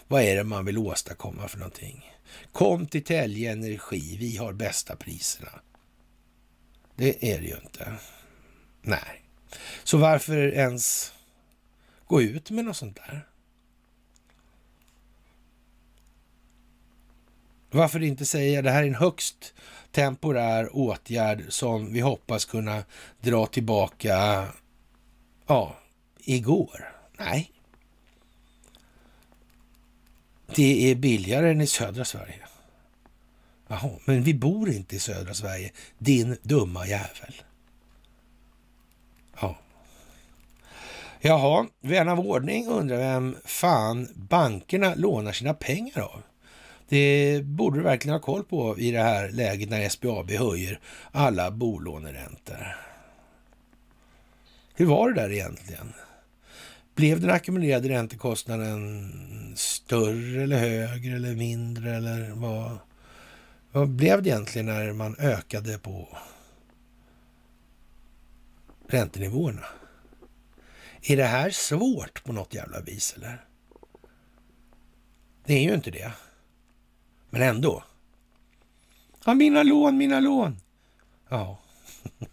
Vad 0.08 0.22
är 0.22 0.36
det 0.36 0.44
man 0.44 0.66
vill 0.66 0.78
åstadkomma 0.78 1.48
för 1.48 1.58
någonting? 1.58 2.11
Kom 2.52 2.88
till 2.88 3.04
Tälje 3.04 3.52
Energi, 3.52 4.18
vi 4.20 4.38
har 4.38 4.54
bästa 4.54 4.96
priserna. 4.96 5.52
Det 6.96 7.32
är 7.34 7.42
det 7.42 7.48
ju 7.48 7.56
inte. 7.64 7.94
Nej. 8.82 9.24
Så 9.84 9.98
varför 9.98 10.38
ens 10.38 11.14
gå 12.08 12.22
ut 12.22 12.52
med 12.52 12.66
något 12.66 12.78
sånt 12.78 12.96
där? 12.96 13.28
Varför 17.72 18.04
inte 18.04 18.26
säga 18.26 18.62
det 18.62 18.72
här 18.72 18.84
är 18.84 18.88
en 18.88 18.96
högst 18.96 19.54
temporär 19.92 20.76
åtgärd 20.76 21.44
som 21.50 21.94
vi 21.94 22.00
hoppas 22.00 22.46
kunna 22.46 22.84
dra 23.22 23.46
tillbaka 23.46 24.48
ja, 25.48 25.76
igår? 26.18 26.94
Nej, 27.18 27.52
det 30.56 30.92
är 30.92 30.96
billigare 30.96 31.52
än 31.52 31.62
i 31.62 31.68
södra 31.68 32.06
Sverige. 32.06 32.40
Jaha, 33.68 33.92
men 34.06 34.24
vi 34.24 34.34
bor 34.34 34.70
inte 34.70 34.96
i 34.96 35.00
södra 35.00 35.34
Sverige, 35.34 35.72
din 35.98 36.38
dumma 36.44 36.88
jävel. 36.88 37.42
Ja. 39.42 39.58
Jaha, 41.20 41.68
vän 41.82 42.10
av 42.10 42.20
ordning 42.20 42.68
undrar 42.68 42.98
vem 42.98 43.36
fan 43.46 44.08
bankerna 44.16 44.96
lånar 44.96 45.32
sina 45.32 45.54
pengar 45.54 46.00
av. 46.00 46.22
Det 46.90 47.42
borde 47.44 47.80
du 47.80 47.84
verkligen 47.84 48.14
ha 48.14 48.22
koll 48.22 48.44
på 48.44 48.80
i 48.80 48.92
det 48.92 49.02
här 49.02 49.30
läget 49.30 49.70
när 49.70 49.90
SBAB 49.90 50.32
höjer 50.32 50.80
alla 51.12 51.52
bolåneräntor. 51.52 52.78
Hur 54.74 54.86
var 54.86 55.12
det 55.12 55.22
där 55.22 55.32
egentligen? 55.32 55.94
Blev 56.96 57.22
den 57.22 57.30
ackumulerade 57.30 57.90
räntekostnaden 57.90 59.12
större 59.56 60.44
eller 60.44 60.58
högre 60.58 61.16
eller 61.16 61.36
mindre 61.36 61.96
eller 61.96 62.32
vad, 62.32 62.78
vad 63.72 63.90
blev 63.90 64.24
det 64.24 64.30
egentligen 64.30 64.66
när 64.66 64.94
man 64.94 65.16
ökade 65.20 65.78
på 65.78 66.18
räntenivåerna? 68.88 69.66
Är 71.02 71.18
det 71.18 71.26
här 71.26 71.50
svårt 71.50 72.24
på 72.24 72.34
något 72.34 72.54
jävla 72.54 72.80
vis 72.80 73.14
eller? 73.18 73.46
Det 75.46 75.54
är 75.54 75.62
ju 75.64 75.74
inte 75.74 75.92
det. 75.92 76.12
Men 77.30 77.42
ändå. 77.42 77.84
Ja, 79.26 79.34
mina 79.34 79.64
lån, 79.64 79.98
mina 79.98 80.20
lån. 80.20 80.58
Ja. 81.30 81.58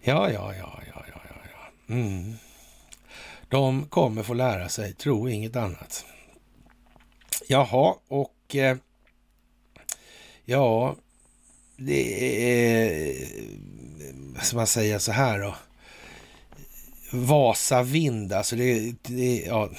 ja, 0.00 0.30
ja, 0.30 0.54
ja, 0.54 0.54
ja. 0.56 0.81
Mm. 1.92 2.36
De 3.48 3.86
kommer 3.86 4.22
få 4.22 4.34
lära 4.34 4.68
sig, 4.68 4.92
tro 4.92 5.28
inget 5.28 5.56
annat. 5.56 6.04
Jaha, 7.48 7.94
och 8.08 8.56
eh, 8.56 8.76
ja, 10.44 10.96
det 11.76 12.32
är, 12.50 13.14
vad 14.34 14.44
ska 14.44 14.56
man 14.56 14.66
säga 14.66 14.98
så 14.98 15.12
här 15.12 15.38
då? 15.38 15.54
Vasa 17.12 17.82
vind, 17.82 18.32
alltså 18.32 18.56
det, 18.56 18.94
det 19.02 19.40
ja, 19.46 19.70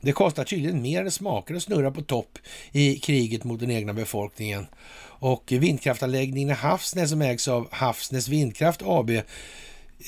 Det 0.00 0.12
kostar 0.12 0.44
tydligen 0.44 0.82
mer 0.82 1.04
än 1.04 1.10
smakar 1.10 1.54
att 1.54 1.62
snurra 1.62 1.90
på 1.90 2.02
topp 2.02 2.38
i 2.72 2.98
kriget 2.98 3.44
mot 3.44 3.60
den 3.60 3.70
egna 3.70 3.92
befolkningen. 3.92 4.66
Och 5.04 5.52
vindkraftanläggningen 5.52 6.50
i 6.50 6.52
Havsnäs 6.52 7.10
som 7.10 7.22
ägs 7.22 7.48
av 7.48 7.68
Havsnäs 7.70 8.28
Vindkraft 8.28 8.82
AB 8.82 9.10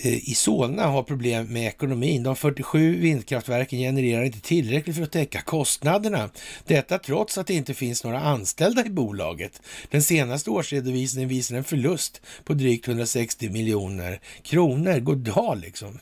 Eh, 0.03 0.31
i 0.31 0.35
Solna 0.35 0.87
har 0.87 1.03
problem 1.03 1.47
med 1.47 1.66
ekonomin. 1.66 2.23
De 2.23 2.37
47 2.37 3.01
vindkraftverken 3.01 3.79
genererar 3.79 4.25
inte 4.25 4.41
tillräckligt 4.41 4.97
för 4.97 5.03
att 5.03 5.12
täcka 5.12 5.41
kostnaderna. 5.41 6.31
Detta 6.65 6.99
trots 6.99 7.39
att 7.39 7.47
det 7.47 7.55
inte 7.55 7.75
finns 7.75 8.05
några 8.05 8.21
anställda 8.21 8.87
i 8.87 8.91
bolaget. 8.91 9.62
Den 9.91 10.03
senaste 10.03 10.51
årsredovisningen 10.51 11.29
visar 11.29 11.57
en 11.57 11.65
förlust 11.65 12.21
på 12.45 12.55
drygt 12.55 12.89
160 12.89 13.51
miljoner 13.51 14.21
kronor. 14.43 15.01
Goddag 15.01 15.59
liksom. 15.59 15.99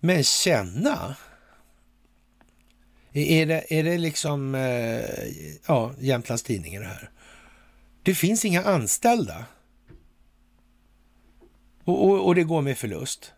Men 0.00 0.24
känna? 0.24 1.16
Är 3.12 3.46
det, 3.46 3.78
är 3.78 3.84
det 3.84 3.98
liksom 3.98 4.54
eh, 4.54 5.00
ja, 5.66 5.92
Jämtlands 5.98 6.42
Tidningen 6.42 6.82
det 6.82 6.88
här? 6.88 7.10
Det 8.02 8.14
finns 8.14 8.44
inga 8.44 8.62
anställda. 8.62 9.44
Och, 11.86 12.04
och, 12.04 12.26
och 12.26 12.34
det 12.34 12.44
går 12.44 12.62
med 12.62 12.78
förlust. 12.78 13.32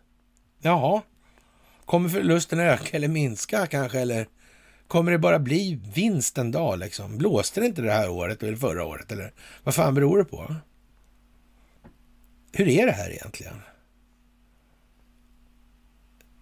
Jaha, 0.61 1.01
kommer 1.85 2.09
förlusten 2.09 2.59
öka 2.59 2.97
eller 2.97 3.07
minska 3.07 3.67
kanske? 3.67 3.99
Eller 3.99 4.27
kommer 4.87 5.11
det 5.11 5.19
bara 5.19 5.39
bli 5.39 5.79
vinst 5.95 6.37
en 6.37 6.51
dag 6.51 6.79
liksom? 6.79 7.17
Blåste 7.17 7.59
det 7.59 7.65
inte 7.65 7.81
det 7.81 7.91
här 7.91 8.09
året 8.09 8.43
eller 8.43 8.55
förra 8.55 8.85
året? 8.85 9.11
Eller 9.11 9.33
vad 9.63 9.75
fan 9.75 9.95
beror 9.95 10.17
det 10.17 10.25
på? 10.25 10.55
Hur 12.51 12.67
är 12.67 12.85
det 12.85 12.91
här 12.91 13.11
egentligen? 13.11 13.61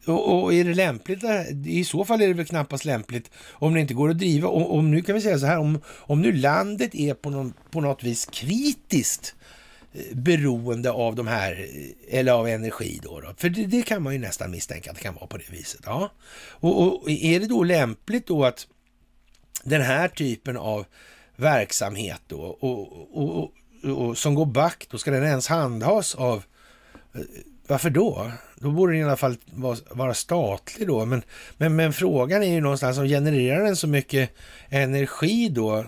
Och, 0.05 0.43
och, 0.43 0.53
är 0.53 0.63
det 0.63 0.73
lämpligt? 0.73 1.23
I 1.65 1.83
så 1.83 2.05
fall 2.05 2.21
är 2.21 2.27
det 2.27 2.33
väl 2.33 2.45
knappast 2.45 2.85
lämpligt 2.85 3.31
om 3.51 3.73
det 3.73 3.79
inte 3.79 3.93
går 3.93 4.09
att 4.09 4.17
driva. 4.17 4.47
Om, 4.47 4.63
om 4.63 4.91
nu 4.91 5.01
kan 5.01 5.15
vi 5.15 5.21
säga 5.21 5.39
så 5.39 5.45
här, 5.45 5.59
om, 5.59 5.81
om 5.87 6.21
nu 6.21 6.31
landet 6.31 6.95
är 6.95 7.13
på, 7.13 7.29
någon, 7.29 7.53
på 7.71 7.81
något 7.81 8.03
vis 8.03 8.25
kritiskt 8.25 9.35
beroende 10.11 10.91
av 10.91 11.15
de 11.15 11.27
här, 11.27 11.67
eller 12.09 12.31
av 12.31 12.47
energi 12.47 12.99
då. 13.03 13.19
då. 13.19 13.33
För 13.37 13.49
det, 13.49 13.65
det, 13.65 13.81
kan 13.81 14.03
man 14.03 14.13
ju 14.13 14.19
nästan 14.19 14.51
misstänka 14.51 14.89
att 14.89 14.97
det 14.97 15.03
kan 15.03 15.15
vara 15.15 15.27
på 15.27 15.37
det 15.37 15.49
viset. 15.49 15.81
Ja. 15.85 16.11
Och, 16.49 16.83
och 16.83 17.09
är 17.09 17.39
det 17.39 17.47
då 17.47 17.63
lämpligt 17.63 18.27
då 18.27 18.45
att 18.45 18.67
den 19.63 19.81
här 19.81 20.07
typen 20.07 20.57
av 20.57 20.85
verksamhet 21.35 22.21
då, 22.27 22.39
och, 22.39 23.17
och, 23.17 23.51
och, 23.83 24.17
som 24.17 24.35
går 24.35 24.45
back, 24.45 24.87
då 24.91 24.97
ska 24.97 25.11
den 25.11 25.23
ens 25.23 25.47
handhas 25.47 26.15
av 26.15 26.43
eh, 27.13 27.21
varför 27.67 27.89
då? 27.89 28.31
Då 28.55 28.71
borde 28.71 28.93
den 28.93 29.01
i 29.01 29.03
alla 29.03 29.15
fall 29.15 29.37
vara, 29.45 29.77
vara 29.91 30.13
statlig 30.13 30.87
då. 30.87 31.05
Men, 31.05 31.23
men, 31.57 31.75
men 31.75 31.93
frågan 31.93 32.43
är 32.43 32.53
ju 32.53 32.61
någonstans, 32.61 32.97
om 32.97 33.05
genererar 33.05 33.63
den 33.63 33.75
så 33.75 33.87
mycket 33.87 34.29
energi 34.69 35.49
då, 35.49 35.85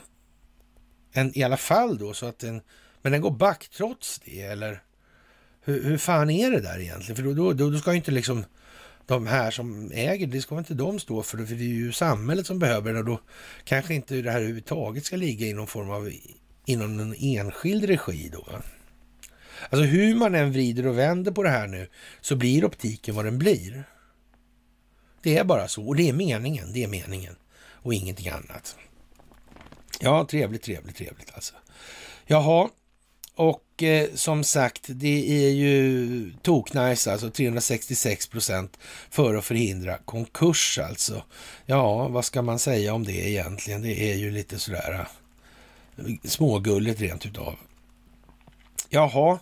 en, 1.11 1.37
i 1.37 1.43
alla 1.43 1.57
fall 1.57 1.97
då, 1.97 2.13
så 2.13 2.25
att 2.25 2.39
den 2.39 2.61
men 3.01 3.11
den 3.11 3.21
går 3.21 3.31
back 3.31 3.69
trots 3.69 4.19
det, 4.19 4.41
eller? 4.41 4.83
Hur, 5.61 5.83
hur 5.83 5.97
fan 5.97 6.29
är 6.29 6.51
det 6.51 6.61
där 6.61 6.79
egentligen? 6.79 7.15
För 7.15 7.23
då, 7.23 7.53
då, 7.53 7.69
då 7.69 7.77
ska 7.77 7.91
ju 7.91 7.97
inte 7.97 8.11
liksom 8.11 8.45
de 9.05 9.27
här 9.27 9.51
som 9.51 9.91
äger 9.91 10.27
det, 10.27 10.41
ska 10.41 10.57
inte 10.57 10.73
de 10.73 10.99
stå 10.99 11.23
för 11.23 11.37
det, 11.37 11.47
för 11.47 11.55
det 11.55 11.63
är 11.63 11.67
ju 11.67 11.91
samhället 11.91 12.47
som 12.47 12.59
behöver 12.59 12.93
det 12.93 12.99
och 12.99 13.05
då 13.05 13.19
kanske 13.63 13.93
inte 13.93 14.21
det 14.21 14.31
här 14.31 14.37
överhuvudtaget 14.37 15.05
ska 15.05 15.15
ligga 15.15 15.47
i 15.47 15.53
någon 15.53 15.67
form 15.67 15.89
av, 15.89 16.11
inom 16.65 16.99
en 16.99 17.15
enskild 17.17 17.83
regi 17.83 18.29
då. 18.33 18.47
Alltså 19.69 19.83
hur 19.83 20.15
man 20.15 20.35
än 20.35 20.51
vrider 20.51 20.87
och 20.87 20.97
vänder 20.97 21.31
på 21.31 21.43
det 21.43 21.49
här 21.49 21.67
nu 21.67 21.87
så 22.21 22.35
blir 22.35 22.65
optiken 22.65 23.15
vad 23.15 23.25
den 23.25 23.39
blir. 23.39 23.83
Det 25.21 25.37
är 25.37 25.43
bara 25.43 25.67
så 25.67 25.87
och 25.87 25.95
det 25.95 26.09
är 26.09 26.13
meningen, 26.13 26.73
det 26.73 26.83
är 26.83 26.87
meningen 26.87 27.35
och 27.71 27.93
ingenting 27.93 28.29
annat. 28.29 28.75
Ja, 29.99 30.27
trevligt, 30.29 30.63
trevligt, 30.63 30.95
trevligt 30.95 31.33
alltså. 31.33 31.53
Jaha, 32.25 32.69
och 33.39 33.83
eh, 33.83 34.09
som 34.13 34.43
sagt, 34.43 34.85
det 34.87 35.45
är 35.45 35.49
ju 35.49 36.33
toknice, 36.41 37.11
alltså 37.11 37.29
366 37.29 38.27
procent 38.27 38.77
för 39.09 39.35
att 39.35 39.45
förhindra 39.45 39.97
konkurs 39.97 40.79
alltså. 40.79 41.23
Ja, 41.65 42.07
vad 42.07 42.25
ska 42.25 42.41
man 42.41 42.59
säga 42.59 42.93
om 42.93 43.03
det 43.03 43.29
egentligen? 43.29 43.81
Det 43.81 44.11
är 44.11 44.15
ju 44.15 44.31
lite 44.31 44.59
sådär 44.59 45.07
eh, 45.97 46.03
smågulligt 46.23 47.01
rent 47.01 47.25
utav. 47.25 47.55
Jaha, 48.89 49.39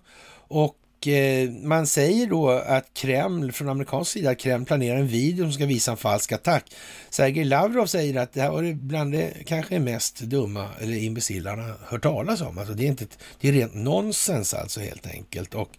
och 0.48 0.76
Eh, 1.06 1.50
man 1.50 1.88
säger 1.88 2.28
då 2.28 2.50
att 2.50 2.94
Kreml, 2.94 3.52
från 3.52 3.70
amerikansk 3.70 4.12
sida, 4.12 4.30
att 4.30 4.38
Kreml 4.38 4.66
planerar 4.66 4.98
en 4.98 5.08
video 5.08 5.46
som 5.46 5.54
ska 5.54 5.66
visa 5.66 5.92
en 5.92 5.98
falsk 5.98 6.32
attack. 6.32 6.76
Sergej 7.10 7.44
Lavrov 7.44 7.86
säger 7.86 8.20
att 8.20 8.34
det 8.34 8.42
här 8.42 8.52
var 8.52 8.74
bland 8.74 9.12
det 9.12 9.34
kanske 9.46 9.80
mest 9.80 10.20
dumma 10.20 10.70
eller 10.82 10.98
imbecillarna 10.98 11.74
hört 11.88 12.04
talas 12.04 12.42
om. 12.42 12.58
Alltså 12.58 12.74
det, 12.74 12.84
är 12.84 12.88
inte 12.88 13.06
det 13.40 13.48
är 13.48 13.52
rent 13.52 13.76
nonsens 13.76 14.54
alltså 14.54 14.80
helt 14.80 15.08
enkelt. 15.08 15.54
Och 15.54 15.70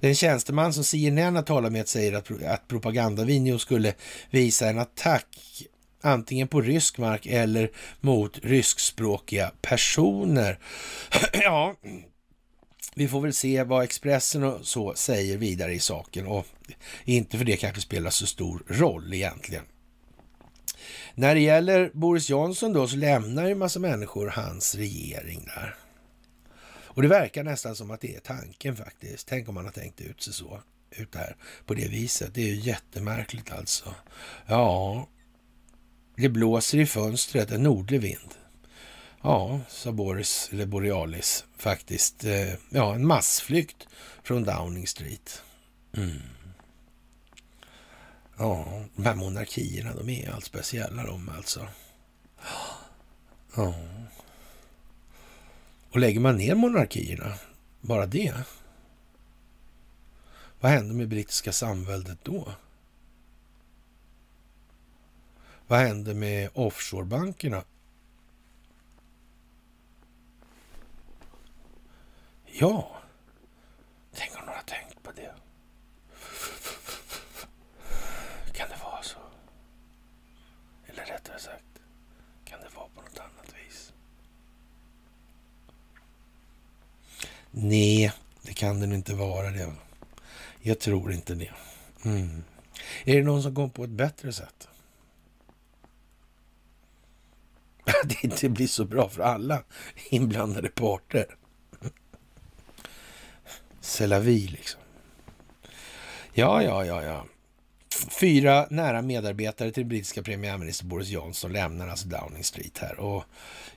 den 0.00 0.14
tjänsteman 0.14 0.72
som 0.72 0.84
CNN 0.84 1.36
har 1.36 1.42
talat 1.42 1.72
med 1.72 1.88
säger 1.88 2.12
att, 2.12 2.42
att 2.44 2.68
propagandavideon 2.68 3.58
skulle 3.58 3.94
visa 4.30 4.68
en 4.68 4.78
attack 4.78 5.26
antingen 6.00 6.48
på 6.48 6.60
rysk 6.60 6.98
mark 6.98 7.26
eller 7.26 7.70
mot 8.00 8.38
ryskspråkiga 8.42 9.50
personer. 9.62 10.58
ja, 11.32 11.74
vi 12.98 13.08
får 13.08 13.20
väl 13.20 13.34
se 13.34 13.62
vad 13.62 13.84
Expressen 13.84 14.44
och 14.44 14.66
så 14.66 14.94
säger 14.94 15.38
vidare 15.38 15.74
i 15.74 15.80
saken 15.80 16.26
och 16.26 16.46
inte 17.04 17.38
för 17.38 17.44
det 17.44 17.56
kanske 17.56 17.80
spelar 17.80 18.10
så 18.10 18.26
stor 18.26 18.62
roll 18.66 19.14
egentligen. 19.14 19.64
När 21.14 21.34
det 21.34 21.40
gäller 21.40 21.90
Boris 21.94 22.30
Johnson 22.30 22.72
då 22.72 22.88
så 22.88 22.96
lämnar 22.96 23.44
ju 23.44 23.52
en 23.52 23.58
massa 23.58 23.80
människor 23.80 24.28
hans 24.28 24.74
regering 24.74 25.44
där. 25.46 25.74
Och 26.68 27.02
det 27.02 27.08
verkar 27.08 27.44
nästan 27.44 27.76
som 27.76 27.90
att 27.90 28.00
det 28.00 28.16
är 28.16 28.20
tanken 28.20 28.76
faktiskt. 28.76 29.28
Tänk 29.28 29.48
om 29.48 29.54
man 29.54 29.64
har 29.64 29.72
tänkt 29.72 30.00
ut 30.00 30.22
sig 30.22 30.32
så, 30.32 30.60
ut 30.90 31.12
där 31.12 31.36
på 31.66 31.74
det 31.74 31.88
viset. 31.88 32.34
Det 32.34 32.42
är 32.42 32.54
ju 32.54 32.60
jättemärkligt 32.60 33.52
alltså. 33.52 33.94
Ja, 34.46 35.08
det 36.16 36.28
blåser 36.28 36.78
i 36.78 36.86
fönstret, 36.86 37.50
en 37.50 37.62
nordlig 37.62 38.00
vind. 38.00 38.34
Ja, 39.22 39.60
sa 39.68 39.92
Boris, 39.92 40.48
eller 40.52 40.66
Borealis, 40.66 41.44
faktiskt. 41.56 42.24
Eh, 42.24 42.54
ja, 42.70 42.94
en 42.94 43.06
massflykt 43.06 43.88
från 44.22 44.44
Downing 44.44 44.86
Street. 44.86 45.42
Mm. 45.96 46.20
Ja, 48.38 48.84
de 48.96 49.04
här 49.06 49.14
monarkierna, 49.14 49.94
de 49.94 50.08
är 50.08 50.30
allt 50.30 50.44
speciella 50.44 51.06
de 51.06 51.28
alltså. 51.28 51.68
Ja. 53.56 53.74
Och 55.90 55.98
lägger 55.98 56.20
man 56.20 56.36
ner 56.36 56.54
monarkierna, 56.54 57.34
bara 57.80 58.06
det. 58.06 58.34
Vad 60.60 60.72
händer 60.72 60.94
med 60.94 61.08
brittiska 61.08 61.52
samväldet 61.52 62.18
då? 62.22 62.52
Vad 65.66 65.78
händer 65.78 66.14
med 66.14 66.50
offshorebankerna 66.54 67.62
Ja, 72.58 72.96
tänk 74.12 74.38
om 74.38 74.46
någon 74.46 74.54
har 74.54 74.62
tänkt 74.62 75.02
på 75.02 75.12
det. 75.12 75.34
Kan 78.52 78.68
det 78.68 78.76
vara 78.84 79.02
så? 79.02 79.18
Eller 80.86 81.04
rättare 81.04 81.38
sagt, 81.38 81.64
kan 82.44 82.60
det 82.60 82.76
vara 82.76 82.88
på 82.94 83.00
något 83.00 83.18
annat 83.18 83.54
vis? 83.54 83.92
Nej, 87.50 88.12
det 88.42 88.52
kan 88.54 88.80
det 88.80 88.94
inte 88.94 89.14
vara 89.14 89.50
det. 89.50 89.72
Jag 90.60 90.80
tror 90.80 91.12
inte 91.12 91.34
det. 91.34 91.52
Mm. 92.04 92.44
Är 93.04 93.16
det 93.16 93.22
någon 93.22 93.42
som 93.42 93.54
kom 93.54 93.70
på 93.70 93.84
ett 93.84 93.90
bättre 93.90 94.32
sätt? 94.32 94.68
Att 97.84 97.94
det 98.08 98.24
inte 98.24 98.48
blir 98.48 98.68
så 98.68 98.84
bra 98.84 99.08
för 99.08 99.22
alla 99.22 99.62
inblandade 100.10 100.68
parter. 100.68 101.36
Selavi 103.86 104.46
liksom. 104.46 104.80
Ja, 106.32 106.62
ja, 106.62 106.84
ja, 106.84 107.02
ja. 107.02 107.24
Fyra 108.20 108.66
nära 108.70 109.02
medarbetare 109.02 109.70
till 109.70 109.84
brittiska 109.84 110.22
premiärminister 110.22 110.86
Boris 110.86 111.08
Johnson 111.08 111.52
lämnar 111.52 111.88
alltså 111.88 112.08
Downing 112.08 112.44
Street 112.44 112.78
här. 112.78 113.00
Och 113.00 113.24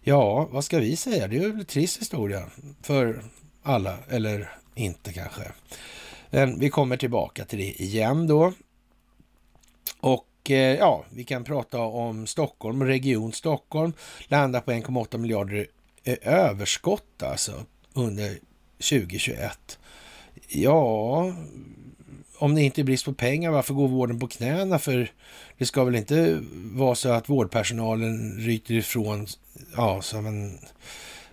ja, 0.02 0.48
vad 0.52 0.64
ska 0.64 0.80
vi 0.80 0.96
säga? 0.96 1.28
Det 1.28 1.38
är 1.38 1.40
väl 1.40 1.52
en 1.52 1.66
trist 1.66 2.02
historia 2.02 2.50
för 2.82 3.24
alla, 3.64 3.98
eller 4.10 4.52
inte 4.76 5.14
kanske. 5.14 5.52
Men 6.30 6.60
vi 6.60 6.70
kommer 6.70 6.98
tillbaka 6.98 7.46
till 7.46 7.60
det 7.60 7.82
igen 7.82 8.28
då. 8.28 8.54
Och 10.00 10.52
eh, 10.52 10.76
ja, 10.76 11.06
vi 11.10 11.24
kan 11.24 11.44
prata 11.44 11.80
om 11.80 12.28
Stockholm 12.28 12.82
och 12.82 12.88
Region 12.88 13.34
Stockholm. 13.34 13.94
Landar 14.28 14.62
på 14.62 14.72
1,8 14.72 15.18
miljarder 15.18 15.68
överskott 16.22 17.24
alltså 17.24 17.66
under 17.94 18.40
2021 18.80 19.79
Ja, 20.48 21.34
om 22.38 22.56
det 22.56 22.62
inte 22.62 22.82
är 22.82 22.84
brist 22.84 23.06
på 23.06 23.14
pengar, 23.14 23.52
varför 23.52 23.74
går 23.74 23.88
vården 23.88 24.20
på 24.20 24.28
knäna? 24.28 24.80
För 24.80 25.12
det 25.58 25.66
ska 25.66 25.84
väl 25.84 25.96
inte 25.96 26.40
vara 26.54 26.96
så 26.96 27.10
att 27.10 27.30
vårdpersonalen 27.30 28.38
ryter 28.40 28.74
ifrån, 28.74 29.28
ja, 29.76 30.02
som 30.02 30.26
en, 30.26 30.60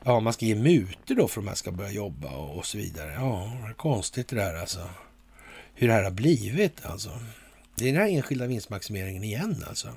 ja, 0.04 0.20
man 0.20 0.32
ska 0.32 0.46
ge 0.46 0.54
mutor 0.54 1.14
då 1.14 1.28
för 1.28 1.40
att 1.40 1.44
man 1.44 1.56
ska 1.56 1.72
börja 1.72 1.90
jobba 1.90 2.28
och, 2.28 2.58
och 2.58 2.66
så 2.66 2.78
vidare. 2.78 3.12
Ja, 3.12 3.52
det 3.62 3.68
är 3.68 3.74
konstigt 3.74 4.28
det 4.28 4.36
där 4.36 4.54
alltså. 4.54 4.80
Hur 5.74 5.88
det 5.88 5.94
här 5.94 6.02
har 6.02 6.10
blivit 6.10 6.86
alltså. 6.86 7.10
Det 7.74 7.88
är 7.88 7.92
den 7.92 8.02
här 8.02 8.08
enskilda 8.08 8.46
vinstmaximeringen 8.46 9.24
igen 9.24 9.64
alltså. 9.68 9.88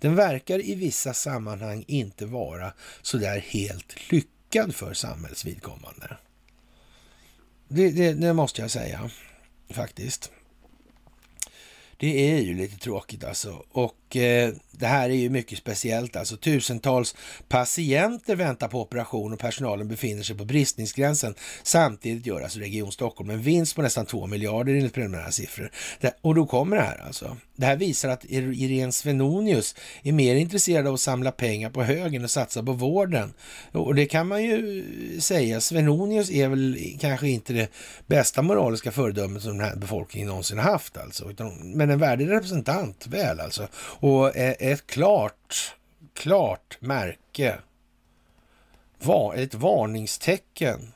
Den 0.00 0.16
verkar 0.16 0.64
i 0.66 0.74
vissa 0.74 1.14
sammanhang 1.14 1.84
inte 1.86 2.26
vara 2.26 2.72
så 3.02 3.18
där 3.18 3.38
helt 3.38 4.12
lyckad 4.12 4.74
för 4.74 4.94
samhällets 4.94 5.44
vidkommande. 5.44 6.16
Det, 7.68 7.90
det, 7.90 8.12
det 8.12 8.32
måste 8.32 8.60
jag 8.60 8.70
säga 8.70 9.10
faktiskt. 9.70 10.30
Det 11.96 12.30
är 12.30 12.40
ju 12.40 12.54
lite 12.54 12.76
tråkigt 12.76 13.24
alltså. 13.24 13.64
Och 13.70 13.96
Eh, 14.14 14.50
det 14.78 14.86
här 14.86 15.10
är 15.10 15.14
ju 15.14 15.30
mycket 15.30 15.58
speciellt 15.58 16.16
alltså. 16.16 16.36
Tusentals 16.36 17.14
patienter 17.48 18.36
väntar 18.36 18.68
på 18.68 18.80
operation 18.80 19.32
och 19.32 19.38
personalen 19.38 19.88
befinner 19.88 20.22
sig 20.22 20.36
på 20.36 20.44
bristningsgränsen. 20.44 21.34
Samtidigt 21.62 22.26
gör 22.26 22.40
alltså 22.40 22.58
Region 22.58 22.92
Stockholm 22.92 23.30
en 23.30 23.42
vinst 23.42 23.76
på 23.76 23.82
nästan 23.82 24.06
2 24.06 24.26
miljarder 24.26 24.74
enligt 24.74 24.94
preliminära 24.94 25.30
siffror. 25.30 25.70
Och 26.20 26.34
då 26.34 26.46
kommer 26.46 26.76
det 26.76 26.82
här 26.82 27.02
alltså. 27.06 27.36
Det 27.56 27.66
här 27.66 27.76
visar 27.76 28.08
att 28.08 28.24
Irene 28.24 28.92
Svenonius 28.92 29.74
är 30.02 30.12
mer 30.12 30.34
intresserad 30.34 30.86
av 30.86 30.94
att 30.94 31.00
samla 31.00 31.32
pengar 31.32 31.70
på 31.70 31.82
högen 31.82 32.24
och 32.24 32.30
satsa 32.30 32.62
på 32.62 32.72
vården. 32.72 33.32
Och 33.72 33.94
det 33.94 34.06
kan 34.06 34.28
man 34.28 34.44
ju 34.44 34.84
säga. 35.20 35.60
Svenonius 35.60 36.30
är 36.30 36.48
väl 36.48 36.96
kanske 37.00 37.28
inte 37.28 37.52
det 37.52 37.68
bästa 38.06 38.42
moraliska 38.42 38.92
föredömet 38.92 39.42
som 39.42 39.58
den 39.58 39.68
här 39.68 39.76
befolkningen 39.76 40.28
någonsin 40.28 40.58
har 40.58 40.72
haft 40.72 40.96
alltså. 40.96 41.32
Men 41.62 41.90
en 41.90 41.98
värdig 41.98 42.30
representant 42.30 43.06
väl 43.06 43.40
alltså. 43.40 43.68
Och 44.00 44.36
ett 44.36 44.86
klart, 44.86 45.74
klart 46.14 46.76
märke, 46.80 47.58
ett 49.34 49.54
varningstecken 49.54 50.92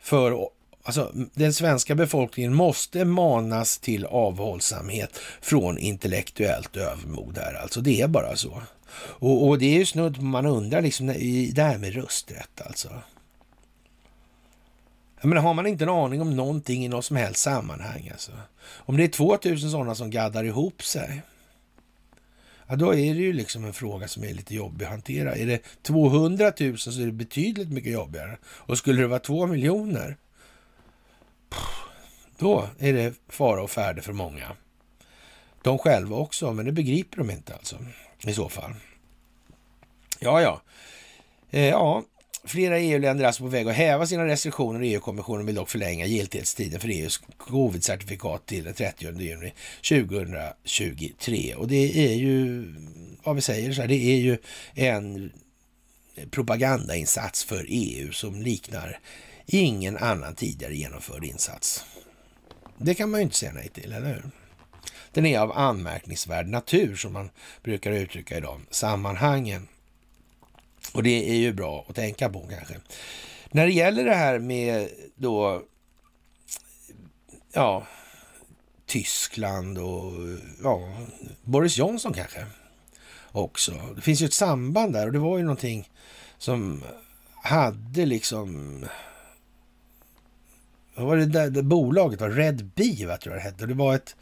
för 0.00 0.48
Alltså, 0.86 1.12
den 1.34 1.54
svenska 1.54 1.94
befolkningen 1.94 2.54
måste 2.54 3.04
manas 3.04 3.78
till 3.78 4.04
avhållsamhet 4.04 5.18
från 5.40 5.78
intellektuellt 5.78 6.76
övermod 6.76 7.38
här. 7.38 7.54
Alltså, 7.54 7.80
det 7.80 8.00
är 8.00 8.08
bara 8.08 8.36
så. 8.36 8.62
Och, 8.98 9.48
och 9.48 9.58
det 9.58 9.66
är 9.66 9.78
ju 9.78 9.86
snudd 9.86 10.22
man 10.22 10.46
undrar 10.46 10.82
liksom 10.82 11.10
i 11.10 11.52
det 11.54 11.62
här 11.62 11.78
med 11.78 11.94
rösträtt 11.94 12.60
alltså. 12.66 12.88
Jag 15.20 15.28
menar, 15.28 15.42
har 15.42 15.54
man 15.54 15.66
inte 15.66 15.84
en 15.84 15.90
aning 15.90 16.20
om 16.20 16.36
någonting 16.36 16.84
i 16.84 16.88
något 16.88 17.04
som 17.04 17.16
helst 17.16 17.40
sammanhang 17.40 18.08
alltså. 18.12 18.32
Om 18.74 18.96
det 18.96 19.04
är 19.04 19.08
2000 19.08 19.70
sådana 19.70 19.94
som 19.94 20.10
gaddar 20.10 20.44
ihop 20.44 20.82
sig 20.82 21.22
ja, 22.68 22.76
då 22.76 22.94
är 22.94 23.14
det 23.14 23.20
ju 23.20 23.32
liksom 23.32 23.64
en 23.64 23.72
fråga 23.72 24.08
som 24.08 24.24
är 24.24 24.34
lite 24.34 24.54
jobbig 24.54 24.84
att 24.84 24.90
hantera. 24.90 25.36
Är 25.36 25.46
det 25.46 25.62
200 25.82 26.52
000 26.60 26.78
så 26.78 27.00
är 27.00 27.06
det 27.06 27.12
betydligt 27.12 27.72
mycket 27.72 27.92
jobbigare. 27.92 28.38
Och 28.44 28.78
skulle 28.78 29.00
det 29.00 29.08
vara 29.08 29.20
2 29.20 29.46
miljoner, 29.46 30.16
då 32.38 32.68
är 32.78 32.92
det 32.92 33.14
fara 33.28 33.62
och 33.62 33.70
färde 33.70 34.02
för 34.02 34.12
många. 34.12 34.56
De 35.62 35.78
själva 35.78 36.16
också, 36.16 36.52
men 36.52 36.66
det 36.66 36.72
begriper 36.72 37.18
de 37.18 37.30
inte 37.30 37.54
alltså 37.54 37.76
i 38.24 38.32
så 38.32 38.48
fall. 38.48 38.74
Ja, 40.18 40.40
ja. 40.40 40.60
Eh, 41.50 41.68
ja, 41.68 42.02
Flera 42.46 42.78
EU-länder 42.78 43.24
är 43.24 43.26
alltså 43.26 43.42
på 43.42 43.48
väg 43.48 43.68
att 43.68 43.74
häva 43.74 44.06
sina 44.06 44.26
restriktioner. 44.26 44.80
EU-kommissionen 44.82 45.46
vill 45.46 45.54
dock 45.54 45.70
förlänga 45.70 46.06
giltighetstiden 46.06 46.80
för 46.80 46.88
EUs 46.88 47.20
covid-certifikat 47.38 48.46
till 48.46 48.64
den 48.64 48.74
30 48.74 49.20
juni 49.20 49.52
2023. 49.88 51.54
Och 51.54 51.68
det 51.68 52.08
är 52.10 52.14
ju, 52.14 52.64
vad 53.22 53.34
vi 53.34 53.42
säger 53.42 53.72
så 53.72 53.80
här, 53.80 53.88
det 53.88 53.94
är 53.94 54.16
ju 54.16 54.38
en 54.74 55.32
propagandainsats 56.30 57.44
för 57.44 57.66
EU 57.68 58.12
som 58.12 58.42
liknar 58.42 58.98
ingen 59.46 59.96
annan 59.96 60.34
tidigare 60.34 60.76
genomförd 60.76 61.24
insats. 61.24 61.84
Det 62.78 62.94
kan 62.94 63.10
man 63.10 63.20
ju 63.20 63.24
inte 63.24 63.36
säga 63.36 63.52
nej 63.52 63.68
till, 63.68 63.92
eller 63.92 64.14
hur? 64.14 64.30
Den 65.12 65.26
är 65.26 65.38
av 65.38 65.52
anmärkningsvärd 65.52 66.48
natur, 66.48 66.96
som 66.96 67.12
man 67.12 67.30
brukar 67.62 67.92
uttrycka 67.92 68.38
i 68.38 68.40
de 68.40 68.66
sammanhangen. 68.70 69.68
Och 70.92 71.02
det 71.02 71.30
är 71.30 71.36
ju 71.36 71.52
bra 71.52 71.86
att 71.88 71.94
tänka 71.94 72.28
på 72.28 72.46
kanske. 72.50 72.74
När 73.50 73.66
det 73.66 73.72
gäller 73.72 74.04
det 74.04 74.14
här 74.14 74.38
med 74.38 74.88
då, 75.14 75.62
ja, 77.52 77.86
Tyskland 78.86 79.78
och 79.78 80.12
ja, 80.62 80.96
Boris 81.42 81.78
Johnson 81.78 82.12
kanske 82.12 82.46
också. 83.32 83.72
Det 83.94 84.00
finns 84.00 84.20
ju 84.20 84.26
ett 84.26 84.32
samband 84.32 84.92
där 84.92 85.06
och 85.06 85.12
det 85.12 85.18
var 85.18 85.38
ju 85.38 85.44
någonting 85.44 85.90
som 86.38 86.84
hade 87.34 88.06
liksom 88.06 88.80
vad 90.94 91.06
var 91.06 91.16
det 91.16 91.26
där 91.26 91.50
det 91.50 91.62
bolaget 91.62 92.20
var? 92.20 92.30
Red 92.30 92.64
Bee, 92.64 93.06
vad 93.06 93.20
tror 93.20 93.34
jag 93.34 93.44
det 93.44 93.50
hette. 93.50 93.66
Det 93.66 93.74
var 93.74 93.94
ett 93.94 94.16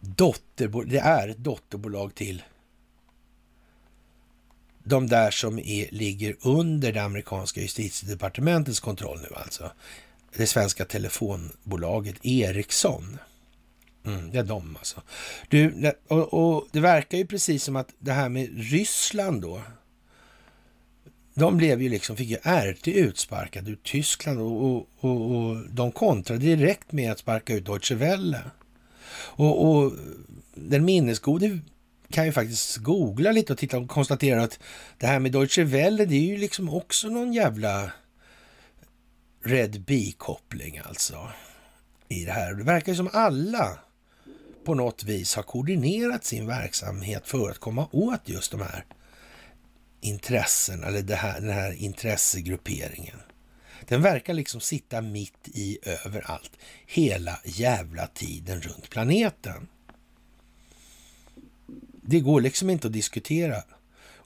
dotterbolag, 0.00 0.90
det 0.90 0.98
är 0.98 1.28
ett 1.28 1.38
dotterbolag 1.38 2.14
till 2.14 2.42
de 4.88 5.06
där 5.06 5.30
som 5.30 5.58
är, 5.58 5.88
ligger 5.90 6.36
under 6.40 6.92
det 6.92 7.02
amerikanska 7.02 7.60
justitiedepartementets 7.60 8.80
kontroll 8.80 9.18
nu 9.22 9.36
alltså. 9.36 9.70
Det 10.36 10.46
svenska 10.46 10.84
telefonbolaget 10.84 12.16
Ericsson. 12.22 13.18
Mm, 14.04 14.30
det 14.30 14.38
är 14.38 14.42
de 14.42 14.76
alltså. 14.76 15.02
Du, 15.48 15.92
och, 16.08 16.34
och, 16.34 16.68
det 16.72 16.80
verkar 16.80 17.18
ju 17.18 17.26
precis 17.26 17.64
som 17.64 17.76
att 17.76 17.88
det 17.98 18.12
här 18.12 18.28
med 18.28 18.70
Ryssland 18.70 19.42
då. 19.42 19.62
De 21.34 21.56
blev 21.56 21.82
ju 21.82 21.88
liksom, 21.88 22.16
fick 22.16 22.28
ju 22.28 22.36
RT 22.36 22.88
utsparkad 22.88 23.68
ur 23.68 23.78
Tyskland 23.82 24.40
och, 24.40 24.62
och, 24.62 24.88
och, 25.00 25.36
och 25.36 25.56
de 25.70 25.92
kontrade 25.92 26.40
direkt 26.40 26.92
med 26.92 27.12
att 27.12 27.18
sparka 27.18 27.54
ut 27.54 27.66
Deutsche 27.66 27.94
Welle. 27.94 28.40
Och, 29.16 29.68
och 29.68 29.92
den 30.54 30.84
minnesgode 30.84 31.58
kan 32.10 32.26
ju 32.26 32.32
faktiskt 32.32 32.76
googla 32.76 33.32
lite 33.32 33.52
och 33.52 33.58
titta 33.58 33.78
och 33.78 33.88
konstatera 33.88 34.42
att 34.42 34.58
det 34.98 35.06
här 35.06 35.18
med 35.18 35.32
Deutsche 35.32 35.64
Welle, 35.64 36.04
det 36.04 36.14
är 36.14 36.26
ju 36.26 36.36
liksom 36.36 36.74
också 36.74 37.08
någon 37.08 37.32
jävla 37.32 37.92
Red 39.44 39.84
B-koppling 39.84 40.78
alltså 40.78 41.28
i 42.08 42.24
det 42.24 42.32
här. 42.32 42.54
Det 42.54 42.64
verkar 42.64 42.92
ju 42.92 42.96
som 42.96 43.10
alla 43.12 43.78
på 44.64 44.74
något 44.74 45.04
vis 45.04 45.34
har 45.34 45.42
koordinerat 45.42 46.24
sin 46.24 46.46
verksamhet 46.46 47.26
för 47.26 47.50
att 47.50 47.58
komma 47.58 47.88
åt 47.92 48.28
just 48.28 48.50
de 48.50 48.60
här 48.60 48.84
intressen 50.00 50.84
eller 50.84 51.02
det 51.02 51.14
här, 51.14 51.40
den 51.40 51.50
här 51.50 51.72
intressegrupperingen. 51.72 53.20
Den 53.88 54.02
verkar 54.02 54.34
liksom 54.34 54.60
sitta 54.60 55.00
mitt 55.00 55.48
i 55.48 55.78
överallt 56.04 56.50
hela 56.86 57.40
jävla 57.44 58.06
tiden 58.06 58.60
runt 58.60 58.90
planeten. 58.90 59.68
Det 62.08 62.20
går 62.20 62.40
liksom 62.40 62.70
inte 62.70 62.86
att 62.86 62.92
diskutera. 62.92 63.62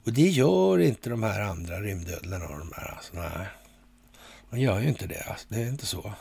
Och 0.03 0.13
det 0.13 0.29
gör 0.29 0.79
inte 0.79 1.09
de 1.09 1.23
här 1.23 1.41
andra 1.41 1.81
rymdödlorna 1.81 2.45
och 2.47 2.59
de 2.59 2.71
här. 2.75 2.93
Alltså, 2.95 3.13
nej. 3.13 3.47
De 4.49 4.59
gör 4.59 4.79
ju 4.79 4.87
inte 4.87 5.07
det. 5.07 5.23
Alltså. 5.27 5.45
Det 5.49 5.61
är 5.61 5.67
inte 5.67 5.85
så. 5.85 6.13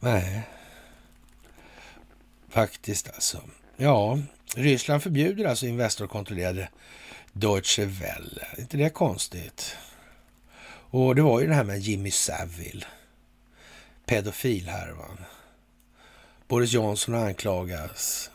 Nej. 0.00 0.42
Faktiskt 2.48 3.08
alltså. 3.08 3.40
Ja, 3.76 4.18
Ryssland 4.56 5.02
förbjuder 5.02 5.44
alltså 5.44 5.66
Investor-kontrollerade 5.66 6.68
Deutsche 7.32 7.84
Welle. 7.84 8.46
Är 8.56 8.60
inte 8.60 8.76
det 8.76 8.90
konstigt? 8.90 9.76
Och 10.90 11.14
det 11.14 11.22
var 11.22 11.40
ju 11.40 11.46
det 11.46 11.54
här 11.54 11.64
med 11.64 11.80
Jimmy 11.80 12.10
Savile. 12.10 12.86
Pedofilhärvan. 14.06 15.24
Boris 16.48 16.72
Johnson 16.72 17.14
anklagas 17.14 18.30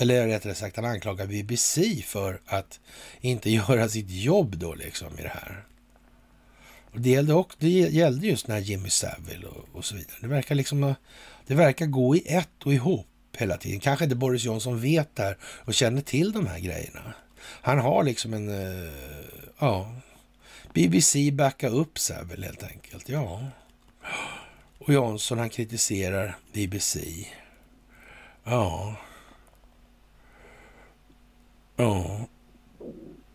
eller 0.00 0.26
rättare 0.26 0.54
sagt, 0.54 0.76
han 0.76 0.84
anklagar 0.84 1.26
BBC 1.26 2.02
för 2.06 2.40
att 2.46 2.80
inte 3.20 3.50
göra 3.68 3.88
sitt 3.88 4.10
jobb 4.10 4.56
då 4.56 4.74
liksom 4.74 5.18
i 5.18 5.22
det 5.22 5.32
här. 5.34 5.64
Och 6.92 7.00
det, 7.00 7.10
gällde 7.10 7.34
också, 7.34 7.56
det 7.60 7.68
gällde 7.68 8.26
just 8.26 8.46
den 8.46 8.54
här 8.54 8.62
Jimmy 8.62 8.90
Savile 8.90 9.46
och, 9.46 9.68
och, 9.72 9.84
så 9.84 9.94
vidare. 9.94 10.16
Det 10.20 10.26
verkar 10.26 10.54
liksom 10.54 10.94
det 11.46 11.54
verkar 11.54 11.86
gå 11.86 12.16
i 12.16 12.22
ett 12.26 12.62
och 12.64 12.74
ihop 12.74 13.06
hela 13.38 13.56
tiden. 13.56 13.80
Kanske 13.80 14.04
inte 14.04 14.16
Boris 14.16 14.44
Johnson 14.44 14.80
vet 14.80 15.16
det 15.16 15.22
här 15.22 15.38
och 15.42 15.74
känner 15.74 16.02
till 16.02 16.32
de 16.32 16.46
här 16.46 16.58
grejerna. 16.58 17.14
Han 17.40 17.78
har 17.78 18.04
liksom 18.04 18.34
en, 18.34 18.48
eh, 18.48 18.90
ja, 19.58 19.94
BBC 20.74 21.30
backa 21.30 21.68
upp 21.68 21.98
Savile 21.98 22.46
helt 22.46 22.62
enkelt. 22.62 23.08
Ja. 23.08 23.46
Och 24.78 24.92
Johnson 24.92 25.38
han 25.38 25.50
kritiserar 25.50 26.36
BBC. 26.52 27.00
Ja. 28.44 28.96
Ja. 31.80 32.26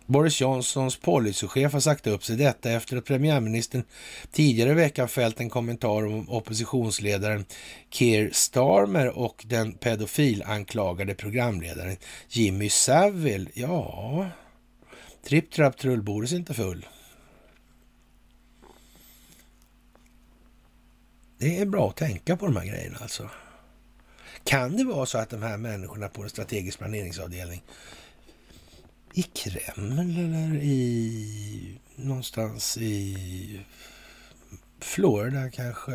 Boris 0.05 0.41
Johnsons 0.41 0.97
policychef 0.97 1.73
har 1.73 1.79
sagt 1.79 2.07
upp 2.07 2.23
sig 2.23 2.35
detta 2.35 2.71
efter 2.71 2.97
att 2.97 3.05
premiärministern 3.05 3.83
tidigare 4.31 4.71
i 4.71 4.73
veckan 4.73 5.07
fällt 5.07 5.39
en 5.39 5.49
kommentar 5.49 6.05
om 6.05 6.29
oppositionsledaren 6.29 7.45
Keir 7.89 8.29
Starmer 8.33 9.17
och 9.17 9.45
den 9.47 9.73
pedofilanklagade 9.73 11.15
programledaren 11.15 11.97
Jimmy 12.29 12.69
Savile. 12.69 13.49
Ja, 13.53 14.29
tripp, 15.23 15.51
trapp, 15.51 15.77
trull, 15.77 16.01
Boris 16.01 16.31
är 16.31 16.35
inte 16.35 16.53
full. 16.53 16.85
Det 21.37 21.59
är 21.59 21.65
bra 21.65 21.89
att 21.89 21.97
tänka 21.97 22.37
på 22.37 22.45
de 22.45 22.55
här 22.55 22.65
grejerna 22.65 22.97
alltså. 23.01 23.29
Kan 24.43 24.77
det 24.77 24.83
vara 24.83 25.05
så 25.05 25.17
att 25.17 25.29
de 25.29 25.43
här 25.43 25.57
människorna 25.57 26.07
på 26.07 26.23
en 26.23 26.29
strategisk 26.29 26.77
planeringsavdelning 26.77 27.61
i 29.17 29.23
Kreml 29.23 29.99
eller 29.99 30.55
i 30.55 31.79
någonstans 31.95 32.77
i 32.77 33.65
Florida 34.79 35.49
kanske, 35.49 35.91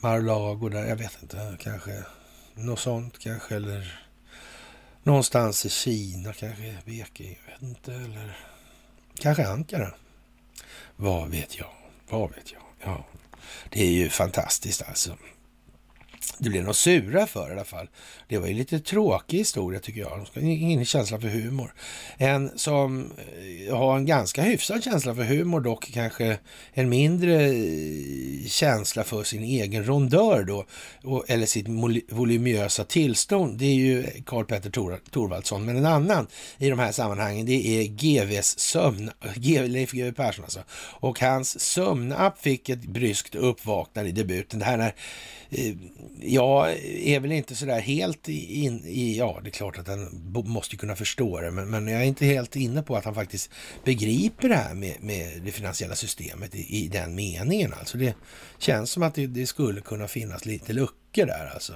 Mar-a-Lago 0.00 0.68
där, 0.68 0.86
jag 0.86 0.96
vet 0.96 1.22
inte, 1.22 1.56
kanske 1.60 2.04
något 2.54 2.78
sånt 2.78 3.18
kanske 3.18 3.56
eller 3.56 4.04
någonstans 5.02 5.66
i 5.66 5.68
Kina 5.68 6.32
kanske, 6.32 6.78
Peking, 6.84 7.38
jag 7.46 7.52
vet 7.52 7.62
inte, 7.62 7.94
eller 7.94 8.38
kanske 9.18 9.48
Ankara. 9.48 9.94
Vad 10.96 11.30
vet 11.30 11.58
jag? 11.58 11.70
Vad 12.08 12.30
vet 12.30 12.52
jag? 12.52 12.62
Ja, 12.82 13.06
det 13.70 13.82
är 13.82 13.90
ju 13.90 14.08
fantastiskt 14.08 14.82
alltså 14.82 15.16
det 16.38 16.50
blev 16.50 16.64
något 16.64 16.76
sura 16.76 17.26
för 17.26 17.48
i 17.48 17.52
alla 17.52 17.64
fall. 17.64 17.88
Det 18.28 18.38
var 18.38 18.48
ju 18.48 18.54
lite 18.54 18.80
tråkig 18.80 19.38
historia 19.38 19.80
tycker 19.80 20.00
jag. 20.00 20.26
Ingen 20.34 20.84
känsla 20.84 21.20
för 21.20 21.28
humor. 21.28 21.74
En 22.16 22.58
som 22.58 23.12
eh, 23.66 23.76
har 23.76 23.96
en 23.96 24.06
ganska 24.06 24.42
hyfsad 24.42 24.84
känsla 24.84 25.14
för 25.14 25.22
humor 25.22 25.60
dock 25.60 25.92
kanske 25.92 26.38
en 26.72 26.88
mindre 26.88 27.44
eh, 27.44 28.46
känsla 28.46 29.04
för 29.04 29.24
sin 29.24 29.42
egen 29.42 29.84
rondör 29.84 30.44
då. 30.44 30.64
Eller 31.28 31.46
sitt 31.46 31.66
voluminösa 32.08 32.84
tillstånd. 32.84 33.58
Det 33.58 33.66
är 33.66 33.74
ju 33.74 34.06
Karl 34.26 34.44
Petter 34.44 34.70
Thor 34.70 35.00
Thorvaldsson. 35.10 35.64
Men 35.64 35.76
en 35.76 35.86
annan 35.86 36.26
i 36.58 36.70
de 36.70 36.78
här 36.78 36.92
sammanhangen 36.92 37.46
det 37.46 37.52
är 37.52 37.84
GVs 37.84 38.58
sömn, 38.58 39.10
Leif 39.66 39.92
GW 39.92 40.12
Persson 40.12 40.44
alltså. 40.44 40.60
Och 41.00 41.20
hans 41.20 41.60
sömnapp 41.60 42.42
fick 42.42 42.68
ett 42.68 42.82
bryskt 42.82 43.34
uppvaknande 43.34 44.10
i 44.10 44.12
debuten. 44.12 44.58
Det 44.58 44.64
här 44.64 44.76
när 44.76 44.94
eh, 45.50 45.74
jag 46.20 46.72
är 46.86 47.20
väl 47.20 47.32
inte 47.32 47.54
sådär 47.54 47.80
helt 47.80 48.28
in 48.28 48.84
i, 48.84 49.18
ja 49.18 49.40
det 49.42 49.48
är 49.48 49.52
klart 49.52 49.78
att 49.78 49.88
han 49.88 50.32
måste 50.44 50.76
kunna 50.76 50.96
förstå 50.96 51.40
det, 51.40 51.50
men, 51.50 51.70
men 51.70 51.88
jag 51.88 52.02
är 52.02 52.06
inte 52.06 52.26
helt 52.26 52.56
inne 52.56 52.82
på 52.82 52.96
att 52.96 53.04
han 53.04 53.14
faktiskt 53.14 53.50
begriper 53.84 54.48
det 54.48 54.54
här 54.54 54.74
med, 54.74 54.96
med 55.00 55.42
det 55.42 55.52
finansiella 55.52 55.94
systemet 55.94 56.54
i, 56.54 56.84
i, 56.84 56.88
den 56.88 57.14
meningen. 57.14 57.74
Alltså 57.78 57.98
det 57.98 58.14
känns 58.58 58.90
som 58.90 59.02
att 59.02 59.14
det, 59.14 59.26
det, 59.26 59.46
skulle 59.46 59.80
kunna 59.80 60.08
finnas 60.08 60.46
lite 60.46 60.72
luckor 60.72 61.26
där 61.26 61.50
alltså. 61.54 61.74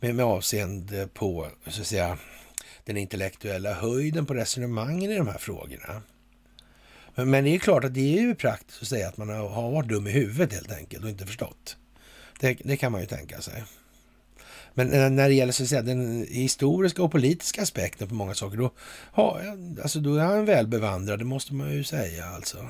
Med, 0.00 0.14
med 0.14 0.24
avseende 0.24 1.08
på, 1.14 1.48
så 1.66 1.80
att 1.80 1.86
säga, 1.86 2.18
den 2.84 2.96
intellektuella 2.96 3.74
höjden 3.74 4.26
på 4.26 4.34
resonemangen 4.34 5.10
i 5.10 5.16
de 5.16 5.28
här 5.28 5.38
frågorna. 5.38 6.02
Men, 7.14 7.30
men 7.30 7.44
det 7.44 7.54
är 7.54 7.58
klart 7.58 7.84
att 7.84 7.94
det 7.94 8.18
är 8.18 8.20
ju 8.20 8.34
praktiskt 8.34 8.82
att 8.82 8.88
säga 8.88 9.08
att 9.08 9.16
man 9.16 9.28
har, 9.28 9.48
har 9.48 9.70
varit 9.70 9.88
dum 9.88 10.06
i 10.06 10.10
huvudet 10.10 10.52
helt 10.52 10.72
enkelt 10.72 11.04
och 11.04 11.10
inte 11.10 11.26
förstått. 11.26 11.76
Det, 12.40 12.58
det 12.64 12.76
kan 12.76 12.92
man 12.92 13.00
ju 13.00 13.06
tänka 13.06 13.40
sig. 13.40 13.64
Men 14.74 15.16
när 15.16 15.28
det 15.28 15.34
gäller 15.34 15.52
så 15.52 15.62
att 15.62 15.68
säga, 15.68 15.82
den 15.82 16.26
historiska 16.30 17.02
och 17.02 17.12
politiska 17.12 17.62
aspekten 17.62 18.08
på 18.08 18.14
många 18.14 18.34
saker, 18.34 18.56
då, 18.56 18.70
ha, 19.12 19.40
alltså, 19.82 20.00
då 20.00 20.14
är 20.14 20.24
han 20.24 20.44
välbevandrad, 20.44 21.18
det 21.18 21.24
måste 21.24 21.54
man 21.54 21.72
ju 21.72 21.84
säga 21.84 22.26
alltså. 22.26 22.68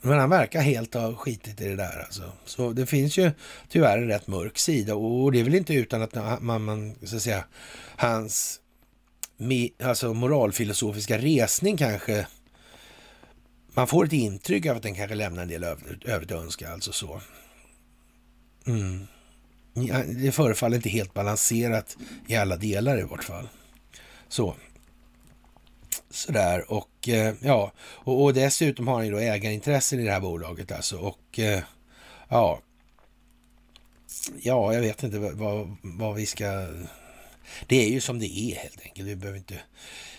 Men 0.00 0.18
han 0.18 0.30
verkar 0.30 0.60
helt 0.60 0.94
ha 0.94 1.14
skitit 1.14 1.60
i 1.60 1.68
det 1.68 1.76
där 1.76 2.02
alltså. 2.04 2.32
Så 2.44 2.72
det 2.72 2.86
finns 2.86 3.18
ju 3.18 3.30
tyvärr 3.68 3.98
en 3.98 4.08
rätt 4.08 4.26
mörk 4.26 4.58
sida 4.58 4.94
och 4.94 5.32
det 5.32 5.40
är 5.40 5.44
väl 5.44 5.54
inte 5.54 5.74
utan 5.74 6.02
att 6.02 6.42
man, 6.42 6.64
man 6.64 6.94
så 7.04 7.16
att 7.16 7.22
säga, 7.22 7.44
hans 7.96 8.60
alltså 9.82 10.14
moralfilosofiska 10.14 11.18
resning 11.18 11.76
kanske 11.76 12.26
man 13.74 13.86
får 13.86 14.04
ett 14.04 14.12
intryck 14.12 14.66
av 14.66 14.76
att 14.76 14.82
den 14.82 14.94
kanske 14.94 15.14
lämnar 15.14 15.42
en 15.42 15.48
del 15.48 15.64
övrigt 16.04 16.32
att 16.32 16.42
önska, 16.42 16.72
alltså 16.72 16.92
så. 16.92 17.20
Mm. 18.66 19.06
Det 20.06 20.32
förefaller 20.32 20.76
inte 20.76 20.88
helt 20.88 21.14
balanserat 21.14 21.96
i 22.26 22.36
alla 22.36 22.56
delar 22.56 22.98
i 22.98 23.02
vart 23.02 23.24
fall. 23.24 23.48
Så. 24.28 24.54
Sådär 26.10 26.72
och 26.72 27.08
eh, 27.08 27.34
ja, 27.40 27.72
och, 27.78 28.22
och 28.22 28.34
dessutom 28.34 28.88
har 28.88 28.94
han 28.94 29.06
ju 29.06 29.12
då 29.12 29.18
ägarintressen 29.18 30.00
i 30.00 30.04
det 30.04 30.12
här 30.12 30.20
bolaget 30.20 30.72
alltså 30.72 30.98
och 30.98 31.38
eh, 31.38 31.62
ja. 32.28 32.60
Ja, 34.42 34.74
jag 34.74 34.80
vet 34.80 35.02
inte 35.02 35.18
vad, 35.18 35.76
vad 35.82 36.14
vi 36.14 36.26
ska... 36.26 36.68
Det 37.66 37.76
är 37.84 37.88
ju 37.88 38.00
som 38.00 38.18
det 38.18 38.38
är 38.38 38.56
helt 38.56 38.80
enkelt. 38.82 39.08
Vi 39.08 39.16
behöver 39.16 39.38
inte... 39.38 39.60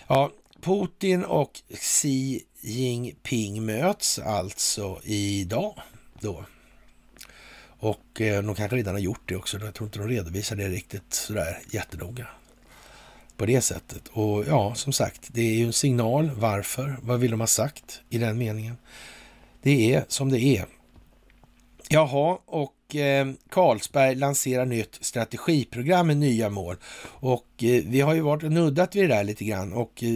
Ja, 0.06 0.30
Putin 0.60 1.24
och 1.24 1.60
Xi 1.70 2.42
Jinping 2.60 3.66
möts 3.66 4.18
alltså 4.18 5.00
idag 5.04 5.80
då 6.20 6.44
och 7.86 8.20
eh, 8.20 8.42
de 8.42 8.54
kanske 8.54 8.76
redan 8.76 8.94
har 8.94 9.00
gjort 9.00 9.28
det 9.28 9.36
också. 9.36 9.58
Jag 9.58 9.74
tror 9.74 9.86
inte 9.86 9.98
de 9.98 10.08
redovisar 10.08 10.56
det 10.56 10.68
riktigt 10.68 11.14
sådär 11.14 11.58
jättenoga 11.70 12.26
på 13.36 13.46
det 13.46 13.60
sättet. 13.60 14.08
Och 14.08 14.44
ja, 14.46 14.74
som 14.74 14.92
sagt, 14.92 15.28
det 15.32 15.40
är 15.40 15.54
ju 15.54 15.66
en 15.66 15.72
signal. 15.72 16.30
Varför? 16.34 16.96
Vad 17.02 17.20
vill 17.20 17.30
de 17.30 17.40
ha 17.40 17.46
sagt 17.46 18.00
i 18.08 18.18
den 18.18 18.38
meningen? 18.38 18.76
Det 19.62 19.94
är 19.94 20.04
som 20.08 20.30
det 20.30 20.40
är. 20.40 20.66
Jaha, 21.88 22.38
och 22.46 22.96
eh, 22.96 23.26
Carlsberg 23.50 24.14
lanserar 24.14 24.66
nytt 24.66 24.98
strategiprogram 25.00 26.06
med 26.06 26.16
nya 26.16 26.50
mål. 26.50 26.76
Och 27.04 27.64
eh, 27.64 27.82
vi 27.86 28.00
har 28.00 28.14
ju 28.14 28.20
varit 28.20 28.42
och 28.42 28.52
nuddat 28.52 28.96
vid 28.96 29.04
det 29.04 29.14
där 29.14 29.24
lite 29.24 29.44
grann. 29.44 29.72
Och 29.72 30.02
eh, 30.02 30.10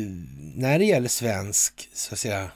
när 0.55 0.79
det 0.79 0.85
gäller 0.85 1.09
svensk, 1.09 1.89
så 1.93 2.15
att 2.15 2.19
säga, 2.19 2.51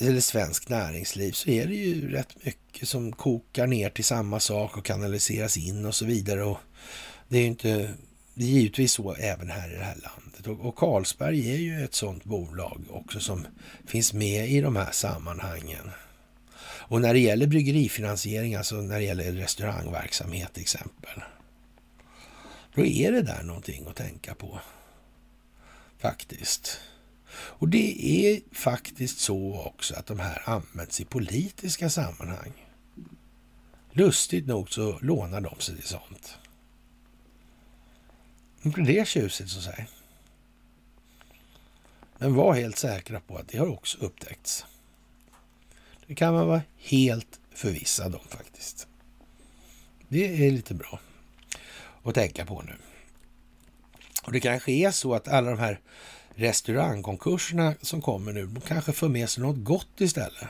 eller 0.00 0.20
svensk 0.20 0.68
näringsliv 0.68 1.32
så 1.32 1.50
är 1.50 1.66
det 1.66 1.74
ju 1.74 2.10
rätt 2.10 2.44
mycket 2.44 2.88
som 2.88 3.12
kokar 3.12 3.66
ner 3.66 3.90
till 3.90 4.04
samma 4.04 4.40
sak 4.40 4.76
och 4.76 4.84
kanaliseras 4.84 5.56
in 5.56 5.84
och 5.84 5.94
så 5.94 6.04
vidare. 6.04 6.44
Och 6.44 6.58
det 7.28 7.36
är 7.36 7.40
ju 7.40 7.46
inte, 7.46 7.94
det 8.34 8.44
är 8.44 8.48
givetvis 8.48 8.92
så 8.92 9.14
även 9.14 9.50
här 9.50 9.70
i 9.70 9.76
det 9.76 9.84
här 9.84 9.98
landet. 10.02 10.46
Och, 10.46 10.68
och 10.68 10.76
Carlsberg 10.76 11.52
är 11.52 11.56
ju 11.56 11.84
ett 11.84 11.94
sådant 11.94 12.24
bolag 12.24 12.84
också 12.90 13.20
som 13.20 13.46
finns 13.86 14.12
med 14.12 14.50
i 14.50 14.60
de 14.60 14.76
här 14.76 14.90
sammanhangen. 14.90 15.90
Och 16.62 17.00
när 17.00 17.14
det 17.14 17.20
gäller 17.20 17.46
bryggerifinansiering, 17.46 18.54
alltså 18.54 18.74
när 18.74 18.98
det 18.98 19.04
gäller 19.04 19.32
restaurangverksamhet 19.32 20.52
till 20.52 20.62
exempel, 20.62 21.22
då 22.74 22.84
är 22.84 23.12
det 23.12 23.22
där 23.22 23.42
någonting 23.42 23.86
att 23.88 23.96
tänka 23.96 24.34
på. 24.34 24.60
Faktiskt. 25.98 26.80
Och 27.40 27.68
det 27.68 28.06
är 28.06 28.40
faktiskt 28.52 29.18
så 29.18 29.62
också 29.66 29.94
att 29.94 30.06
de 30.06 30.20
här 30.20 30.42
används 30.48 31.00
i 31.00 31.04
politiska 31.04 31.90
sammanhang. 31.90 32.66
Lustigt 33.92 34.46
nog 34.46 34.70
så 34.70 34.98
lånar 34.98 35.40
de 35.40 35.60
sig 35.60 35.76
till 35.76 35.88
sånt. 35.88 36.38
Inte 38.62 38.80
det 38.80 38.98
är 38.98 39.04
tjusigt 39.04 39.50
så 39.50 39.58
att 39.58 39.64
säga. 39.64 39.86
Men 42.18 42.34
var 42.34 42.54
helt 42.54 42.78
säkra 42.78 43.20
på 43.20 43.36
att 43.36 43.48
det 43.48 43.58
har 43.58 43.66
också 43.66 43.98
upptäckts. 43.98 44.66
Det 46.06 46.14
kan 46.14 46.34
man 46.34 46.46
vara 46.46 46.62
helt 46.76 47.40
förvissad 47.54 48.14
om 48.14 48.28
faktiskt. 48.28 48.86
Det 50.08 50.46
är 50.46 50.50
lite 50.50 50.74
bra 50.74 51.00
att 52.02 52.14
tänka 52.14 52.46
på 52.46 52.62
nu. 52.62 52.76
Och 54.22 54.32
det 54.32 54.40
kanske 54.40 54.72
är 54.72 54.90
så 54.90 55.14
att 55.14 55.28
alla 55.28 55.50
de 55.50 55.58
här 55.58 55.80
restaurangkonkurserna 56.34 57.74
som 57.82 58.02
kommer 58.02 58.32
nu, 58.32 58.46
de 58.46 58.60
kanske 58.60 58.92
för 58.92 59.08
med 59.08 59.30
sig 59.30 59.42
något 59.42 59.64
gott 59.64 60.00
istället. 60.00 60.48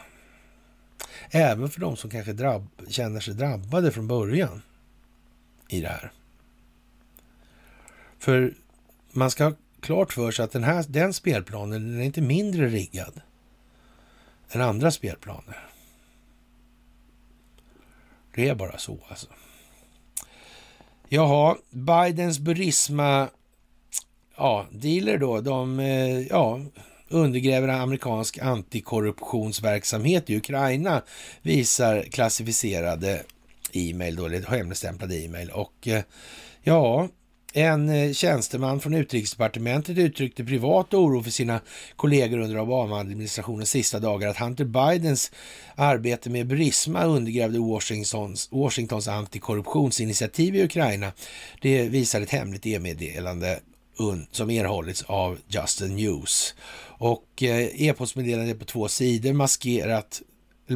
Även 1.30 1.70
för 1.70 1.80
de 1.80 1.96
som 1.96 2.10
kanske 2.10 2.32
drabb, 2.32 2.68
känner 2.88 3.20
sig 3.20 3.34
drabbade 3.34 3.92
från 3.92 4.06
början 4.08 4.62
i 5.68 5.80
det 5.80 5.88
här. 5.88 6.12
För 8.18 8.54
man 9.12 9.30
ska 9.30 9.44
ha 9.44 9.52
klart 9.80 10.12
för 10.12 10.30
sig 10.30 10.44
att 10.44 10.52
den, 10.52 10.64
här, 10.64 10.84
den 10.88 11.14
spelplanen 11.14 11.92
den 11.92 12.00
är 12.00 12.04
inte 12.04 12.20
mindre 12.20 12.68
riggad 12.68 13.20
än 14.50 14.60
andra 14.60 14.90
spelplaner. 14.90 15.66
Det 18.34 18.48
är 18.48 18.54
bara 18.54 18.78
så 18.78 18.98
alltså. 19.08 19.26
Jaha, 21.08 21.56
Bidens 21.70 22.38
Burisma 22.38 23.28
ja, 24.40 24.66
dealer 24.70 25.18
då, 25.18 25.40
de 25.40 25.80
eh, 25.80 26.20
ja, 26.20 26.60
undergräver 27.08 27.68
amerikansk 27.68 28.38
antikorruptionsverksamhet 28.38 30.30
i 30.30 30.36
Ukraina, 30.36 31.02
visar 31.42 32.02
klassificerade 32.02 33.22
e-mail, 33.72 34.16
då, 34.16 34.26
eller 34.26 34.56
hemligstämplade 34.56 35.16
e-mail. 35.16 35.50
Och 35.50 35.88
eh, 35.88 36.02
ja, 36.62 37.08
En 37.52 37.88
eh, 37.88 38.12
tjänsteman 38.12 38.80
från 38.80 38.94
utrikesdepartementet 38.94 39.98
uttryckte 39.98 40.44
privat 40.44 40.94
oro 40.94 41.22
för 41.22 41.30
sina 41.30 41.60
kollegor 41.96 42.38
under 42.38 42.58
Obama-administrationens 42.58 43.70
sista 43.70 43.98
dagar 43.98 44.28
att 44.28 44.38
Hunter 44.38 44.64
Bidens 44.64 45.32
arbete 45.74 46.30
med 46.30 46.46
Burisma 46.46 47.04
undergrävde 47.04 47.58
Washingtons, 47.58 48.48
Washingtons 48.52 49.08
antikorruptionsinitiativ 49.08 50.56
i 50.56 50.64
Ukraina. 50.64 51.12
Det 51.60 51.88
visar 51.88 52.20
ett 52.20 52.30
hemligt 52.30 52.66
e-meddelande 52.66 53.60
som 54.32 54.50
erhållits 54.50 55.02
av 55.02 55.38
Justin 55.48 55.96
News. 55.96 56.54
Och 56.98 57.42
eh, 57.42 57.82
e-postmeddelandet 57.82 58.58
på 58.58 58.64
två 58.64 58.88
sidor 58.88 59.32
maskerat 59.32 60.22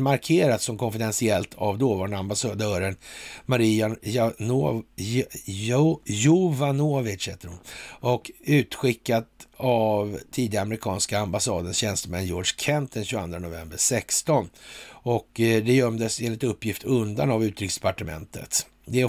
markerat 0.01 0.63
som 0.63 0.79
konfidentiellt 0.79 1.55
av 1.55 1.79
dåvarande 1.79 2.17
ambassadören 2.17 2.97
Maria 3.47 3.97
Jovanovic 6.05 7.29
och 8.01 8.31
utskickat 8.41 9.29
av 9.57 10.19
tidigare 10.31 10.63
amerikanska 10.63 11.19
ambassadens 11.19 11.77
tjänsteman 11.77 12.27
George 12.27 12.53
Kent 12.57 12.93
den 12.93 13.05
22 13.05 13.27
november 13.27 13.77
16. 13.77 14.51
Och 14.87 15.41
eh, 15.41 15.65
det 15.65 15.73
gömdes 15.73 16.21
enligt 16.21 16.45
uppgift 16.45 16.85
undan 16.85 17.31
av 17.31 17.45
utrikesdepartementet. 17.45 18.67
Det 18.87 19.05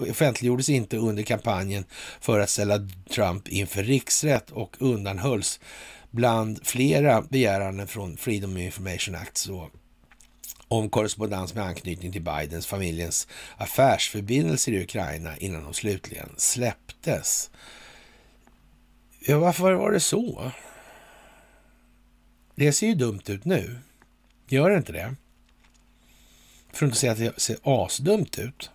offentliggjordes 0.00 0.68
inte 0.68 0.96
under 0.96 1.22
kampanjen 1.22 1.84
för 2.20 2.40
att 2.40 2.50
ställa 2.50 2.88
Trump 3.10 3.48
inför 3.48 3.82
riksrätt 3.82 4.50
och 4.50 4.76
undanhölls 4.78 5.60
bland 6.10 6.66
flera 6.66 7.22
begäranden 7.22 7.86
från 7.86 8.16
Freedom 8.16 8.52
of 8.52 8.58
Information 8.58 9.14
Act 9.14 9.36
så, 9.36 9.70
om 10.68 10.90
korrespondens 10.90 11.54
med 11.54 11.64
anknytning 11.64 12.12
till 12.12 12.22
Bidens 12.22 12.66
familjens 12.66 13.28
affärsförbindelser 13.56 14.72
i 14.72 14.82
Ukraina 14.82 15.36
innan 15.36 15.64
de 15.64 15.74
slutligen 15.74 16.28
släpptes. 16.36 17.50
Ja, 19.20 19.38
varför 19.38 19.72
var 19.72 19.92
det 19.92 20.00
så? 20.00 20.50
Det 22.54 22.72
ser 22.72 22.86
ju 22.86 22.94
dumt 22.94 23.22
ut 23.26 23.44
nu. 23.44 23.78
Gör 24.48 24.70
det 24.70 24.76
inte 24.76 24.92
det? 24.92 25.14
För 26.72 26.86
att 26.86 26.88
inte 26.88 26.98
säga 26.98 27.12
att 27.12 27.18
det 27.18 27.40
ser 27.40 27.56
asdumt 27.62 28.38
ut, 28.38 28.70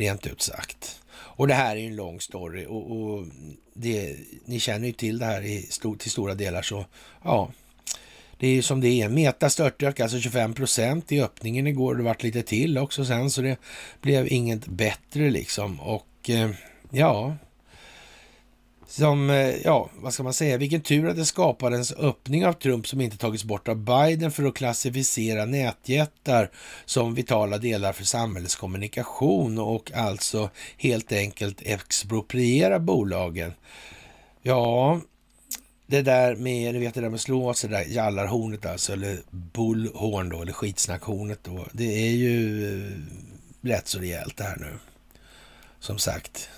rent 0.00 0.26
ut 0.26 0.42
sagt. 0.42 1.00
Och 1.12 1.48
det 1.48 1.54
här 1.54 1.76
är 1.76 1.80
ju 1.80 1.86
en 1.86 1.96
lång 1.96 2.20
story 2.20 2.66
och, 2.66 2.92
och 2.92 3.26
det, 3.74 4.16
ni 4.44 4.60
känner 4.60 4.86
ju 4.86 4.92
till 4.92 5.18
det 5.18 5.26
här 5.26 5.42
i 5.42 5.62
stor, 5.62 5.96
till 5.96 6.10
stora 6.10 6.34
delar 6.34 6.62
så 6.62 6.84
ja, 7.24 7.50
det 8.38 8.46
är 8.46 8.50
ju 8.50 8.62
som 8.62 8.80
det 8.80 8.88
är. 8.88 9.08
Meta 9.08 9.50
störtdök 9.50 10.00
alltså 10.00 10.20
25 10.20 10.54
procent 10.54 11.12
i 11.12 11.22
öppningen 11.22 11.66
igår. 11.66 11.94
Det 11.94 12.02
vart 12.02 12.22
lite 12.22 12.42
till 12.42 12.78
också 12.78 13.04
sen 13.04 13.30
så 13.30 13.40
det 13.42 13.56
blev 14.00 14.32
inget 14.32 14.66
bättre 14.66 15.30
liksom 15.30 15.80
och 15.80 16.30
eh, 16.30 16.50
ja, 16.90 17.36
som, 18.90 19.30
eh, 19.30 19.56
ja, 19.64 19.90
vad 19.96 20.14
ska 20.14 20.22
man 20.22 20.34
säga, 20.34 20.56
vilken 20.56 20.80
tur 20.80 21.08
att 21.08 21.16
det 21.16 21.24
skapades 21.24 21.92
öppning 21.92 22.46
av 22.46 22.52
Trump 22.52 22.86
som 22.86 23.00
inte 23.00 23.16
tagits 23.16 23.44
bort 23.44 23.68
av 23.68 23.76
Biden 23.76 24.32
för 24.32 24.44
att 24.44 24.54
klassificera 24.54 25.44
nätjättar 25.44 26.50
som 26.84 27.14
vitala 27.14 27.58
delar 27.58 27.92
för 27.92 28.04
samhällets 28.04 28.56
kommunikation 28.56 29.58
och 29.58 29.92
alltså 29.92 30.50
helt 30.76 31.12
enkelt 31.12 31.62
expropriera 31.62 32.78
bolagen. 32.78 33.52
Ja, 34.42 35.00
det 35.86 36.02
där 36.02 36.36
med, 36.36 36.74
ni 36.74 36.80
vet 36.80 36.94
det 36.94 37.00
där 37.00 37.08
med 37.08 37.20
slå 37.20 37.54
sig 37.54 37.70
där 37.70 37.84
jallarhornet 37.84 38.66
alltså, 38.66 38.92
eller 38.92 39.18
bullhorn 39.30 40.28
då, 40.28 40.42
eller 40.42 40.52
skitsnackhornet 40.52 41.38
då. 41.42 41.66
Det 41.72 42.08
är 42.08 42.12
ju 42.12 42.64
eh, 42.66 42.92
rätt 43.60 43.88
så 43.88 43.98
rejält 43.98 44.36
det 44.36 44.44
här 44.44 44.56
nu. 44.60 44.72
Som 45.80 45.98
sagt, 45.98 46.50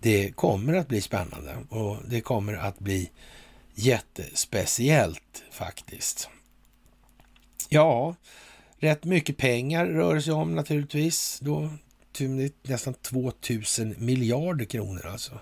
det 0.00 0.32
kommer 0.36 0.74
att 0.74 0.88
bli 0.88 1.00
spännande 1.00 1.56
och 1.68 1.96
det 2.08 2.20
kommer 2.20 2.54
att 2.54 2.78
bli 2.78 3.10
jättespeciellt 3.74 5.42
faktiskt. 5.50 6.28
Ja, 7.68 8.14
rätt 8.78 9.04
mycket 9.04 9.36
pengar 9.36 9.86
rör 9.86 10.14
det 10.14 10.22
sig 10.22 10.32
om 10.32 10.54
naturligtvis. 10.54 11.38
Då 11.40 11.70
typ, 12.12 12.54
nästan 12.62 12.94
2000 12.94 13.94
miljarder 13.98 14.64
kronor 14.64 15.06
alltså. 15.06 15.38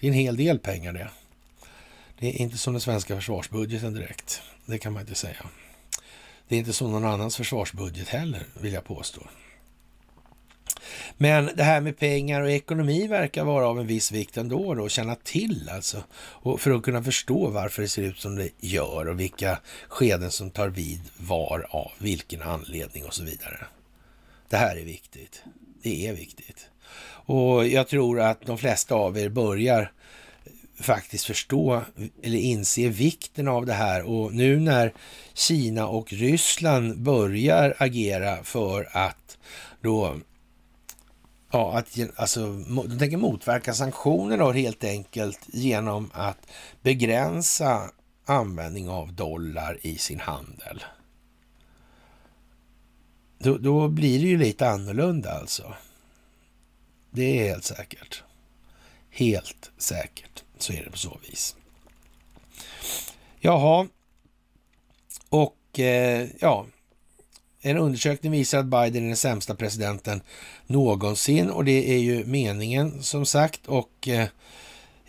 Det 0.00 0.06
är 0.06 0.08
en 0.08 0.18
hel 0.18 0.36
del 0.36 0.58
pengar 0.58 0.92
det. 0.92 1.10
Det 2.18 2.28
är 2.28 2.40
inte 2.40 2.58
som 2.58 2.72
den 2.72 2.80
svenska 2.80 3.16
försvarsbudgeten 3.16 3.94
direkt. 3.94 4.42
Det 4.66 4.78
kan 4.78 4.92
man 4.92 5.02
inte 5.02 5.14
säga. 5.14 5.46
Det 6.48 6.54
är 6.54 6.58
inte 6.58 6.72
som 6.72 6.92
någon 6.92 7.04
annans 7.04 7.36
försvarsbudget 7.36 8.08
heller, 8.08 8.46
vill 8.60 8.72
jag 8.72 8.84
påstå. 8.84 9.20
Men 11.16 11.50
det 11.54 11.62
här 11.62 11.80
med 11.80 11.98
pengar 11.98 12.40
och 12.40 12.50
ekonomi 12.50 13.06
verkar 13.06 13.44
vara 13.44 13.68
av 13.68 13.80
en 13.80 13.86
viss 13.86 14.12
vikt 14.12 14.36
ändå 14.36 14.74
då, 14.74 14.84
att 14.84 14.90
känna 14.90 15.14
till 15.14 15.70
alltså. 15.72 16.04
Och 16.16 16.60
för 16.60 16.70
att 16.70 16.82
kunna 16.82 17.02
förstå 17.02 17.48
varför 17.50 17.82
det 17.82 17.88
ser 17.88 18.02
ut 18.02 18.20
som 18.20 18.36
det 18.36 18.50
gör 18.60 19.08
och 19.08 19.20
vilka 19.20 19.58
skeden 19.88 20.30
som 20.30 20.50
tar 20.50 20.68
vid 20.68 21.00
var 21.16 21.66
av 21.70 21.90
vilken 21.98 22.42
anledning 22.42 23.04
och 23.04 23.14
så 23.14 23.24
vidare. 23.24 23.66
Det 24.48 24.56
här 24.56 24.76
är 24.76 24.84
viktigt. 24.84 25.42
Det 25.82 26.06
är 26.06 26.12
viktigt. 26.12 26.68
Och 27.26 27.66
jag 27.66 27.88
tror 27.88 28.20
att 28.20 28.46
de 28.46 28.58
flesta 28.58 28.94
av 28.94 29.18
er 29.18 29.28
börjar 29.28 29.92
faktiskt 30.80 31.24
förstå 31.24 31.82
eller 32.22 32.38
inse 32.38 32.88
vikten 32.88 33.48
av 33.48 33.66
det 33.66 33.72
här 33.72 34.02
och 34.02 34.34
nu 34.34 34.60
när 34.60 34.92
Kina 35.34 35.86
och 35.86 36.12
Ryssland 36.12 36.98
börjar 36.98 37.74
agera 37.78 38.44
för 38.44 38.88
att 38.92 39.38
då 39.80 40.20
Ja, 41.50 41.78
att, 41.78 41.98
alltså, 42.16 42.52
de 42.88 42.98
tänker 42.98 43.16
motverka 43.16 43.74
sanktioner 43.74 44.38
då 44.38 44.52
helt 44.52 44.84
enkelt 44.84 45.40
genom 45.46 46.10
att 46.14 46.46
begränsa 46.82 47.90
användning 48.24 48.88
av 48.88 49.12
dollar 49.12 49.78
i 49.82 49.98
sin 49.98 50.20
handel. 50.20 50.84
Då, 53.38 53.58
då 53.58 53.88
blir 53.88 54.18
det 54.20 54.26
ju 54.26 54.38
lite 54.38 54.68
annorlunda 54.68 55.32
alltså. 55.32 55.74
Det 57.10 57.40
är 57.40 57.48
helt 57.48 57.64
säkert. 57.64 58.22
Helt 59.10 59.70
säkert 59.78 60.44
så 60.58 60.72
är 60.72 60.84
det 60.84 60.90
på 60.90 60.98
så 60.98 61.18
vis. 61.28 61.56
Jaha, 63.40 63.88
och 65.28 65.78
eh, 65.78 66.28
ja, 66.40 66.66
en 67.62 67.76
undersökning 67.76 68.32
visar 68.32 68.58
att 68.58 68.66
Biden 68.66 69.04
är 69.04 69.08
den 69.08 69.16
sämsta 69.16 69.54
presidenten 69.54 70.20
någonsin 70.66 71.50
och 71.50 71.64
det 71.64 71.94
är 71.94 71.98
ju 71.98 72.24
meningen 72.24 73.02
som 73.02 73.26
sagt. 73.26 73.66
Och 73.66 74.08
eh, 74.08 74.28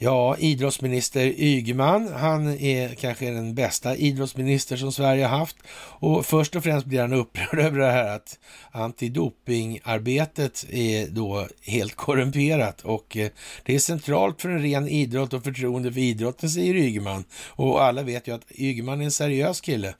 ja, 0.04 0.38
idrottsminister 0.38 1.26
Ygeman, 1.26 2.14
han 2.14 2.48
är 2.48 2.96
kanske 2.96 3.32
den 3.32 3.56
bästa 3.56 3.96
idrottsminister 3.96 4.78
som 4.78 4.92
Sverige 4.92 5.26
har 5.26 5.38
haft. 5.38 5.58
Och 5.74 6.26
först 6.26 6.56
och 6.56 6.64
främst 6.64 6.86
blir 6.88 7.02
han 7.02 7.14
upprörd 7.14 7.60
över 7.66 7.80
det 7.80 7.92
här 7.92 8.16
att 8.16 8.40
antidopingarbetet 8.72 10.66
är 10.70 11.08
då 11.08 11.48
helt 11.62 11.96
korrumperat 11.96 12.82
och 12.82 13.18
eh, 13.18 13.32
det 13.66 13.76
är 13.76 13.80
centralt 13.80 14.42
för 14.42 14.50
en 14.50 14.62
ren 14.62 14.88
idrott 14.88 15.34
och 15.34 15.44
förtroende 15.44 15.94
för 15.94 16.00
idrotten, 16.00 16.50
säger 16.50 16.76
Ygeman. 16.76 17.24
Och 17.48 17.84
alla 17.84 18.04
vet 18.04 18.28
ju 18.28 18.36
att 18.36 18.52
Ygeman 18.52 19.02
är 19.02 19.06
en 19.06 19.12
seriös 19.12 19.62
kille, 19.62 19.94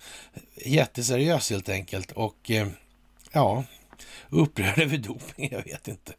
jätteseriös 0.66 1.50
helt 1.50 1.70
enkelt 1.70 2.12
och 2.12 2.52
eh, 2.52 2.68
ja, 3.32 3.64
upprörd 4.30 4.80
över 4.82 4.98
doping, 4.98 5.50
jag 5.52 5.64
vet 5.64 5.88
inte. 5.88 6.14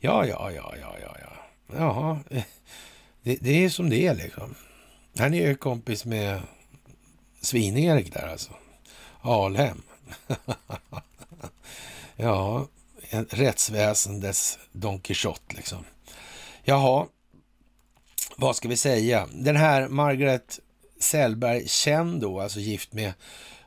Ja, 0.00 0.26
ja, 0.26 0.50
ja, 0.50 0.74
ja, 0.80 0.96
ja, 1.00 1.16
ja. 1.20 1.44
Jaha, 1.72 2.18
det, 3.24 3.36
det 3.40 3.64
är 3.64 3.68
som 3.68 3.90
det 3.90 4.06
är 4.06 4.14
liksom. 4.14 4.54
Han 5.18 5.34
är 5.34 5.48
ju 5.48 5.54
kompis 5.54 6.04
med 6.04 6.40
Svin-Erik 7.40 8.12
där 8.12 8.28
alltså. 8.28 8.52
Alhem. 9.20 9.82
ja, 12.16 12.66
rättsväsendets 13.30 14.58
Don 14.72 15.00
Quixote 15.00 15.56
liksom. 15.56 15.84
Jaha, 16.62 17.06
vad 18.36 18.56
ska 18.56 18.68
vi 18.68 18.76
säga? 18.76 19.28
Den 19.32 19.56
här 19.56 19.88
Margaret 19.88 20.60
Sellberg, 21.00 21.68
känd 21.68 22.20
då, 22.20 22.40
alltså 22.40 22.60
gift 22.60 22.92
med 22.92 23.12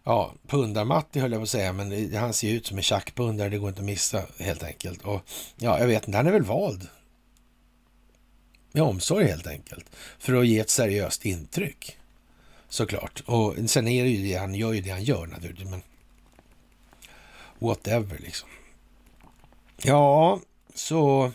ja, 0.04 0.34
Pundar-Matti 0.48 1.20
höll 1.20 1.32
jag 1.32 1.40
på 1.40 1.44
att 1.44 1.50
säga, 1.50 1.74
men 1.74 2.16
han 2.16 2.34
ser 2.34 2.50
ut 2.50 2.66
som 2.66 2.78
en 2.78 2.84
tjackpundare, 2.84 3.50
det 3.50 3.58
går 3.58 3.70
inte 3.70 3.82
att 3.82 3.86
missa 3.86 4.24
helt 4.40 4.64
enkelt. 4.64 5.02
Och 5.02 5.22
ja, 5.56 5.80
jag 5.80 5.88
vet 5.88 6.08
inte, 6.08 6.18
han 6.18 6.28
är 6.28 6.32
väl 6.32 6.44
vald 6.44 6.88
med 8.78 8.88
omsorg 8.88 9.28
helt 9.28 9.48
enkelt, 9.48 9.86
för 10.20 10.34
att 10.34 10.48
ge 10.48 10.60
ett 10.60 10.70
seriöst 10.70 11.26
intryck. 11.26 11.98
Såklart. 12.70 13.24
Och 13.26 13.56
sen 13.68 13.88
är 13.88 14.04
det 14.04 14.10
ju 14.10 14.28
det, 14.28 14.36
han 14.40 14.56
gör 14.56 14.74
ju 14.74 14.82
det 14.82 14.90
han 14.90 15.04
gör 15.04 15.26
naturligtvis, 15.26 15.70
men 15.70 15.82
whatever 17.60 18.18
liksom. 18.20 18.50
Ja, 19.78 20.40
så 20.74 21.32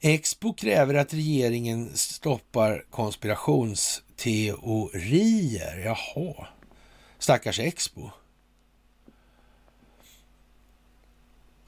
Expo 0.00 0.52
kräver 0.52 0.94
att 0.94 1.14
regeringen 1.14 1.96
stoppar 1.96 2.84
konspirationsteorier. 2.90 5.78
Jaha. 5.78 6.46
Stackars 7.18 7.60
Expo. 7.60 8.10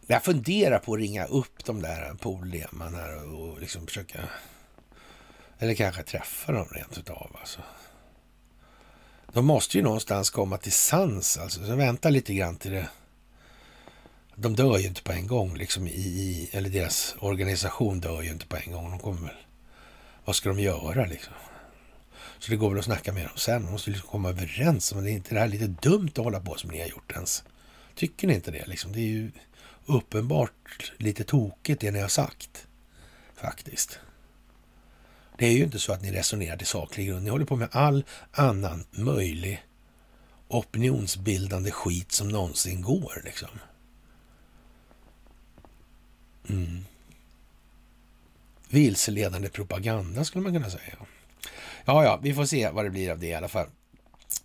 Jag 0.07 0.25
funderar 0.25 0.79
på 0.79 0.95
att 0.95 1.01
ringa 1.01 1.25
upp 1.25 1.65
de 1.65 1.83
där 1.83 2.15
Paul 2.15 2.65
här 2.81 3.35
och 3.35 3.61
liksom 3.61 3.87
försöka... 3.87 4.29
Eller 5.65 5.75
kanske 5.75 6.03
träffa 6.03 6.53
dem 6.53 6.69
rent 6.71 6.99
utav 6.99 7.37
alltså. 7.41 7.61
De 9.33 9.47
måste 9.47 9.77
ju 9.77 9.83
någonstans 9.85 10.31
komma 10.31 10.59
till 10.59 10.73
sans 10.73 11.39
alltså. 11.39 11.67
Så 11.67 11.77
vänta 11.77 12.11
lite 12.11 12.35
grann 12.35 12.57
till 12.57 12.71
det... 12.71 12.89
De 14.35 14.57
dör 14.57 14.79
ju 14.79 14.87
inte 14.87 15.03
på 15.03 15.13
en 15.13 15.27
gång 15.27 15.57
liksom 15.57 15.87
i... 15.87 16.51
Eller 16.53 16.71
deras 16.71 17.15
organisation 17.19 18.01
dör 18.01 18.23
ju 18.23 18.31
inte 18.31 18.47
på 18.47 18.57
en 18.57 18.73
gång. 18.73 18.91
De 18.91 18.99
kommer 18.99 19.21
väl... 19.21 19.37
Vad 20.25 20.37
ska 20.37 20.49
de 20.49 20.61
göra 20.61 21.07
liksom? 21.07 21.35
Så 22.39 22.51
det 22.51 22.57
går 22.57 22.71
väl 22.71 22.79
att 22.79 22.85
snacka 22.85 23.13
med 23.13 23.23
dem 23.23 23.37
sen. 23.37 23.63
De 23.63 23.73
måste 23.73 23.91
liksom 23.91 24.09
komma 24.09 24.29
överens. 24.29 24.95
Men 24.95 25.05
det 25.05 25.11
är 25.11 25.13
inte 25.13 25.35
det 25.35 25.41
här 25.41 25.49
lite 25.49 25.67
dumt 25.67 26.11
att 26.17 26.25
hålla 26.25 26.41
på 26.41 26.55
som 26.55 26.71
ni 26.71 26.81
har 26.81 26.89
gjort 26.89 27.13
ens. 27.13 27.45
Tycker 27.95 28.27
ni 28.27 28.35
inte 28.35 28.51
det 28.51 28.67
liksom? 28.67 28.93
Det 28.93 29.01
är 29.01 29.09
ju 29.09 29.31
uppenbart 29.87 30.93
lite 30.97 31.25
tokigt 31.25 31.81
det 31.81 31.91
ni 31.91 32.01
har 32.01 32.09
sagt. 32.09 32.67
Faktiskt. 33.35 33.99
Det 35.39 35.47
är 35.47 35.53
ju 35.53 35.65
inte 35.65 35.79
så 35.79 35.93
att 35.93 36.03
ni 36.03 36.13
resonerar 36.13 36.57
till 36.57 36.67
saklig 36.67 37.09
grund. 37.09 37.25
Ni 37.25 37.31
håller 37.31 37.45
på 37.45 37.57
med 37.57 37.69
all 37.73 38.05
annan 38.33 38.85
möjlig 38.91 39.63
opinionsbildande 40.49 41.71
skit 41.71 42.13
som 42.13 42.29
någonsin 42.29 42.83
går. 42.83 43.23
liksom. 43.25 43.49
Mm. 46.49 46.85
Vilseledande 48.69 49.49
propaganda 49.49 50.25
skulle 50.25 50.43
man 50.43 50.53
kunna 50.53 50.71
säga. 50.71 50.97
Ja, 51.85 52.05
ja, 52.05 52.21
vi 52.23 52.35
får 52.35 52.45
se 52.45 52.71
vad 52.71 52.85
det 52.85 52.91
blir 52.91 53.11
av 53.11 53.19
det 53.19 53.27
i 53.27 53.35
alla 53.35 53.49
fall. 53.49 53.67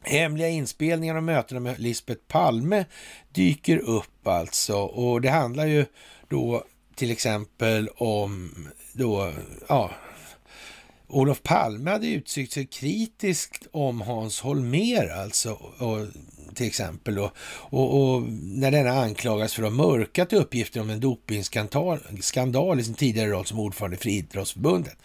Hemliga 0.01 0.49
inspelningar 0.49 1.15
och 1.15 1.23
mötena 1.23 1.59
med 1.59 1.79
Lisbeth 1.79 2.21
Palme 2.27 2.85
dyker 3.29 3.77
upp 3.77 4.27
alltså 4.27 4.77
och 4.77 5.21
det 5.21 5.29
handlar 5.29 5.65
ju 5.65 5.85
då 6.29 6.63
till 6.95 7.11
exempel 7.11 7.89
om 7.95 8.51
då, 8.93 9.33
ja, 9.67 9.91
Olof 11.09 11.43
Palme 11.43 11.91
hade 11.91 12.07
uttryckt 12.07 12.51
sig 12.51 12.65
kritiskt 12.65 13.67
om 13.71 14.01
Hans 14.01 14.39
Holmer 14.39 15.09
alltså, 15.09 15.51
och, 15.77 16.07
till 16.55 16.67
exempel. 16.67 17.19
Och, 17.19 17.31
och, 17.49 18.01
och 18.01 18.23
när 18.41 18.71
denna 18.71 18.91
anklagas 18.91 19.53
för 19.53 19.63
att 19.63 19.69
ha 19.69 19.87
mörkat 19.87 20.33
uppgifter 20.33 20.81
om 20.81 20.89
en 20.89 20.99
dopingskandal 20.99 22.79
i 22.79 22.83
sin 22.83 22.93
tidigare 22.93 23.29
roll 23.29 23.45
som 23.45 23.59
ordförande 23.59 23.97
för 23.97 24.09
Idrottsförbundet. 24.09 24.97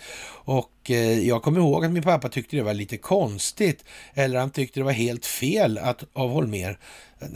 Och 0.45 0.91
eh, 0.91 1.19
jag 1.19 1.43
kommer 1.43 1.61
ihåg 1.61 1.85
att 1.85 1.93
min 1.93 2.03
pappa 2.03 2.29
tyckte 2.29 2.57
det 2.57 2.63
var 2.63 2.75
lite 2.75 2.97
konstigt, 2.97 3.85
eller 4.15 4.39
han 4.39 4.51
tyckte 4.51 4.81
det 4.81 4.85
var 4.85 4.93
helt 4.93 5.27
fel 5.27 5.79
att, 5.79 6.05
av 6.13 6.31
Holmer, 6.31 6.79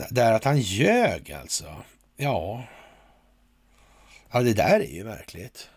där 0.09 0.33
att 0.33 0.43
han 0.43 0.59
ljög 0.59 1.31
alltså. 1.31 1.65
Ja, 2.17 2.63
ja 4.31 4.41
det 4.41 4.53
där 4.53 4.79
är 4.79 4.93
ju 4.93 5.03
märkligt. 5.03 5.69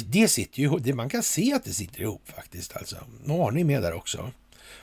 Det, 0.00 0.28
sitter 0.28 0.60
ju 0.60 0.78
det, 0.78 0.94
Man 0.94 1.08
kan 1.08 1.22
se 1.22 1.52
att 1.54 1.64
det 1.64 1.72
sitter 1.72 2.00
ihop 2.00 2.28
faktiskt. 2.28 2.76
Alltså. 2.76 2.96
Nu 3.24 3.32
har 3.32 3.50
ni 3.50 3.64
med 3.64 3.82
där 3.82 3.92
också. 3.92 4.30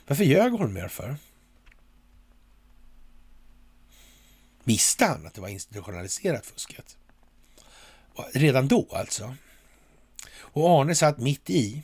Varför 0.06 0.24
ljög 0.24 0.52
Holmér 0.52 0.88
för? 0.88 1.16
Visste 4.64 5.04
han 5.04 5.26
att 5.26 5.34
det 5.34 5.40
var 5.40 5.48
institutionaliserat 5.48 6.46
fusket? 6.46 6.96
Redan 8.32 8.68
då 8.68 8.86
alltså? 8.92 9.34
Och 10.38 10.80
Arne 10.80 10.94
satt 10.94 11.18
mitt 11.18 11.50
i. 11.50 11.82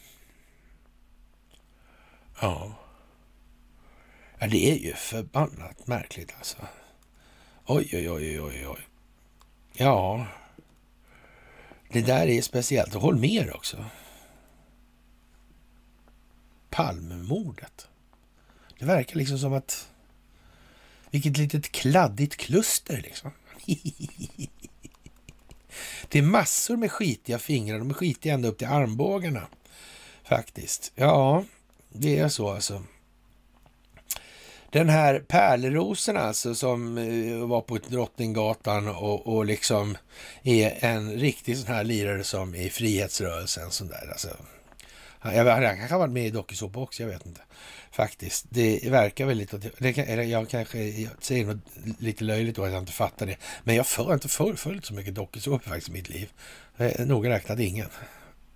Ja. 2.41 2.75
Ja, 4.39 4.47
det 4.47 4.71
är 4.71 4.77
ju 4.77 4.95
förbannat 4.95 5.87
märkligt 5.87 6.33
alltså. 6.39 6.57
Oj, 7.67 7.91
oj, 7.93 8.11
oj, 8.11 8.41
oj, 8.41 8.67
oj. 8.69 8.81
Ja, 9.73 10.27
det 11.89 12.03
där 12.03 12.27
är 12.27 12.43
speciellt. 12.43 12.95
Och 12.95 13.03
håll 13.03 13.17
med 13.17 13.51
också. 13.55 13.85
Palmemordet. 16.71 17.89
Det 18.79 18.85
verkar 18.85 19.17
liksom 19.17 19.39
som 19.39 19.53
att... 19.53 19.89
Vilket 21.11 21.37
litet 21.37 21.73
kladdigt 21.73 22.37
kluster 22.37 23.03
liksom. 23.03 23.31
Det 26.09 26.19
är 26.19 26.23
massor 26.23 26.77
med 26.77 26.93
skitiga 26.93 27.39
fingrar. 27.39 27.79
De 27.79 27.91
är 27.91 27.95
skitiga 27.95 28.35
ända 28.35 28.49
upp 28.49 28.59
till 28.59 28.67
armbågarna. 28.67 29.49
Faktiskt. 30.25 30.93
Ja, 30.95 31.45
det 31.89 32.19
är 32.19 32.29
så 32.29 32.51
alltså. 32.51 32.83
Den 34.71 34.89
här 34.89 35.19
pärlerosen 35.19 36.17
alltså 36.17 36.55
som 36.55 36.99
eh, 36.99 37.47
var 37.47 37.61
på 37.61 37.79
Drottninggatan 37.89 38.89
och, 38.89 39.27
och 39.27 39.45
liksom 39.45 39.97
är 40.43 40.85
en 40.85 41.13
riktig 41.13 41.59
sån 41.59 41.75
här 41.75 41.85
lirare 41.85 42.25
som 42.25 42.55
i 42.55 42.71
frihetsrörelsen. 42.71 43.71
Sån 43.71 43.89
där, 43.89 44.09
alltså. 44.09 44.29
Jag, 45.23 45.45
han 45.45 45.77
kanske 45.77 45.95
har 45.95 45.99
varit 45.99 46.13
med 46.13 46.27
i 46.27 46.31
dokusåpa 46.31 46.81
också, 46.81 47.03
jag 47.03 47.11
vet 47.11 47.27
inte. 47.27 47.41
Faktiskt. 47.91 48.47
Det 48.49 48.91
verkar 48.91 49.27
väl 49.27 49.37
lite... 49.37 49.59
Det, 49.79 49.99
eller 49.99 50.23
jag 50.23 50.49
kanske 50.49 50.79
jag 50.79 51.11
säger 51.21 51.47
något 51.47 51.59
lite 51.99 52.25
löjligt 52.25 52.57
då 52.57 52.65
att 52.65 52.73
jag 52.73 52.83
inte 52.83 52.93
fattar 52.93 53.27
det. 53.27 53.37
Men 53.65 53.75
jag 53.75 53.87
har 53.97 54.15
inte 54.15 54.29
förföljt 54.29 54.85
så 54.85 54.95
mycket 54.95 55.15
dokusåpor 55.15 55.59
faktiskt 55.59 55.89
i 55.89 55.93
mitt 55.93 56.09
liv. 56.09 56.33
Eh, 56.77 57.07
noga 57.07 57.31
räknat 57.31 57.59
ingen, 57.59 57.89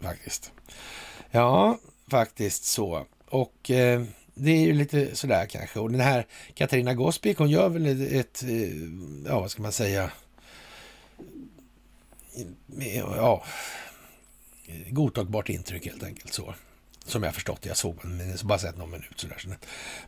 faktiskt. 0.01 0.53
Ja, 1.31 1.79
faktiskt 2.11 2.65
så. 2.65 3.07
Och... 3.27 3.71
Eh, 3.71 4.03
det 4.35 4.51
är 4.51 4.61
ju 4.61 4.73
lite 4.73 5.17
sådär 5.17 5.47
kanske. 5.47 5.79
Och 5.79 5.91
den 5.91 6.01
här 6.01 6.27
Katarina 6.55 6.95
Gospic, 6.95 7.39
hon 7.39 7.51
gör 7.51 7.69
väl 7.69 7.87
ett, 7.87 8.13
ett 8.13 8.43
eh, 8.43 8.69
ja 9.27 9.41
vad 9.41 9.51
ska 9.51 9.63
man 9.63 9.73
säga, 9.73 10.11
ja, 13.17 13.45
godtagbart 14.91 15.49
intryck 15.49 15.87
helt 15.87 16.03
enkelt 16.03 16.33
så. 16.33 16.55
Som 17.05 17.23
jag 17.23 17.35
förstått 17.35 17.67
Jag 17.67 17.77
såg 17.77 18.05
men 18.05 18.31
jag 18.31 18.39
bara 18.39 18.59
sett 18.59 18.79
någon 18.79 18.91
minut 18.91 19.21
sådär. 19.21 19.59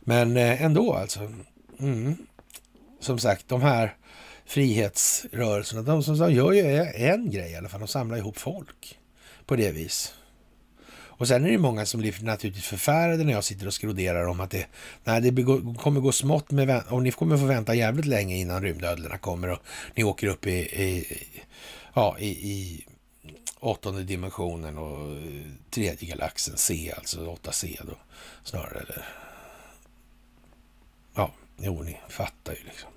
Men 0.01 0.37
eh, 0.37 0.61
ändå 0.61 0.93
alltså. 0.93 1.31
Mm. 1.79 2.15
Som 2.99 3.19
sagt, 3.19 3.47
de 3.47 3.61
här 3.61 3.95
frihetsrörelserna, 4.45 5.81
de 5.81 6.03
som 6.03 6.33
gör 6.33 6.51
ju 6.51 6.61
en 6.95 7.31
grej 7.31 7.51
i 7.51 7.55
alla 7.55 7.69
fall. 7.69 7.79
De 7.79 7.87
samlar 7.87 8.17
ihop 8.17 8.37
folk 8.37 8.99
på 9.45 9.55
det 9.55 9.71
vis. 9.71 10.13
Och 11.23 11.27
sen 11.27 11.45
är 11.45 11.51
det 11.51 11.57
många 11.57 11.85
som 11.85 11.99
blir 11.99 12.23
naturligtvis 12.23 12.65
förfärade 12.65 13.23
när 13.23 13.33
jag 13.33 13.43
sitter 13.43 13.67
och 13.67 13.73
skroderar 13.73 14.27
om 14.27 14.39
att 14.39 14.51
det, 14.51 14.65
nej, 15.03 15.21
det 15.21 15.43
kommer 15.77 15.99
gå 15.99 16.11
smått 16.11 16.51
med, 16.51 16.83
och 16.89 17.03
ni 17.03 17.11
kommer 17.11 17.37
få 17.37 17.45
vänta 17.45 17.75
jävligt 17.75 18.05
länge 18.05 18.35
innan 18.35 18.63
rymdödlorna 18.63 19.17
kommer 19.17 19.49
och 19.49 19.59
ni 19.95 20.03
åker 20.03 20.27
upp 20.27 20.47
i, 20.47 20.51
i 20.51 21.05
ja, 21.93 22.15
i, 22.19 22.27
i 22.27 22.85
åttonde 23.59 24.03
dimensionen 24.03 24.77
och 24.77 25.17
tredje 25.69 26.09
galaxen 26.09 26.57
C, 26.57 26.93
alltså 26.97 27.37
8C 27.43 27.79
då 27.85 27.97
snarare. 28.43 28.79
Eller, 28.79 29.05
ja, 31.15 31.31
jo, 31.57 31.83
ni 31.83 31.97
fattar 32.09 32.53
ju 32.53 32.63
liksom. 32.63 32.89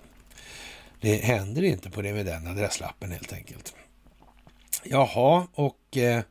Det 1.01 1.17
händer 1.17 1.63
inte 1.63 1.91
på 1.91 2.03
det 2.03 2.13
med 2.13 2.27
den 2.27 2.47
adresslappen 2.47 3.13
helt 3.13 3.33
enkelt. 3.33 3.75
Jaha, 4.85 5.47
och 5.55 5.97
eh, 5.97 6.23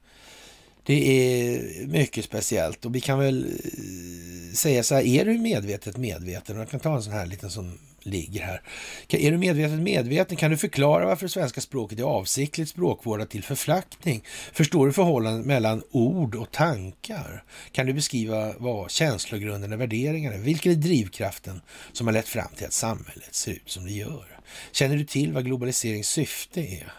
det 0.86 1.10
är 1.10 1.88
mycket 1.88 2.26
speciellt 2.26 2.86
och 2.86 2.96
vi 2.96 3.02
kan 3.02 3.20
väl 3.20 3.46
eh, 3.46 4.54
säga 4.54 4.84
så 4.84 4.96
här, 4.96 5.02
är 5.02 5.26
du 5.26 5.38
medvetet 5.38 5.98
medveten, 5.98 6.58
jag 6.58 6.70
kan 6.70 6.80
ta 6.80 6.96
en 6.96 7.04
sån 7.04 7.14
här 7.14 7.26
liten 7.26 7.50
som 7.50 7.78
ligger 8.06 8.42
här. 8.42 8.62
Är 9.10 9.32
du 9.32 9.38
medvetet 9.38 9.80
medveten 9.80 10.38
kan 10.38 10.52
du 10.52 10.58
förklara 10.58 11.06
varför 11.06 11.26
det 11.26 11.32
svenska 11.32 11.62
språket 11.62 12.00
är 12.00 12.04
avsiktligt 12.04 12.70
språkvårdat 12.70 13.30
till 13.30 13.44
förflackning? 13.44 14.24
Förstår 14.54 14.88
du 14.88 14.94
förhållandet 14.94 15.46
mellan 15.46 15.84
ord 15.92 16.36
och 16.36 16.52
tankar? 16.52 17.44
Kan 17.72 17.86
du 17.86 17.94
beskriva 17.94 18.54
vad 18.58 18.92
känslogrunden 18.92 19.74
och 19.74 19.82
värderingarna, 19.82 20.36
är? 20.36 20.40
Vilken 20.40 20.72
är 20.72 20.76
drivkraften 20.76 21.62
som 21.92 22.08
har 22.08 22.14
lett 22.14 22.28
fram 22.28 22.50
till 22.56 22.66
att 22.66 22.74
samhället 22.74 23.36
ser 23.36 23.52
ut 23.52 23.70
som 23.70 23.86
det 23.86 23.92
gör? 23.92 24.40
Känner 24.72 24.98
du 24.98 25.04
till 25.04 25.34
vad 25.34 25.46
globaliserings 25.46 26.08
syfte 26.08 26.62
är? 26.62 26.94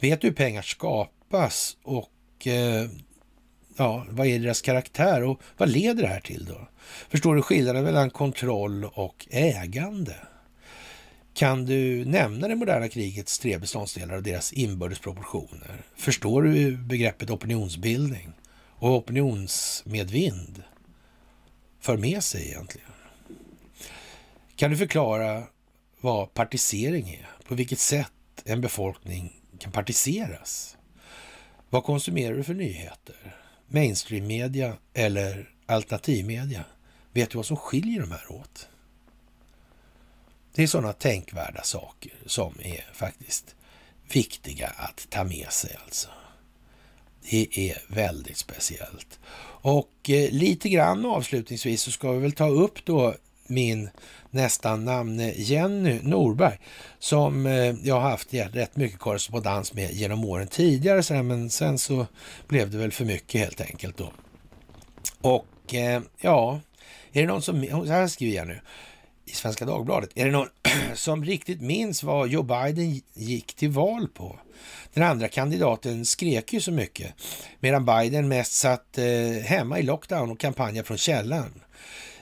Vet 0.00 0.20
du 0.20 0.26
hur 0.26 0.34
pengar 0.34 0.62
skapas 0.62 1.76
och 1.82 2.46
eh, 2.46 2.88
ja, 3.76 4.06
vad 4.10 4.26
är 4.26 4.38
deras 4.38 4.62
karaktär 4.62 5.22
och 5.22 5.40
vad 5.56 5.68
leder 5.68 6.02
det 6.02 6.08
här 6.08 6.20
till 6.20 6.44
då? 6.44 6.68
Förstår 7.08 7.34
du 7.34 7.42
skillnaden 7.42 7.84
mellan 7.84 8.10
kontroll 8.10 8.84
och 8.84 9.26
ägande? 9.30 10.16
Kan 11.34 11.66
du 11.66 12.04
nämna 12.04 12.48
det 12.48 12.56
moderna 12.56 12.88
krigets 12.88 13.38
tre 13.38 13.58
beståndsdelar 13.58 14.16
och 14.16 14.22
deras 14.22 14.52
inbördes 14.52 14.98
proportioner? 14.98 15.82
Förstår 15.96 16.42
du 16.42 16.76
begreppet 16.76 17.30
opinionsbildning 17.30 18.32
och 18.78 18.96
opinionsmedvind 18.96 20.62
för 21.80 21.96
med 21.96 22.24
sig 22.24 22.48
egentligen? 22.48 22.88
Kan 24.56 24.70
du 24.70 24.76
förklara 24.76 25.42
vad 26.00 26.34
partisering 26.34 27.08
är? 27.10 27.28
På 27.48 27.54
vilket 27.54 27.78
sätt 27.78 28.12
en 28.44 28.60
befolkning 28.60 29.40
kan 29.58 29.72
partiseras? 29.72 30.76
Vad 31.70 31.84
konsumerar 31.84 32.36
du 32.36 32.44
för 32.44 32.54
nyheter? 32.54 33.36
Mainstream-media 33.66 34.76
eller 34.94 35.50
alternativmedia. 35.66 36.64
Vet 37.12 37.30
du 37.30 37.36
vad 37.36 37.46
som 37.46 37.56
skiljer 37.56 38.00
de 38.00 38.10
här 38.10 38.32
åt? 38.32 38.68
Det 40.54 40.62
är 40.62 40.66
sådana 40.66 40.92
tänkvärda 40.92 41.62
saker 41.62 42.12
som 42.26 42.54
är 42.62 42.84
faktiskt 42.92 43.54
viktiga 44.12 44.68
att 44.68 45.06
ta 45.10 45.24
med 45.24 45.52
sig 45.52 45.76
alltså. 45.84 46.08
Det 47.30 47.58
är 47.70 47.82
väldigt 47.88 48.36
speciellt. 48.36 49.18
Och 49.62 50.10
eh, 50.10 50.30
lite 50.30 50.68
grann 50.68 51.06
avslutningsvis 51.06 51.82
så 51.82 51.90
ska 51.90 52.12
vi 52.12 52.18
väl 52.18 52.32
ta 52.32 52.48
upp 52.48 52.84
då 52.84 53.14
min 53.48 53.88
nästan 54.30 54.84
namne 54.84 55.32
Jenny 55.36 56.00
Norberg 56.02 56.58
som 56.98 57.46
eh, 57.46 57.74
jag 57.82 58.00
har 58.00 58.10
haft 58.10 58.34
rätt 58.34 58.76
mycket 58.76 58.98
korrespondens 58.98 59.74
med 59.74 59.92
genom 59.92 60.24
åren 60.24 60.46
tidigare, 60.46 61.22
men 61.22 61.50
sen 61.50 61.78
så 61.78 62.06
blev 62.48 62.70
det 62.70 62.78
väl 62.78 62.92
för 62.92 63.04
mycket 63.04 63.40
helt 63.40 63.60
enkelt 63.60 63.96
då. 63.96 64.12
Och 65.20 65.74
eh, 65.74 66.02
ja, 66.20 66.60
är 67.12 67.20
det 67.20 67.26
någon 67.26 67.42
som, 67.42 67.66
så 67.66 67.92
här 67.92 68.06
skriver 68.06 68.36
jag 68.36 68.48
nu 68.48 68.60
i 69.24 69.30
Svenska 69.30 69.64
Dagbladet, 69.64 70.10
är 70.14 70.24
det 70.24 70.30
någon 70.30 70.48
som 70.94 71.24
riktigt 71.24 71.60
minns 71.60 72.02
vad 72.02 72.28
Joe 72.28 72.42
Biden 72.42 73.00
gick 73.14 73.54
till 73.54 73.70
val 73.70 74.08
på? 74.08 74.38
Den 74.94 75.02
andra 75.02 75.28
kandidaten 75.28 76.04
skrek 76.04 76.52
ju 76.52 76.60
så 76.60 76.72
mycket, 76.72 77.14
medan 77.60 77.84
Biden 77.84 78.28
mest 78.28 78.52
satt 78.52 78.98
eh, 78.98 79.44
hemma 79.44 79.78
i 79.78 79.82
lockdown 79.82 80.30
och 80.30 80.40
kampanjade 80.40 80.86
från 80.86 80.98
källan. 80.98 81.62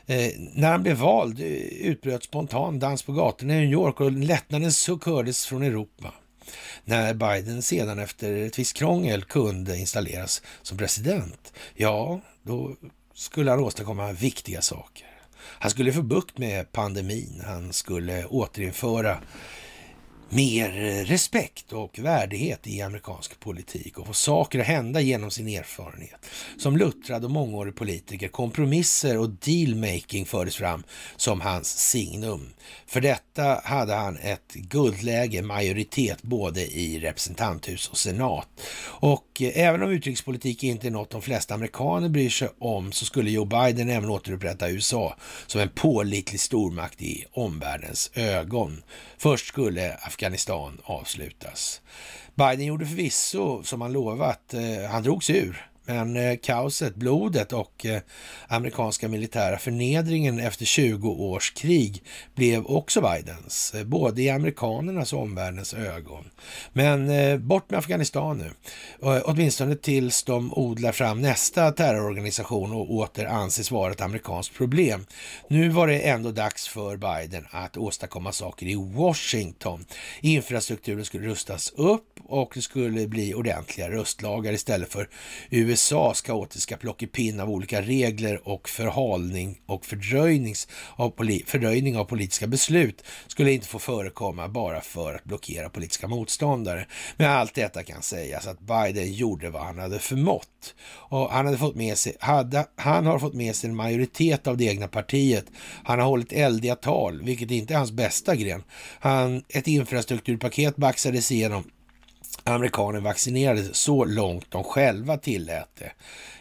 Eh, 0.06 0.32
när 0.54 0.70
han 0.70 0.82
blev 0.82 0.96
vald 0.96 1.40
eh, 1.40 1.46
utbröt 1.46 2.24
spontan 2.24 2.78
dans 2.78 3.02
på 3.02 3.12
gatorna 3.12 3.54
i 3.54 3.60
New 3.60 3.72
York 3.72 4.00
och 4.00 4.12
lättnadens 4.12 4.78
suck 4.78 5.06
hördes 5.06 5.46
från 5.46 5.62
Europa. 5.62 6.14
När 6.84 7.14
Biden 7.14 7.62
sedan 7.62 7.98
efter 7.98 8.36
ett 8.36 8.58
visst 8.58 8.76
krångel 8.76 9.24
kunde 9.24 9.78
installeras 9.78 10.42
som 10.62 10.78
president, 10.78 11.52
ja, 11.74 12.20
då 12.42 12.76
skulle 13.14 13.50
han 13.50 13.60
åstadkomma 13.60 14.12
viktiga 14.12 14.62
saker. 14.62 15.06
Han 15.36 15.70
skulle 15.70 15.92
få 15.92 16.02
bukt 16.02 16.38
med 16.38 16.72
pandemin, 16.72 17.42
han 17.46 17.72
skulle 17.72 18.24
återinföra 18.24 19.18
mer 20.34 21.04
respekt 21.04 21.72
och 21.72 21.98
värdighet 21.98 22.66
i 22.66 22.82
amerikansk 22.82 23.40
politik 23.40 23.98
och 23.98 24.06
få 24.06 24.12
saker 24.12 24.58
att 24.58 24.66
hända 24.66 25.00
genom 25.00 25.30
sin 25.30 25.48
erfarenhet. 25.48 26.26
Som 26.58 26.76
luttrad 26.76 27.24
och 27.24 27.30
mångårig 27.30 27.76
politiker, 27.76 28.28
kompromisser 28.28 29.18
och 29.18 29.30
dealmaking 29.30 30.26
fördes 30.26 30.56
fram 30.56 30.82
som 31.16 31.40
hans 31.40 31.78
signum. 31.78 32.50
För 32.86 33.00
detta 33.00 33.60
hade 33.64 33.94
han 33.94 34.16
ett 34.16 34.54
guldläge, 34.54 35.42
majoritet 35.42 36.22
både 36.22 36.60
i 36.60 37.00
representanthus 37.00 37.88
och 37.88 37.98
senat. 37.98 38.48
Och 38.86 39.42
eh, 39.42 39.66
även 39.66 39.82
om 39.82 39.90
utrikespolitik 39.90 40.64
inte 40.64 40.86
är 40.86 40.90
något 40.90 41.10
de 41.10 41.22
flesta 41.22 41.54
amerikaner 41.54 42.08
bryr 42.08 42.30
sig 42.30 42.48
om 42.58 42.92
så 42.92 43.04
skulle 43.04 43.30
Joe 43.30 43.44
Biden 43.44 43.90
även 43.90 44.10
återupprätta 44.10 44.70
USA 44.70 45.16
som 45.46 45.60
en 45.60 45.68
pålitlig 45.68 46.40
stormakt 46.40 47.02
i 47.02 47.24
omvärldens 47.32 48.10
ögon. 48.14 48.82
Först 49.18 49.46
skulle 49.46 49.94
Afghanistan 49.94 50.23
Afghanistan 50.24 50.80
avslutas. 50.84 51.80
Biden 52.34 52.66
gjorde 52.66 52.86
förvisso 52.86 53.62
som 53.62 53.80
han 53.80 53.92
lovat. 53.92 54.54
Eh, 54.54 54.90
han 54.90 55.02
drog 55.02 55.24
sig 55.24 55.36
ur 55.36 55.66
men 55.86 56.16
eh, 56.16 56.36
kaoset, 56.42 56.94
blodet 56.94 57.52
och 57.52 57.86
eh, 57.86 58.00
amerikanska 58.48 59.08
militära 59.08 59.58
förnedringen 59.58 60.38
efter 60.38 60.64
20 60.64 61.10
års 61.10 61.50
krig 61.50 62.02
blev 62.34 62.66
också 62.66 63.00
Bidens, 63.00 63.74
eh, 63.74 63.84
både 63.84 64.22
i 64.22 64.30
amerikanernas 64.30 65.12
och 65.12 65.22
omvärldens 65.22 65.74
ögon. 65.74 66.24
Men 66.72 67.10
eh, 67.10 67.38
bort 67.38 67.70
med 67.70 67.78
Afghanistan 67.78 68.38
nu, 68.38 68.50
eh, 69.10 69.22
åtminstone 69.24 69.76
tills 69.76 70.22
de 70.22 70.54
odlar 70.54 70.92
fram 70.92 71.20
nästa 71.20 71.72
terrororganisation 71.72 72.72
och 72.72 72.92
åter 72.92 73.26
anses 73.26 73.70
vara 73.70 73.92
ett 73.92 74.00
amerikanskt 74.00 74.54
problem. 74.54 75.06
Nu 75.48 75.68
var 75.68 75.86
det 75.86 75.98
ändå 75.98 76.30
dags 76.30 76.68
för 76.68 76.96
Biden 76.96 77.46
att 77.50 77.76
åstadkomma 77.76 78.32
saker 78.32 78.66
i 78.66 78.74
Washington. 78.74 79.84
Infrastrukturen 80.20 81.04
skulle 81.04 81.26
rustas 81.26 81.72
upp 81.76 82.13
och 82.26 82.52
det 82.54 82.62
skulle 82.62 83.06
bli 83.06 83.34
ordentliga 83.34 83.90
röstlagar 83.90 84.52
istället 84.52 84.92
för 84.92 85.08
USAs 85.50 86.20
kaotiska 86.20 86.76
plockepinn 86.76 87.40
av 87.40 87.50
olika 87.50 87.82
regler 87.82 88.48
och 88.48 88.68
förhalning 88.68 89.60
och 89.66 89.86
fördröjnings 89.86 90.68
av 90.96 91.14
fördröjning 91.46 91.96
av 91.96 92.04
politiska 92.04 92.46
beslut 92.46 93.04
skulle 93.26 93.52
inte 93.52 93.66
få 93.66 93.78
förekomma 93.78 94.48
bara 94.48 94.80
för 94.80 95.14
att 95.14 95.24
blockera 95.24 95.68
politiska 95.68 96.08
motståndare. 96.08 96.86
Men 97.16 97.30
allt 97.30 97.54
detta 97.54 97.82
kan 97.82 98.02
sägas 98.02 98.46
att 98.46 98.60
Biden 98.60 99.12
gjorde 99.12 99.50
vad 99.50 99.62
han 99.62 99.78
hade 99.78 99.98
förmått. 99.98 100.74
Och 100.86 101.30
han, 101.30 101.46
hade 101.46 101.58
fått 101.58 101.74
med 101.74 101.98
sig, 101.98 102.16
hade, 102.20 102.66
han 102.76 103.06
har 103.06 103.18
fått 103.18 103.34
med 103.34 103.56
sig 103.56 103.70
en 103.70 103.76
majoritet 103.76 104.46
av 104.46 104.56
det 104.56 104.64
egna 104.64 104.88
partiet. 104.88 105.44
Han 105.84 105.98
har 105.98 106.06
hållit 106.06 106.32
eldiga 106.32 106.76
tal, 106.76 107.22
vilket 107.22 107.50
inte 107.50 107.74
är 107.74 107.78
hans 107.78 107.92
bästa 107.92 108.36
gren. 108.36 108.62
Han, 109.00 109.42
ett 109.48 109.66
infrastrukturpaket 109.66 110.76
baxades 110.76 111.32
igenom 111.32 111.64
amerikaner 112.44 113.00
vaccinerades 113.00 113.76
så 113.76 114.04
långt 114.04 114.50
de 114.50 114.64
själva 114.64 115.16
tillät 115.16 115.68
det. 115.78 115.92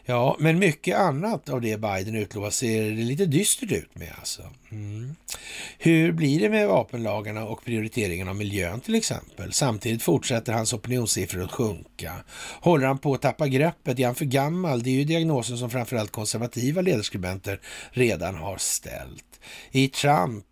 Ja, 0.05 0.35
men 0.39 0.59
mycket 0.59 0.97
annat 0.97 1.49
av 1.49 1.61
det 1.61 1.79
Biden 1.79 2.15
utlovar 2.15 2.49
ser 2.49 2.83
det 2.83 3.03
lite 3.03 3.25
dystert 3.25 3.71
ut 3.71 3.95
med 3.95 4.11
alltså. 4.19 4.41
Mm. 4.71 5.15
Hur 5.77 6.11
blir 6.11 6.39
det 6.39 6.49
med 6.49 6.67
vapenlagarna 6.67 7.45
och 7.45 7.65
prioriteringen 7.65 8.27
av 8.27 8.35
miljön 8.35 8.79
till 8.79 8.95
exempel? 8.95 9.53
Samtidigt 9.53 10.03
fortsätter 10.03 10.53
hans 10.53 10.73
opinionssiffror 10.73 11.43
att 11.43 11.51
sjunka. 11.51 12.13
Håller 12.61 12.87
han 12.87 12.97
på 12.97 13.13
att 13.13 13.21
tappa 13.21 13.47
greppet? 13.47 13.99
Är 13.99 14.05
han 14.05 14.15
för 14.15 14.25
gammal? 14.25 14.83
Det 14.83 14.89
är 14.89 14.93
ju 14.93 15.03
diagnosen 15.03 15.57
som 15.57 15.69
framförallt 15.69 16.11
konservativa 16.11 16.81
ledarskribenter 16.81 17.59
redan 17.91 18.35
har 18.35 18.57
ställt. 18.57 19.39
I 19.71 19.87
Trump 19.87 20.45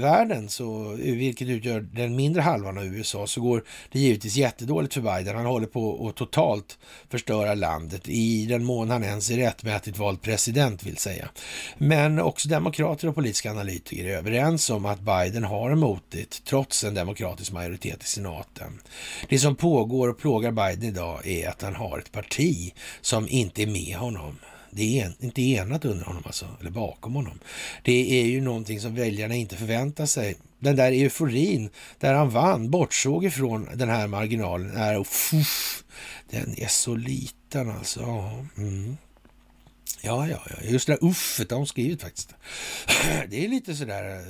världen, 0.00 0.48
så, 0.48 0.92
vilket 0.98 1.48
utgör 1.48 1.80
den 1.80 2.16
mindre 2.16 2.42
halvan 2.42 2.78
av 2.78 2.84
USA, 2.84 3.26
så 3.26 3.40
går 3.40 3.64
det 3.92 3.98
givetvis 3.98 4.36
jättedåligt 4.36 4.94
för 4.94 5.00
Biden. 5.00 5.36
Han 5.36 5.46
håller 5.46 5.66
på 5.66 6.08
att 6.08 6.16
totalt 6.16 6.78
förstöra 7.10 7.54
landet 7.54 8.08
i 8.08 8.46
den 8.46 8.64
mån 8.64 8.90
han 8.90 9.04
ens 9.04 9.30
är 9.30 9.36
rättmätigt 9.36 9.98
vald 9.98 10.22
president 10.22 10.82
vill 10.82 10.96
säga. 10.96 11.28
Men 11.78 12.20
också 12.20 12.48
demokrater 12.48 13.08
och 13.08 13.14
politiska 13.14 13.50
analytiker 13.50 14.04
är 14.04 14.16
överens 14.16 14.70
om 14.70 14.86
att 14.86 15.00
Biden 15.00 15.44
har 15.44 15.74
motigt 15.74 16.44
trots 16.44 16.84
en 16.84 16.94
demokratisk 16.94 17.52
majoritet 17.52 18.02
i 18.02 18.06
senaten. 18.06 18.80
Det 19.28 19.38
som 19.38 19.56
pågår 19.56 20.08
och 20.08 20.18
plågar 20.18 20.50
Biden 20.50 20.84
idag 20.84 21.26
är 21.26 21.48
att 21.48 21.62
han 21.62 21.74
har 21.74 21.98
ett 21.98 22.12
parti 22.12 22.72
som 23.00 23.28
inte 23.28 23.62
är 23.62 23.66
med 23.66 23.96
honom. 23.96 24.38
Det 24.78 25.00
är 25.00 25.12
inte 25.20 25.42
enat 25.42 25.84
under 25.84 26.04
honom 26.04 26.22
alltså, 26.26 26.46
eller 26.60 26.70
bakom 26.70 27.14
honom. 27.14 27.38
Det 27.82 28.20
är 28.20 28.24
ju 28.24 28.40
någonting 28.40 28.80
som 28.80 28.94
väljarna 28.94 29.34
inte 29.34 29.56
förväntar 29.56 30.06
sig. 30.06 30.36
Den 30.58 30.76
där 30.76 30.92
euforin 30.92 31.70
där 31.98 32.14
han 32.14 32.30
vann, 32.30 32.70
bortsåg 32.70 33.24
ifrån 33.24 33.68
den 33.74 33.88
här 33.88 34.06
marginalen, 34.06 34.76
är 34.76 35.04
fuff, 35.04 35.84
den 36.30 36.58
är 36.58 36.68
så 36.68 36.96
liten 36.96 37.70
alltså. 37.70 38.00
Ja, 38.00 38.46
mm. 38.56 38.96
ja, 40.02 40.28
ja, 40.28 40.42
ja, 40.50 40.56
just 40.62 40.86
det 40.86 40.92
där 40.92 41.08
uffet 41.08 41.50
har 41.50 41.58
hon 41.58 41.66
skrivit 41.66 42.02
faktiskt. 42.02 42.34
Det 43.28 43.44
är 43.44 43.48
lite 43.48 43.74
sådär 43.74 44.16
eh, 44.16 44.22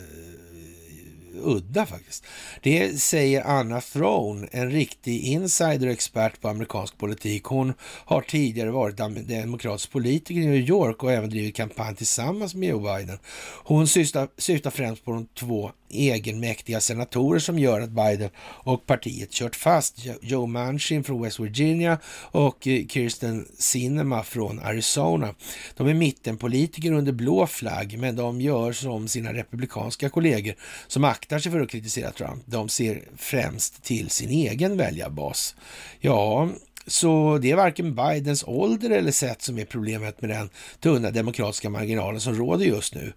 udda 1.35 1.87
faktiskt. 1.87 2.25
Det 2.63 3.01
säger 3.01 3.43
Anna 3.43 3.81
Throne, 3.81 4.49
en 4.51 4.71
riktig 4.71 5.21
insider 5.21 5.87
och 5.87 5.93
expert 5.93 6.41
på 6.41 6.49
amerikansk 6.49 6.99
politik. 6.99 7.45
Hon 7.45 7.75
har 7.81 8.21
tidigare 8.21 8.71
varit 8.71 8.97
demokratisk 9.29 9.93
politiker 9.93 10.41
i 10.41 10.47
New 10.47 10.69
York 10.69 11.03
och 11.03 11.13
även 11.13 11.31
drivit 11.31 11.57
kampanj 11.57 11.97
tillsammans 11.97 12.55
med 12.55 12.69
Joe 12.69 12.97
Biden. 12.97 13.19
Hon 13.65 13.89
syftar, 13.89 14.29
syftar 14.37 14.71
främst 14.71 15.05
på 15.05 15.13
de 15.13 15.27
två 15.27 15.71
egenmäktiga 15.91 16.81
senatorer 16.81 17.41
som 17.41 17.59
gör 17.59 17.81
att 17.81 17.91
Biden 17.91 18.31
och 18.41 18.87
partiet 18.87 19.31
kört 19.31 19.57
fast. 19.57 19.99
Joe 20.23 20.47
Manchin 20.47 21.05
från 21.05 21.23
West 21.23 21.41
Virginia 21.41 21.99
och 22.31 22.67
eh, 22.67 22.87
Kirsten 22.87 23.47
Sinema 23.59 24.23
från 24.23 24.59
Arizona. 24.59 25.35
De 25.77 25.89
är 25.89 25.95
mittenpolitiker 25.95 26.93
under 26.93 27.13
blå 27.13 27.47
flagg, 27.47 27.99
men 27.99 28.17
de 28.17 28.41
gör 28.41 28.73
som 28.73 29.09
sina 29.09 29.33
republikanska 29.33 30.09
kollegor 30.09 30.55
som 30.87 31.05
aktar 31.05 31.39
sig 31.39 31.53
för 31.53 31.61
att 31.61 31.71
kritisera 31.71 32.11
Trump. 32.11 32.43
De 32.47 32.69
ser 32.69 33.03
främst 33.17 33.83
till 33.83 34.11
sin 34.11 34.31
egen 34.31 34.77
väljarbas. 34.77 35.55
Ja, 36.01 36.49
så 36.89 37.39
det 37.43 37.51
är 37.51 37.57
varken 37.57 37.95
Bidens 37.95 38.45
ålder 38.47 38.91
eller 38.91 39.13
sätt 39.13 39.43
som 39.43 39.59
är 39.59 39.65
problemet 39.65 40.23
med 40.23 40.31
den 40.31 40.51
tunna 40.81 41.11
demokratiska 41.11 41.71
marginalen 41.71 42.21
som 42.21 42.35
råder 42.35 42.65
just 42.65 42.95
nu. 42.95 43.13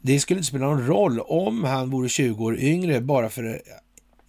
Det 0.00 0.20
skulle 0.20 0.38
inte 0.38 0.48
spela 0.48 0.66
någon 0.66 0.86
roll 0.86 1.20
om 1.20 1.64
han 1.64 1.90
vore 1.90 2.08
20 2.08 2.44
år 2.44 2.58
yngre 2.58 3.00
bara 3.00 3.28
för 3.28 3.62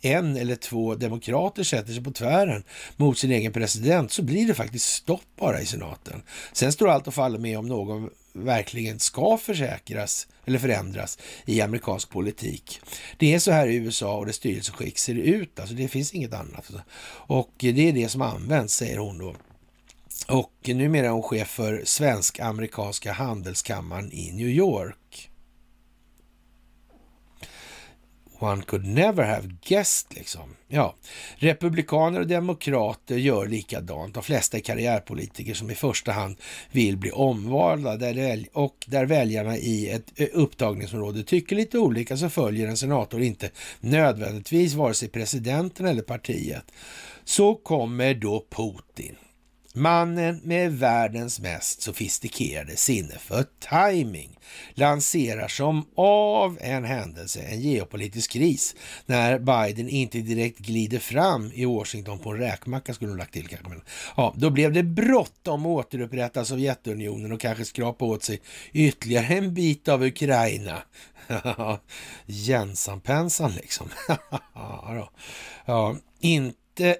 en 0.02 0.38
eller 0.38 0.56
två 0.56 0.95
demokrater 0.95 1.64
sätter 1.64 1.94
sig 1.94 2.03
på 2.03 2.12
tvären 2.12 2.64
mot 2.98 3.18
sin 3.18 3.32
egen 3.32 3.53
president 3.53 4.12
så 4.12 4.22
blir 4.24 4.48
det 4.48 4.53
faktiskt 4.53 4.86
stopp 4.86 5.22
bara 5.40 5.62
i 5.62 5.66
senaten. 5.66 6.22
Sen 6.53 6.72
står 6.72 6.90
allt 6.90 7.08
och 7.08 7.14
faller 7.14 7.40
med 7.40 7.58
om 7.58 7.68
någon 7.68 8.10
verkligen 8.34 8.99
ska 8.99 9.38
försäkras 9.38 10.28
eller 10.45 10.60
förändras 10.60 11.18
i 11.45 11.62
amerikansk 11.62 12.10
politik. 12.10 12.82
Det 13.18 13.34
är 13.34 13.40
så 13.40 13.52
här 13.52 13.68
i 13.68 13.76
USA 13.76 14.18
och 14.18 14.26
det 14.26 14.34
styrelseskick 14.34 14.98
ser 14.98 15.16
ut, 15.16 15.60
alltså 15.60 15.76
det 15.76 15.88
finns 15.88 16.14
inget 16.14 16.34
annat. 16.34 16.72
Och 17.08 17.53
det 17.58 17.90
är 17.90 17.94
det 17.94 18.10
som 18.10 18.22
används, 18.22 18.74
säger 18.76 18.98
hon 18.98 19.18
då. 19.18 19.36
Och 20.28 20.53
numera 20.64 21.06
är 21.06 21.10
hon 21.10 21.24
chef 21.24 21.48
för 21.48 21.82
Svensk-amerikanska 21.86 23.12
handelskammaren 23.12 24.12
i 24.12 24.32
New 24.32 24.48
York. 24.48 25.31
One 28.42 28.62
could 28.62 28.86
never 28.86 29.24
have 29.24 29.48
guessed 29.66 30.18
liksom. 30.18 30.56
Ja, 30.68 30.96
republikaner 31.36 32.20
och 32.20 32.28
demokrater 32.28 33.16
gör 33.16 33.48
likadant. 33.48 34.14
De 34.14 34.24
flesta 34.24 34.58
är 34.58 34.62
karriärpolitiker 34.62 35.54
som 35.54 35.72
i 35.72 35.76
första 35.76 36.12
hand 36.12 36.36
vill 36.72 36.98
bli 36.98 37.12
omvalda 37.12 37.98
där 37.98 38.46
och 38.54 38.86
där 38.88 39.06
väljarna 39.06 39.58
i 39.58 39.90
ett 39.90 40.12
eh, 40.16 40.28
upptagningsområde 40.34 41.24
tycker 41.24 41.56
lite 41.56 41.78
olika 41.78 42.18
så 42.18 42.30
följer 42.30 42.68
en 42.68 42.78
senator 42.78 43.22
inte 43.22 43.50
nödvändigtvis 43.80 44.74
vare 44.74 44.94
sig 44.94 45.10
presidenten 45.10 45.86
eller 45.86 46.02
partiet. 46.02 46.72
Så 47.24 47.56
kommer 47.56 48.14
då 48.14 48.46
Putin 48.50 49.16
Mannen 49.73 50.41
med 50.43 50.72
världens 50.72 51.39
mest 51.39 51.81
sofistikerade 51.81 52.76
sinne 52.76 53.18
för 53.19 53.45
timing 53.69 54.39
lanserar 54.73 55.48
som 55.48 55.85
av 55.95 56.57
en 56.61 56.84
händelse 56.84 57.41
en 57.41 57.61
geopolitisk 57.61 58.31
kris 58.31 58.76
när 59.06 59.39
Biden 59.39 59.89
inte 59.89 60.18
direkt 60.18 60.60
glider 60.60 60.99
fram 60.99 61.52
i 61.53 61.65
Washington 61.65 62.19
på 62.19 62.30
en 62.30 62.38
räkmacka 62.38 62.93
skulle 62.93 63.11
hon 63.11 63.18
lagt 63.18 63.34
till 63.34 63.48
kanske. 63.48 63.69
Men, 63.69 63.81
ja, 64.18 64.34
då 64.38 64.49
blev 64.49 64.73
det 64.73 64.84
bråttom 64.84 65.65
att 65.65 65.68
återupprätta 65.68 66.45
Sovjetunionen 66.45 67.31
och 67.31 67.41
kanske 67.41 67.65
skrapa 67.65 68.06
åt 68.06 68.23
sig 68.23 68.41
ytterligare 68.73 69.26
en 69.26 69.53
bit 69.53 69.88
av 69.88 70.03
Ukraina. 70.03 70.84
Jensan-pensan 72.26 73.52
liksom. 73.52 73.89
ja, 75.65 75.95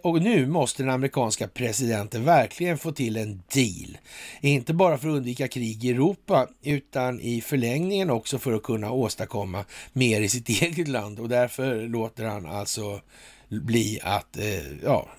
och 0.04 0.22
nu 0.22 0.48
måste 0.48 0.84
den 0.84 0.90
amerikanska 0.90 1.48
presidenten 1.48 2.26
verkligen 2.26 2.78
få 2.78 2.92
till 2.92 3.18
en 3.18 3.44
deal. 3.54 3.98
Inte 4.42 4.74
bara 4.74 4.98
för 4.98 5.10
att 5.10 5.16
undvika 5.16 5.48
krig 5.48 5.86
i 5.86 5.90
Europa, 5.90 6.48
utan 6.62 7.20
i 7.20 7.42
förlängningen 7.42 8.10
också 8.10 8.40
för 8.40 8.54
att 8.54 8.64
kunna 8.64 8.92
åstadkomma 8.92 9.66
mer 9.94 10.22
i 10.22 10.30
sitt 10.30 10.50
eget 10.62 10.88
land. 10.88 11.20
Och 11.20 11.30
därför 11.30 11.88
låter 11.88 12.26
han 12.26 12.46
alltså 12.46 13.02
bli 13.50 14.00
att, 14.04 14.38
eh, 14.38 14.84
ja, 14.84 15.10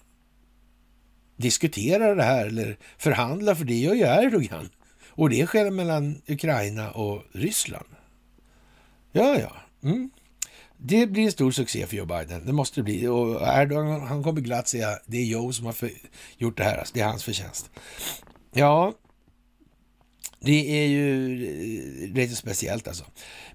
diskutera 1.36 2.14
det 2.14 2.22
här 2.22 2.46
eller 2.46 2.76
förhandla, 2.98 3.54
för 3.54 3.64
det 3.64 3.74
gör 3.74 3.94
ju 3.94 4.02
Erdogan. 4.02 4.68
Och 5.08 5.30
det 5.30 5.46
sker 5.46 5.70
mellan 5.70 6.22
Ukraina 6.26 6.90
och 6.90 7.22
Ryssland. 7.32 7.88
Ja, 9.12 9.38
ja. 9.40 9.52
Mm. 9.88 10.10
Det 10.84 11.06
blir 11.06 11.24
en 11.24 11.32
stor 11.32 11.50
succé 11.50 11.86
för 11.86 11.96
Joe 11.96 12.06
Biden. 12.06 12.46
Det 12.46 12.52
måste 12.52 12.80
det 12.80 12.84
bli. 12.84 13.06
Och 13.06 13.42
Erdogan, 13.42 14.00
han 14.00 14.22
kommer 14.22 14.40
glatt 14.40 14.68
säga 14.68 14.98
det 15.06 15.16
är 15.16 15.24
Joe 15.24 15.52
som 15.52 15.66
har 15.66 15.74
gjort 16.38 16.56
det 16.56 16.64
här. 16.64 16.78
Alltså, 16.78 16.94
det 16.94 17.00
är 17.00 17.06
hans 17.06 17.24
förtjänst. 17.24 17.70
Ja, 18.52 18.94
det 20.40 20.82
är 20.82 20.86
ju 20.86 21.36
lite 22.14 22.36
speciellt 22.36 22.88
alltså. 22.88 23.04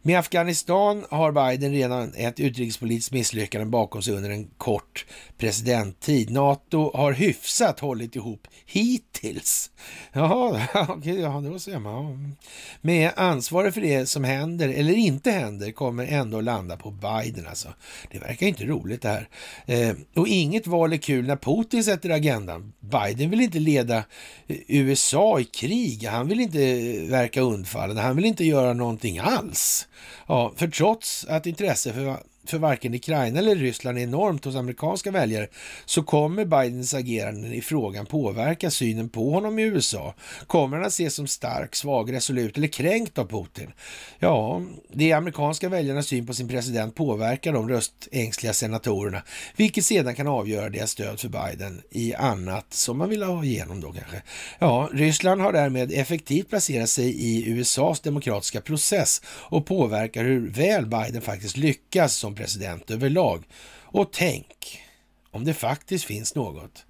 Med 0.02 0.20
Afghanistan 0.20 1.06
har 1.10 1.32
Biden 1.32 1.72
redan 1.72 2.14
ett 2.14 2.40
utrikespolitiskt 2.40 3.14
misslyckande 3.14 3.66
bakom 3.66 4.02
sig 4.02 4.14
under 4.14 4.30
en 4.30 4.48
kort 4.58 5.06
presidenttid. 5.38 6.30
NATO 6.30 6.92
har 6.98 7.12
hyfsat 7.12 7.80
hållit 7.80 8.16
ihop 8.16 8.48
hittills. 8.66 9.72
Jaha, 10.14 10.68
okej, 10.90 11.20
ja, 11.20 11.42
då 11.52 11.60
ser 11.60 11.80
man. 11.80 12.36
Med 12.82 13.12
ansvaret 13.16 13.74
för 13.74 13.82
det 13.82 14.06
som 14.06 14.24
händer 14.24 14.70
eller 14.70 14.94
inte 14.94 15.32
händer 15.32 15.72
kommer 15.72 16.06
ändå 16.06 16.42
landa 16.42 16.78
på 16.78 16.92
Biden 16.92 17.48
alltså. 17.48 17.74
Det 18.12 18.20
verkar 18.20 18.48
inte 18.48 18.66
roligt 18.66 19.02
det 19.02 19.10
här. 19.10 19.30
Eh, 19.66 19.96
och 20.16 20.28
inget 20.28 20.68
val 20.68 20.94
är 20.94 20.98
kul 20.98 21.26
när 21.26 21.36
Putin 21.36 21.84
sätter 21.84 22.10
agendan. 22.10 22.74
Biden 22.80 23.30
vill 23.30 23.42
inte 23.42 23.60
leda 23.60 23.98
eh, 23.98 24.58
USA 24.68 25.40
i 25.40 25.44
krig. 25.44 26.04
Han 26.04 26.28
vill 26.28 26.40
inte 26.40 26.64
eh, 26.64 27.10
verka 27.10 27.42
undfallande. 27.42 28.02
Han 28.02 28.16
vill 28.16 28.26
inte 28.26 28.46
göra 28.46 28.74
någonting 28.74 29.20
alls. 29.20 29.88
Ja, 30.28 30.54
för 30.56 30.68
trots 30.68 31.26
att 31.26 31.46
intresse 31.46 31.94
för 31.94 32.18
för 32.50 32.58
varken 32.58 32.94
Ukraina 32.94 33.40
eller 33.40 33.56
Ryssland 33.56 33.98
är 33.98 34.02
enormt 34.02 34.46
hos 34.46 34.56
amerikanska 34.56 35.12
väljare 35.12 35.48
så 35.86 36.04
kommer 36.04 36.46
Bidens 36.46 36.94
ageranden 36.94 37.54
i 37.54 37.62
frågan 37.62 38.06
påverka 38.06 38.72
synen 38.72 39.10
på 39.10 39.32
honom 39.32 39.60
i 39.60 39.64
USA. 39.64 40.14
Kommer 40.48 40.78
han 40.78 40.86
att 40.86 40.92
ses 40.92 41.14
som 41.14 41.28
stark, 41.28 41.76
svag, 41.76 42.14
resolut 42.14 42.58
eller 42.58 42.68
kränkt 42.68 43.18
av 43.18 43.26
Putin? 43.26 43.72
Ja, 44.20 44.62
de 44.94 45.14
amerikanska 45.14 45.70
väljarnas 45.70 46.08
syn 46.08 46.28
på 46.28 46.34
sin 46.34 46.48
president 46.48 46.96
påverkar 46.96 47.54
de 47.54 47.70
röstängsliga 47.70 48.54
senatorerna, 48.54 49.22
vilket 49.56 49.86
sedan 49.86 50.16
kan 50.16 50.28
avgöra 50.28 50.70
deras 50.70 50.92
stöd 50.92 51.20
för 51.20 51.30
Biden 51.30 51.82
i 51.92 52.14
annat 52.14 52.74
som 52.74 52.98
man 52.98 53.10
vill 53.10 53.24
ha 53.24 53.44
igenom 53.44 53.82
då 53.82 53.92
kanske. 53.92 54.22
Ja, 54.60 54.90
Ryssland 54.94 55.42
har 55.42 55.54
därmed 55.54 55.92
effektivt 55.92 56.50
placerat 56.50 56.90
sig 56.90 57.10
i 57.10 57.50
USAs 57.50 58.00
demokratiska 58.00 58.62
process 58.62 59.22
och 59.28 59.66
påverkar 59.66 60.24
hur 60.24 60.50
väl 60.50 60.86
Biden 60.86 61.22
faktiskt 61.22 61.58
lyckas 61.58 62.16
som 62.16 62.36
president 62.38 62.92
överlag. 62.92 63.44
Och 63.84 64.14
tänk 64.14 64.82
om 65.32 65.46
det 65.46 65.54
faktiskt 65.54 66.06
finns 66.06 66.36
något 66.36 66.86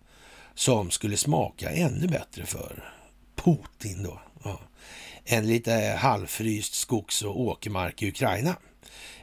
som 0.53 0.91
skulle 0.91 1.17
smaka 1.17 1.69
ännu 1.69 2.07
bättre 2.07 2.45
för 2.45 2.93
Putin 3.35 4.03
då. 4.03 4.21
Ja. 4.43 4.59
En 5.25 5.47
lite 5.47 5.71
halvfryst 5.99 6.73
skogs 6.73 7.21
och 7.21 7.41
åkermark 7.41 8.03
i 8.03 8.07
Ukraina. 8.07 8.55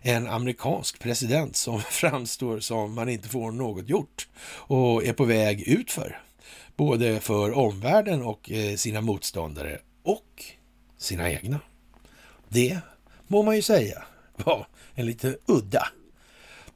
En 0.03 0.27
amerikansk 0.27 0.99
president 0.99 1.57
som 1.57 1.81
framstår 1.91 2.61
som 2.61 2.95
man 2.95 3.09
inte 3.09 3.29
får 3.29 3.53
något 3.53 3.89
gjort 3.89 4.29
och 4.47 5.05
är 5.05 5.13
på 5.13 5.25
väg 5.25 5.63
utför. 5.63 6.21
Både 6.77 7.21
för 7.21 7.53
omvärlden 7.53 8.23
och 8.23 8.51
eh, 8.51 8.77
sina 8.77 9.01
motståndare 9.01 9.79
och 10.03 10.45
sina 10.99 11.31
egna. 11.31 11.61
Det 12.49 12.79
må 13.27 13.43
man 13.43 13.57
ju 13.57 13.63
säga 13.63 14.05
var 14.37 14.67
en 14.95 15.07
lite 15.07 15.37
udda 15.47 15.89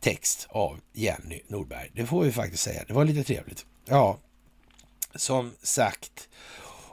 text 0.00 0.46
av 0.50 0.80
Jenny 0.92 1.40
Nordberg. 1.46 1.90
Det 1.94 2.06
får 2.06 2.24
vi 2.24 2.32
faktiskt 2.32 2.62
säga. 2.62 2.84
Det 2.86 2.92
var 2.92 3.04
lite 3.04 3.24
trevligt. 3.24 3.66
Ja, 3.84 4.18
som 5.14 5.52
sagt. 5.62 6.28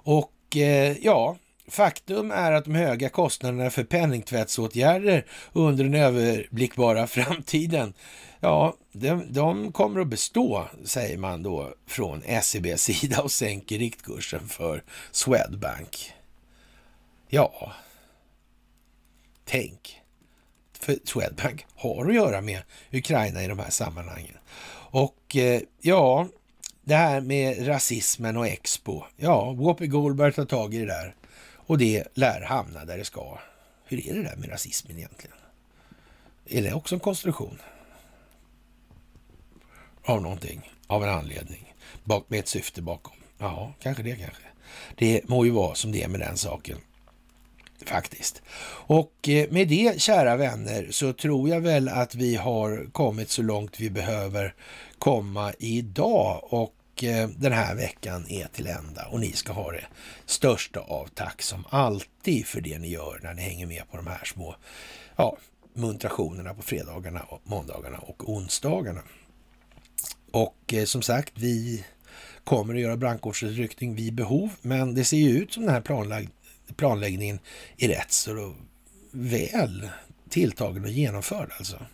Och 0.04 0.58
eh, 0.58 0.98
ja, 1.02 1.38
faktum 1.68 2.32
är 2.32 2.52
att 2.52 2.66
de 2.66 2.76
höga 2.76 3.10
kostnaderna 3.10 3.70
för 3.70 3.84
penningtvättsåtgärder 3.84 5.26
under 5.54 5.84
den 5.84 5.96
överblickbara 5.96 7.08
framtiden, 7.08 7.94
ja, 8.40 8.76
de, 8.92 9.34
de 9.34 9.72
kommer 9.72 10.00
att 10.00 10.08
bestå, 10.08 10.68
säger 10.86 11.18
man 11.18 11.44
då 11.44 11.74
från 11.88 12.22
SEBs 12.42 12.82
sida 12.82 13.22
och 13.22 13.32
sänker 13.32 13.78
riktkursen 13.78 14.48
för 14.48 14.84
Swedbank. 15.12 16.14
Ja, 17.30 17.72
tänk 19.46 20.02
för 20.86 20.98
Swedbank 21.04 21.66
har 21.76 22.06
att 22.06 22.16
göra 22.16 22.42
med 22.42 22.62
Ukraina 22.92 23.44
i 23.44 23.48
de 23.48 23.60
här 23.60 23.70
sammanhangen. 23.70 24.38
Och 24.92 25.36
eh, 25.36 25.62
ja, 25.82 26.28
det 26.84 26.96
här 26.96 27.22
med 27.22 27.68
rasismen 27.68 28.38
och 28.38 28.48
Expo. 28.48 29.04
Ja, 29.18 29.52
Whoopi 29.52 29.88
Goldberg 29.88 30.34
tar 30.34 30.46
tag 30.46 30.74
i 30.74 30.80
det 30.80 30.86
där 30.86 31.16
och 31.56 31.78
det 31.78 32.04
lär 32.14 32.42
hamna 32.42 32.86
där 32.86 32.98
det 32.98 33.06
ska. 33.06 33.40
Hur 33.86 34.08
är 34.08 34.14
det 34.14 34.24
där 34.24 34.36
med 34.36 34.52
rasismen 34.52 34.98
egentligen? 34.98 35.38
Är 36.46 36.62
det 36.62 36.74
också 36.74 36.96
en 36.96 37.00
konstruktion? 37.00 37.62
Av 40.04 40.22
någonting, 40.22 40.72
av 40.88 41.04
en 41.04 41.10
anledning, 41.10 41.74
med 42.28 42.40
ett 42.40 42.48
syfte 42.48 42.82
bakom. 42.82 43.16
Ja, 43.38 43.74
kanske 43.82 44.04
det 44.04 44.16
kanske. 44.16 44.44
Det 44.96 45.30
må 45.30 45.46
ju 45.46 45.52
vara 45.52 45.76
som 45.76 45.92
det 45.92 46.04
är 46.04 46.08
med 46.08 46.20
den 46.20 46.38
saken 46.38 46.78
faktiskt. 47.86 48.42
Och 48.88 49.30
eh, 49.30 49.52
med 49.52 49.68
det, 49.68 50.02
kära 50.02 50.36
vänner, 50.36 50.88
så 50.92 51.14
tror 51.14 51.50
jag 51.50 51.62
väl 51.62 51.90
att 51.90 52.16
vi 52.16 52.36
har 52.36 52.88
kommit 52.92 53.30
så 53.30 53.42
långt 53.42 53.80
vi 53.80 53.90
behöver 53.90 54.54
komma 55.00 55.54
idag 55.60 56.48
och 56.50 57.04
eh, 57.04 57.30
den 57.30 57.52
här 57.52 57.76
veckan 57.76 58.26
är 58.30 58.48
till 58.48 58.68
ända 58.68 59.06
och 59.06 59.20
ni 59.20 59.32
ska 59.32 59.54
ha 59.54 59.72
det 59.72 59.86
största 60.26 60.80
av 60.80 61.08
tack 61.14 61.42
som 61.42 61.66
alltid 61.70 62.46
för 62.46 62.62
det 62.62 62.80
ni 62.80 62.90
gör 62.90 63.20
när 63.24 63.34
ni 63.34 63.42
hänger 63.42 63.66
med 63.66 63.84
på 63.92 63.98
de 63.98 64.08
här 64.08 64.26
små 64.26 64.56
ja, 65.16 65.38
muntrationerna 65.74 66.54
på 66.54 66.62
fredagarna, 66.62 67.26
måndagarna 67.44 67.98
och 67.98 68.30
onsdagarna. 68.30 69.02
Och 70.32 70.74
eh, 70.74 70.86
som 70.86 71.02
sagt, 71.02 71.34
vi 71.36 71.86
kommer 72.44 72.74
att 72.74 72.82
göra 72.82 72.98
brandkårsutryckning 72.98 73.96
vid 73.96 74.14
behov, 74.14 74.50
men 74.62 74.96
det 74.96 75.04
ser 75.04 75.18
ju 75.18 75.30
ut 75.30 75.54
som 75.54 75.64
den 75.64 75.74
här 75.74 75.82
planlagd, 75.82 76.30
planläggningen 76.76 77.40
är 77.78 77.88
rätt 77.88 78.12
så 78.12 78.56
väl 79.12 79.90
tilltagen 80.30 80.84
och 80.84 80.90
genomförd 80.90 81.52
alltså. 81.58 81.86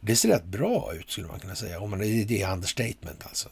Det 0.00 0.16
ser 0.16 0.28
rätt 0.28 0.44
bra 0.44 0.92
ut 0.94 1.10
skulle 1.10 1.26
man 1.26 1.40
kunna 1.40 1.54
säga, 1.54 1.80
om 1.80 1.90
man, 1.90 1.98
det 1.98 2.42
är 2.42 2.52
understatement 2.52 3.26
alltså. 3.26 3.48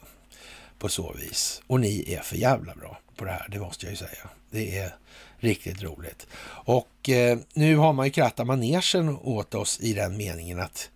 På 0.79 0.89
så 0.89 1.13
vis. 1.13 1.63
Och 1.67 1.81
ni 1.81 2.15
är 2.15 2.21
för 2.21 2.37
jävla 2.37 2.75
bra 2.75 3.01
på 3.17 3.25
det 3.25 3.31
här, 3.31 3.49
det 3.51 3.59
måste 3.59 3.87
jag 3.87 3.91
ju 3.91 3.97
säga. 3.97 4.29
Det 4.51 4.79
är 4.79 4.95
riktigt 5.39 5.83
roligt. 5.83 6.27
Och 6.47 7.09
eh, 7.09 7.39
nu 7.55 7.77
har 7.77 7.93
man 7.93 8.07
ju 8.07 8.13
krattat 8.13 8.47
manegen 8.47 9.09
åt 9.09 9.55
oss 9.55 9.81
i 9.81 9.93
den 9.93 10.17
meningen 10.17 10.61
att 10.61 10.91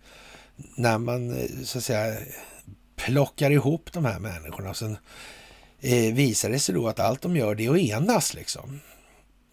när 0.75 0.97
man 0.97 1.39
eh, 1.39 1.49
så 1.63 1.77
att 1.77 1.83
säga 1.83 2.17
plockar 2.95 3.51
ihop 3.51 3.89
de 3.93 4.05
här 4.05 4.19
människorna 4.19 4.69
och 4.69 4.77
sen 4.77 4.97
eh, 5.79 6.13
visar 6.13 6.49
det 6.49 6.59
sig 6.59 6.75
då 6.75 6.87
att 6.87 6.99
allt 6.99 7.21
de 7.21 7.35
gör 7.37 7.55
det 7.55 7.65
är 7.65 7.71
att 7.71 7.77
enas 7.77 8.33
liksom. 8.33 8.79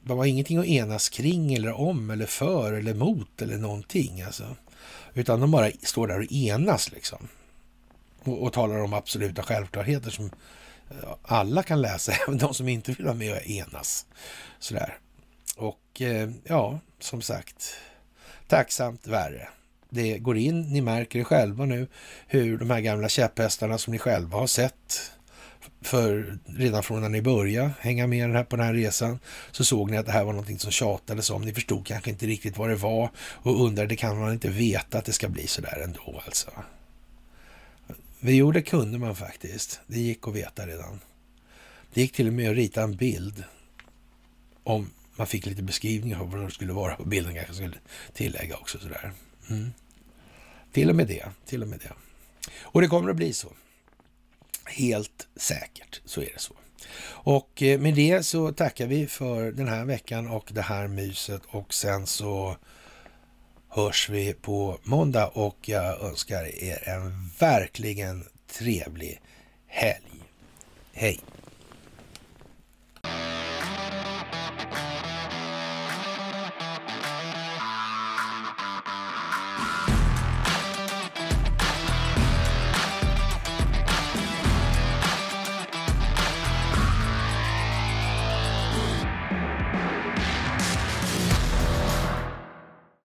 Det 0.06 0.14
var 0.14 0.24
ingenting 0.24 0.58
att 0.58 0.66
enas 0.66 1.08
kring 1.08 1.54
eller 1.54 1.72
om 1.72 2.10
eller 2.10 2.26
för 2.26 2.72
eller 2.72 2.94
mot 2.94 3.42
eller 3.42 3.56
någonting. 3.56 4.22
Alltså. 4.22 4.56
Utan 5.14 5.40
de 5.40 5.50
bara 5.50 5.70
står 5.82 6.06
där 6.06 6.18
och 6.18 6.32
enas 6.32 6.92
liksom. 6.92 7.28
Och, 8.22 8.42
och 8.42 8.52
talar 8.52 8.78
om 8.78 8.92
absoluta 8.92 9.42
självklarheter 9.42 10.10
som 10.10 10.30
eh, 10.90 11.08
alla 11.22 11.62
kan 11.62 11.82
läsa, 11.82 12.12
även 12.26 12.38
de 12.38 12.54
som 12.54 12.68
inte 12.68 12.92
vill 12.92 13.04
vara 13.04 13.14
med 13.14 13.32
och 13.32 13.46
enas. 13.46 14.06
Sådär. 14.58 14.98
Och 15.56 16.02
eh, 16.02 16.30
ja, 16.44 16.78
som 17.00 17.22
sagt, 17.22 17.74
tacksamt 18.48 19.06
värre. 19.06 19.48
Det 19.88 20.18
går 20.18 20.36
in, 20.36 20.62
ni 20.62 20.80
märker 20.80 21.18
det 21.18 21.24
själva 21.24 21.64
nu, 21.64 21.86
hur 22.26 22.58
de 22.58 22.70
här 22.70 22.80
gamla 22.80 23.08
käpphästarna 23.08 23.78
som 23.78 23.92
ni 23.92 23.98
själva 23.98 24.38
har 24.38 24.46
sett 24.46 25.12
för 25.86 26.38
redan 26.46 26.82
från 26.82 27.00
när 27.00 27.08
ni 27.08 27.22
började 27.22 27.70
hänga 27.80 28.06
med 28.06 28.30
här 28.30 28.44
på 28.44 28.56
den 28.56 28.66
här 28.66 28.74
resan 28.74 29.18
så 29.50 29.64
såg 29.64 29.90
ni 29.90 29.96
att 29.96 30.06
det 30.06 30.12
här 30.12 30.24
var 30.24 30.32
någonting 30.32 30.58
som 30.58 30.70
tjatades 30.70 31.30
om. 31.30 31.42
Ni 31.42 31.54
förstod 31.54 31.86
kanske 31.86 32.10
inte 32.10 32.26
riktigt 32.26 32.56
vad 32.56 32.68
det 32.68 32.76
var 32.76 33.10
och 33.18 33.64
undrade, 33.64 33.96
kan 33.96 34.18
man 34.18 34.32
inte 34.32 34.48
veta 34.48 34.98
att 34.98 35.04
det 35.04 35.12
ska 35.12 35.28
bli 35.28 35.46
så 35.46 35.60
där 35.60 35.80
ändå 35.84 36.22
alltså? 36.26 36.50
Jo, 38.20 38.52
det 38.52 38.62
kunde 38.62 38.98
man 38.98 39.16
faktiskt. 39.16 39.80
Det 39.86 40.00
gick 40.00 40.28
att 40.28 40.34
veta 40.34 40.66
redan. 40.66 41.00
Det 41.94 42.00
gick 42.00 42.12
till 42.12 42.26
och 42.26 42.32
med 42.32 42.50
att 42.50 42.56
rita 42.56 42.82
en 42.82 42.96
bild 42.96 43.44
om 44.62 44.90
man 45.16 45.26
fick 45.26 45.46
lite 45.46 45.62
beskrivning 45.62 46.16
av 46.16 46.30
vad 46.30 46.44
det 46.44 46.50
skulle 46.50 46.72
vara 46.72 46.96
på 46.96 47.04
bilden 47.04 47.34
kanske 47.34 47.54
skulle 47.54 47.76
tillägga 48.12 48.56
också 48.56 48.78
sådär. 48.78 49.12
Mm. 49.50 49.72
Till 50.72 50.90
och 50.90 50.96
med 50.96 51.06
det, 51.06 51.24
till 51.46 51.62
och 51.62 51.68
med 51.68 51.78
det. 51.78 51.92
Och 52.60 52.80
det 52.80 52.88
kommer 52.88 53.10
att 53.10 53.16
bli 53.16 53.32
så. 53.32 53.48
Helt 54.66 55.28
säkert 55.36 56.00
så 56.04 56.20
är 56.20 56.30
det 56.34 56.40
så. 56.40 56.54
Och 57.08 57.62
eh, 57.62 57.80
med 57.80 57.94
det 57.94 58.22
så 58.22 58.52
tackar 58.52 58.86
vi 58.86 59.06
för 59.06 59.52
den 59.52 59.68
här 59.68 59.84
veckan 59.84 60.28
och 60.28 60.50
det 60.52 60.62
här 60.62 60.88
myset 60.88 61.42
och 61.46 61.74
sen 61.74 62.06
så 62.06 62.56
hörs 63.68 64.08
vi 64.08 64.34
på 64.34 64.78
måndag 64.82 65.26
och 65.26 65.68
jag 65.68 66.00
önskar 66.00 66.64
er 66.64 66.88
en 66.88 67.30
verkligen 67.38 68.24
trevlig 68.58 69.20
helg. 69.66 70.22
Hej! 70.92 71.20